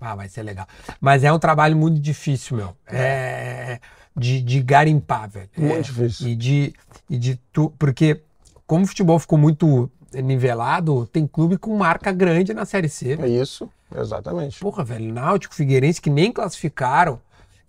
Ah, 0.00 0.14
vai 0.14 0.28
ser 0.28 0.42
legal. 0.42 0.66
Mas 1.00 1.24
é 1.24 1.32
um 1.32 1.38
trabalho 1.38 1.76
muito 1.76 2.00
difícil, 2.00 2.56
meu. 2.56 2.76
É, 2.86 2.98
é 2.98 3.80
de, 4.18 4.42
de 4.42 4.60
garimpar, 4.60 5.28
velho. 5.28 5.48
Muito 5.56 5.74
é, 5.74 5.80
difícil. 5.80 6.28
E 6.28 6.34
de, 6.34 6.74
e 7.08 7.18
de 7.18 7.36
tu, 7.52 7.72
porque 7.78 8.22
como 8.66 8.84
o 8.84 8.86
futebol 8.86 9.18
ficou 9.18 9.38
muito 9.38 9.90
nivelado, 10.12 11.06
tem 11.06 11.26
clube 11.26 11.56
com 11.56 11.76
marca 11.76 12.12
grande 12.12 12.52
na 12.52 12.64
Série 12.64 12.88
C. 12.88 13.18
É 13.20 13.28
isso, 13.28 13.68
exatamente. 13.96 14.58
Porra, 14.60 14.84
velho, 14.84 15.12
Náutico, 15.12 15.54
Figueirense, 15.54 16.00
que 16.00 16.10
nem 16.10 16.32
classificaram. 16.32 17.20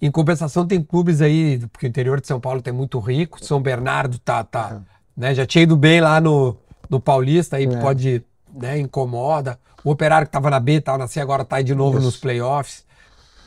Em 0.01 0.09
compensação, 0.09 0.65
tem 0.65 0.82
clubes 0.82 1.21
aí, 1.21 1.59
porque 1.71 1.86
o 1.86 1.89
interior 1.89 2.21
de 2.21 2.27
São 2.27 2.39
Paulo 2.39 2.61
tem 2.61 2.71
muito 2.71 2.97
rico, 2.99 3.43
São 3.43 3.61
Bernardo 3.61 4.17
tá, 4.19 4.43
tá 4.45 4.82
é. 4.82 5.21
né, 5.21 5.36
já 5.36 5.45
tinha 5.45 5.63
ido 5.63 5.75
bem 5.75 5.99
lá 5.99 6.21
no, 6.21 6.55
no 6.89 7.01
Paulista, 7.01 7.57
aí 7.57 7.65
é. 7.65 7.82
pode, 7.82 8.23
né, 8.53 8.80
incomoda. 8.80 9.59
O 9.84 9.91
Operário 9.91 10.27
que 10.27 10.30
estava 10.30 10.49
na 10.49 10.59
B, 10.59 10.73
estava 10.73 10.97
na 10.97 11.07
C, 11.07 11.19
agora 11.19 11.43
está 11.43 11.61
de 11.61 11.73
novo 11.73 11.97
Isso. 11.97 12.05
nos 12.05 12.17
playoffs. 12.17 12.88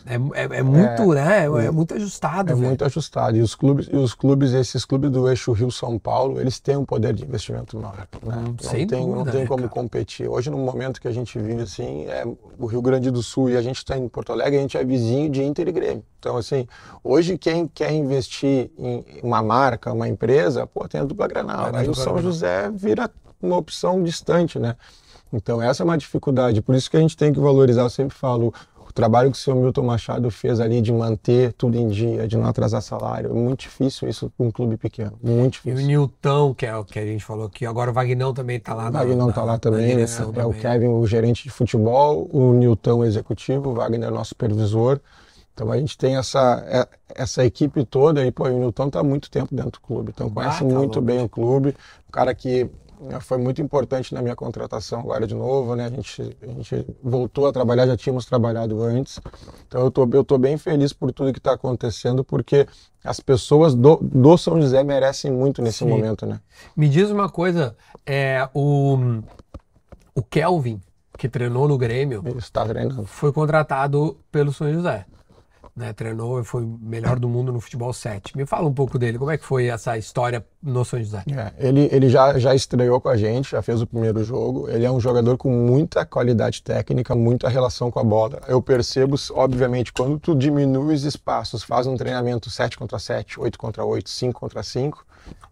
É, 0.04 0.14
é, 0.14 0.58
é 0.58 0.62
muito, 0.62 1.12
é, 1.12 1.24
né? 1.24 1.38
É, 1.42 1.66
é 1.66 1.70
muito 1.70 1.94
ajustado. 1.94 2.50
É 2.50 2.54
velho. 2.54 2.66
muito 2.66 2.84
ajustado. 2.84 3.36
E 3.36 3.40
os 3.40 3.54
clubes, 3.54 3.88
e 3.90 3.96
os 3.96 4.14
clubes, 4.14 4.52
esses 4.52 4.84
clubes 4.84 5.10
do 5.10 5.28
eixo 5.28 5.52
Rio 5.52 5.70
São 5.70 5.98
Paulo, 5.98 6.40
eles 6.40 6.58
têm 6.58 6.76
um 6.76 6.84
poder 6.84 7.12
de 7.14 7.24
investimento 7.24 7.78
maior. 7.78 7.96
Né? 8.22 8.34
Não, 8.34 8.54
tem, 8.54 8.86
dúvida, 8.86 9.06
não 9.06 9.24
tem 9.24 9.40
né, 9.42 9.46
como 9.46 9.62
cara? 9.62 9.68
competir. 9.68 10.28
Hoje, 10.28 10.50
no 10.50 10.58
momento 10.58 11.00
que 11.00 11.08
a 11.08 11.12
gente 11.12 11.38
vive 11.38 11.62
assim, 11.62 12.06
é 12.06 12.24
o 12.58 12.66
Rio 12.66 12.82
Grande 12.82 13.10
do 13.10 13.22
Sul 13.22 13.50
e 13.50 13.56
a 13.56 13.62
gente 13.62 13.78
está 13.78 13.96
em 13.96 14.08
Porto 14.08 14.32
Alegre, 14.32 14.58
a 14.58 14.60
gente 14.62 14.76
é 14.76 14.84
vizinho 14.84 15.30
de 15.30 15.42
Inter 15.42 15.68
e 15.68 15.72
Grêmio. 15.72 16.04
Então, 16.18 16.36
assim, 16.36 16.66
hoje 17.02 17.38
quem 17.38 17.68
quer 17.68 17.92
investir 17.92 18.70
em 18.78 19.04
uma 19.22 19.42
marca, 19.42 19.92
uma 19.92 20.08
empresa, 20.08 20.66
pô, 20.66 20.88
tem 20.88 21.00
a 21.00 21.04
dupla 21.04 21.28
Granal. 21.28 21.70
Aí 21.74 21.88
o 21.88 21.94
São 21.94 22.18
José 22.18 22.70
vira 22.74 23.10
uma 23.40 23.56
opção 23.56 24.02
distante, 24.02 24.58
né? 24.58 24.76
Então 25.32 25.62
essa 25.62 25.82
é 25.82 25.84
uma 25.84 25.96
dificuldade, 25.96 26.60
por 26.60 26.74
isso 26.74 26.90
que 26.90 26.96
a 26.96 27.00
gente 27.00 27.16
tem 27.16 27.32
que 27.32 27.40
valorizar, 27.40 27.82
eu 27.82 27.90
sempre 27.90 28.16
falo, 28.16 28.52
o 28.92 28.92
trabalho 28.92 29.30
que 29.30 29.38
o 29.38 29.40
senhor 29.40 29.56
Milton 29.56 29.84
Machado 29.84 30.30
fez 30.30 30.60
ali 30.60 30.82
de 30.82 30.92
manter 30.92 31.54
tudo 31.54 31.78
em 31.78 31.88
dia, 31.88 32.28
de 32.28 32.36
não 32.36 32.46
atrasar 32.46 32.82
salário, 32.82 33.30
é 33.30 33.32
muito 33.32 33.60
difícil 33.60 34.06
isso 34.06 34.30
para 34.36 34.46
um 34.46 34.50
clube 34.50 34.76
pequeno, 34.76 35.18
muito 35.22 35.54
difícil. 35.54 35.80
E 35.80 35.84
o 35.84 35.86
Nilton, 35.86 36.54
que 36.54 36.66
é 36.66 36.76
o 36.76 36.84
que 36.84 36.98
a 36.98 37.06
gente 37.06 37.24
falou 37.24 37.46
aqui, 37.46 37.64
agora 37.64 37.90
o 37.90 37.94
Vagnão 37.94 38.34
também 38.34 38.58
está 38.58 38.74
lá. 38.74 38.90
O 38.90 38.92
Vagnão 38.92 39.30
está 39.30 39.42
lá 39.42 39.58
também, 39.58 39.96
né? 39.96 40.04
é 40.36 40.44
o 40.44 40.52
Kevin, 40.52 40.88
o 40.88 41.06
gerente 41.06 41.44
de 41.44 41.50
futebol, 41.50 42.28
o 42.30 42.52
Nilton, 42.52 42.98
o 42.98 43.04
executivo, 43.04 43.70
o 43.70 43.74
Wagner, 43.74 44.10
nosso 44.10 44.30
supervisor. 44.30 45.00
Então 45.54 45.70
a 45.70 45.78
gente 45.78 45.96
tem 45.96 46.16
essa, 46.16 46.62
é, 46.66 46.86
essa 47.14 47.44
equipe 47.44 47.84
toda 47.84 48.24
e, 48.26 48.30
pô, 48.30 48.44
o 48.44 48.58
Nilton 48.58 48.88
está 48.88 49.00
há 49.00 49.04
muito 49.04 49.30
tempo 49.30 49.54
dentro 49.54 49.72
do 49.72 49.80
clube, 49.80 50.12
então 50.14 50.28
conhece 50.28 50.56
ah, 50.56 50.58
tá 50.58 50.64
muito 50.64 50.96
louco. 50.96 51.00
bem 51.00 51.22
o 51.22 51.28
clube, 51.28 51.74
o 52.08 52.12
cara 52.12 52.34
que 52.34 52.70
né, 53.02 53.20
foi 53.20 53.38
muito 53.38 53.60
importante 53.60 54.14
na 54.14 54.22
minha 54.22 54.36
contratação 54.36 55.00
agora 55.00 55.26
de 55.26 55.34
novo, 55.34 55.74
né? 55.74 55.86
A 55.86 55.90
gente, 55.90 56.36
a 56.42 56.46
gente 56.46 56.86
voltou 57.02 57.46
a 57.46 57.52
trabalhar, 57.52 57.86
já 57.86 57.96
tínhamos 57.96 58.24
trabalhado 58.24 58.82
antes. 58.82 59.20
Então 59.66 59.80
eu 59.82 59.90
tô, 59.90 60.08
eu 60.12 60.24
tô 60.24 60.38
bem 60.38 60.56
feliz 60.56 60.92
por 60.92 61.12
tudo 61.12 61.32
que 61.32 61.38
está 61.38 61.52
acontecendo, 61.52 62.22
porque 62.22 62.66
as 63.04 63.18
pessoas 63.20 63.74
do, 63.74 63.96
do 64.00 64.36
São 64.38 64.60
José 64.60 64.84
merecem 64.84 65.30
muito 65.30 65.60
nesse 65.60 65.78
Sim. 65.78 65.88
momento, 65.88 66.24
né? 66.24 66.40
Me 66.76 66.88
diz 66.88 67.10
uma 67.10 67.28
coisa, 67.28 67.76
é, 68.06 68.48
o, 68.54 68.98
o 70.14 70.22
Kelvin, 70.22 70.80
que 71.18 71.28
treinou 71.28 71.66
no 71.66 71.76
Grêmio, 71.76 72.22
está 72.38 72.64
treinando. 72.64 73.04
foi 73.06 73.32
contratado 73.32 74.16
pelo 74.30 74.52
São 74.52 74.72
José 74.72 75.04
né, 75.74 75.92
treinou 75.92 76.38
e 76.38 76.44
foi 76.44 76.66
melhor 76.80 77.18
do 77.18 77.28
mundo 77.28 77.50
no 77.50 77.60
futebol 77.60 77.92
7. 77.92 78.36
Me 78.36 78.44
fala 78.44 78.68
um 78.68 78.74
pouco 78.74 78.98
dele, 78.98 79.18
como 79.18 79.30
é 79.30 79.38
que 79.38 79.44
foi 79.44 79.66
essa 79.66 79.96
história 79.96 80.44
no 80.62 80.84
São 80.84 81.02
José? 81.02 81.22
É, 81.30 81.52
ele 81.58 81.88
ele 81.90 82.08
já, 82.08 82.38
já 82.38 82.54
estreou 82.54 83.00
com 83.00 83.08
a 83.08 83.16
gente, 83.16 83.52
já 83.52 83.62
fez 83.62 83.80
o 83.80 83.86
primeiro 83.86 84.22
jogo. 84.22 84.68
Ele 84.68 84.84
é 84.84 84.90
um 84.90 85.00
jogador 85.00 85.38
com 85.38 85.50
muita 85.50 86.04
qualidade 86.04 86.62
técnica, 86.62 87.14
muita 87.14 87.48
relação 87.48 87.90
com 87.90 87.98
a 87.98 88.04
bola. 88.04 88.40
Eu 88.46 88.60
percebo, 88.60 89.16
obviamente, 89.30 89.92
quando 89.92 90.18
tu 90.18 90.34
diminui 90.34 90.94
os 90.94 91.04
espaços, 91.04 91.62
faz 91.62 91.86
um 91.86 91.96
treinamento 91.96 92.50
7 92.50 92.76
contra 92.76 92.98
7, 92.98 93.40
8 93.40 93.58
contra 93.58 93.84
8, 93.84 94.10
5 94.10 94.38
contra 94.38 94.62
5, 94.62 95.06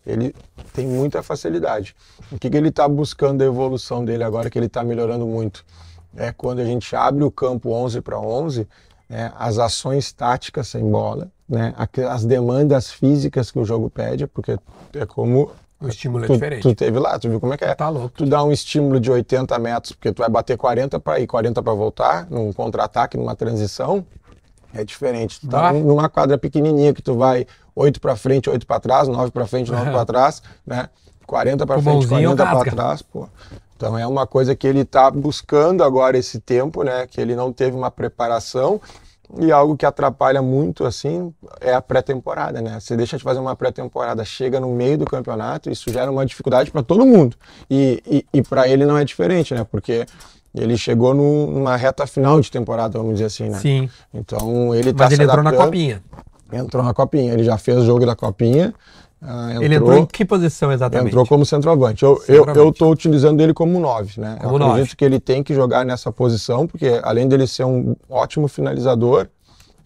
ele 0.07 0.35
tem 0.75 0.87
muita 0.87 1.23
facilidade. 1.23 1.95
O 2.31 2.39
que, 2.39 2.51
que 2.51 2.57
ele 2.57 2.69
está 2.69 2.87
buscando 2.87 3.43
a 3.43 3.47
evolução 3.47 4.05
dele 4.05 4.25
agora, 4.25 4.51
que 4.51 4.59
ele 4.59 4.67
está 4.67 4.85
melhorando 4.85 5.27
muito? 5.27 5.65
É 6.17 6.33
quando 6.33 6.59
a 6.59 6.65
gente 6.65 6.95
abre 6.97 7.23
o 7.23 7.31
campo 7.31 7.71
11 7.71 8.01
para 8.01 8.19
11, 8.19 8.67
né, 9.11 9.33
as 9.37 9.59
ações 9.59 10.13
táticas 10.13 10.69
sem 10.69 10.89
bola, 10.89 11.29
né, 11.49 11.75
as 12.09 12.25
demandas 12.25 12.93
físicas 12.93 13.51
que 13.51 13.59
o 13.59 13.65
jogo 13.65 13.91
pede, 13.91 14.29
porque 14.29 14.57
é 14.95 15.05
como 15.05 15.51
o 15.81 15.89
estímulo 15.89 16.25
é 16.25 16.27
tu, 16.29 16.33
é 16.33 16.37
diferente. 16.37 16.63
Tu 16.63 16.75
teve 16.75 16.99
lá, 16.99 17.19
tu 17.19 17.29
viu 17.29 17.41
como 17.41 17.53
é 17.53 17.57
que 17.57 17.65
é? 17.65 17.75
Tá 17.75 17.89
louco. 17.89 18.11
Tu 18.11 18.27
dá 18.27 18.45
um 18.45 18.53
estímulo 18.53 19.01
de 19.01 19.11
80 19.11 19.59
metros, 19.59 19.93
porque 19.93 20.13
tu 20.13 20.19
vai 20.19 20.29
bater 20.29 20.57
40 20.57 21.01
para 21.01 21.19
ir, 21.19 21.27
40 21.27 21.61
para 21.63 21.73
voltar, 21.73 22.27
num 22.31 22.53
contra-ataque, 22.53 23.17
numa 23.17 23.35
transição, 23.35 24.05
é 24.73 24.85
diferente. 24.85 25.41
Tu 25.41 25.49
tá 25.49 25.73
numa 25.73 26.09
quadra 26.09 26.39
pequenininha 26.39 26.95
que 26.95 27.03
tu 27.03 27.17
vai 27.17 27.47
8 27.75 28.01
para 28.01 28.15
frente, 28.15 28.49
8 28.49 28.67
para 28.67 28.79
trás, 28.79 29.09
9 29.09 29.31
para 29.33 29.47
frente, 29.47 29.73
9 29.73 29.91
para 29.91 30.05
trás, 30.05 30.43
né? 30.65 30.89
40 31.27 31.67
para 31.67 31.83
frente, 31.83 32.07
40 32.07 32.47
para 32.47 32.71
trás, 32.71 33.03
pô. 33.03 33.29
Então 33.81 33.97
é 33.97 34.07
uma 34.07 34.27
coisa 34.27 34.55
que 34.55 34.67
ele 34.67 34.81
está 34.81 35.11
buscando 35.11 35.83
agora 35.83 36.19
esse 36.19 36.39
tempo, 36.39 36.83
né? 36.83 37.07
Que 37.07 37.19
ele 37.19 37.35
não 37.35 37.51
teve 37.51 37.75
uma 37.75 37.91
preparação 37.91 38.79
e 39.39 39.51
algo 39.51 39.75
que 39.75 39.87
atrapalha 39.87 40.43
muito 40.43 40.85
assim 40.85 41.33
é 41.63 41.73
a 41.73 41.81
pré-temporada, 41.81 42.61
né? 42.61 42.79
Você 42.79 42.95
deixa 42.95 43.17
de 43.17 43.23
fazer 43.23 43.41
uma 43.41 43.57
pré-temporada, 43.57 44.23
chega 44.23 44.61
no 44.61 44.69
meio 44.75 44.99
do 44.99 45.07
campeonato, 45.07 45.71
isso 45.71 45.91
gera 45.91 46.11
uma 46.11 46.27
dificuldade 46.27 46.71
para 46.71 46.83
todo 46.83 47.07
mundo. 47.07 47.35
E, 47.71 48.03
e, 48.07 48.27
e 48.35 48.43
para 48.43 48.69
ele 48.69 48.85
não 48.85 48.99
é 48.99 49.05
diferente, 49.05 49.55
né? 49.55 49.65
Porque 49.65 50.05
ele 50.55 50.77
chegou 50.77 51.15
numa 51.15 51.75
reta 51.75 52.07
final 52.07 52.39
de 52.39 52.51
temporada, 52.51 52.99
vamos 52.99 53.15
dizer 53.15 53.27
assim, 53.27 53.49
né? 53.49 53.59
Sim. 53.61 53.89
Então 54.13 54.75
ele 54.75 54.91
está 54.91 55.05
Mas 55.05 55.15
ele 55.15 55.25
entrou 55.25 55.43
na 55.43 55.53
copinha. 55.55 56.03
Entrou 56.53 56.85
na 56.85 56.93
copinha. 56.93 57.33
Ele 57.33 57.45
já 57.45 57.57
fez 57.57 57.79
o 57.79 57.87
jogo 57.87 58.05
da 58.05 58.15
copinha. 58.15 58.75
Ah, 59.23 59.51
entrou, 59.51 59.65
ele 59.65 59.75
entrou 59.75 59.99
em 59.99 60.07
que 60.07 60.25
posição 60.25 60.73
exatamente? 60.73 61.09
Entrou 61.09 61.27
como 61.27 61.45
centroavante. 61.45 62.03
Eu 62.03 62.19
estou 62.71 62.91
utilizando 62.91 63.41
ele 63.41 63.53
como 63.53 63.79
9, 63.79 64.21
né? 64.21 64.39
Como 64.41 64.57
eu 64.57 64.57
acredito 64.57 64.79
nove. 64.79 64.97
que 64.97 65.05
ele 65.05 65.21
tem 65.21 65.43
que 65.43 65.55
jogar 65.55 65.85
nessa 65.85 66.11
posição, 66.11 66.67
porque 66.67 67.01
além 67.03 67.29
dele 67.29 67.47
ser 67.47 67.65
um 67.65 67.95
ótimo 68.09 68.49
finalizador, 68.49 69.29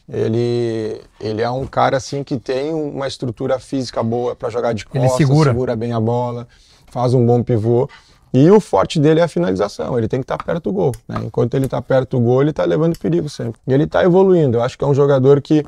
ele, 0.09 1.01
ele 1.21 1.43
é 1.43 1.51
um 1.51 1.67
cara 1.67 1.97
assim 1.97 2.23
que 2.23 2.39
tem 2.39 2.73
uma 2.73 3.09
estrutura 3.09 3.59
física 3.59 4.03
boa 4.03 4.37
para 4.37 4.51
jogar 4.51 4.73
de 4.73 4.85
costas, 4.85 5.03
ele 5.03 5.17
segura. 5.17 5.51
segura 5.51 5.75
bem 5.75 5.93
a 5.93 6.01
bola, 6.01 6.47
faz 6.87 7.15
um 7.15 7.25
bom 7.25 7.43
pivô. 7.43 7.89
E 8.33 8.51
o 8.51 8.61
forte 8.61 8.99
dele 8.99 9.21
é 9.21 9.23
a 9.23 9.29
finalização, 9.29 9.97
ele 9.97 10.09
tem 10.09 10.21
que 10.21 10.25
estar 10.25 10.37
tá 10.37 10.45
perto 10.45 10.65
do 10.65 10.73
gol. 10.73 10.93
Né? 11.09 11.21
Enquanto 11.25 11.55
ele 11.55 11.67
está 11.67 11.81
perto 11.81 12.19
do 12.19 12.21
gol, 12.21 12.41
ele 12.41 12.51
está 12.51 12.65
levando 12.65 12.99
perigo 12.99 13.29
sempre. 13.29 13.61
E 13.67 13.73
ele 13.73 13.85
está 13.85 14.03
evoluindo. 14.05 14.59
Eu 14.59 14.63
acho 14.63 14.77
que 14.77 14.85
é 14.85 14.87
um 14.87 14.95
jogador 14.95 15.41
que 15.41 15.65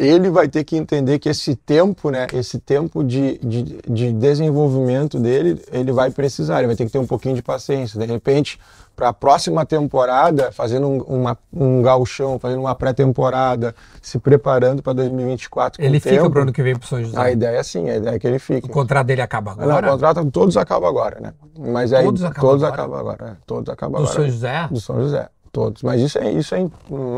ele 0.00 0.30
vai 0.30 0.48
ter 0.48 0.64
que 0.64 0.76
entender 0.76 1.18
que 1.18 1.28
esse 1.28 1.54
tempo, 1.54 2.10
né, 2.10 2.26
esse 2.32 2.58
tempo 2.58 3.04
de, 3.04 3.38
de, 3.38 3.62
de, 3.86 4.12
desenvolvimento 4.12 5.20
dele, 5.20 5.62
ele 5.70 5.92
vai 5.92 6.10
precisar, 6.10 6.58
ele 6.58 6.68
vai 6.68 6.76
ter 6.76 6.86
que 6.86 6.92
ter 6.92 6.98
um 6.98 7.06
pouquinho 7.06 7.34
de 7.34 7.42
paciência. 7.42 8.00
De 8.00 8.06
repente, 8.06 8.58
para 8.96 9.10
a 9.10 9.12
próxima 9.12 9.66
temporada, 9.66 10.50
fazendo 10.52 10.88
um, 10.88 10.98
uma, 11.02 11.38
um 11.52 11.82
galchão, 11.82 12.38
fazendo 12.38 12.60
uma 12.60 12.74
pré-temporada, 12.74 13.74
se 14.00 14.18
preparando 14.18 14.82
para 14.82 14.94
2024. 14.94 15.84
Ele 15.84 16.00
fica 16.00 16.30
para 16.30 16.38
o 16.38 16.42
ano 16.42 16.52
que 16.52 16.62
vem 16.62 16.74
para 16.74 16.84
o 16.84 16.88
São 16.88 17.04
José? 17.04 17.18
A 17.20 17.30
ideia 17.30 17.58
é 17.58 17.62
sim, 17.62 17.90
a 17.90 17.96
ideia 17.96 18.16
é 18.16 18.18
que 18.18 18.26
ele 18.26 18.38
fique. 18.38 18.70
O 18.70 18.72
contrato 18.72 19.06
dele 19.06 19.20
acaba 19.20 19.52
agora? 19.52 19.82
Não, 19.82 19.88
o 19.88 19.92
contrato 19.92 20.30
todos 20.30 20.56
acabam 20.56 20.88
agora, 20.88 21.20
né? 21.20 21.34
Mas 21.58 21.92
aí, 21.92 22.04
todos 22.04 22.24
acabam 22.24 22.50
todos 22.50 22.64
agora? 22.64 22.82
Acabam 22.82 23.00
agora 23.00 23.32
é, 23.32 23.36
todos 23.46 23.68
acabam 23.68 24.00
Do 24.00 24.06
agora. 24.06 24.14
São 24.14 24.26
José? 24.26 24.68
Do 24.70 24.80
São 24.80 25.00
José. 25.00 25.28
Todos. 25.52 25.82
Mas 25.82 26.00
isso 26.00 26.18
é, 26.18 26.30
isso 26.30 26.54
é 26.54 26.68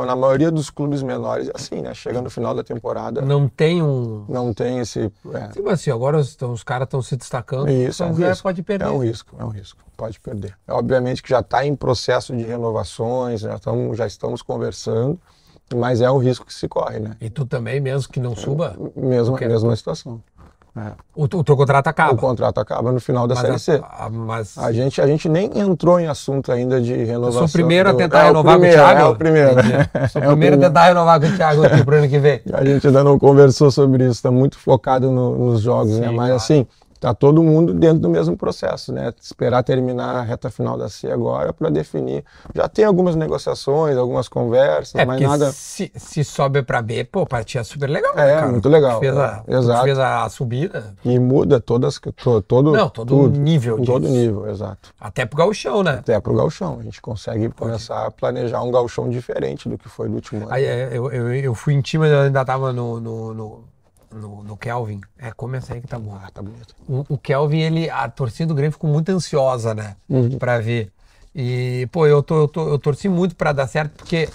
na 0.07 0.17
maioria 0.17 0.51
dos 0.51 0.71
clubes 0.71 1.03
menores 1.03 1.49
é 1.49 1.53
assim, 1.55 1.83
né? 1.83 1.93
Chega 1.93 2.23
no 2.23 2.31
final 2.31 2.55
da 2.55 2.65
temporada. 2.65 3.21
Não 3.21 3.47
tem 3.47 3.83
um. 3.83 4.25
Não 4.27 4.55
tem 4.55 4.79
esse. 4.79 5.13
É. 5.35 5.53
Sim, 5.53 5.63
mas 5.63 5.75
assim, 5.75 5.91
agora 5.91 6.17
os, 6.17 6.37
os 6.41 6.63
caras 6.63 6.87
estão 6.87 7.03
se 7.03 7.15
destacando. 7.15 7.69
Isso, 7.69 8.03
é 8.03 8.07
um 8.07 8.15
risco. 8.15 8.43
pode 8.43 8.63
perder. 8.63 8.87
É 8.87 8.91
um 8.91 8.99
risco, 8.99 9.37
é 9.39 9.45
um 9.45 9.51
risco. 9.51 9.83
Pode 9.97 10.19
perder. 10.19 10.57
Obviamente 10.67 11.23
que 11.23 11.29
já 11.29 11.41
está 11.41 11.67
em 11.67 11.77
processo 11.77 12.35
de 12.35 12.43
renovações, 12.43 13.41
já, 13.41 13.59
tamo, 13.59 13.95
já 13.95 14.07
estamos 14.07 14.41
conversando, 14.41 15.21
mas 15.75 16.01
é 16.01 16.11
um 16.11 16.19
risco 16.19 16.47
que 16.47 16.55
se 16.55 16.67
corre, 16.69 17.01
né? 17.01 17.17
E 17.21 17.29
tu 17.29 17.45
também, 17.45 17.81
mesmo 17.81 18.11
que 18.11 18.19
não 18.19 18.35
suba? 18.35 18.77
Mesma, 18.97 19.39
mesma 19.39 19.77
situação. 19.77 20.23
É. 20.75 20.93
O, 21.15 21.25
o 21.25 21.45
teu 21.45 21.55
contrato 21.55 21.87
acaba? 21.89 22.15
O 22.15 22.17
contrato 22.17 22.59
acaba 22.59 22.93
no 22.93 22.99
final 22.99 23.27
da 23.29 23.35
mas 23.35 23.43
Série 23.43 23.59
C. 23.59 23.85
A, 23.85 24.07
a, 24.07 24.11
mas... 24.11 24.57
a, 24.57 24.73
gente, 24.73 25.03
a 25.03 25.07
gente 25.07 25.29
nem 25.29 25.51
entrou 25.59 26.01
em 26.01 26.07
assunto 26.07 26.51
ainda 26.51 26.81
de 26.81 26.95
renovação. 26.95 27.27
Eu 27.27 27.33
sou 27.33 27.45
o 27.47 27.53
primeiro 27.53 27.91
a 27.91 27.95
tentar 27.95 28.23
do... 28.23 28.27
renovar 28.29 28.55
é, 28.55 28.59
com 28.59 28.67
o 28.67 28.71
Thiago? 28.71 29.01
É 29.01 29.05
o 29.05 29.17
primeiro. 29.17 29.51
Sou 30.11 30.23
o 30.23 30.27
primeiro 30.27 30.57
a 30.57 30.59
tentar 30.59 30.85
renovar 30.87 31.21
com 31.21 31.27
o 31.27 31.37
Thiago 31.37 31.67
aqui 31.67 31.85
pro 31.85 31.97
ano 31.97 32.09
que 32.09 32.19
vem. 32.19 32.41
A 32.55 32.65
gente 32.65 32.87
ainda 32.87 33.05
não 33.05 33.19
conversou 33.19 33.71
sobre 33.71 34.05
isso, 34.05 34.13
está 34.13 34.31
muito 34.31 34.59
focado 34.59 35.11
no, 35.11 35.51
nos 35.51 35.61
jogos, 35.61 35.99
né? 35.99 36.07
Sim, 36.07 36.11
né? 36.13 36.17
Mas 36.17 36.29
claro. 36.29 36.35
assim, 36.37 36.67
Está 37.03 37.13
todo 37.13 37.43
mundo 37.43 37.75
dentro 37.75 37.99
do 37.99 38.09
mesmo 38.09 38.37
processo, 38.37 38.93
né? 38.93 39.13
Esperar 39.21 39.65
terminar 39.65 40.19
a 40.19 40.23
reta 40.23 40.49
final 40.53 40.79
da 40.79 40.89
C 40.89 41.11
agora 41.11 41.53
para 41.53 41.69
definir. 41.69 42.25
Já 42.55 42.69
tem 42.69 42.85
algumas 42.85 43.17
negociações, 43.17 43.97
algumas 43.97 44.29
conversas, 44.29 44.95
é, 44.95 45.05
mas 45.05 45.21
nada. 45.21 45.51
Se, 45.51 45.91
se 45.97 46.23
sobe 46.23 46.63
para 46.63 46.81
B, 46.81 47.03
pô, 47.03 47.27
partia 47.27 47.65
super 47.65 47.91
legal. 47.91 48.13
É, 48.17 48.37
cara. 48.37 48.47
muito 48.47 48.69
legal. 48.69 49.01
Fez 49.01 49.17
a, 49.17 49.43
exato. 49.49 49.83
fez 49.83 49.99
a 49.99 50.29
subida. 50.29 50.95
E 51.05 51.19
muda 51.19 51.59
todas, 51.59 51.99
to, 51.99 52.41
todo. 52.41 52.71
Não, 52.71 52.89
todo 52.89 53.09
tudo, 53.09 53.37
nível 53.37 53.81
disso. 53.81 53.91
Todo 53.91 54.07
nível, 54.07 54.49
exato. 54.49 54.91
Até 55.01 55.27
pro 55.27 55.39
gauchão, 55.39 55.83
né? 55.83 55.95
Até 55.95 56.21
pro 56.21 56.37
gauchão. 56.37 56.79
A 56.79 56.85
gente 56.85 57.03
consegue 57.03 57.49
Pode. 57.49 57.57
começar 57.57 58.07
a 58.07 58.13
planejar 58.13 58.63
um 58.63 58.71
gauchão 58.71 59.11
diferente 59.11 59.69
do 59.69 59.77
que 59.77 59.89
foi 59.89 60.09
no 60.09 60.15
último 60.15 60.43
ano. 60.43 60.55
Aí, 60.55 60.65
é, 60.65 60.91
eu, 60.93 61.11
eu, 61.11 61.35
eu 61.35 61.53
fui 61.53 61.75
em 61.75 61.81
time, 61.81 62.09
eu 62.09 62.21
ainda 62.21 62.45
tava 62.45 62.73
no, 62.73 63.01
no, 63.01 63.35
no 63.35 63.65
no, 64.13 64.43
no 64.43 64.57
Kelvin. 64.57 65.01
É, 65.19 65.33
começa 65.33 65.75
aí 65.75 65.81
que 65.81 65.87
tá 65.87 65.99
bom. 65.99 66.15
Ah, 66.15 66.31
tá 66.33 66.43
bonito. 66.43 66.75
O, 66.89 67.05
o, 67.09 67.19
Kelvin, 67.19 67.61
ele, 67.61 67.91
a 67.91 68.09
torcida 68.09 68.49
do 68.49 68.55
Grêmio 68.55 68.73
ficou 68.73 68.91
muito 68.91 69.11
ansiosa, 69.11 69.75
né? 69.75 69.97
Uhum. 70.09 70.39
Pra 70.39 70.59
ver. 70.59 70.93
E, 71.35 71.89
pô, 71.91 72.07
eu, 72.07 72.23
tô, 72.23 72.43
eu, 72.43 72.49
tô, 72.49 72.69
eu 72.69 72.79
torci 72.79 73.09
muito 73.09 73.35
pra 73.35 73.53
dar 73.53 73.67
certo, 73.67 73.93
porque 73.97 74.29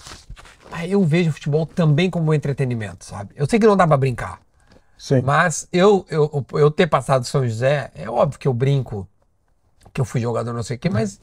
ah, 0.71 0.85
eu 0.87 1.03
vejo 1.03 1.29
o 1.29 1.33
futebol 1.33 1.65
também 1.65 2.09
como 2.09 2.31
um 2.31 2.33
entretenimento, 2.33 3.05
sabe? 3.05 3.33
Eu 3.35 3.47
sei 3.47 3.59
que 3.59 3.67
não 3.67 3.77
dá 3.77 3.87
pra 3.87 3.97
brincar. 3.97 4.39
Sim. 4.97 5.21
Mas 5.21 5.67
eu, 5.71 6.05
eu, 6.09 6.45
eu 6.53 6.71
ter 6.71 6.87
passado 6.87 7.23
São 7.25 7.47
José, 7.47 7.91
é 7.93 8.09
óbvio 8.09 8.39
que 8.39 8.47
eu 8.47 8.53
brinco, 8.53 9.07
que 9.93 10.01
eu 10.01 10.05
fui 10.05 10.19
jogador 10.19 10.53
não 10.53 10.63
sei 10.63 10.75
o 10.75 10.79
quê, 10.79 10.89
mas 10.89 11.21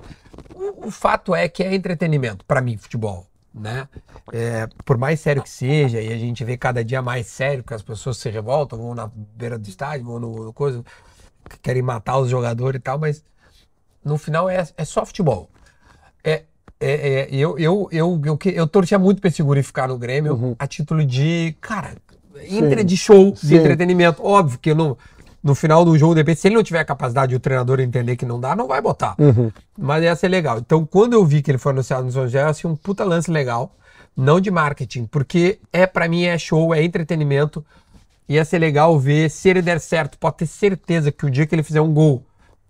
o, 0.55 0.87
o 0.87 0.91
fato 0.93 1.35
é 1.35 1.49
que 1.49 1.65
é 1.65 1.75
entretenimento 1.75 2.45
para 2.45 2.61
mim, 2.61 2.77
futebol 2.77 3.27
né? 3.55 3.89
É, 4.33 4.67
por 4.85 4.99
mais 4.99 5.21
sério 5.21 5.43
que 5.43 5.49
seja, 5.49 6.01
e 6.01 6.13
a 6.13 6.19
gente 6.19 6.43
vê 6.45 6.57
cada 6.57 6.85
dia 6.85 7.01
mais 7.01 7.27
sério 7.29 7.63
que 7.63 7.73
as 7.73 7.83
pessoas 7.83 8.17
se 8.17 8.29
revoltam, 8.29 8.79
vão 8.79 8.95
na 8.95 9.09
beira 9.37 9.59
do 9.59 9.69
estádio, 9.69 10.07
vão 10.07 10.19
no, 10.19 10.45
no 10.47 10.53
coisa, 10.53 10.85
querem 11.63 11.83
matar 11.83 12.19
os 12.19 12.29
jogadores 12.29 12.79
e 12.79 12.83
tal, 12.83 12.99
mas 12.99 13.23
no 14.05 14.19
final 14.19 14.49
é, 14.51 14.67
é 14.77 14.85
só 14.85 15.07
futebol. 15.07 15.49
É, 16.23 16.43
é, 16.81 16.91
é, 16.91 17.29
eu, 17.31 17.57
eu, 17.59 17.89
eu, 17.93 18.21
eu, 18.25 18.39
eu 18.53 18.67
torcia 18.67 18.99
muito 18.99 19.21
pra 19.21 19.29
esse 19.29 19.43
guri 19.43 19.63
ficar 19.63 19.89
no 19.89 19.97
Grêmio 19.97 20.35
uhum. 20.35 20.57
a 20.59 20.67
título 20.67 21.07
de, 21.07 21.57
cara, 21.61 21.95
entre 22.43 22.83
de 22.83 22.97
show, 22.97 23.35
Sim. 23.37 23.49
de 23.49 23.55
entretenimento. 23.57 24.23
Óbvio 24.23 24.59
que 24.59 24.71
eu 24.71 24.75
não, 24.75 24.99
no 25.45 25.55
final 25.55 25.85
do 25.85 25.97
jogo, 25.99 26.15
depende, 26.15 26.41
se 26.41 26.49
ele 26.49 26.55
não 26.55 26.63
tiver 26.63 26.79
a 26.79 26.85
capacidade 26.87 27.29
de 27.29 27.37
o 27.37 27.41
treinador 27.41 27.79
entender 27.79 28.17
que 28.17 28.25
não 28.25 28.41
dá, 28.41 28.57
não 28.57 28.67
vai 28.67 28.81
botar. 28.81 29.15
Uhum. 29.19 29.53
Mas 29.79 30.03
ia 30.03 30.17
ser 30.17 30.29
legal. 30.29 30.59
Então, 30.59 30.87
quando 30.87 31.13
eu 31.13 31.23
vi 31.27 31.43
que 31.43 31.51
ele 31.51 31.59
foi 31.59 31.73
anunciado 31.73 32.03
no 32.03 32.11
São 32.11 32.23
José, 32.23 32.41
eu 32.41 32.49
achei 32.49 32.69
um 32.69 32.75
puta 32.75 33.05
lance 33.05 33.31
legal, 33.31 33.77
não 34.17 34.41
de 34.41 34.51
marketing, 34.51 35.05
porque 35.05 35.59
é 35.71 35.87
para 35.87 36.09
mim 36.09 36.25
é 36.25 36.39
show, 36.39 36.75
é 36.75 36.83
entretenimento. 36.83 37.63
Ia 38.27 38.43
ser 38.43 38.59
legal 38.59 38.99
ver 38.99 39.31
se 39.31 39.51
ele 39.51 39.61
der 39.61 39.81
certo. 39.81 40.17
Pode 40.17 40.39
ter 40.39 40.47
certeza 40.47 41.13
que 41.13 41.27
o 41.27 41.31
dia 41.31 41.47
que 41.47 41.55
ele 41.55 41.63
fizer 41.63 41.83
um 41.83 41.93
gol, 41.93 42.25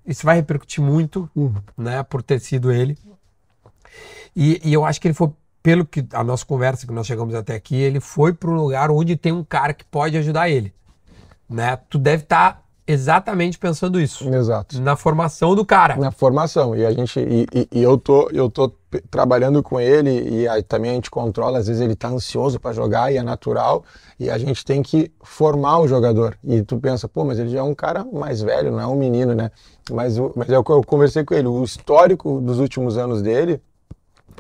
isso 0.05 0.27
vai 0.27 0.35
repercutir 0.35 0.83
muito, 0.83 1.31
uhum. 1.37 1.55
né, 1.79 2.03
por 2.03 2.25
ter 2.25 2.41
sido 2.41 2.73
ele. 2.73 2.99
E, 4.35 4.61
e 4.65 4.73
eu 4.73 4.85
acho 4.85 5.01
que 5.01 5.07
ele 5.07 5.15
foi 5.15 5.31
pelo 5.63 5.87
que 5.87 6.05
a 6.13 6.25
nossa 6.25 6.45
conversa 6.45 6.89
que 6.89 6.93
nós 6.93 7.07
chegamos 7.07 7.37
até 7.37 7.55
aqui, 7.55 7.77
ele 7.77 8.01
foi 8.01 8.35
para 8.35 8.51
um 8.51 8.57
lugar 8.57 8.91
onde 8.91 9.17
tem 9.17 9.31
um 9.31 9.45
cara 9.45 9.73
que 9.73 9.85
pode 9.85 10.17
ajudar 10.17 10.51
ele, 10.51 10.75
né? 11.49 11.77
Tu 11.89 11.99
deve 11.99 12.25
estar 12.25 12.53
tá 12.53 12.64
exatamente 12.87 13.59
pensando 13.59 14.01
isso. 14.01 14.29
Exato. 14.33 14.81
Na 14.81 14.97
formação 14.97 15.55
do 15.55 15.65
cara. 15.65 15.97
Na 15.97 16.11
formação. 16.11 16.77
E 16.77 16.85
a 16.85 16.93
gente 16.93 17.19
e, 17.19 17.47
e, 17.53 17.69
e 17.73 17.83
eu 17.83 17.97
tô 17.99 18.29
eu 18.31 18.51
tô 18.51 18.73
trabalhando 19.11 19.63
com 19.63 19.81
ele 19.81 20.29
e 20.29 20.49
aí 20.49 20.63
também 20.63 20.93
a 20.93 20.95
gente 20.95 21.11
controla, 21.11 21.59
às 21.59 21.67
vezes 21.67 21.83
ele 21.83 21.97
tá 21.97 22.09
ansioso 22.09 22.61
para 22.61 22.73
jogar 22.73 23.13
e 23.13 23.17
é 23.17 23.23
natural, 23.23 23.85
e 24.19 24.31
a 24.31 24.39
gente 24.39 24.65
tem 24.65 24.83
que 24.83 25.11
formar 25.23 25.81
o 25.81 25.89
jogador. 25.89 26.39
E 26.45 26.63
tu 26.63 26.79
pensa, 26.79 27.09
pô, 27.09 27.25
mas 27.25 27.39
ele 27.39 27.49
já 27.49 27.59
é 27.59 27.63
um 27.63 27.75
cara 27.75 28.05
mais 28.05 28.41
velho, 28.41 28.71
não 28.71 28.81
é 28.81 28.87
um 28.87 28.97
menino, 28.97 29.35
né? 29.35 29.51
Mas, 29.91 30.17
mas 30.37 30.49
é 30.49 30.55
eu, 30.55 30.65
eu 30.69 30.85
conversei 30.85 31.25
com 31.25 31.35
ele, 31.35 31.49
o 31.49 31.65
histórico 31.65 32.41
dos 32.41 32.61
últimos 32.61 32.97
anos 32.97 33.21
dele 33.21 33.61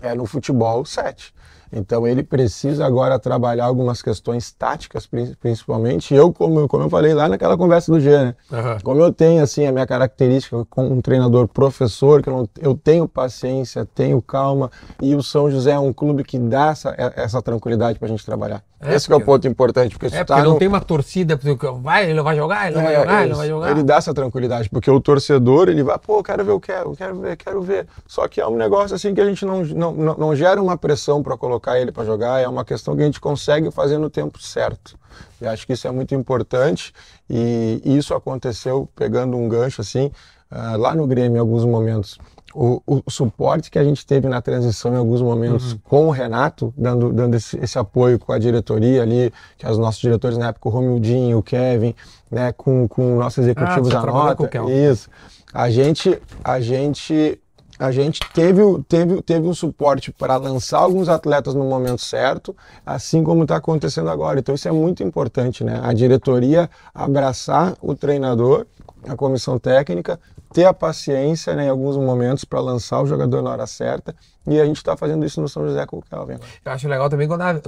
é 0.03 0.14
no 0.14 0.26
futebol 0.26 0.84
7. 0.84 1.34
Então 1.74 2.06
ele 2.06 2.22
precisa 2.22 2.86
agora 2.86 3.18
trabalhar 3.18 3.64
algumas 3.64 4.00
questões 4.00 4.52
táticas, 4.52 5.08
principalmente. 5.40 6.14
Eu, 6.14 6.32
como, 6.32 6.68
como 6.68 6.84
eu 6.84 6.90
falei 6.90 7.12
lá 7.12 7.28
naquela 7.28 7.56
conversa 7.56 7.90
do 7.90 7.98
G, 7.98 8.10
né? 8.10 8.34
Uhum. 8.50 8.78
Como 8.82 9.00
eu 9.00 9.12
tenho 9.12 9.42
assim 9.42 9.66
a 9.66 9.72
minha 9.72 9.86
característica 9.86 10.64
como 10.70 10.92
um 10.92 11.00
treinador 11.00 11.48
professor, 11.48 12.22
que 12.22 12.28
eu, 12.28 12.36
não, 12.36 12.48
eu 12.60 12.74
tenho 12.76 13.08
paciência, 13.08 13.84
tenho 13.84 14.22
calma, 14.22 14.70
e 15.02 15.16
o 15.16 15.22
São 15.22 15.50
José 15.50 15.72
é 15.72 15.78
um 15.78 15.92
clube 15.92 16.22
que 16.22 16.38
dá 16.38 16.68
essa, 16.68 16.94
essa 17.16 17.42
tranquilidade 17.42 17.98
para 17.98 18.06
a 18.06 18.10
gente 18.10 18.24
trabalhar. 18.24 18.62
É, 18.85 18.95
Esse 18.95 19.07
porque, 19.09 19.20
é 19.20 19.24
o 19.24 19.26
ponto 19.26 19.49
importante. 19.49 19.99
Porque, 19.99 20.07
é, 20.07 20.11
porque 20.11 20.24
tá 20.24 20.43
não 20.43 20.53
no... 20.53 20.59
tem 20.59 20.68
uma 20.68 20.80
torcida, 20.80 21.41
vai, 21.80 22.05
ele 22.05 22.14
não 22.14 22.22
vai 22.22 22.37
jogar, 22.37 22.66
ele 22.66 22.76
não 22.76 22.82
é, 22.82 22.85
vai 22.85 22.95
jogar, 22.95 23.20
ele 23.22 23.30
não 23.30 23.37
vai 23.39 23.49
jogar. 23.49 23.70
Ele 23.70 23.82
dá 23.82 23.97
essa 23.97 24.12
tranquilidade, 24.12 24.68
porque 24.68 24.91
o 24.91 25.01
torcedor, 25.01 25.70
ele 25.70 25.82
vai, 25.82 25.99
pô, 25.99 26.22
quero 26.22 26.45
ver, 26.45 26.51
eu 26.51 26.61
quero, 26.61 26.95
quero 26.95 27.18
ver, 27.18 27.37
quero 27.37 27.62
ver. 27.62 27.87
Só 28.07 28.28
que 28.28 28.41
é 28.41 28.47
um 28.47 28.57
negócio 28.57 28.95
assim 28.95 29.14
que 29.14 29.20
a 29.20 29.24
gente 29.24 29.47
não, 29.47 29.64
não, 29.64 29.93
não, 29.93 30.14
não 30.14 30.37
gera 30.37 30.62
uma 30.62 30.76
pressão 30.76 31.22
para 31.22 31.37
colocar 31.37 31.80
ele 31.80 31.91
para 31.91 32.05
jogar, 32.05 32.41
é 32.41 32.47
uma 32.47 32.64
questão 32.64 32.95
que 32.95 33.03
a 33.03 33.07
gente 33.07 33.20
consegue 33.20 33.70
fazer 33.70 33.97
no 33.97 34.11
tempo 34.11 34.41
certo. 34.43 34.99
E 35.41 35.47
acho 35.47 35.66
que 35.66 35.72
isso 35.72 35.89
é 35.89 35.91
muito 35.91 36.14
importante 36.14 36.93
e 37.30 37.80
isso 37.85 38.14
aconteceu 38.14 38.89
pegando 38.95 39.37
um 39.37 39.49
gancho 39.49 39.80
assim, 39.80 40.11
uh, 40.53 40.76
lá 40.76 40.95
no 40.95 41.07
Grêmio 41.07 41.37
em 41.37 41.41
alguns 41.41 41.64
momentos 41.64 42.18
o, 42.55 42.80
o, 42.86 43.11
suporte 43.11 43.70
que 43.70 43.78
a 43.78 43.84
gente 43.84 44.07
teve 44.07 44.28
na 44.28 44.40
transição 44.40 44.94
em 44.94 44.96
alguns 44.96 45.20
momentos 45.20 45.72
uhum. 45.72 45.78
com 45.82 46.07
o 46.07 46.11
Renato, 46.11 46.72
dando, 46.76 47.12
dando 47.12 47.34
esse, 47.34 47.59
esse, 47.59 47.76
apoio 47.78 48.18
com 48.18 48.32
a 48.32 48.38
diretoria 48.38 49.02
ali, 49.02 49.32
que 49.59 49.66
os 49.66 49.76
nossos 49.76 50.00
diretores 50.00 50.38
na 50.38 50.48
época, 50.48 50.68
o 50.68 50.70
Romildinho, 50.70 51.38
o 51.38 51.42
Kevin, 51.42 51.94
né, 52.30 52.52
com, 52.52 52.86
com 52.86 53.16
nossos 53.16 53.38
executivos 53.38 53.92
ah, 53.92 54.00
da 54.00 54.07
nota. 54.07 54.50
Isso. 54.70 55.11
A 55.52 55.68
gente, 55.68 56.20
a 56.44 56.61
gente, 56.61 57.40
a 57.78 57.90
gente 57.90 58.20
teve, 58.32 58.62
teve, 58.88 59.22
teve 59.22 59.48
um 59.48 59.55
suporte 59.55 60.12
para 60.12 60.36
lançar 60.36 60.78
alguns 60.78 61.09
atletas 61.09 61.55
no 61.55 61.64
momento 61.64 62.02
certo, 62.02 62.57
assim 62.86 63.24
como 63.24 63.42
está 63.42 63.57
acontecendo 63.57 64.11
agora. 64.11 64.38
Então 64.38 64.55
isso 64.55 64.68
é 64.68 64.72
muito 64.72 65.02
importante, 65.02 65.64
né? 65.64 65.80
A 65.82 65.92
diretoria 65.92 66.70
abraçar 66.94 67.76
o 67.82 67.96
treinador, 67.96 68.66
a 69.09 69.16
comissão 69.16 69.59
técnica, 69.59 70.18
ter 70.55 70.66
a 70.66 70.72
paciência 70.72 71.52
né, 71.57 71.66
em 71.66 71.68
alguns 71.68 71.96
momentos 71.96 72.44
para 72.44 72.61
lançar 72.61 73.02
o 73.02 73.07
jogador 73.07 73.42
na 73.42 73.50
hora 73.50 73.66
certa. 73.66 74.14
E 74.46 74.61
a 74.61 74.64
gente 74.64 74.76
está 74.76 74.96
fazendo 74.96 75.26
isso 75.26 75.40
no 75.40 75.48
São 75.48 75.66
José 75.66 75.84
com 75.84 75.98
o 75.98 76.02
Kelvin. 76.02 76.38
Eu 76.64 76.72
acho 76.72 76.86
legal 76.86 77.11
também 77.11 77.26
quando, 77.26 77.40
a, 77.42 77.61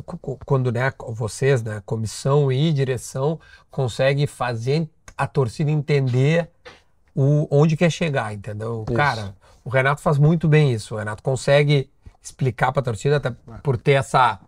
quando 0.45 0.71
né, 0.71 0.93
vocês, 1.09 1.65
né, 1.65 1.83
comissão 1.85 2.51
e 2.53 2.73
direção, 2.73 3.41
conseguem 3.73 4.25
fazer 4.29 4.89
a 5.19 5.27
torcida 5.27 5.69
entender 5.69 6.49
o, 7.13 7.49
onde 7.51 7.77
quer 7.77 7.91
chegar, 7.91 8.33
entendeu? 8.33 8.85
Isso. 8.87 8.97
Cara, 8.97 9.35
o 9.65 9.69
Renato 9.69 10.01
faz 10.01 10.17
muito 10.17 10.47
bem 10.47 10.73
isso. 10.73 10.95
O 10.95 10.99
Renato 10.99 11.25
consegue 11.25 11.91
explicar 12.23 12.71
para 12.71 12.83
a 12.83 12.85
torcida, 12.85 13.17
até 13.17 13.33
por 13.65 13.77
ter 13.77 13.93
essa, 13.93 14.39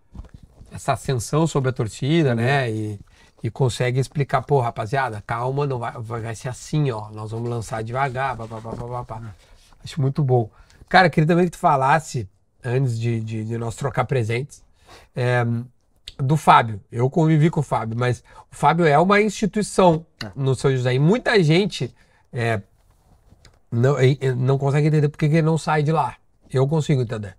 essa 0.71 0.93
ascensão 0.93 1.45
sobre 1.45 1.71
a 1.71 1.73
torcida, 1.73 2.31
uhum. 2.31 2.37
né? 2.37 2.71
E, 2.71 3.01
e 3.43 3.51
consegue 3.51 4.01
explicar, 4.01 4.43
pô, 4.43 4.61
rapaziada, 4.61 5.23
calma, 5.27 5.67
não 5.67 5.79
vai, 5.79 5.93
vai 5.93 6.35
ser 6.35 6.49
assim, 6.49 6.91
ó. 6.91 7.09
Nós 7.11 7.31
vamos 7.31 7.49
lançar 7.49 7.83
devagar, 7.83 8.37
papapá. 8.37 9.35
Acho 9.83 10.01
muito 10.01 10.23
bom. 10.25 10.51
Cara, 10.89 11.09
queria 11.09 11.27
também 11.27 11.45
que 11.45 11.53
tu 11.53 11.59
falasse, 11.59 12.29
antes 12.65 12.99
de, 12.99 13.21
de, 13.21 13.45
de 13.45 13.59
nós 13.59 13.77
trocar 13.77 14.05
presentes, 14.05 14.65
é, 15.15 15.45
do 16.17 16.37
Fábio. 16.37 16.81
Eu 16.91 17.09
convivi 17.09 17.49
com 17.51 17.61
o 17.61 17.63
Fábio, 17.63 17.97
mas 17.97 18.25
o 18.51 18.57
Fábio 18.57 18.87
é 18.87 18.99
uma 18.99 19.21
instituição 19.21 20.05
é. 20.23 20.31
no 20.35 20.55
São 20.55 20.71
José. 20.71 20.95
E 20.95 20.99
muita 20.99 21.41
gente 21.43 21.95
é, 22.33 22.61
não, 23.71 23.97
não 24.37 24.59
consegue 24.59 24.89
entender 24.89 25.09
porque 25.09 25.27
ele 25.27 25.43
não 25.43 25.57
sai 25.57 25.83
de 25.83 25.93
lá. 25.93 26.17
Eu 26.51 26.67
consigo 26.67 27.03
entender. 27.03 27.37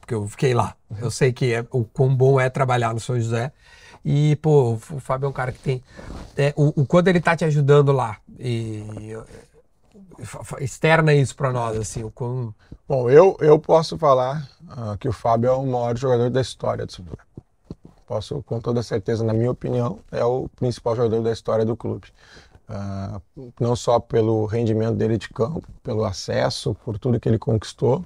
Porque 0.00 0.14
eu 0.14 0.26
fiquei 0.28 0.54
lá. 0.54 0.74
Eu 0.98 1.10
sei 1.10 1.32
que 1.32 1.52
é, 1.52 1.66
o 1.70 1.84
quão 1.84 2.14
bom 2.14 2.40
é 2.40 2.48
trabalhar 2.48 2.94
no 2.94 3.00
São 3.00 3.18
José. 3.20 3.52
E, 4.04 4.36
pô, 4.36 4.72
o 4.72 4.78
Fábio 5.00 5.26
é 5.26 5.28
um 5.28 5.32
cara 5.32 5.52
que 5.52 5.58
tem. 5.60 5.82
É, 6.36 6.52
o, 6.56 6.82
o 6.82 6.86
quanto 6.86 7.08
ele 7.08 7.20
tá 7.20 7.36
te 7.36 7.44
ajudando 7.44 7.92
lá. 7.92 8.18
E 8.38 9.16
externa 10.60 11.14
isso 11.14 11.34
para 11.34 11.52
nós, 11.52 11.76
assim, 11.76 12.02
o 12.02 12.10
quão... 12.10 12.54
Bom, 12.88 13.08
eu, 13.08 13.36
eu 13.40 13.58
posso 13.58 13.96
falar 13.96 14.48
uh, 14.64 14.96
que 14.98 15.08
o 15.08 15.12
Fábio 15.12 15.48
é 15.48 15.52
o 15.52 15.66
maior 15.66 15.96
jogador 15.96 16.30
da 16.30 16.40
história 16.40 16.86
do 16.86 16.92
José. 16.92 17.10
Posso, 18.06 18.42
com 18.42 18.60
toda 18.60 18.82
certeza, 18.82 19.24
na 19.24 19.32
minha 19.32 19.50
opinião, 19.50 20.00
é 20.10 20.24
o 20.24 20.48
principal 20.56 20.94
jogador 20.94 21.22
da 21.22 21.32
história 21.32 21.64
do 21.64 21.76
clube. 21.76 22.08
Uh, 22.68 23.52
não 23.58 23.74
só 23.74 23.98
pelo 23.98 24.44
rendimento 24.46 24.96
dele 24.96 25.18
de 25.18 25.28
campo, 25.28 25.62
pelo 25.82 26.04
acesso, 26.04 26.74
por 26.84 26.98
tudo 26.98 27.18
que 27.18 27.28
ele 27.28 27.38
conquistou, 27.38 28.04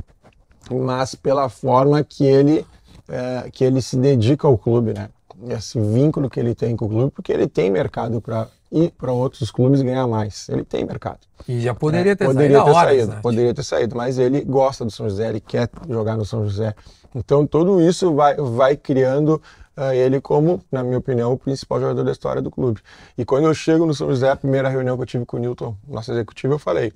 mas 0.70 1.14
pela 1.14 1.48
forma 1.48 2.02
que 2.04 2.24
ele, 2.24 2.60
uh, 3.08 3.50
que 3.50 3.64
ele 3.64 3.82
se 3.82 3.96
dedica 3.96 4.46
ao 4.46 4.56
clube, 4.56 4.92
né? 4.92 5.10
Esse 5.48 5.78
vínculo 5.80 6.30
que 6.30 6.40
ele 6.40 6.54
tem 6.54 6.76
com 6.76 6.86
o 6.86 6.88
clube, 6.88 7.10
porque 7.10 7.32
ele 7.32 7.46
tem 7.46 7.70
mercado 7.70 8.20
para 8.20 8.48
ir 8.70 8.90
para 8.92 9.12
outros 9.12 9.50
clubes 9.50 9.82
ganhar 9.82 10.06
mais. 10.06 10.48
Ele 10.48 10.64
tem 10.64 10.84
mercado. 10.84 11.20
E 11.46 11.60
já 11.60 11.74
poderia 11.74 12.12
é, 12.12 12.16
ter 12.16 12.26
poderia 12.26 12.58
saído. 12.58 12.74
Ter 12.74 12.74
saído 12.74 13.12
né? 13.12 13.20
Poderia 13.20 13.54
ter 13.54 13.62
saído, 13.62 13.96
mas 13.96 14.18
ele 14.18 14.40
gosta 14.42 14.84
do 14.84 14.90
São 14.90 15.08
José, 15.08 15.28
ele 15.28 15.40
quer 15.40 15.68
jogar 15.88 16.16
no 16.16 16.24
São 16.24 16.44
José. 16.44 16.74
Então 17.14 17.46
tudo 17.46 17.80
isso 17.80 18.14
vai, 18.14 18.36
vai 18.36 18.76
criando 18.76 19.40
uh, 19.76 19.92
ele 19.92 20.20
como, 20.20 20.62
na 20.70 20.82
minha 20.82 20.98
opinião, 20.98 21.32
o 21.32 21.38
principal 21.38 21.80
jogador 21.80 22.04
da 22.04 22.12
história 22.12 22.42
do 22.42 22.50
clube. 22.50 22.80
E 23.16 23.24
quando 23.24 23.44
eu 23.44 23.54
chego 23.54 23.86
no 23.86 23.94
São 23.94 24.08
José, 24.08 24.30
a 24.30 24.36
primeira 24.36 24.68
reunião 24.68 24.96
que 24.96 25.02
eu 25.02 25.06
tive 25.06 25.24
com 25.24 25.36
o 25.36 25.40
Newton, 25.40 25.76
nosso 25.86 26.12
executivo, 26.12 26.54
eu 26.54 26.58
falei: 26.58 26.92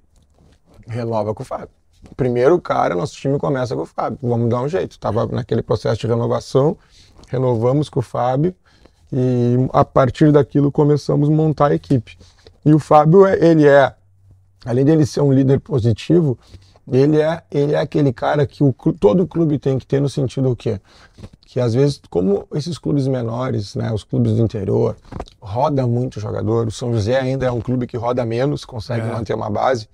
renova 0.86 1.34
com 1.34 1.42
o 1.42 1.46
Fábio. 1.46 1.68
Primeiro 2.16 2.58
cara, 2.58 2.94
nosso 2.94 3.14
time 3.14 3.38
começa 3.38 3.76
com 3.76 3.82
o 3.82 3.86
Fábio. 3.86 4.18
Vamos 4.22 4.48
dar 4.48 4.62
um 4.62 4.68
jeito. 4.68 4.92
Estava 4.92 5.26
naquele 5.26 5.62
processo 5.62 6.00
de 6.00 6.06
renovação, 6.06 6.76
renovamos 7.30 7.88
com 7.88 8.00
o 8.00 8.02
Fábio 8.02 8.54
e 9.12 9.56
a 9.72 9.84
partir 9.84 10.32
daquilo 10.32 10.70
começamos 10.70 11.28
a 11.28 11.32
montar 11.32 11.70
a 11.70 11.74
equipe. 11.74 12.18
E 12.64 12.74
o 12.74 12.78
Fábio, 12.78 13.24
é, 13.24 13.38
ele 13.44 13.66
é, 13.66 13.94
além 14.64 14.84
dele 14.84 15.06
ser 15.06 15.20
um 15.20 15.32
líder 15.32 15.60
positivo, 15.60 16.38
ele 16.90 17.20
é, 17.20 17.42
ele 17.50 17.74
é 17.74 17.78
aquele 17.78 18.12
cara 18.12 18.46
que 18.46 18.64
o, 18.64 18.72
todo 18.72 19.26
clube 19.26 19.58
tem 19.58 19.78
que 19.78 19.86
ter 19.86 20.00
no 20.00 20.08
sentido 20.08 20.50
o 20.50 20.56
quê? 20.56 20.80
Que 21.46 21.60
às 21.60 21.72
vezes, 21.74 22.00
como 22.10 22.46
esses 22.54 22.78
clubes 22.78 23.06
menores, 23.06 23.74
né, 23.74 23.92
os 23.92 24.04
clubes 24.04 24.32
do 24.34 24.42
interior, 24.42 24.96
roda 25.40 25.86
muito 25.86 26.20
jogador, 26.20 26.66
o 26.66 26.70
São 26.70 26.92
José 26.92 27.18
ainda 27.18 27.46
é 27.46 27.50
um 27.50 27.60
clube 27.60 27.86
que 27.86 27.96
roda 27.96 28.24
menos, 28.24 28.64
consegue 28.64 29.06
é. 29.06 29.12
manter 29.12 29.34
uma 29.34 29.50
base, 29.50 29.88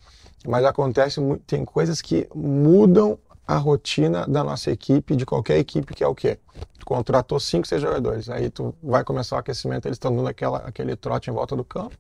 mas 0.47 0.65
acontece, 0.65 1.21
tem 1.47 1.65
coisas 1.65 2.01
que 2.01 2.29
mudam 2.35 3.19
a 3.47 3.57
rotina 3.57 4.27
da 4.27 4.43
nossa 4.43 4.71
equipe, 4.71 5.15
de 5.15 5.25
qualquer 5.25 5.59
equipe, 5.59 5.95
que 5.95 6.03
é 6.03 6.07
o 6.07 6.15
quê? 6.15 6.39
Tu 6.79 6.85
contratou 6.85 7.39
cinco, 7.39 7.67
seis 7.67 7.81
jogadores, 7.81 8.29
aí 8.29 8.51
tu 8.51 8.75
vai 8.83 9.05
começar 9.05 9.37
o 9.37 9.39
aquecimento, 9.39 9.87
eles 9.87 9.97
estão 9.97 10.15
dando 10.15 10.29
aquela, 10.29 10.59
aquele 10.59 10.97
trote 10.97 11.31
em 11.31 11.33
volta 11.33 11.55
do 11.55 11.63
campo, 11.63 11.97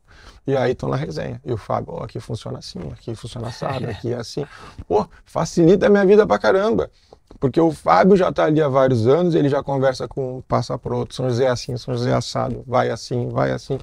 e 0.47 0.56
aí 0.56 0.73
estão 0.73 0.89
na 0.89 0.97
resenha. 0.97 1.40
E 1.44 1.52
o 1.52 1.56
Fábio, 1.56 1.94
oh, 1.98 2.02
aqui 2.02 2.18
funciona 2.18 2.59
assim, 2.59 2.81
aqui 2.93 3.14
funciona 3.14 3.48
assado, 3.48 3.89
aqui 3.89 4.12
é 4.12 4.16
assim. 4.16 4.44
Pô, 4.89 5.06
facilita 5.24 5.86
a 5.86 5.89
minha 5.90 6.05
vida 6.05 6.27
pra 6.27 6.39
caramba. 6.39 6.90
Porque 7.39 7.60
o 7.60 7.70
Fábio 7.70 8.16
já 8.16 8.31
está 8.31 8.44
ali 8.44 8.62
há 8.62 8.68
vários 8.68 9.06
anos, 9.06 9.35
ele 9.35 9.48
já 9.48 9.62
conversa 9.62 10.09
com 10.09 10.43
passa 10.48 10.78
para 10.78 10.97
outro, 10.97 11.14
São 11.14 11.28
José 11.28 11.44
é 11.44 11.48
assim, 11.48 11.77
São 11.77 11.94
José 11.94 12.10
é 12.10 12.14
assado, 12.14 12.64
vai 12.66 12.90
assim, 12.90 13.28
vai 13.28 13.52
assim. 13.52 13.78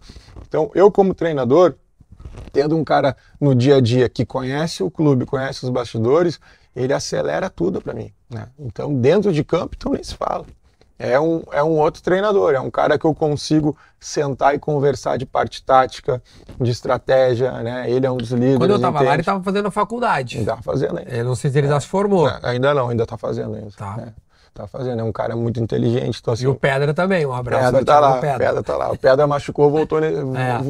Então, 0.48 0.72
eu 0.73 0.91
como 0.91 1.14
treinador, 1.14 1.76
tendo 2.52 2.76
um 2.76 2.84
cara 2.84 3.15
no 3.40 3.53
dia 3.53 3.76
a 3.76 3.81
dia 3.81 4.10
que 4.10 4.26
conhece 4.26 4.81
o 4.81 4.90
clube, 4.90 5.26
conhece 5.26 5.64
os 5.64 5.69
bastidores, 5.69 6.40
ele 6.76 6.94
acelera 6.94 7.50
tudo 7.50 7.82
para 7.82 7.94
mim. 7.94 8.12
Né? 8.30 8.48
Então, 8.60 8.94
dentro 8.94 9.32
de 9.32 9.44
campo, 9.44 9.76
então 9.78 9.94
nem 9.94 10.04
se 10.04 10.16
fala. 10.16 10.45
É 10.98 11.20
um, 11.20 11.44
é 11.52 11.62
um 11.64 11.72
outro 11.72 12.02
treinador, 12.02 12.54
é 12.54 12.60
um 12.60 12.70
cara 12.70 12.98
que 12.98 13.06
eu 13.06 13.14
consigo 13.14 13.76
sentar 14.00 14.56
e 14.56 14.60
conversar 14.60 15.18
de 15.18 15.26
parte 15.26 15.64
tática, 15.64 16.22
de 16.62 16.72
estratégia, 16.72 17.52
né? 17.64 17.90
Ele 17.90 18.06
é 18.06 18.12
um 18.12 18.16
dos 18.16 18.32
líderes. 18.32 18.58
Quando 18.58 18.70
eu 18.72 18.76
estava 18.78 19.02
lá, 19.02 19.14
ele 19.14 19.22
estava 19.22 19.44
fazendo 19.44 19.68
a 19.68 19.72
faculdade. 19.72 20.40
Estava 20.40 20.62
fazendo 20.62 21.00
ainda. 21.00 21.12
Eu 21.12 21.26
não 21.26 21.36
sei 21.36 21.50
se 21.50 21.58
ele 21.58 21.68
já 21.68 21.80
se 21.80 21.88
formou. 21.88 22.30
Ainda 22.44 22.74
não, 22.74 22.90
ainda 22.90 23.04
está 23.04 23.18
fazendo 23.18 23.56
ainda. 23.56 23.72
Tá. 23.76 23.98
É 24.00 24.23
tá 24.54 24.68
fazendo. 24.68 25.00
É 25.00 25.04
um 25.04 25.12
cara 25.12 25.36
muito 25.36 25.60
inteligente. 25.60 26.20
Então, 26.22 26.34
assim, 26.34 26.44
e 26.44 26.48
o 26.48 26.56
Pedra 26.56 26.94
também, 26.94 27.26
um 27.26 27.34
abraço. 27.34 27.66
Pedra 27.66 27.86
tá 27.86 28.00
lá, 28.00 28.14
Pedra. 28.20 28.38
Pedra 28.38 28.64
tá 28.64 28.78
lá. 28.78 28.92
O 28.92 28.98
Pedra 28.98 29.28
machucou, 29.28 29.70
voltou, 29.70 30.00
é. 30.04 30.12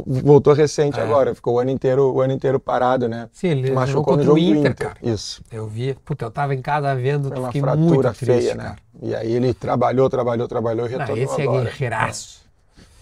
voltou 0.05 0.53
recente 0.53 0.99
é. 0.99 1.03
agora. 1.03 1.35
Ficou 1.35 1.55
o 1.55 1.60
ano 1.60 1.72
inteiro, 1.72 2.14
o 2.14 2.22
ano 2.22 2.34
inteiro 2.34 2.60
parado, 2.60 3.07
né? 3.07 3.30
Sim, 3.31 3.49
ele 3.49 3.72
machucou 3.72 4.18
no 4.18 4.23
jogo 4.23 4.39
Inter, 4.39 4.72
Inter, 4.72 4.76
cara. 4.76 4.97
Isso. 5.03 5.41
Eu 5.51 5.68
vi, 5.68 5.93
puta, 5.93 6.26
eu 6.26 6.31
tava 6.31 6.55
em 6.55 6.61
casa 6.61 6.95
vendo, 6.95 7.30
Foi 7.30 7.39
uma 7.39 7.51
fratura 7.51 8.14
feia, 8.14 8.55
né? 8.55 8.76
E 9.01 9.14
aí 9.14 9.34
ele 9.34 9.53
trabalhou, 9.53 10.10
trabalhou, 10.10 10.47
trabalhou 10.47 10.85
e 10.85 10.89
retornou 10.89 11.15
Não, 11.18 11.23
esse 11.23 11.41
é 11.41 11.43
agora. 11.43 11.61
é 11.61 11.64
guerreiraço. 11.65 12.43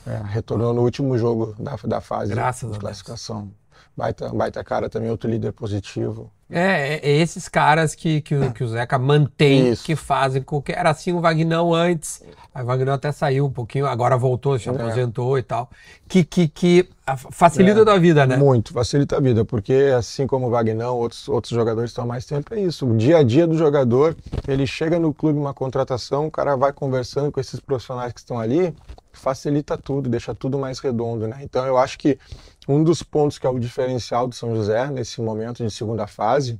É, 0.07 0.19
retornou 0.25 0.73
no 0.73 0.81
último 0.81 1.15
jogo 1.15 1.53
da, 1.59 1.75
da 1.83 2.01
fase 2.01 2.33
Graças 2.33 2.71
de 2.71 2.79
classificação. 2.79 3.51
Baita, 3.95 4.29
baita 4.29 4.63
cara 4.63 4.89
também, 4.89 5.09
outro 5.09 5.29
líder 5.29 5.51
positivo. 5.51 6.31
É, 6.49 6.95
é, 6.95 6.99
é 7.01 7.21
esses 7.21 7.47
caras 7.47 7.95
que, 7.95 8.19
que, 8.21 8.35
o, 8.35 8.51
que 8.51 8.63
o 8.63 8.67
Zeca 8.67 8.99
mantém, 8.99 9.69
Isso. 9.69 9.85
que 9.85 9.95
fazem 9.95 10.41
com 10.41 10.61
que. 10.61 10.73
Era 10.73 10.89
assim 10.89 11.13
o 11.13 11.21
Vagnão 11.21 11.73
antes. 11.73 12.21
Aí 12.53 12.61
o 12.61 12.65
Vagnão 12.65 12.93
até 12.93 13.11
saiu 13.11 13.45
um 13.45 13.49
pouquinho, 13.49 13.85
agora 13.85 14.17
voltou, 14.17 14.59
se 14.59 14.67
é. 14.67 14.71
aposentou 14.71 15.37
e 15.37 15.43
tal. 15.43 15.69
Que, 16.09 16.25
que, 16.25 16.49
que 16.49 16.89
facilita 17.31 17.79
é, 17.79 17.81
a 17.81 17.85
tua 17.85 17.99
vida, 17.99 18.25
né? 18.25 18.35
Muito, 18.35 18.73
facilita 18.73 19.15
a 19.15 19.19
vida, 19.21 19.45
porque 19.45 19.93
assim 19.97 20.27
como 20.27 20.47
o 20.47 20.49
Vagnão, 20.49 20.97
outros, 20.97 21.29
outros 21.29 21.53
jogadores 21.53 21.91
estão 21.91 22.05
mais 22.05 22.25
tempo, 22.25 22.53
é 22.53 22.59
isso. 22.59 22.85
O 22.85 22.97
dia 22.97 23.19
a 23.19 23.23
dia 23.23 23.47
do 23.47 23.57
jogador, 23.57 24.15
ele 24.45 24.67
chega 24.67 24.99
no 24.99 25.13
clube, 25.13 25.39
uma 25.39 25.53
contratação, 25.53 26.27
o 26.27 26.31
cara 26.31 26.57
vai 26.57 26.73
conversando 26.73 27.31
com 27.31 27.39
esses 27.39 27.61
profissionais 27.61 28.11
que 28.11 28.19
estão 28.19 28.37
ali, 28.37 28.75
facilita 29.13 29.77
tudo, 29.77 30.09
deixa 30.09 30.35
tudo 30.35 30.59
mais 30.59 30.79
redondo, 30.79 31.27
né? 31.27 31.37
Então 31.41 31.65
eu 31.65 31.77
acho 31.77 31.97
que 31.97 32.19
um 32.67 32.83
dos 32.83 33.01
pontos 33.03 33.39
que 33.39 33.47
é 33.47 33.49
o 33.49 33.59
diferencial 33.59 34.27
do 34.27 34.35
São 34.35 34.55
José 34.55 34.89
nesse 34.89 35.21
momento 35.21 35.63
de 35.63 35.71
segunda 35.71 36.07
fase, 36.07 36.59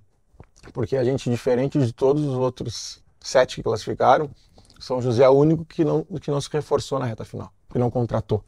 porque 0.74 0.96
a 0.96 1.04
gente, 1.04 1.30
diferente 1.30 1.80
de 1.80 1.92
todos 1.92 2.24
os 2.24 2.36
outros 2.36 3.02
sete 3.20 3.58
que 3.58 3.64
classificaram, 3.64 4.30
São 4.80 5.02
José 5.02 5.24
é 5.24 5.30
o 5.30 5.34
único 5.34 5.66
que 5.66 5.84
não, 5.84 6.04
que 6.04 6.32
não 6.32 6.42
se 6.42 6.50
reforçou 6.52 7.00
na 7.00 7.06
reta 7.06 7.24
final, 7.24 7.52
que 7.72 7.78
não 7.78 7.90
contratou. 7.90 8.44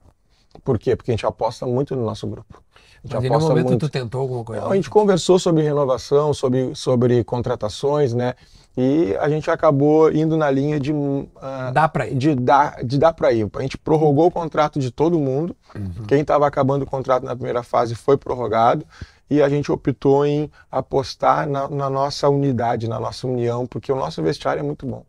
Por 0.63 0.77
quê? 0.77 0.95
Porque 0.95 1.11
a 1.11 1.13
gente 1.13 1.25
aposta 1.25 1.65
muito 1.65 1.95
no 1.95 2.05
nosso 2.05 2.27
grupo. 2.27 2.61
A 3.03 3.07
gente 3.07 3.15
Mas 3.15 3.25
aposta 3.25 3.49
momento 3.49 3.67
muito. 3.69 3.87
tu 3.87 3.91
tentou 3.91 4.21
alguma 4.21 4.43
coisa? 4.43 4.61
Não, 4.61 4.71
a 4.71 4.75
gente 4.75 4.89
conversou 4.89 5.39
sobre 5.39 5.63
renovação, 5.63 6.33
sobre, 6.33 6.75
sobre 6.75 7.23
contratações, 7.23 8.13
né? 8.13 8.35
E 8.75 9.15
a 9.19 9.29
gente 9.29 9.51
acabou 9.51 10.11
indo 10.11 10.35
na 10.35 10.49
linha 10.49 10.79
de 10.79 10.91
uh, 10.91 11.27
dá 11.71 11.87
para 11.87 12.07
ir. 12.07 12.15
De 12.15 12.33
dar, 12.33 12.83
de 12.83 12.97
dar 12.97 13.13
para 13.13 13.31
ir. 13.31 13.47
A 13.55 13.61
gente 13.61 13.77
prorrogou 13.77 14.27
o 14.27 14.31
contrato 14.31 14.79
de 14.79 14.89
todo 14.89 15.19
mundo. 15.19 15.55
Uhum. 15.75 16.05
Quem 16.07 16.21
estava 16.21 16.47
acabando 16.47 16.81
o 16.81 16.87
contrato 16.87 17.23
na 17.23 17.35
primeira 17.35 17.61
fase 17.61 17.93
foi 17.93 18.17
prorrogado 18.17 18.85
e 19.29 19.41
a 19.41 19.49
gente 19.49 19.71
optou 19.71 20.25
em 20.25 20.49
apostar 20.71 21.47
na, 21.47 21.67
na, 21.67 21.89
nossa 21.89 22.29
unidade, 22.29 22.87
na 22.87 22.99
nossa 22.99 23.27
união, 23.27 23.65
porque 23.65 23.91
o 23.91 23.95
nosso 23.95 24.21
vestiário 24.21 24.59
é 24.59 24.63
muito 24.63 24.85
bom. 24.85 25.03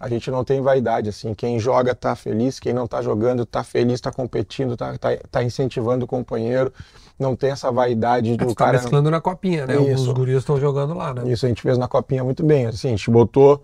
A 0.00 0.08
gente 0.08 0.30
não 0.30 0.44
tem 0.44 0.60
vaidade, 0.60 1.08
assim, 1.08 1.34
quem 1.34 1.58
joga 1.58 1.92
está 1.92 2.14
feliz, 2.14 2.60
quem 2.60 2.72
não 2.72 2.84
está 2.84 3.02
jogando 3.02 3.42
está 3.42 3.64
feliz, 3.64 3.94
está 3.94 4.12
competindo, 4.12 4.74
está 4.74 4.96
tá, 4.96 5.10
tá 5.30 5.42
incentivando 5.42 6.04
o 6.04 6.08
companheiro 6.08 6.72
não 7.18 7.34
tem 7.34 7.50
essa 7.50 7.72
vaidade 7.72 8.36
do 8.36 8.46
tá 8.48 8.54
cara. 8.54 8.72
mesclando 8.78 9.10
na 9.10 9.20
copinha, 9.20 9.66
né? 9.66 9.74
Isso. 9.82 10.04
Os 10.04 10.12
guris 10.12 10.36
estão 10.36 10.58
jogando 10.58 10.94
lá, 10.94 11.12
né? 11.12 11.30
Isso 11.30 11.44
a 11.44 11.48
gente 11.48 11.60
fez 11.60 11.76
na 11.76 11.88
copinha 11.88 12.22
muito 12.22 12.44
bem. 12.44 12.66
Assim, 12.66 12.88
a 12.88 12.90
gente 12.92 13.10
botou 13.10 13.62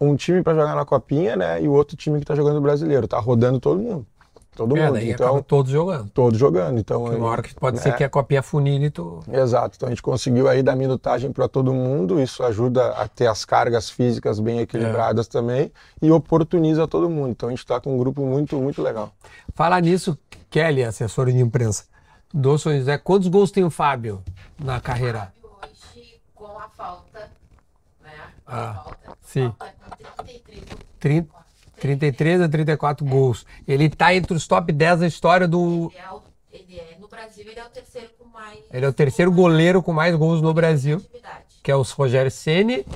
um 0.00 0.16
time 0.16 0.42
para 0.42 0.54
jogar 0.54 0.74
na 0.74 0.84
copinha, 0.84 1.36
né? 1.36 1.62
E 1.62 1.68
o 1.68 1.72
outro 1.72 1.96
time 1.96 2.18
que 2.18 2.24
está 2.24 2.34
jogando 2.34 2.60
brasileiro. 2.60 3.06
Tá 3.06 3.18
rodando 3.18 3.60
todo 3.60 3.80
mundo. 3.80 4.06
Todo 4.58 4.76
é, 4.76 4.86
mundo. 4.86 4.98
então, 4.98 5.40
todos 5.40 5.70
jogando. 5.70 6.10
Todos 6.10 6.36
jogando. 6.36 6.80
Então, 6.80 7.04
uma 7.04 7.28
hora 7.28 7.42
que 7.42 7.54
pode 7.54 7.76
né? 7.76 7.82
ser 7.84 7.94
que 7.94 8.02
a 8.02 8.10
copinha 8.10 8.42
funile 8.42 8.90
tu... 8.90 9.20
Exato. 9.32 9.76
Então 9.76 9.86
a 9.86 9.90
gente 9.90 10.02
conseguiu 10.02 10.48
aí 10.48 10.64
dar 10.64 10.74
minutagem 10.74 11.30
para 11.30 11.46
todo 11.46 11.72
mundo. 11.72 12.20
Isso 12.20 12.42
ajuda 12.42 12.88
a 12.94 13.06
ter 13.06 13.28
as 13.28 13.44
cargas 13.44 13.88
físicas 13.88 14.40
bem 14.40 14.58
equilibradas 14.58 15.28
é. 15.28 15.30
também 15.30 15.72
e 16.02 16.10
oportuniza 16.10 16.88
todo 16.88 17.08
mundo. 17.08 17.30
Então 17.30 17.48
a 17.48 17.52
gente 17.52 17.60
está 17.60 17.80
com 17.80 17.94
um 17.94 17.98
grupo 17.98 18.26
muito, 18.26 18.56
muito 18.56 18.82
legal. 18.82 19.12
Falar 19.54 19.80
nisso, 19.80 20.18
Kelly, 20.50 20.82
assessora 20.82 21.30
de 21.30 21.38
imprensa 21.38 21.84
do 22.34 22.58
São 22.58 22.76
José. 22.76 22.98
Quantos 22.98 23.28
gols 23.28 23.52
tem 23.52 23.62
o 23.62 23.70
Fábio 23.70 24.24
na 24.58 24.80
carreira? 24.80 25.32
Hoje, 25.40 26.20
com 26.34 26.58
a 26.58 26.68
falta, 26.70 27.30
né? 28.02 28.10
Com 28.44 28.52
ah, 28.52 28.70
a 28.70 28.74
falta, 28.74 29.18
sim. 29.22 29.54
Falta 29.56 30.24
33. 30.24 30.64
30, 30.98 31.32
33 31.80 32.40
a 32.42 32.48
34 32.48 33.06
é. 33.06 33.08
gols. 33.08 33.46
Ele 33.66 33.84
está 33.84 34.14
entre 34.14 34.34
os 34.34 34.46
top 34.46 34.72
10 34.72 35.00
da 35.00 35.06
história 35.06 35.48
do. 35.48 35.92
Ele 35.92 36.02
é, 36.02 36.12
o, 36.12 36.22
ele 36.52 36.78
é, 36.78 36.96
no 37.00 37.08
Brasil, 37.08 37.44
ele 37.48 37.58
é 37.58 37.64
o 37.64 37.68
terceiro 37.68 38.08
com 38.18 38.24
mais. 38.26 38.58
Ele 38.72 38.84
é 38.84 38.88
o 38.88 38.92
terceiro 38.92 39.32
goleiro 39.32 39.82
com 39.82 39.92
mais 39.92 40.14
gols 40.14 40.40
no 40.40 40.52
Brasil. 40.52 41.02
Que 41.62 41.70
é 41.70 41.76
o 41.76 41.82
Rogério 41.82 42.30
Ceni. 42.30 42.86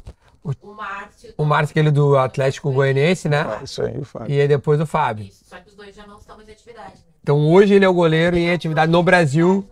O, 0.42 0.52
o 0.62 0.74
Márcio. 0.74 1.34
O 1.36 1.44
Márcio, 1.44 1.72
aquele 1.72 1.90
do 1.90 2.16
Atlético 2.16 2.72
Goianiense, 2.72 3.28
né? 3.28 3.46
Ah, 3.46 3.60
isso 3.62 3.82
aí, 3.82 3.96
o 3.98 4.04
Fábio. 4.04 4.34
E 4.34 4.40
aí 4.40 4.48
depois 4.48 4.80
o 4.80 4.86
Fábio. 4.86 5.26
Isso, 5.26 5.44
só 5.44 5.56
que 5.58 5.68
os 5.68 5.74
dois 5.74 5.94
já 5.94 6.06
não 6.06 6.18
estão 6.18 6.36
mais 6.36 6.48
em 6.48 6.52
atividade. 6.52 6.94
Né? 6.94 7.02
Então 7.22 7.52
hoje 7.52 7.74
ele 7.74 7.84
é 7.84 7.88
o 7.88 7.94
goleiro 7.94 8.36
em 8.36 8.50
atividade 8.50 8.90
no 8.90 9.02
Brasil 9.02 9.64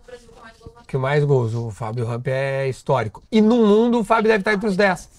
que 0.91 0.97
mais 0.97 1.23
gols. 1.23 1.53
O 1.55 1.71
Fábio 1.71 2.05
Ramp 2.05 2.27
é 2.27 2.67
histórico. 2.67 3.23
E 3.31 3.39
no 3.39 3.65
mundo 3.65 3.99
o 3.99 4.03
Fábio 4.03 4.27
deve 4.27 4.41
estar 4.41 4.53
entre 4.53 4.67
os 4.67 4.75
10. 4.75 5.09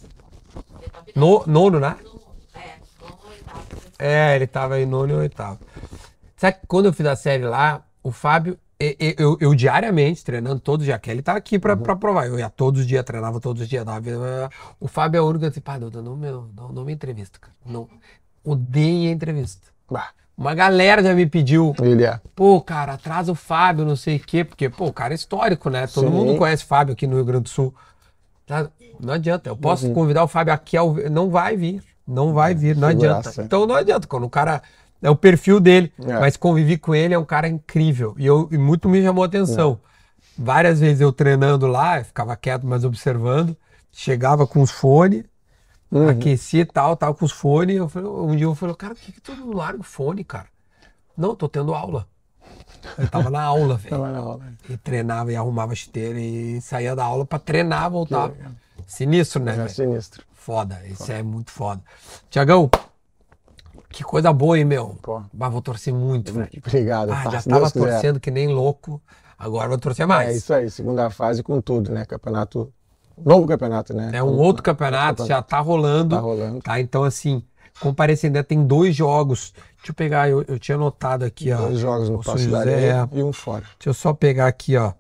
No, 1.16 1.43
nono, 1.47 1.81
né? 1.81 1.97
É, 4.05 4.35
ele 4.35 4.45
estava 4.45 4.81
em 4.81 4.87
nono 4.87 5.12
e 5.12 5.16
oitavo. 5.16 5.61
Sabe 6.37 6.59
que 6.61 6.66
quando 6.66 6.87
eu 6.87 6.93
fiz 6.93 7.07
a 7.07 7.15
série 7.15 7.45
lá, 7.45 7.83
o 8.03 8.11
Fábio, 8.11 8.59
e- 8.81 8.97
e- 8.99 9.15
eu, 9.16 9.37
eu 9.41 9.55
diariamente, 9.55 10.24
treinando 10.24 10.59
todos 10.59 10.83
os 10.83 10.87
dias, 10.87 10.97
a 10.97 10.99
Kelly 10.99 11.23
tá 11.23 11.35
aqui 11.37 11.55
Uhum. 11.55 11.61
pra, 11.61 11.77
pra 11.77 11.95
provar. 11.97 12.27
Eu 12.27 12.37
ia 12.39 12.51
todos 12.51 12.81
os 12.81 12.87
dias, 12.87 13.05
treinava 13.05 13.39
todos 13.39 13.62
os 13.62 13.69
dias. 13.69 13.85
dava- 13.85 14.51
O 14.81 14.89
Fábio 14.89 15.19
é 15.19 15.20
o 15.23 15.24
único 15.27 15.41
que 15.41 15.45
eu 15.47 15.51
disse, 15.51 15.61
pá, 15.61 15.79
Duda, 15.79 16.03
não, 16.03 16.16
me- 16.16 16.31
não, 16.31 16.69
não 16.73 16.85
me 16.85 16.93
entrevista, 16.93 17.39
cara. 17.39 17.55
Não. 17.65 17.89
Odeio 18.45 19.09
a 19.09 19.12
entrevista. 19.12 19.69
Bah, 19.89 20.09
Uma 20.37 20.55
galera 20.55 21.03
já 21.03 21.15
me 21.15 21.27
pediu, 21.27 21.74
ele 21.83 22.05
é. 22.05 22.19
pô, 22.35 22.61
cara, 22.61 22.97
traz 22.97 23.29
o 23.29 23.35
Fábio, 23.35 23.85
não 23.85 23.95
sei 23.95 24.16
o 24.16 24.20
quê, 24.20 24.43
porque, 24.43 24.69
pô, 24.69 24.87
o 24.87 24.93
cara 24.93 25.12
é 25.12 25.15
histórico, 25.15 25.69
né? 25.70 25.87
Todo 25.87 26.07
Sim. 26.09 26.11
mundo 26.12 26.37
conhece 26.39 26.65
o 26.65 26.66
Fábio 26.66 26.95
aqui 26.95 27.07
no 27.07 27.16
Rio 27.16 27.24
Grande 27.24 27.45
do 27.45 27.49
Sul. 27.51 27.73
Tá? 28.47 28.69
Não 28.99 29.12
adianta, 29.15 29.51
eu 29.51 29.57
posso 29.57 29.87
Uhum. 29.87 29.95
convidar 29.95 30.24
o 30.24 30.29
Fábio 30.29 30.53
aqui, 30.55 30.74
ao... 30.77 30.95
não 31.11 31.29
vai 31.31 31.55
vir, 31.57 31.83
não 32.07 32.33
vai 32.33 32.55
vir, 32.55 32.77
não 32.77 32.89
Figuraça. 32.89 33.29
adianta. 33.31 33.43
Então 33.43 33.66
não 33.66 33.74
adianta, 33.74 34.07
quando 34.07 34.24
o 34.24 34.31
cara, 34.31 34.62
é 35.01 35.11
o 35.11 35.16
perfil 35.16 35.59
dele, 35.61 35.93
É. 36.05 36.19
mas 36.19 36.37
convivi 36.37 36.77
com 36.79 36.95
ele, 36.95 37.15
é 37.15 37.19
um 37.19 37.24
cara 37.24 37.49
incrível, 37.49 38.15
e, 38.19 38.27
eu, 38.27 38.49
e 38.51 38.59
muito 38.59 38.89
me 38.89 39.03
chamou 39.03 39.23
a 39.24 39.27
atenção. 39.27 39.79
É. 39.89 39.93
Várias 40.39 40.81
vezes 40.81 41.01
eu 41.01 41.12
treinando 41.12 41.66
lá, 41.66 41.99
eu 41.99 42.05
ficava 42.05 42.35
quieto, 42.37 42.66
mas 42.66 42.85
observando, 42.85 43.57
chegava 43.91 44.47
com 44.47 44.62
os 44.62 44.70
fones, 44.70 45.24
Uhum. 45.91 46.09
aquecia 46.09 46.62
e 46.62 46.65
tal, 46.65 46.97
tava 46.97 47.12
com 47.12 47.23
os 47.27 47.33
fones. 47.33 47.77
Eu 47.77 47.87
falei, 47.87 48.09
um 48.09 48.35
dia 48.35 48.47
eu 48.47 48.55
falei, 48.55 48.74
cara, 48.74 48.95
por 48.95 49.03
que, 49.03 49.12
que 49.12 49.20
tu 49.20 49.37
não 49.37 49.51
larga 49.53 49.79
o 49.81 49.85
fone, 49.85 50.24
cara? 50.24 50.47
Não, 51.15 51.37
tô 51.37 51.47
tendo 51.51 51.74
aula. 51.74 52.07
Eu 52.97 53.09
tava 53.11 53.29
na 53.29 53.43
aula, 53.43 53.77
velho. 53.77 53.91
Tava 53.91 54.11
na 54.11 54.19
aula. 54.20 54.41
E 54.70 54.77
treinava 54.79 55.31
e 55.31 55.37
arrumava 55.37 55.74
chuteira 55.74 56.19
e 56.19 56.62
saía 56.62 56.97
da 56.97 57.05
aula 57.05 57.27
pra 57.27 57.39
treinar, 57.39 57.91
voltava. 57.91 58.31
Que. 58.31 58.43
Sinistro, 58.87 59.43
né, 59.43 59.55
É 59.66 59.69
sinistro. 59.69 60.24
Foda, 60.44 60.81
isso 60.89 61.12
é 61.12 61.23
muito 61.23 61.52
foda. 61.52 61.81
Tiagão, 62.28 62.69
que 63.89 64.02
coisa 64.02 64.32
boa, 64.32 64.59
hein, 64.59 64.64
meu? 64.64 64.98
Pô. 65.01 65.23
Mas 65.32 65.52
vou 65.52 65.62
torcer 65.62 65.94
muito, 65.94 66.32
velho. 66.32 66.51
Obrigado. 66.66 67.12
Ah, 67.12 67.23
tá? 67.23 67.31
já 67.31 67.43
tava 67.43 67.60
Deus 67.60 67.73
quiser. 67.73 67.90
torcendo 67.93 68.19
que 68.19 68.28
nem 68.28 68.48
louco, 68.48 69.01
agora 69.39 69.69
vou 69.69 69.78
torcer 69.78 70.05
mais. 70.05 70.31
É 70.31 70.32
isso 70.32 70.52
aí, 70.52 70.69
segunda 70.69 71.09
fase 71.10 71.44
com 71.44 71.60
tudo, 71.60 71.93
né? 71.93 72.05
Campeonato. 72.05 72.73
Novo 73.24 73.47
campeonato, 73.47 73.94
né? 73.94 74.10
É 74.12 74.20
um 74.20 74.36
outro 74.36 74.64
campeonato, 74.64 75.24
já 75.27 75.40
tá 75.40 75.60
rolando. 75.60 76.16
Tá 76.16 76.20
rolando. 76.20 76.60
Tá, 76.60 76.81
então 76.81 77.05
assim, 77.05 77.44
comparecer 77.78 78.27
ainda 78.27 78.43
tem 78.43 78.66
dois 78.66 78.97
jogos. 78.97 79.55
Deixa 79.77 79.90
eu 79.90 79.94
pegar, 79.94 80.28
eu, 80.28 80.43
eu 80.48 80.59
tinha 80.59 80.74
anotado 80.74 81.24
aqui, 81.24 81.52
ó. 81.52 81.69
Dois 81.69 81.78
jogos 81.78 82.09
no 82.09 82.20
Passo 82.20 82.39
José. 82.39 83.09
E 83.12 83.23
um 83.23 83.32
fora. 83.32 83.62
Deixa 83.78 83.90
eu 83.90 83.94
só 83.94 84.12
pegar 84.12 84.48
aqui, 84.48 84.77
ó, 84.77 84.93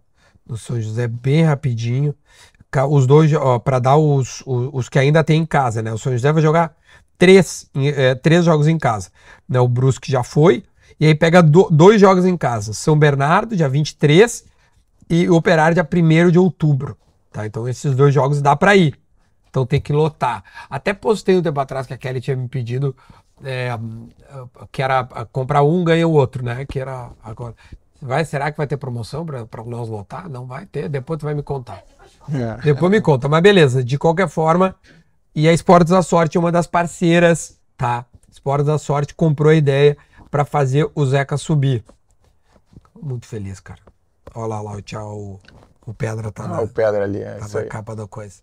no 0.46 0.56
São 0.56 0.80
José 0.80 1.08
bem 1.08 1.42
rapidinho. 1.42 2.14
Os 2.88 3.06
dois, 3.06 3.30
para 3.64 3.78
dar 3.78 3.96
os, 3.96 4.42
os, 4.46 4.70
os 4.72 4.88
que 4.88 4.98
ainda 4.98 5.22
tem 5.22 5.40
em 5.42 5.46
casa, 5.46 5.82
né? 5.82 5.92
O 5.92 5.98
São 5.98 6.12
José 6.12 6.32
vai 6.32 6.42
jogar 6.42 6.74
três, 7.18 7.68
é, 7.74 8.14
três 8.14 8.44
jogos 8.44 8.66
em 8.66 8.78
casa. 8.78 9.10
Né? 9.48 9.60
O 9.60 9.68
Brusque 9.68 10.10
já 10.10 10.22
foi. 10.22 10.64
E 10.98 11.06
aí 11.06 11.14
pega 11.14 11.42
do- 11.42 11.68
dois 11.70 12.00
jogos 12.00 12.24
em 12.24 12.36
casa. 12.36 12.72
São 12.72 12.98
Bernardo, 12.98 13.56
dia 13.56 13.68
23, 13.68 14.44
e 15.10 15.28
o 15.28 15.34
Operário, 15.34 15.74
dia 15.74 15.88
1 16.26 16.30
de 16.30 16.38
outubro. 16.38 16.96
Tá? 17.30 17.46
Então 17.46 17.68
esses 17.68 17.94
dois 17.94 18.12
jogos 18.14 18.40
dá 18.40 18.54
para 18.56 18.74
ir. 18.76 18.98
Então 19.50 19.66
tem 19.66 19.80
que 19.80 19.92
lotar. 19.92 20.42
Até 20.70 20.94
postei 20.94 21.36
um 21.36 21.42
tempo 21.42 21.60
atrás 21.60 21.86
que 21.86 21.92
a 21.92 21.98
Kelly 21.98 22.20
tinha 22.20 22.36
me 22.36 22.48
pedido 22.48 22.96
é, 23.44 23.68
que 24.70 24.82
era 24.82 25.04
comprar 25.30 25.62
um 25.62 25.84
ganha 25.84 26.06
o 26.08 26.12
outro, 26.12 26.44
né? 26.44 26.64
Que 26.64 26.80
era 26.80 27.10
agora. 27.22 27.54
Vai, 28.00 28.24
será 28.24 28.50
que 28.50 28.56
vai 28.58 28.66
ter 28.66 28.76
promoção 28.76 29.24
para 29.24 29.64
nós 29.64 29.88
lotar? 29.88 30.28
Não 30.28 30.46
vai 30.46 30.66
ter. 30.66 30.88
Depois 30.88 31.18
tu 31.20 31.24
vai 31.24 31.34
me 31.34 31.42
contar. 31.42 31.82
É. 32.30 32.60
Depois 32.62 32.90
me 32.90 33.00
conta. 33.00 33.28
Mas 33.28 33.42
beleza. 33.42 33.82
De 33.82 33.98
qualquer 33.98 34.28
forma, 34.28 34.74
e 35.34 35.48
a 35.48 35.52
Esportes 35.52 35.90
da 35.90 36.02
Sorte 36.02 36.36
é 36.36 36.40
uma 36.40 36.52
das 36.52 36.66
parceiras, 36.66 37.58
tá? 37.76 38.04
Esportes 38.30 38.66
da 38.66 38.78
Sorte 38.78 39.14
comprou 39.14 39.50
a 39.50 39.54
ideia 39.54 39.96
para 40.30 40.44
fazer 40.44 40.90
o 40.94 41.06
Zeca 41.06 41.36
subir. 41.36 41.84
Muito 43.00 43.26
feliz, 43.26 43.60
cara. 43.60 43.80
Olha 44.34 44.46
lá, 44.46 44.60
lá 44.60 44.82
tchau. 44.82 45.40
O 45.84 45.92
Pedra 45.92 46.30
tá, 46.30 46.44
Ah, 46.44 46.48
na, 46.48 46.60
o 46.62 46.68
Pedra 46.68 47.02
ali, 47.02 47.20
é 47.20 47.32
tá 47.34 47.46
isso 47.46 47.56
na 47.56 47.62
aí. 47.62 47.68
capa 47.68 47.96
da 47.96 48.06
coisa. 48.06 48.36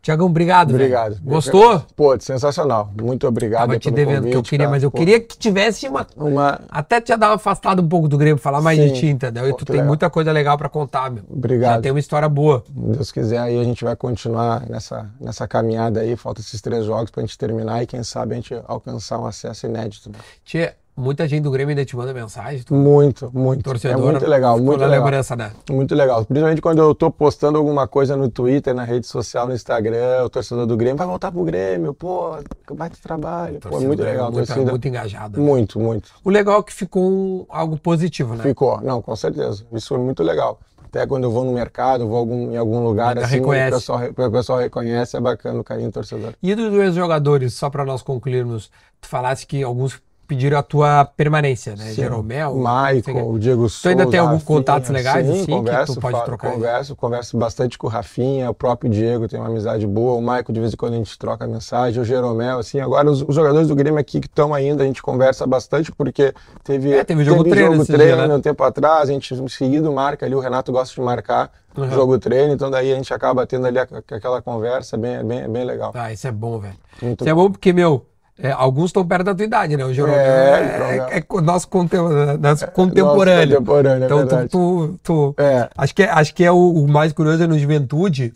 Tiagão, 0.00 0.26
obrigado. 0.26 0.68
velho. 0.68 0.78
Obrigado. 0.84 1.20
Gostou? 1.22 1.84
Pô, 1.96 2.18
sensacional. 2.20 2.92
Muito 3.00 3.26
obrigado 3.26 3.62
Tava 3.62 3.78
te 3.80 3.90
devendo 3.90 4.22
que 4.22 4.28
eu 4.28 4.32
convite, 4.34 4.50
queria, 4.50 4.66
cara. 4.66 4.70
mas 4.76 4.82
eu 4.84 4.90
Pô, 4.90 4.98
queria 4.98 5.20
que 5.20 5.36
tivesse 5.36 5.88
uma. 5.88 6.06
Uma... 6.16 6.60
Até 6.70 7.00
te 7.00 7.16
dar 7.16 7.30
uma 7.30 7.34
afastada 7.34 7.82
um 7.82 7.88
pouco 7.88 8.06
do 8.06 8.16
Grêmio, 8.16 8.38
falar 8.38 8.60
mais 8.60 8.78
de 8.78 8.88
Sim. 8.90 8.94
ti, 8.94 9.06
entendeu? 9.08 9.48
E 9.48 9.56
tu 9.56 9.64
tem 9.64 9.74
legal. 9.74 9.88
muita 9.88 10.08
coisa 10.08 10.30
legal 10.30 10.56
pra 10.56 10.68
contar, 10.68 11.10
meu. 11.10 11.24
Já 11.28 11.34
Obrigado. 11.34 11.82
tem 11.82 11.90
uma 11.90 11.98
história 11.98 12.28
boa. 12.28 12.62
Se 12.64 12.72
Deus 12.72 13.10
quiser, 13.12 13.38
aí 13.38 13.60
a 13.60 13.64
gente 13.64 13.82
vai 13.82 13.96
continuar 13.96 14.64
nessa, 14.68 15.10
nessa 15.20 15.48
caminhada 15.48 16.00
aí. 16.00 16.14
Falta 16.16 16.40
esses 16.40 16.60
três 16.60 16.84
jogos 16.84 17.10
pra 17.10 17.22
gente 17.22 17.36
terminar 17.36 17.82
e 17.82 17.86
quem 17.88 18.04
sabe 18.04 18.34
a 18.34 18.36
gente 18.36 18.54
alcançar 18.68 19.18
um 19.18 19.26
acesso 19.26 19.66
inédito. 19.66 20.10
né? 20.10 20.18
Tia, 20.44 20.76
muita 20.98 21.26
gente 21.28 21.42
do 21.42 21.50
Grêmio 21.50 21.70
ainda 21.70 21.84
te 21.84 21.96
manda 21.96 22.12
mensagem. 22.12 22.62
Tu, 22.62 22.74
Muito, 22.74 23.30
muito. 23.32 23.62
torcedor. 23.62 23.98
é 24.08 24.12
muito 24.12 24.26
legal, 24.26 24.58
muito 24.58 24.80
legal. 24.80 24.90
lembrança, 25.04 25.36
né? 25.36 25.52
Muito 25.70 25.94
legal. 25.94 26.24
Principalmente 26.24 26.60
quando 26.60 26.78
eu 26.80 26.94
tô 26.94 27.10
postando 27.10 27.56
alguma 27.56 27.86
coisa 27.86 28.16
no 28.16 28.28
Twitter, 28.28 28.74
na 28.74 28.84
rede 28.84 29.06
social, 29.06 29.46
no 29.46 29.54
Instagram, 29.54 30.24
o 30.24 30.28
torcedor 30.28 30.66
do 30.66 30.76
Grêmio 30.76 30.96
vai 30.96 31.06
voltar 31.06 31.30
pro 31.30 31.44
Grêmio, 31.44 31.94
pô, 31.94 32.36
baita 32.72 32.96
trabalho. 33.02 33.60
Pô, 33.60 33.68
muito 33.80 33.96
Grêmio, 33.96 34.04
legal. 34.04 34.32
Muito, 34.32 34.46
torcida- 34.46 34.70
muito 34.70 34.88
engajada. 34.88 35.40
muito, 35.40 35.78
muito. 35.80 36.10
O 36.24 36.30
legal 36.30 36.60
é 36.60 36.62
que 36.62 36.72
ficou 36.72 37.46
algo 37.48 37.78
positivo, 37.78 38.34
né? 38.34 38.42
Ficou, 38.42 38.80
não, 38.80 39.00
com 39.00 39.14
certeza. 39.14 39.64
Isso 39.72 39.88
foi 39.88 39.98
muito 39.98 40.22
legal. 40.22 40.58
Até 40.84 41.06
quando 41.06 41.24
eu 41.24 41.30
vou 41.30 41.44
no 41.44 41.52
mercado, 41.52 42.08
vou 42.08 42.16
algum- 42.16 42.50
em 42.50 42.56
algum 42.56 42.82
lugar, 42.82 43.08
Ainda 43.10 43.26
assim, 43.26 43.34
reconhece. 43.36 43.68
O, 43.76 43.78
pessoal, 43.78 44.00
o 44.26 44.30
pessoal 44.32 44.58
reconhece, 44.58 45.16
é 45.18 45.20
bacana 45.20 45.60
o 45.60 45.62
carinho 45.64 45.90
do 45.90 45.92
torcedor. 45.92 46.32
E 46.42 46.54
dos 46.54 46.70
dois 46.72 46.94
jogadores, 46.94 47.52
só 47.52 47.68
pra 47.68 47.84
nós 47.84 48.00
concluirmos, 48.00 48.70
tu 48.98 49.06
falasse 49.06 49.46
que 49.46 49.62
alguns 49.62 50.00
pediram 50.28 50.58
a 50.58 50.62
tua 50.62 51.06
permanência, 51.06 51.74
né? 51.74 51.86
Sim. 51.86 51.94
Jeromel. 51.94 52.54
Michael, 52.54 53.30
o 53.30 53.38
Diego 53.38 53.68
Souza. 53.68 53.88
ainda 53.88 54.06
tem 54.10 54.20
alguns 54.20 54.44
contatos 54.44 54.90
legais, 54.90 55.26
sim, 55.26 55.32
assim, 55.32 55.44
que 55.46 55.50
converso, 55.52 55.94
tu 55.94 56.00
pode 56.00 56.24
trocar? 56.24 56.52
Converso, 56.52 56.94
converso 56.94 57.36
bastante 57.38 57.78
com 57.78 57.86
o 57.86 57.90
Rafinha, 57.90 58.50
o 58.50 58.54
próprio 58.54 58.90
Diego 58.90 59.26
tem 59.26 59.40
uma 59.40 59.48
amizade 59.48 59.86
boa, 59.86 60.14
o 60.16 60.20
Michael 60.20 60.44
de 60.50 60.60
vez 60.60 60.74
em 60.74 60.76
quando 60.76 60.92
a 60.92 60.96
gente 60.96 61.18
troca 61.18 61.46
mensagem, 61.46 62.00
o 62.00 62.04
Jeromel, 62.04 62.58
assim, 62.58 62.78
agora 62.78 63.10
os, 63.10 63.22
os 63.22 63.34
jogadores 63.34 63.66
do 63.68 63.74
Grêmio 63.74 63.98
aqui 63.98 64.20
que 64.20 64.26
estão 64.26 64.52
ainda, 64.52 64.82
a 64.82 64.86
gente 64.86 65.02
conversa 65.02 65.46
bastante 65.46 65.90
porque 65.90 66.34
teve, 66.62 66.92
É, 66.92 67.02
teve 67.02 67.24
jogo 67.24 67.42
treino 67.44 67.72
jogo 67.72 67.86
treino 67.86 68.16
dia, 68.16 68.26
né? 68.28 68.34
um 68.34 68.40
tempo 68.40 68.62
atrás, 68.62 69.08
a 69.08 69.12
gente 69.12 69.34
seguido 69.48 69.90
marca 69.90 70.26
ali, 70.26 70.34
o 70.34 70.40
Renato 70.40 70.70
gosta 70.70 70.94
de 70.94 71.00
marcar 71.00 71.50
Uhum. 71.76 71.90
jogo 71.90 72.18
treino, 72.18 72.52
então 72.52 72.70
daí 72.70 72.92
a 72.92 72.96
gente 72.96 73.12
acaba 73.14 73.46
tendo 73.46 73.66
ali 73.66 73.78
aquela 73.78 74.42
conversa 74.42 74.96
bem, 74.96 75.22
bem, 75.24 75.48
bem 75.48 75.64
legal. 75.64 75.92
Ah, 75.94 76.12
isso 76.12 76.26
é 76.26 76.32
bom, 76.32 76.58
velho. 76.58 76.74
Muito 77.00 77.22
Isso 77.22 77.30
é 77.30 77.34
bom 77.34 77.50
porque, 77.50 77.72
meu, 77.72 78.04
é, 78.40 78.50
alguns 78.52 78.86
estão 78.86 79.06
perto 79.06 79.24
da 79.24 79.34
tua 79.34 79.44
idade, 79.44 79.76
né? 79.76 79.84
O 79.84 79.92
Jeromel 79.92 80.18
É, 80.18 80.60
é, 80.60 80.72
Jeromel. 80.72 81.06
é, 81.10 81.40
nosso, 81.42 81.68
conte, 81.68 81.96
nosso 81.96 81.98
contemporâneo. 81.98 82.38
Nosso 82.40 82.66
contemporâneo, 82.68 84.04
é 84.04 84.06
então, 84.06 84.26
tu, 84.26 84.48
tu, 84.48 84.98
tu- 85.02 85.34
É. 85.42 85.68
acho 85.76 85.94
que, 85.94 86.02
é- 86.02 86.10
acho 86.10 86.34
que 86.34 86.44
é 86.44 86.52
o, 86.52 86.56
o 86.56 86.88
mais 86.88 87.12
curioso 87.12 87.42
é 87.42 87.46
no 87.46 87.58
Juventude, 87.58 88.32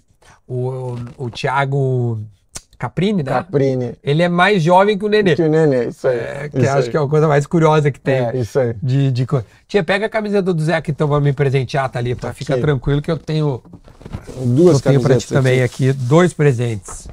o, 0.47 0.69
o, 0.69 0.99
o 1.27 1.31
Thiago 1.31 2.19
Caprini, 2.79 3.23
né? 3.23 3.31
Caprini, 3.31 3.95
Ele 4.03 4.25
é 4.25 4.29
mais 4.29 4.61
jovem 4.61 4.99
que 4.99 5.05
o 5.05 5.09
Nenê. 5.09 5.37
que 5.37 5.43
o 5.43 5.49
Nenê, 5.49 5.85
isso 5.87 6.09
aí. 6.09 6.19
É, 6.19 6.49
que 6.49 6.67
acho 6.67 6.79
aí. 6.87 6.91
que 6.91 6.97
é 6.97 7.01
a 7.01 7.07
coisa 7.07 7.29
mais 7.29 7.47
curiosa 7.47 7.93
que 7.93 8.01
tem. 8.01 8.15
É, 8.27 8.37
isso 8.37 8.59
aí. 8.59 8.75
De, 8.83 9.13
de. 9.13 9.25
Tia, 9.69 9.85
pega 9.85 10.07
a 10.07 10.09
camiseta 10.09 10.53
do 10.53 10.61
Zé 10.61 10.75
aqui 10.75 10.91
então 10.91 11.09
pra 11.09 11.21
me 11.21 11.33
presentear, 11.33 11.89
tá 11.89 12.01
ali. 12.01 12.17
Tá? 12.17 12.33
Fica 12.33 12.59
tranquilo 12.59 13.01
que 13.01 13.09
eu 13.11 13.17
tenho, 13.17 13.63
Duas 14.45 14.75
eu 14.79 14.81
tenho 14.83 15.01
pra 15.01 15.17
ti 15.17 15.29
também 15.29 15.63
aqui 15.63 15.93
dois 15.93 16.33
presentes. 16.33 17.07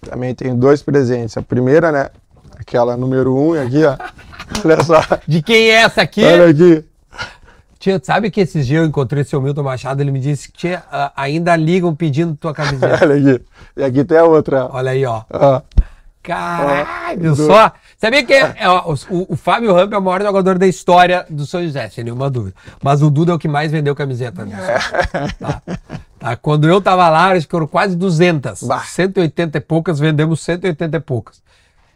Também 0.00 0.34
tenho 0.34 0.54
dois 0.54 0.82
presentes. 0.82 1.36
A 1.36 1.42
primeira, 1.42 1.92
né? 1.92 2.08
Aquela 2.60 2.94
número 2.94 3.34
um, 3.34 3.56
e 3.56 3.58
aqui, 3.58 3.84
ó. 3.84 3.96
Olha 4.62 4.84
só. 4.84 5.00
De 5.26 5.40
quem 5.40 5.70
é 5.70 5.76
essa 5.76 6.02
aqui? 6.02 6.22
Olha 6.22 6.50
aqui. 6.50 6.84
Tia, 7.78 7.98
sabe 8.02 8.30
que 8.30 8.42
esses 8.42 8.66
dias 8.66 8.82
eu 8.82 8.86
encontrei 8.86 9.22
o 9.22 9.24
seu 9.24 9.40
Milton 9.40 9.62
Machado, 9.62 10.02
ele 10.02 10.10
me 10.10 10.20
disse 10.20 10.52
que 10.52 10.58
tia, 10.58 10.82
ah, 10.92 11.10
ainda 11.16 11.56
ligam 11.56 11.96
pedindo 11.96 12.36
tua 12.36 12.52
camiseta. 12.52 12.98
Olha 13.02 13.14
aqui. 13.14 13.44
E 13.78 13.82
aqui 13.82 14.04
tem 14.04 14.18
a 14.18 14.24
outra. 14.24 14.68
Olha 14.70 14.90
aí, 14.90 15.06
ó. 15.06 15.22
Ó. 15.32 15.62
Caralho, 16.22 17.32
Ó, 17.32 17.34
só. 17.34 17.72
Sabia 17.96 18.22
que 18.22 18.34
é, 18.34 18.54
é, 18.58 18.68
ó, 18.68 18.94
o, 19.08 19.32
o 19.32 19.36
Fábio 19.36 19.72
Ramp 19.72 19.94
é 19.94 19.96
o 19.96 20.02
maior 20.02 20.20
jogador 20.20 20.58
da 20.58 20.66
história 20.66 21.24
do 21.30 21.46
São 21.46 21.62
José, 21.64 21.88
sem 21.88 22.04
nenhuma 22.04 22.28
dúvida. 22.28 22.54
Mas 22.82 23.00
o 23.00 23.08
Duda 23.08 23.32
é 23.32 23.34
o 23.34 23.38
que 23.38 23.48
mais 23.48 23.72
vendeu 23.72 23.94
camiseta. 23.94 24.44
Né? 24.44 24.58
Tá. 25.38 25.62
Tá, 26.18 26.36
Quando 26.36 26.68
eu 26.68 26.82
tava 26.82 27.08
lá, 27.08 27.32
acho 27.32 27.46
que 27.46 27.50
foram 27.50 27.66
quase 27.66 27.96
200. 27.96 28.64
Bah. 28.64 28.80
180 28.80 29.56
e 29.56 29.60
poucas, 29.62 29.98
vendemos 29.98 30.42
180 30.42 30.98
e 30.98 31.00
poucas. 31.00 31.40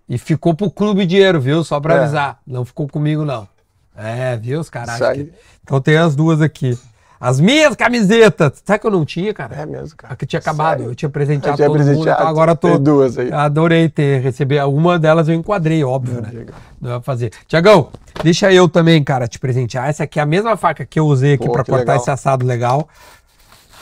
E 0.09 0.19
ficou 0.19 0.55
pro 0.55 0.71
clube 0.71 1.07
dinheiro, 1.07 1.41
viu? 1.41 1.65
Só 1.65 1.81
pra 1.81 1.95
É. 1.95 1.99
avisar. 2.01 2.39
Não 2.47 2.65
ficou 2.65 2.87
comigo, 2.89 3.25
não. 3.25 3.49
É, 3.97 4.37
viu, 4.37 4.61
os 4.61 4.69
caras? 4.69 4.99
Que- 5.15 5.33
Então 5.63 5.81
tem 5.81 5.97
as 5.97 6.15
duas 6.15 6.41
aqui. 6.43 6.79
As 7.21 7.41
minhas 7.41 7.75
camisetas. 7.75 8.63
Sabe 8.67 8.81
que 8.81 8.87
eu 8.87 8.91
não 8.91 9.03
tinha, 9.05 9.33
cara? 9.33 9.55
É 9.57 9.65
mesmo, 9.65 9.97
cara. 9.97 10.13
A 10.13 10.17
que 10.17 10.27
tinha 10.27 10.41
acabado. 10.41 10.79
Sério? 10.79 10.91
Eu 10.91 10.95
tinha 10.95 11.09
presenteado 11.09 11.53
Eu 11.53 11.57
tinha 11.57 11.69
todo 11.69 11.79
mundo, 11.79 11.87
presenteado, 11.87 12.21
então 12.21 12.29
agora 12.31 12.55
tô. 12.55 12.69
tem 12.69 12.83
duas 12.83 13.17
aí. 13.17 13.33
Adorei 13.33 13.89
ter 13.89 14.21
receber. 14.21 14.63
Uma 14.67 14.99
delas 14.99 15.27
eu 15.29 15.35
enquadrei, 15.35 15.83
óbvio, 15.83 16.21
né? 16.21 16.29
legal. 16.31 16.57
Não 16.79 16.91
vai 16.91 17.01
fazer. 17.01 17.33
Tiagão, 17.47 17.89
deixa 18.23 18.53
eu 18.53 18.69
também, 18.69 19.03
cara, 19.03 19.27
te 19.27 19.39
presentear. 19.39 19.89
Essa 19.89 20.05
aqui 20.05 20.19
é 20.19 20.23
a 20.23 20.27
mesma 20.27 20.55
faca 20.57 20.85
que 20.85 21.01
eu 21.01 21.07
usei 21.07 21.35
aqui 21.35 21.45
que 21.45 21.49
cortar 21.49 21.77
legal. 21.77 21.97
esse 21.97 22.11
assado 22.11 22.45
legal. 22.45 22.87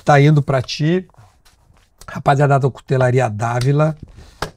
Tá 0.05 0.20
indo 0.20 0.40
pra 0.40 0.62
ti. 0.62 1.09
Rapaziada 2.07 2.61
da 2.61 2.70
Cutelaria 2.70 3.28
Dávila. 3.28 3.97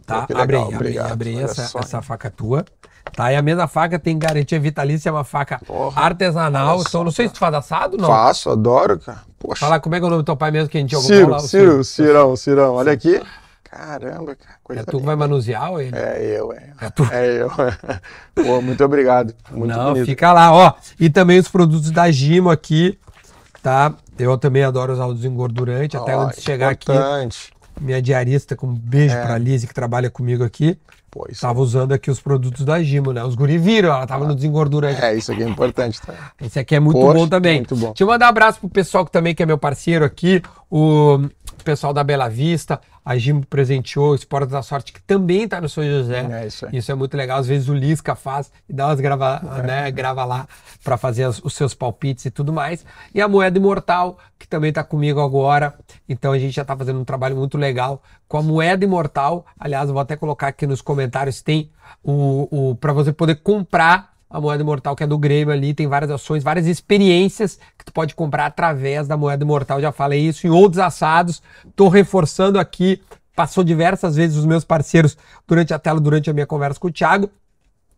Tá? 0.05 0.27
Pô, 0.27 0.37
abre 0.37 0.55
legal, 0.55 0.69
aí, 0.69 0.75
abre 0.75 0.87
aí, 0.87 0.93
obrigado. 0.93 1.11
abre 1.11 1.29
aí. 1.29 1.35
Olha 1.37 1.45
Essa, 1.45 1.67
só. 1.67 1.79
essa 1.79 2.01
faca 2.01 2.29
tua. 2.29 2.65
Tá, 3.13 3.31
e 3.31 3.35
a 3.35 3.41
mesma 3.41 3.67
faca 3.67 3.97
tem 3.99 4.17
garantia 4.17 4.59
vitalícia, 4.59 5.09
é 5.09 5.11
uma 5.11 5.23
faca 5.23 5.59
Porra, 5.65 6.01
artesanal. 6.01 6.81
Então, 6.81 7.03
não 7.03 7.11
sei 7.11 7.27
se 7.27 7.33
tu 7.33 7.39
faz 7.39 7.53
assado, 7.53 7.97
não. 7.97 8.07
Faço, 8.07 8.49
adoro, 8.49 8.99
cara. 8.99 9.19
Poxa. 9.39 9.59
Fala 9.65 9.79
como 9.79 9.95
é 9.95 9.99
que 9.99 10.03
é 10.03 10.07
o 10.07 10.09
nome 10.09 10.23
do 10.23 10.25
teu 10.25 10.35
pai 10.35 10.51
mesmo 10.51 10.69
que 10.69 10.77
a 10.77 10.81
gente 10.81 10.91
jogou 10.91 11.07
Ciro, 11.07 11.27
bola? 11.27 11.37
O 11.37 11.41
Ciro, 11.41 11.83
Cirão, 11.83 12.35
Cirão. 12.35 12.73
Olha 12.73 12.91
aqui. 12.91 13.21
Caramba, 13.63 14.35
cara. 14.35 14.55
Coisa 14.63 14.81
É 14.81 14.85
tu 14.85 14.99
que 14.99 15.05
vai 15.05 15.15
manusear 15.15 15.71
ele? 15.79 15.95
É 15.95 16.37
eu, 16.39 16.51
é. 16.51 16.71
É 16.81 16.89
tu. 16.89 17.07
É 17.11 17.41
eu. 17.41 17.51
Pô, 18.43 18.61
muito 18.61 18.83
obrigado. 18.83 19.33
Muito 19.51 19.75
não, 19.75 19.93
bonito. 19.93 20.05
fica 20.05 20.33
lá, 20.33 20.53
ó. 20.53 20.73
E 20.99 21.09
também 21.09 21.39
os 21.39 21.47
produtos 21.47 21.91
da 21.91 22.09
Gimo 22.09 22.49
aqui, 22.49 22.97
tá? 23.61 23.93
Eu 24.17 24.37
também 24.37 24.63
adoro 24.63 24.93
usar 24.93 25.05
o 25.05 25.13
desengordurante. 25.13 25.95
Até 25.97 26.13
antes 26.13 26.37
de 26.37 26.43
chegar 26.43 26.69
aqui. 26.69 26.91
Minha 27.79 28.01
diarista, 28.01 28.55
com 28.55 28.67
um 28.67 28.73
beijo 28.73 29.15
É. 29.15 29.25
pra 29.25 29.37
Lise, 29.37 29.67
que 29.67 29.73
trabalha 29.73 30.09
comigo 30.09 30.43
aqui, 30.43 30.77
Pô, 31.11 31.25
tava 31.39 31.61
usando 31.61 31.93
aqui 31.93 32.11
os 32.11 32.19
produtos 32.19 32.65
da 32.65 32.83
Gimo, 32.83 33.13
né? 33.13 33.23
Os 33.23 33.35
guri 33.35 33.57
viram, 33.57 33.87
ela 33.89 34.05
tava 34.05 34.27
no 34.27 34.35
desengordurante. 34.35 35.01
é, 35.01 35.15
isso 35.15 35.31
aqui 35.31 35.43
é 35.43 35.47
importante, 35.47 36.01
tá? 36.01 36.13
Esse 36.41 36.59
aqui 36.59 36.75
é 36.75 36.79
muito 36.79 36.99
Poxa, 36.99 37.13
bom 37.19 37.27
também. 37.27 37.57
muito 37.59 37.75
bom. 37.75 37.87
Deixa 37.87 38.03
eu 38.03 38.07
mandar 38.07 38.25
um 38.25 38.29
abraço 38.29 38.59
pro 38.59 38.67
pessoal 38.67 39.05
que 39.05 39.11
também 39.11 39.33
que 39.33 39.41
é 39.41 39.45
meu 39.45 39.57
parceiro 39.57 40.03
aqui, 40.03 40.41
o 40.69 41.19
pessoal 41.63 41.93
da 41.93 42.03
Bela 42.03 42.27
Vista, 42.29 42.79
a 43.03 43.17
Gimo 43.17 43.45
presenteou, 43.45 44.11
o 44.11 44.15
Esporte 44.15 44.49
da 44.49 44.61
Sorte, 44.63 44.91
que 44.91 45.01
também 45.01 45.47
tá 45.47 45.61
no 45.61 45.69
São 45.69 45.83
José. 45.83 46.25
É 46.43 46.47
isso 46.47 46.65
aí. 46.65 46.77
Isso 46.77 46.91
é 46.91 46.95
muito 46.95 47.15
legal. 47.15 47.37
Às 47.39 47.47
vezes 47.47 47.69
o 47.69 47.73
Lisca 47.73 48.15
faz 48.15 48.51
e 48.67 48.73
dá 48.73 48.87
umas 48.87 48.99
grava, 48.99 49.39
né, 49.63 49.89
grava 49.91 50.25
lá 50.25 50.47
para 50.83 50.97
fazer 50.97 51.23
as- 51.23 51.39
os 51.43 51.53
seus 51.53 51.73
palpites 51.73 52.25
e 52.25 52.31
tudo 52.31 52.51
mais. 52.51 52.85
E 53.13 53.21
a 53.21 53.27
Moeda 53.27 53.57
Imortal, 53.57 54.17
que 54.39 54.47
também 54.47 54.73
tá 54.73 54.83
comigo 54.83 55.21
agora. 55.21 55.73
Então 56.09 56.31
a 56.31 56.39
gente 56.39 56.55
já 56.55 56.65
tá 56.65 56.75
fazendo 56.75 56.99
um 56.99 57.05
trabalho 57.05 57.35
muito 57.35 57.57
legal 57.57 58.01
com 58.27 58.37
a 58.37 58.41
Moeda 58.41 58.83
Imortal. 58.83 59.45
Aliás, 59.59 59.89
vou 59.89 59.99
até 59.99 60.15
colocar 60.15 60.47
aqui 60.47 60.65
nos 60.65 60.81
comentários, 60.81 61.41
tem 61.41 61.69
o, 62.03 62.69
o 62.71 62.75
para 62.75 62.91
você 62.93 63.13
poder 63.13 63.35
comprar 63.35 64.14
a 64.29 64.41
moeda 64.41 64.61
imortal 64.63 64.95
que 64.95 65.03
é 65.03 65.07
do 65.07 65.17
Grêmio 65.17 65.53
ali, 65.53 65.73
tem 65.73 65.87
várias 65.87 66.11
ações, 66.11 66.43
várias 66.43 66.65
experiências 66.67 67.59
que 67.77 67.85
tu 67.85 67.93
pode 67.93 68.15
comprar 68.15 68.47
através 68.47 69.07
da 69.07 69.15
moeda 69.15 69.43
imortal. 69.43 69.79
Já 69.79 69.91
falei 69.91 70.21
isso 70.21 70.45
em 70.47 70.49
outros 70.49 70.79
assados. 70.79 71.41
Tô 71.75 71.87
reforçando 71.87 72.59
aqui. 72.59 73.01
Passou 73.35 73.63
diversas 73.63 74.15
vezes 74.15 74.37
os 74.37 74.45
meus 74.45 74.63
parceiros 74.63 75.17
durante 75.47 75.73
a 75.73 75.79
tela, 75.79 75.99
durante 75.99 76.29
a 76.29 76.33
minha 76.33 76.45
conversa 76.47 76.79
com 76.79 76.87
o 76.87 76.91
Thiago. 76.91 77.29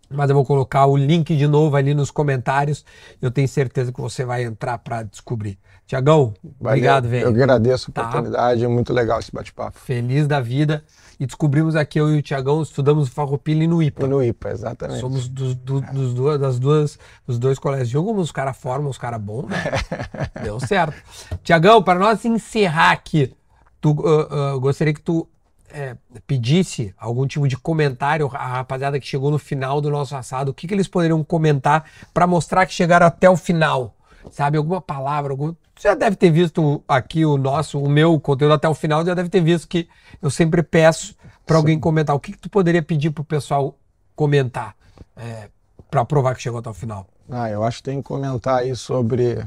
Mas 0.10 0.30
eu 0.30 0.36
vou 0.36 0.46
colocar 0.46 0.86
o 0.86 0.96
link 0.96 1.36
de 1.36 1.48
novo 1.48 1.76
ali 1.76 1.94
nos 1.94 2.10
comentários. 2.10 2.86
Eu 3.22 3.30
tenho 3.30 3.48
certeza 3.48 3.92
que 3.92 4.00
você 4.00 4.24
vai 4.24 4.44
entrar 4.44 4.78
para 4.78 5.04
descobrir. 5.04 5.60
Tiagão, 5.86 6.34
obrigado, 6.60 7.06
Eu 7.06 7.12
velho. 7.12 7.28
agradeço 7.30 7.92
a 7.92 7.94
Tá. 7.94 8.02
oportunidade, 8.10 8.64
é 8.64 8.68
muito 8.68 8.94
legal 8.94 9.20
esse 9.20 9.32
bate-papo. 9.32 9.78
Feliz 9.80 10.28
da 10.28 10.40
vida. 10.40 10.84
E 11.20 11.26
descobrimos 11.26 11.76
aqui, 11.76 12.00
eu 12.00 12.14
e 12.14 12.20
o 12.20 12.22
Tiagão, 12.22 12.62
estudamos 12.62 13.10
Farroupilha 13.10 13.64
e 13.64 13.68
no 13.68 13.82
IPA. 13.82 14.06
E 14.06 14.08
no 14.08 14.24
IPA, 14.24 14.50
exatamente. 14.52 15.00
Somos 15.00 15.28
dos, 15.28 15.56
do- 15.56 15.82
dos 15.82 16.14
duas, 16.14 16.40
das 16.40 16.60
duas, 16.60 17.00
dos 17.26 17.40
dois 17.40 17.58
colégios. 17.58 18.04
Como 18.04 18.20
os 18.20 18.32
caras 18.32 18.56
formam 18.56 18.90
os 18.92 18.98
caras 19.00 19.20
bons? 19.20 19.48
né? 19.48 19.58
Deu 20.44 20.60
certo. 20.60 20.96
Tiagão, 21.44 21.82
para 21.82 21.98
nós 21.98 22.24
encerrar 22.24 22.92
aqui, 22.92 23.36
tu, 23.82 23.96
ah, 24.06 24.54
ah, 24.54 24.58
gostaria 24.58 24.94
que 24.94 25.02
tu 25.02 25.28
é, 25.72 25.98
pedisse 26.28 26.94
algum 26.98 27.26
tipo 27.26 27.48
de 27.48 27.58
comentário 27.58 28.30
à 28.34 28.48
rapaziada 28.48 29.00
que 29.00 29.08
chegou 29.08 29.32
no 29.32 29.40
final 29.40 29.82
do 29.82 29.90
nosso 29.90 30.16
assado. 30.16 30.52
O 30.52 30.54
que, 30.54 30.68
que 30.68 30.74
eles 30.74 30.88
poderiam 30.88 31.24
comentar 31.24 31.86
para 32.14 32.28
mostrar 32.28 32.66
que 32.68 32.74
chegaram 32.74 33.08
até 33.08 33.28
o 33.30 33.36
final? 33.36 33.96
Sabe, 34.32 34.58
alguma 34.58 34.82
palavra, 34.82 35.34
algum... 35.34 35.54
Já 35.80 35.94
deve 35.94 36.16
ter 36.16 36.32
visto 36.32 36.84
aqui 36.88 37.26
o 37.26 37.38
nosso, 37.38 37.80
o 37.80 37.90
meu 37.90 38.20
conteúdo 38.20 38.54
até 38.54 38.68
o 38.68 38.74
final, 38.74 39.06
já 39.06 39.14
deve 39.14 39.30
ter 39.30 39.42
visto 39.42 39.68
que 39.68 39.88
eu 40.22 40.30
sempre 40.30 40.64
peço 40.64 41.16
para 41.46 41.58
alguém 41.58 41.80
comentar. 41.80 42.16
O 42.16 42.20
que, 42.20 42.32
que 42.32 42.40
tu 42.40 42.50
poderia 42.50 42.82
pedir 42.82 43.12
pro 43.12 43.24
pessoal 43.24 43.78
comentar 44.16 44.76
é, 45.16 45.50
para 45.90 46.04
provar 46.04 46.36
que 46.36 46.42
chegou 46.42 46.60
até 46.60 46.70
o 46.70 46.74
final? 46.74 47.08
Ah, 47.30 47.50
eu 47.50 47.64
acho 47.64 47.78
que 47.78 47.84
tem 47.84 48.02
que 48.02 48.08
comentar 48.08 48.60
aí 48.60 48.76
sobre, 48.76 49.46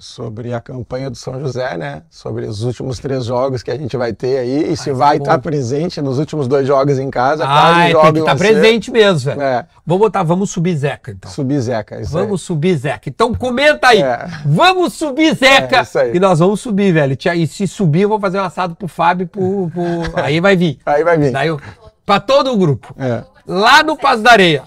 sobre 0.00 0.52
a 0.54 0.60
campanha 0.60 1.10
do 1.10 1.16
São 1.16 1.38
José, 1.38 1.76
né? 1.76 2.02
Sobre 2.10 2.46
os 2.46 2.62
últimos 2.64 2.98
três 2.98 3.26
jogos 3.26 3.62
que 3.62 3.70
a 3.70 3.76
gente 3.76 3.96
vai 3.96 4.12
ter 4.12 4.38
aí. 4.38 4.72
E 4.72 4.76
se 4.76 4.90
Ah, 4.90 4.94
vai 4.94 5.16
estar 5.18 5.38
presente 5.38 6.00
nos 6.00 6.18
últimos 6.18 6.48
dois 6.48 6.66
jogos 6.66 6.98
em 6.98 7.10
casa, 7.10 7.44
Ah, 7.46 7.84
tem 7.84 8.12
que 8.14 8.18
estar 8.20 8.36
você, 8.36 8.44
presente 8.44 8.90
mesmo, 8.90 9.20
velho. 9.30 9.42
É, 9.42 9.66
Vamos 9.86 10.02
botar, 10.06 10.22
vamos 10.22 10.50
subir 10.50 10.74
Zeca, 10.76 11.12
então. 11.12 11.30
subir 11.30 11.60
Zeca. 11.60 12.00
Isso 12.00 12.16
aí. 12.16 12.24
Vamos 12.24 12.42
subir 12.42 12.76
Zeca. 12.76 13.08
Então 13.08 13.34
comenta 13.34 13.88
aí. 13.88 14.02
É. 14.02 14.26
Vamos 14.46 14.94
subir 14.94 15.34
Zeca. 15.34 15.78
É, 15.78 15.82
isso 15.82 15.98
aí. 15.98 16.16
E 16.16 16.18
nós 16.20 16.38
vamos 16.38 16.60
subir, 16.60 16.92
velho. 16.92 17.16
E 17.36 17.46
se 17.46 17.66
subir, 17.66 18.02
eu 18.02 18.08
vou 18.08 18.18
fazer 18.18 18.40
um 18.40 18.44
assado 18.44 18.74
pro 18.74 18.88
Fábio. 18.88 19.28
Pro, 19.28 19.70
pro- 19.72 20.16
Aí 20.22 20.40
vai 20.40 20.56
vir. 20.56 20.78
Aí 20.86 21.04
vai 21.04 21.18
vir. 21.18 21.30
Daí 21.30 21.48
eu... 21.48 21.60
Pra 22.06 22.18
todo 22.18 22.52
o 22.52 22.56
grupo. 22.56 22.94
É. 22.98 23.22
Lá 23.46 23.82
no 23.82 23.96
Passo 23.96 24.22
da 24.22 24.32
Areia. 24.32 24.62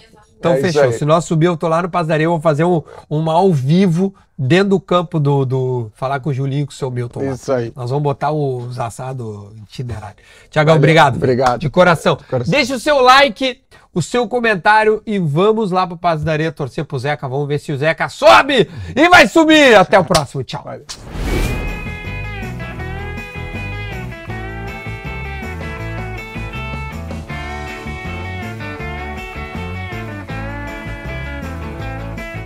Então 0.50 0.54
É 0.54 0.62
fechou. 0.62 0.92
Se 0.92 1.06
nós 1.06 1.26
subir, 1.26 1.46
eu 1.48 1.58
tô 1.58 1.68
lá 1.68 1.82
no. 1.82 1.90
Eu 2.20 2.32
vou 2.32 2.42
fazer 2.42 2.64
um, 2.64 2.82
um 3.10 3.30
ao 3.30 3.52
vivo 3.54 4.14
dentro 4.38 4.70
do 4.70 4.80
campo 4.80 5.20
do. 5.20 5.46
do- 5.46 5.92
falar 5.96 6.20
com 6.20 6.30
o 6.30 6.34
Julinho 6.34 6.64
e 6.64 6.66
com 6.66 6.72
o 6.72 6.76
seu 6.76 6.92
Milton. 6.92 7.22
lá. 7.26 7.32
Isso 7.34 7.52
aí. 7.52 7.72
Nós 7.76 7.90
vamos 7.90 8.04
botar 8.04 8.32
os 8.32 8.80
assados 8.80 9.52
itinerário. 9.64 10.18
Tiagão, 10.50 10.76
obrigado. 10.76 11.16
obrigado. 11.16 11.60
De 11.60 11.70
coração. 11.70 12.18
coração. 12.30 12.52
Deixa 12.52 12.76
o 12.76 12.80
seu 12.80 13.00
like, 13.02 13.62
o 13.94 14.02
seu 14.02 14.28
comentário 14.28 15.02
e 15.06 15.18
vamos 15.20 15.72
lá 15.72 15.88
pro 15.88 15.98
Passo 15.98 16.24
da 16.26 16.32
Areia 16.34 16.52
torcer 16.52 16.84
pro 16.86 17.00
Zeca. 17.00 17.28
Vamos 17.28 17.48
ver 17.48 17.60
se 17.60 17.72
o 17.72 17.78
Zeca 17.78 18.10
sobe 18.10 18.70
e 18.96 19.10
vai 19.10 19.28
subir. 19.28 19.76
Até 19.76 19.98
o 20.00 20.04
próximo. 20.04 20.44
Tchau. 20.44 20.64
Valeu. 20.64 21.53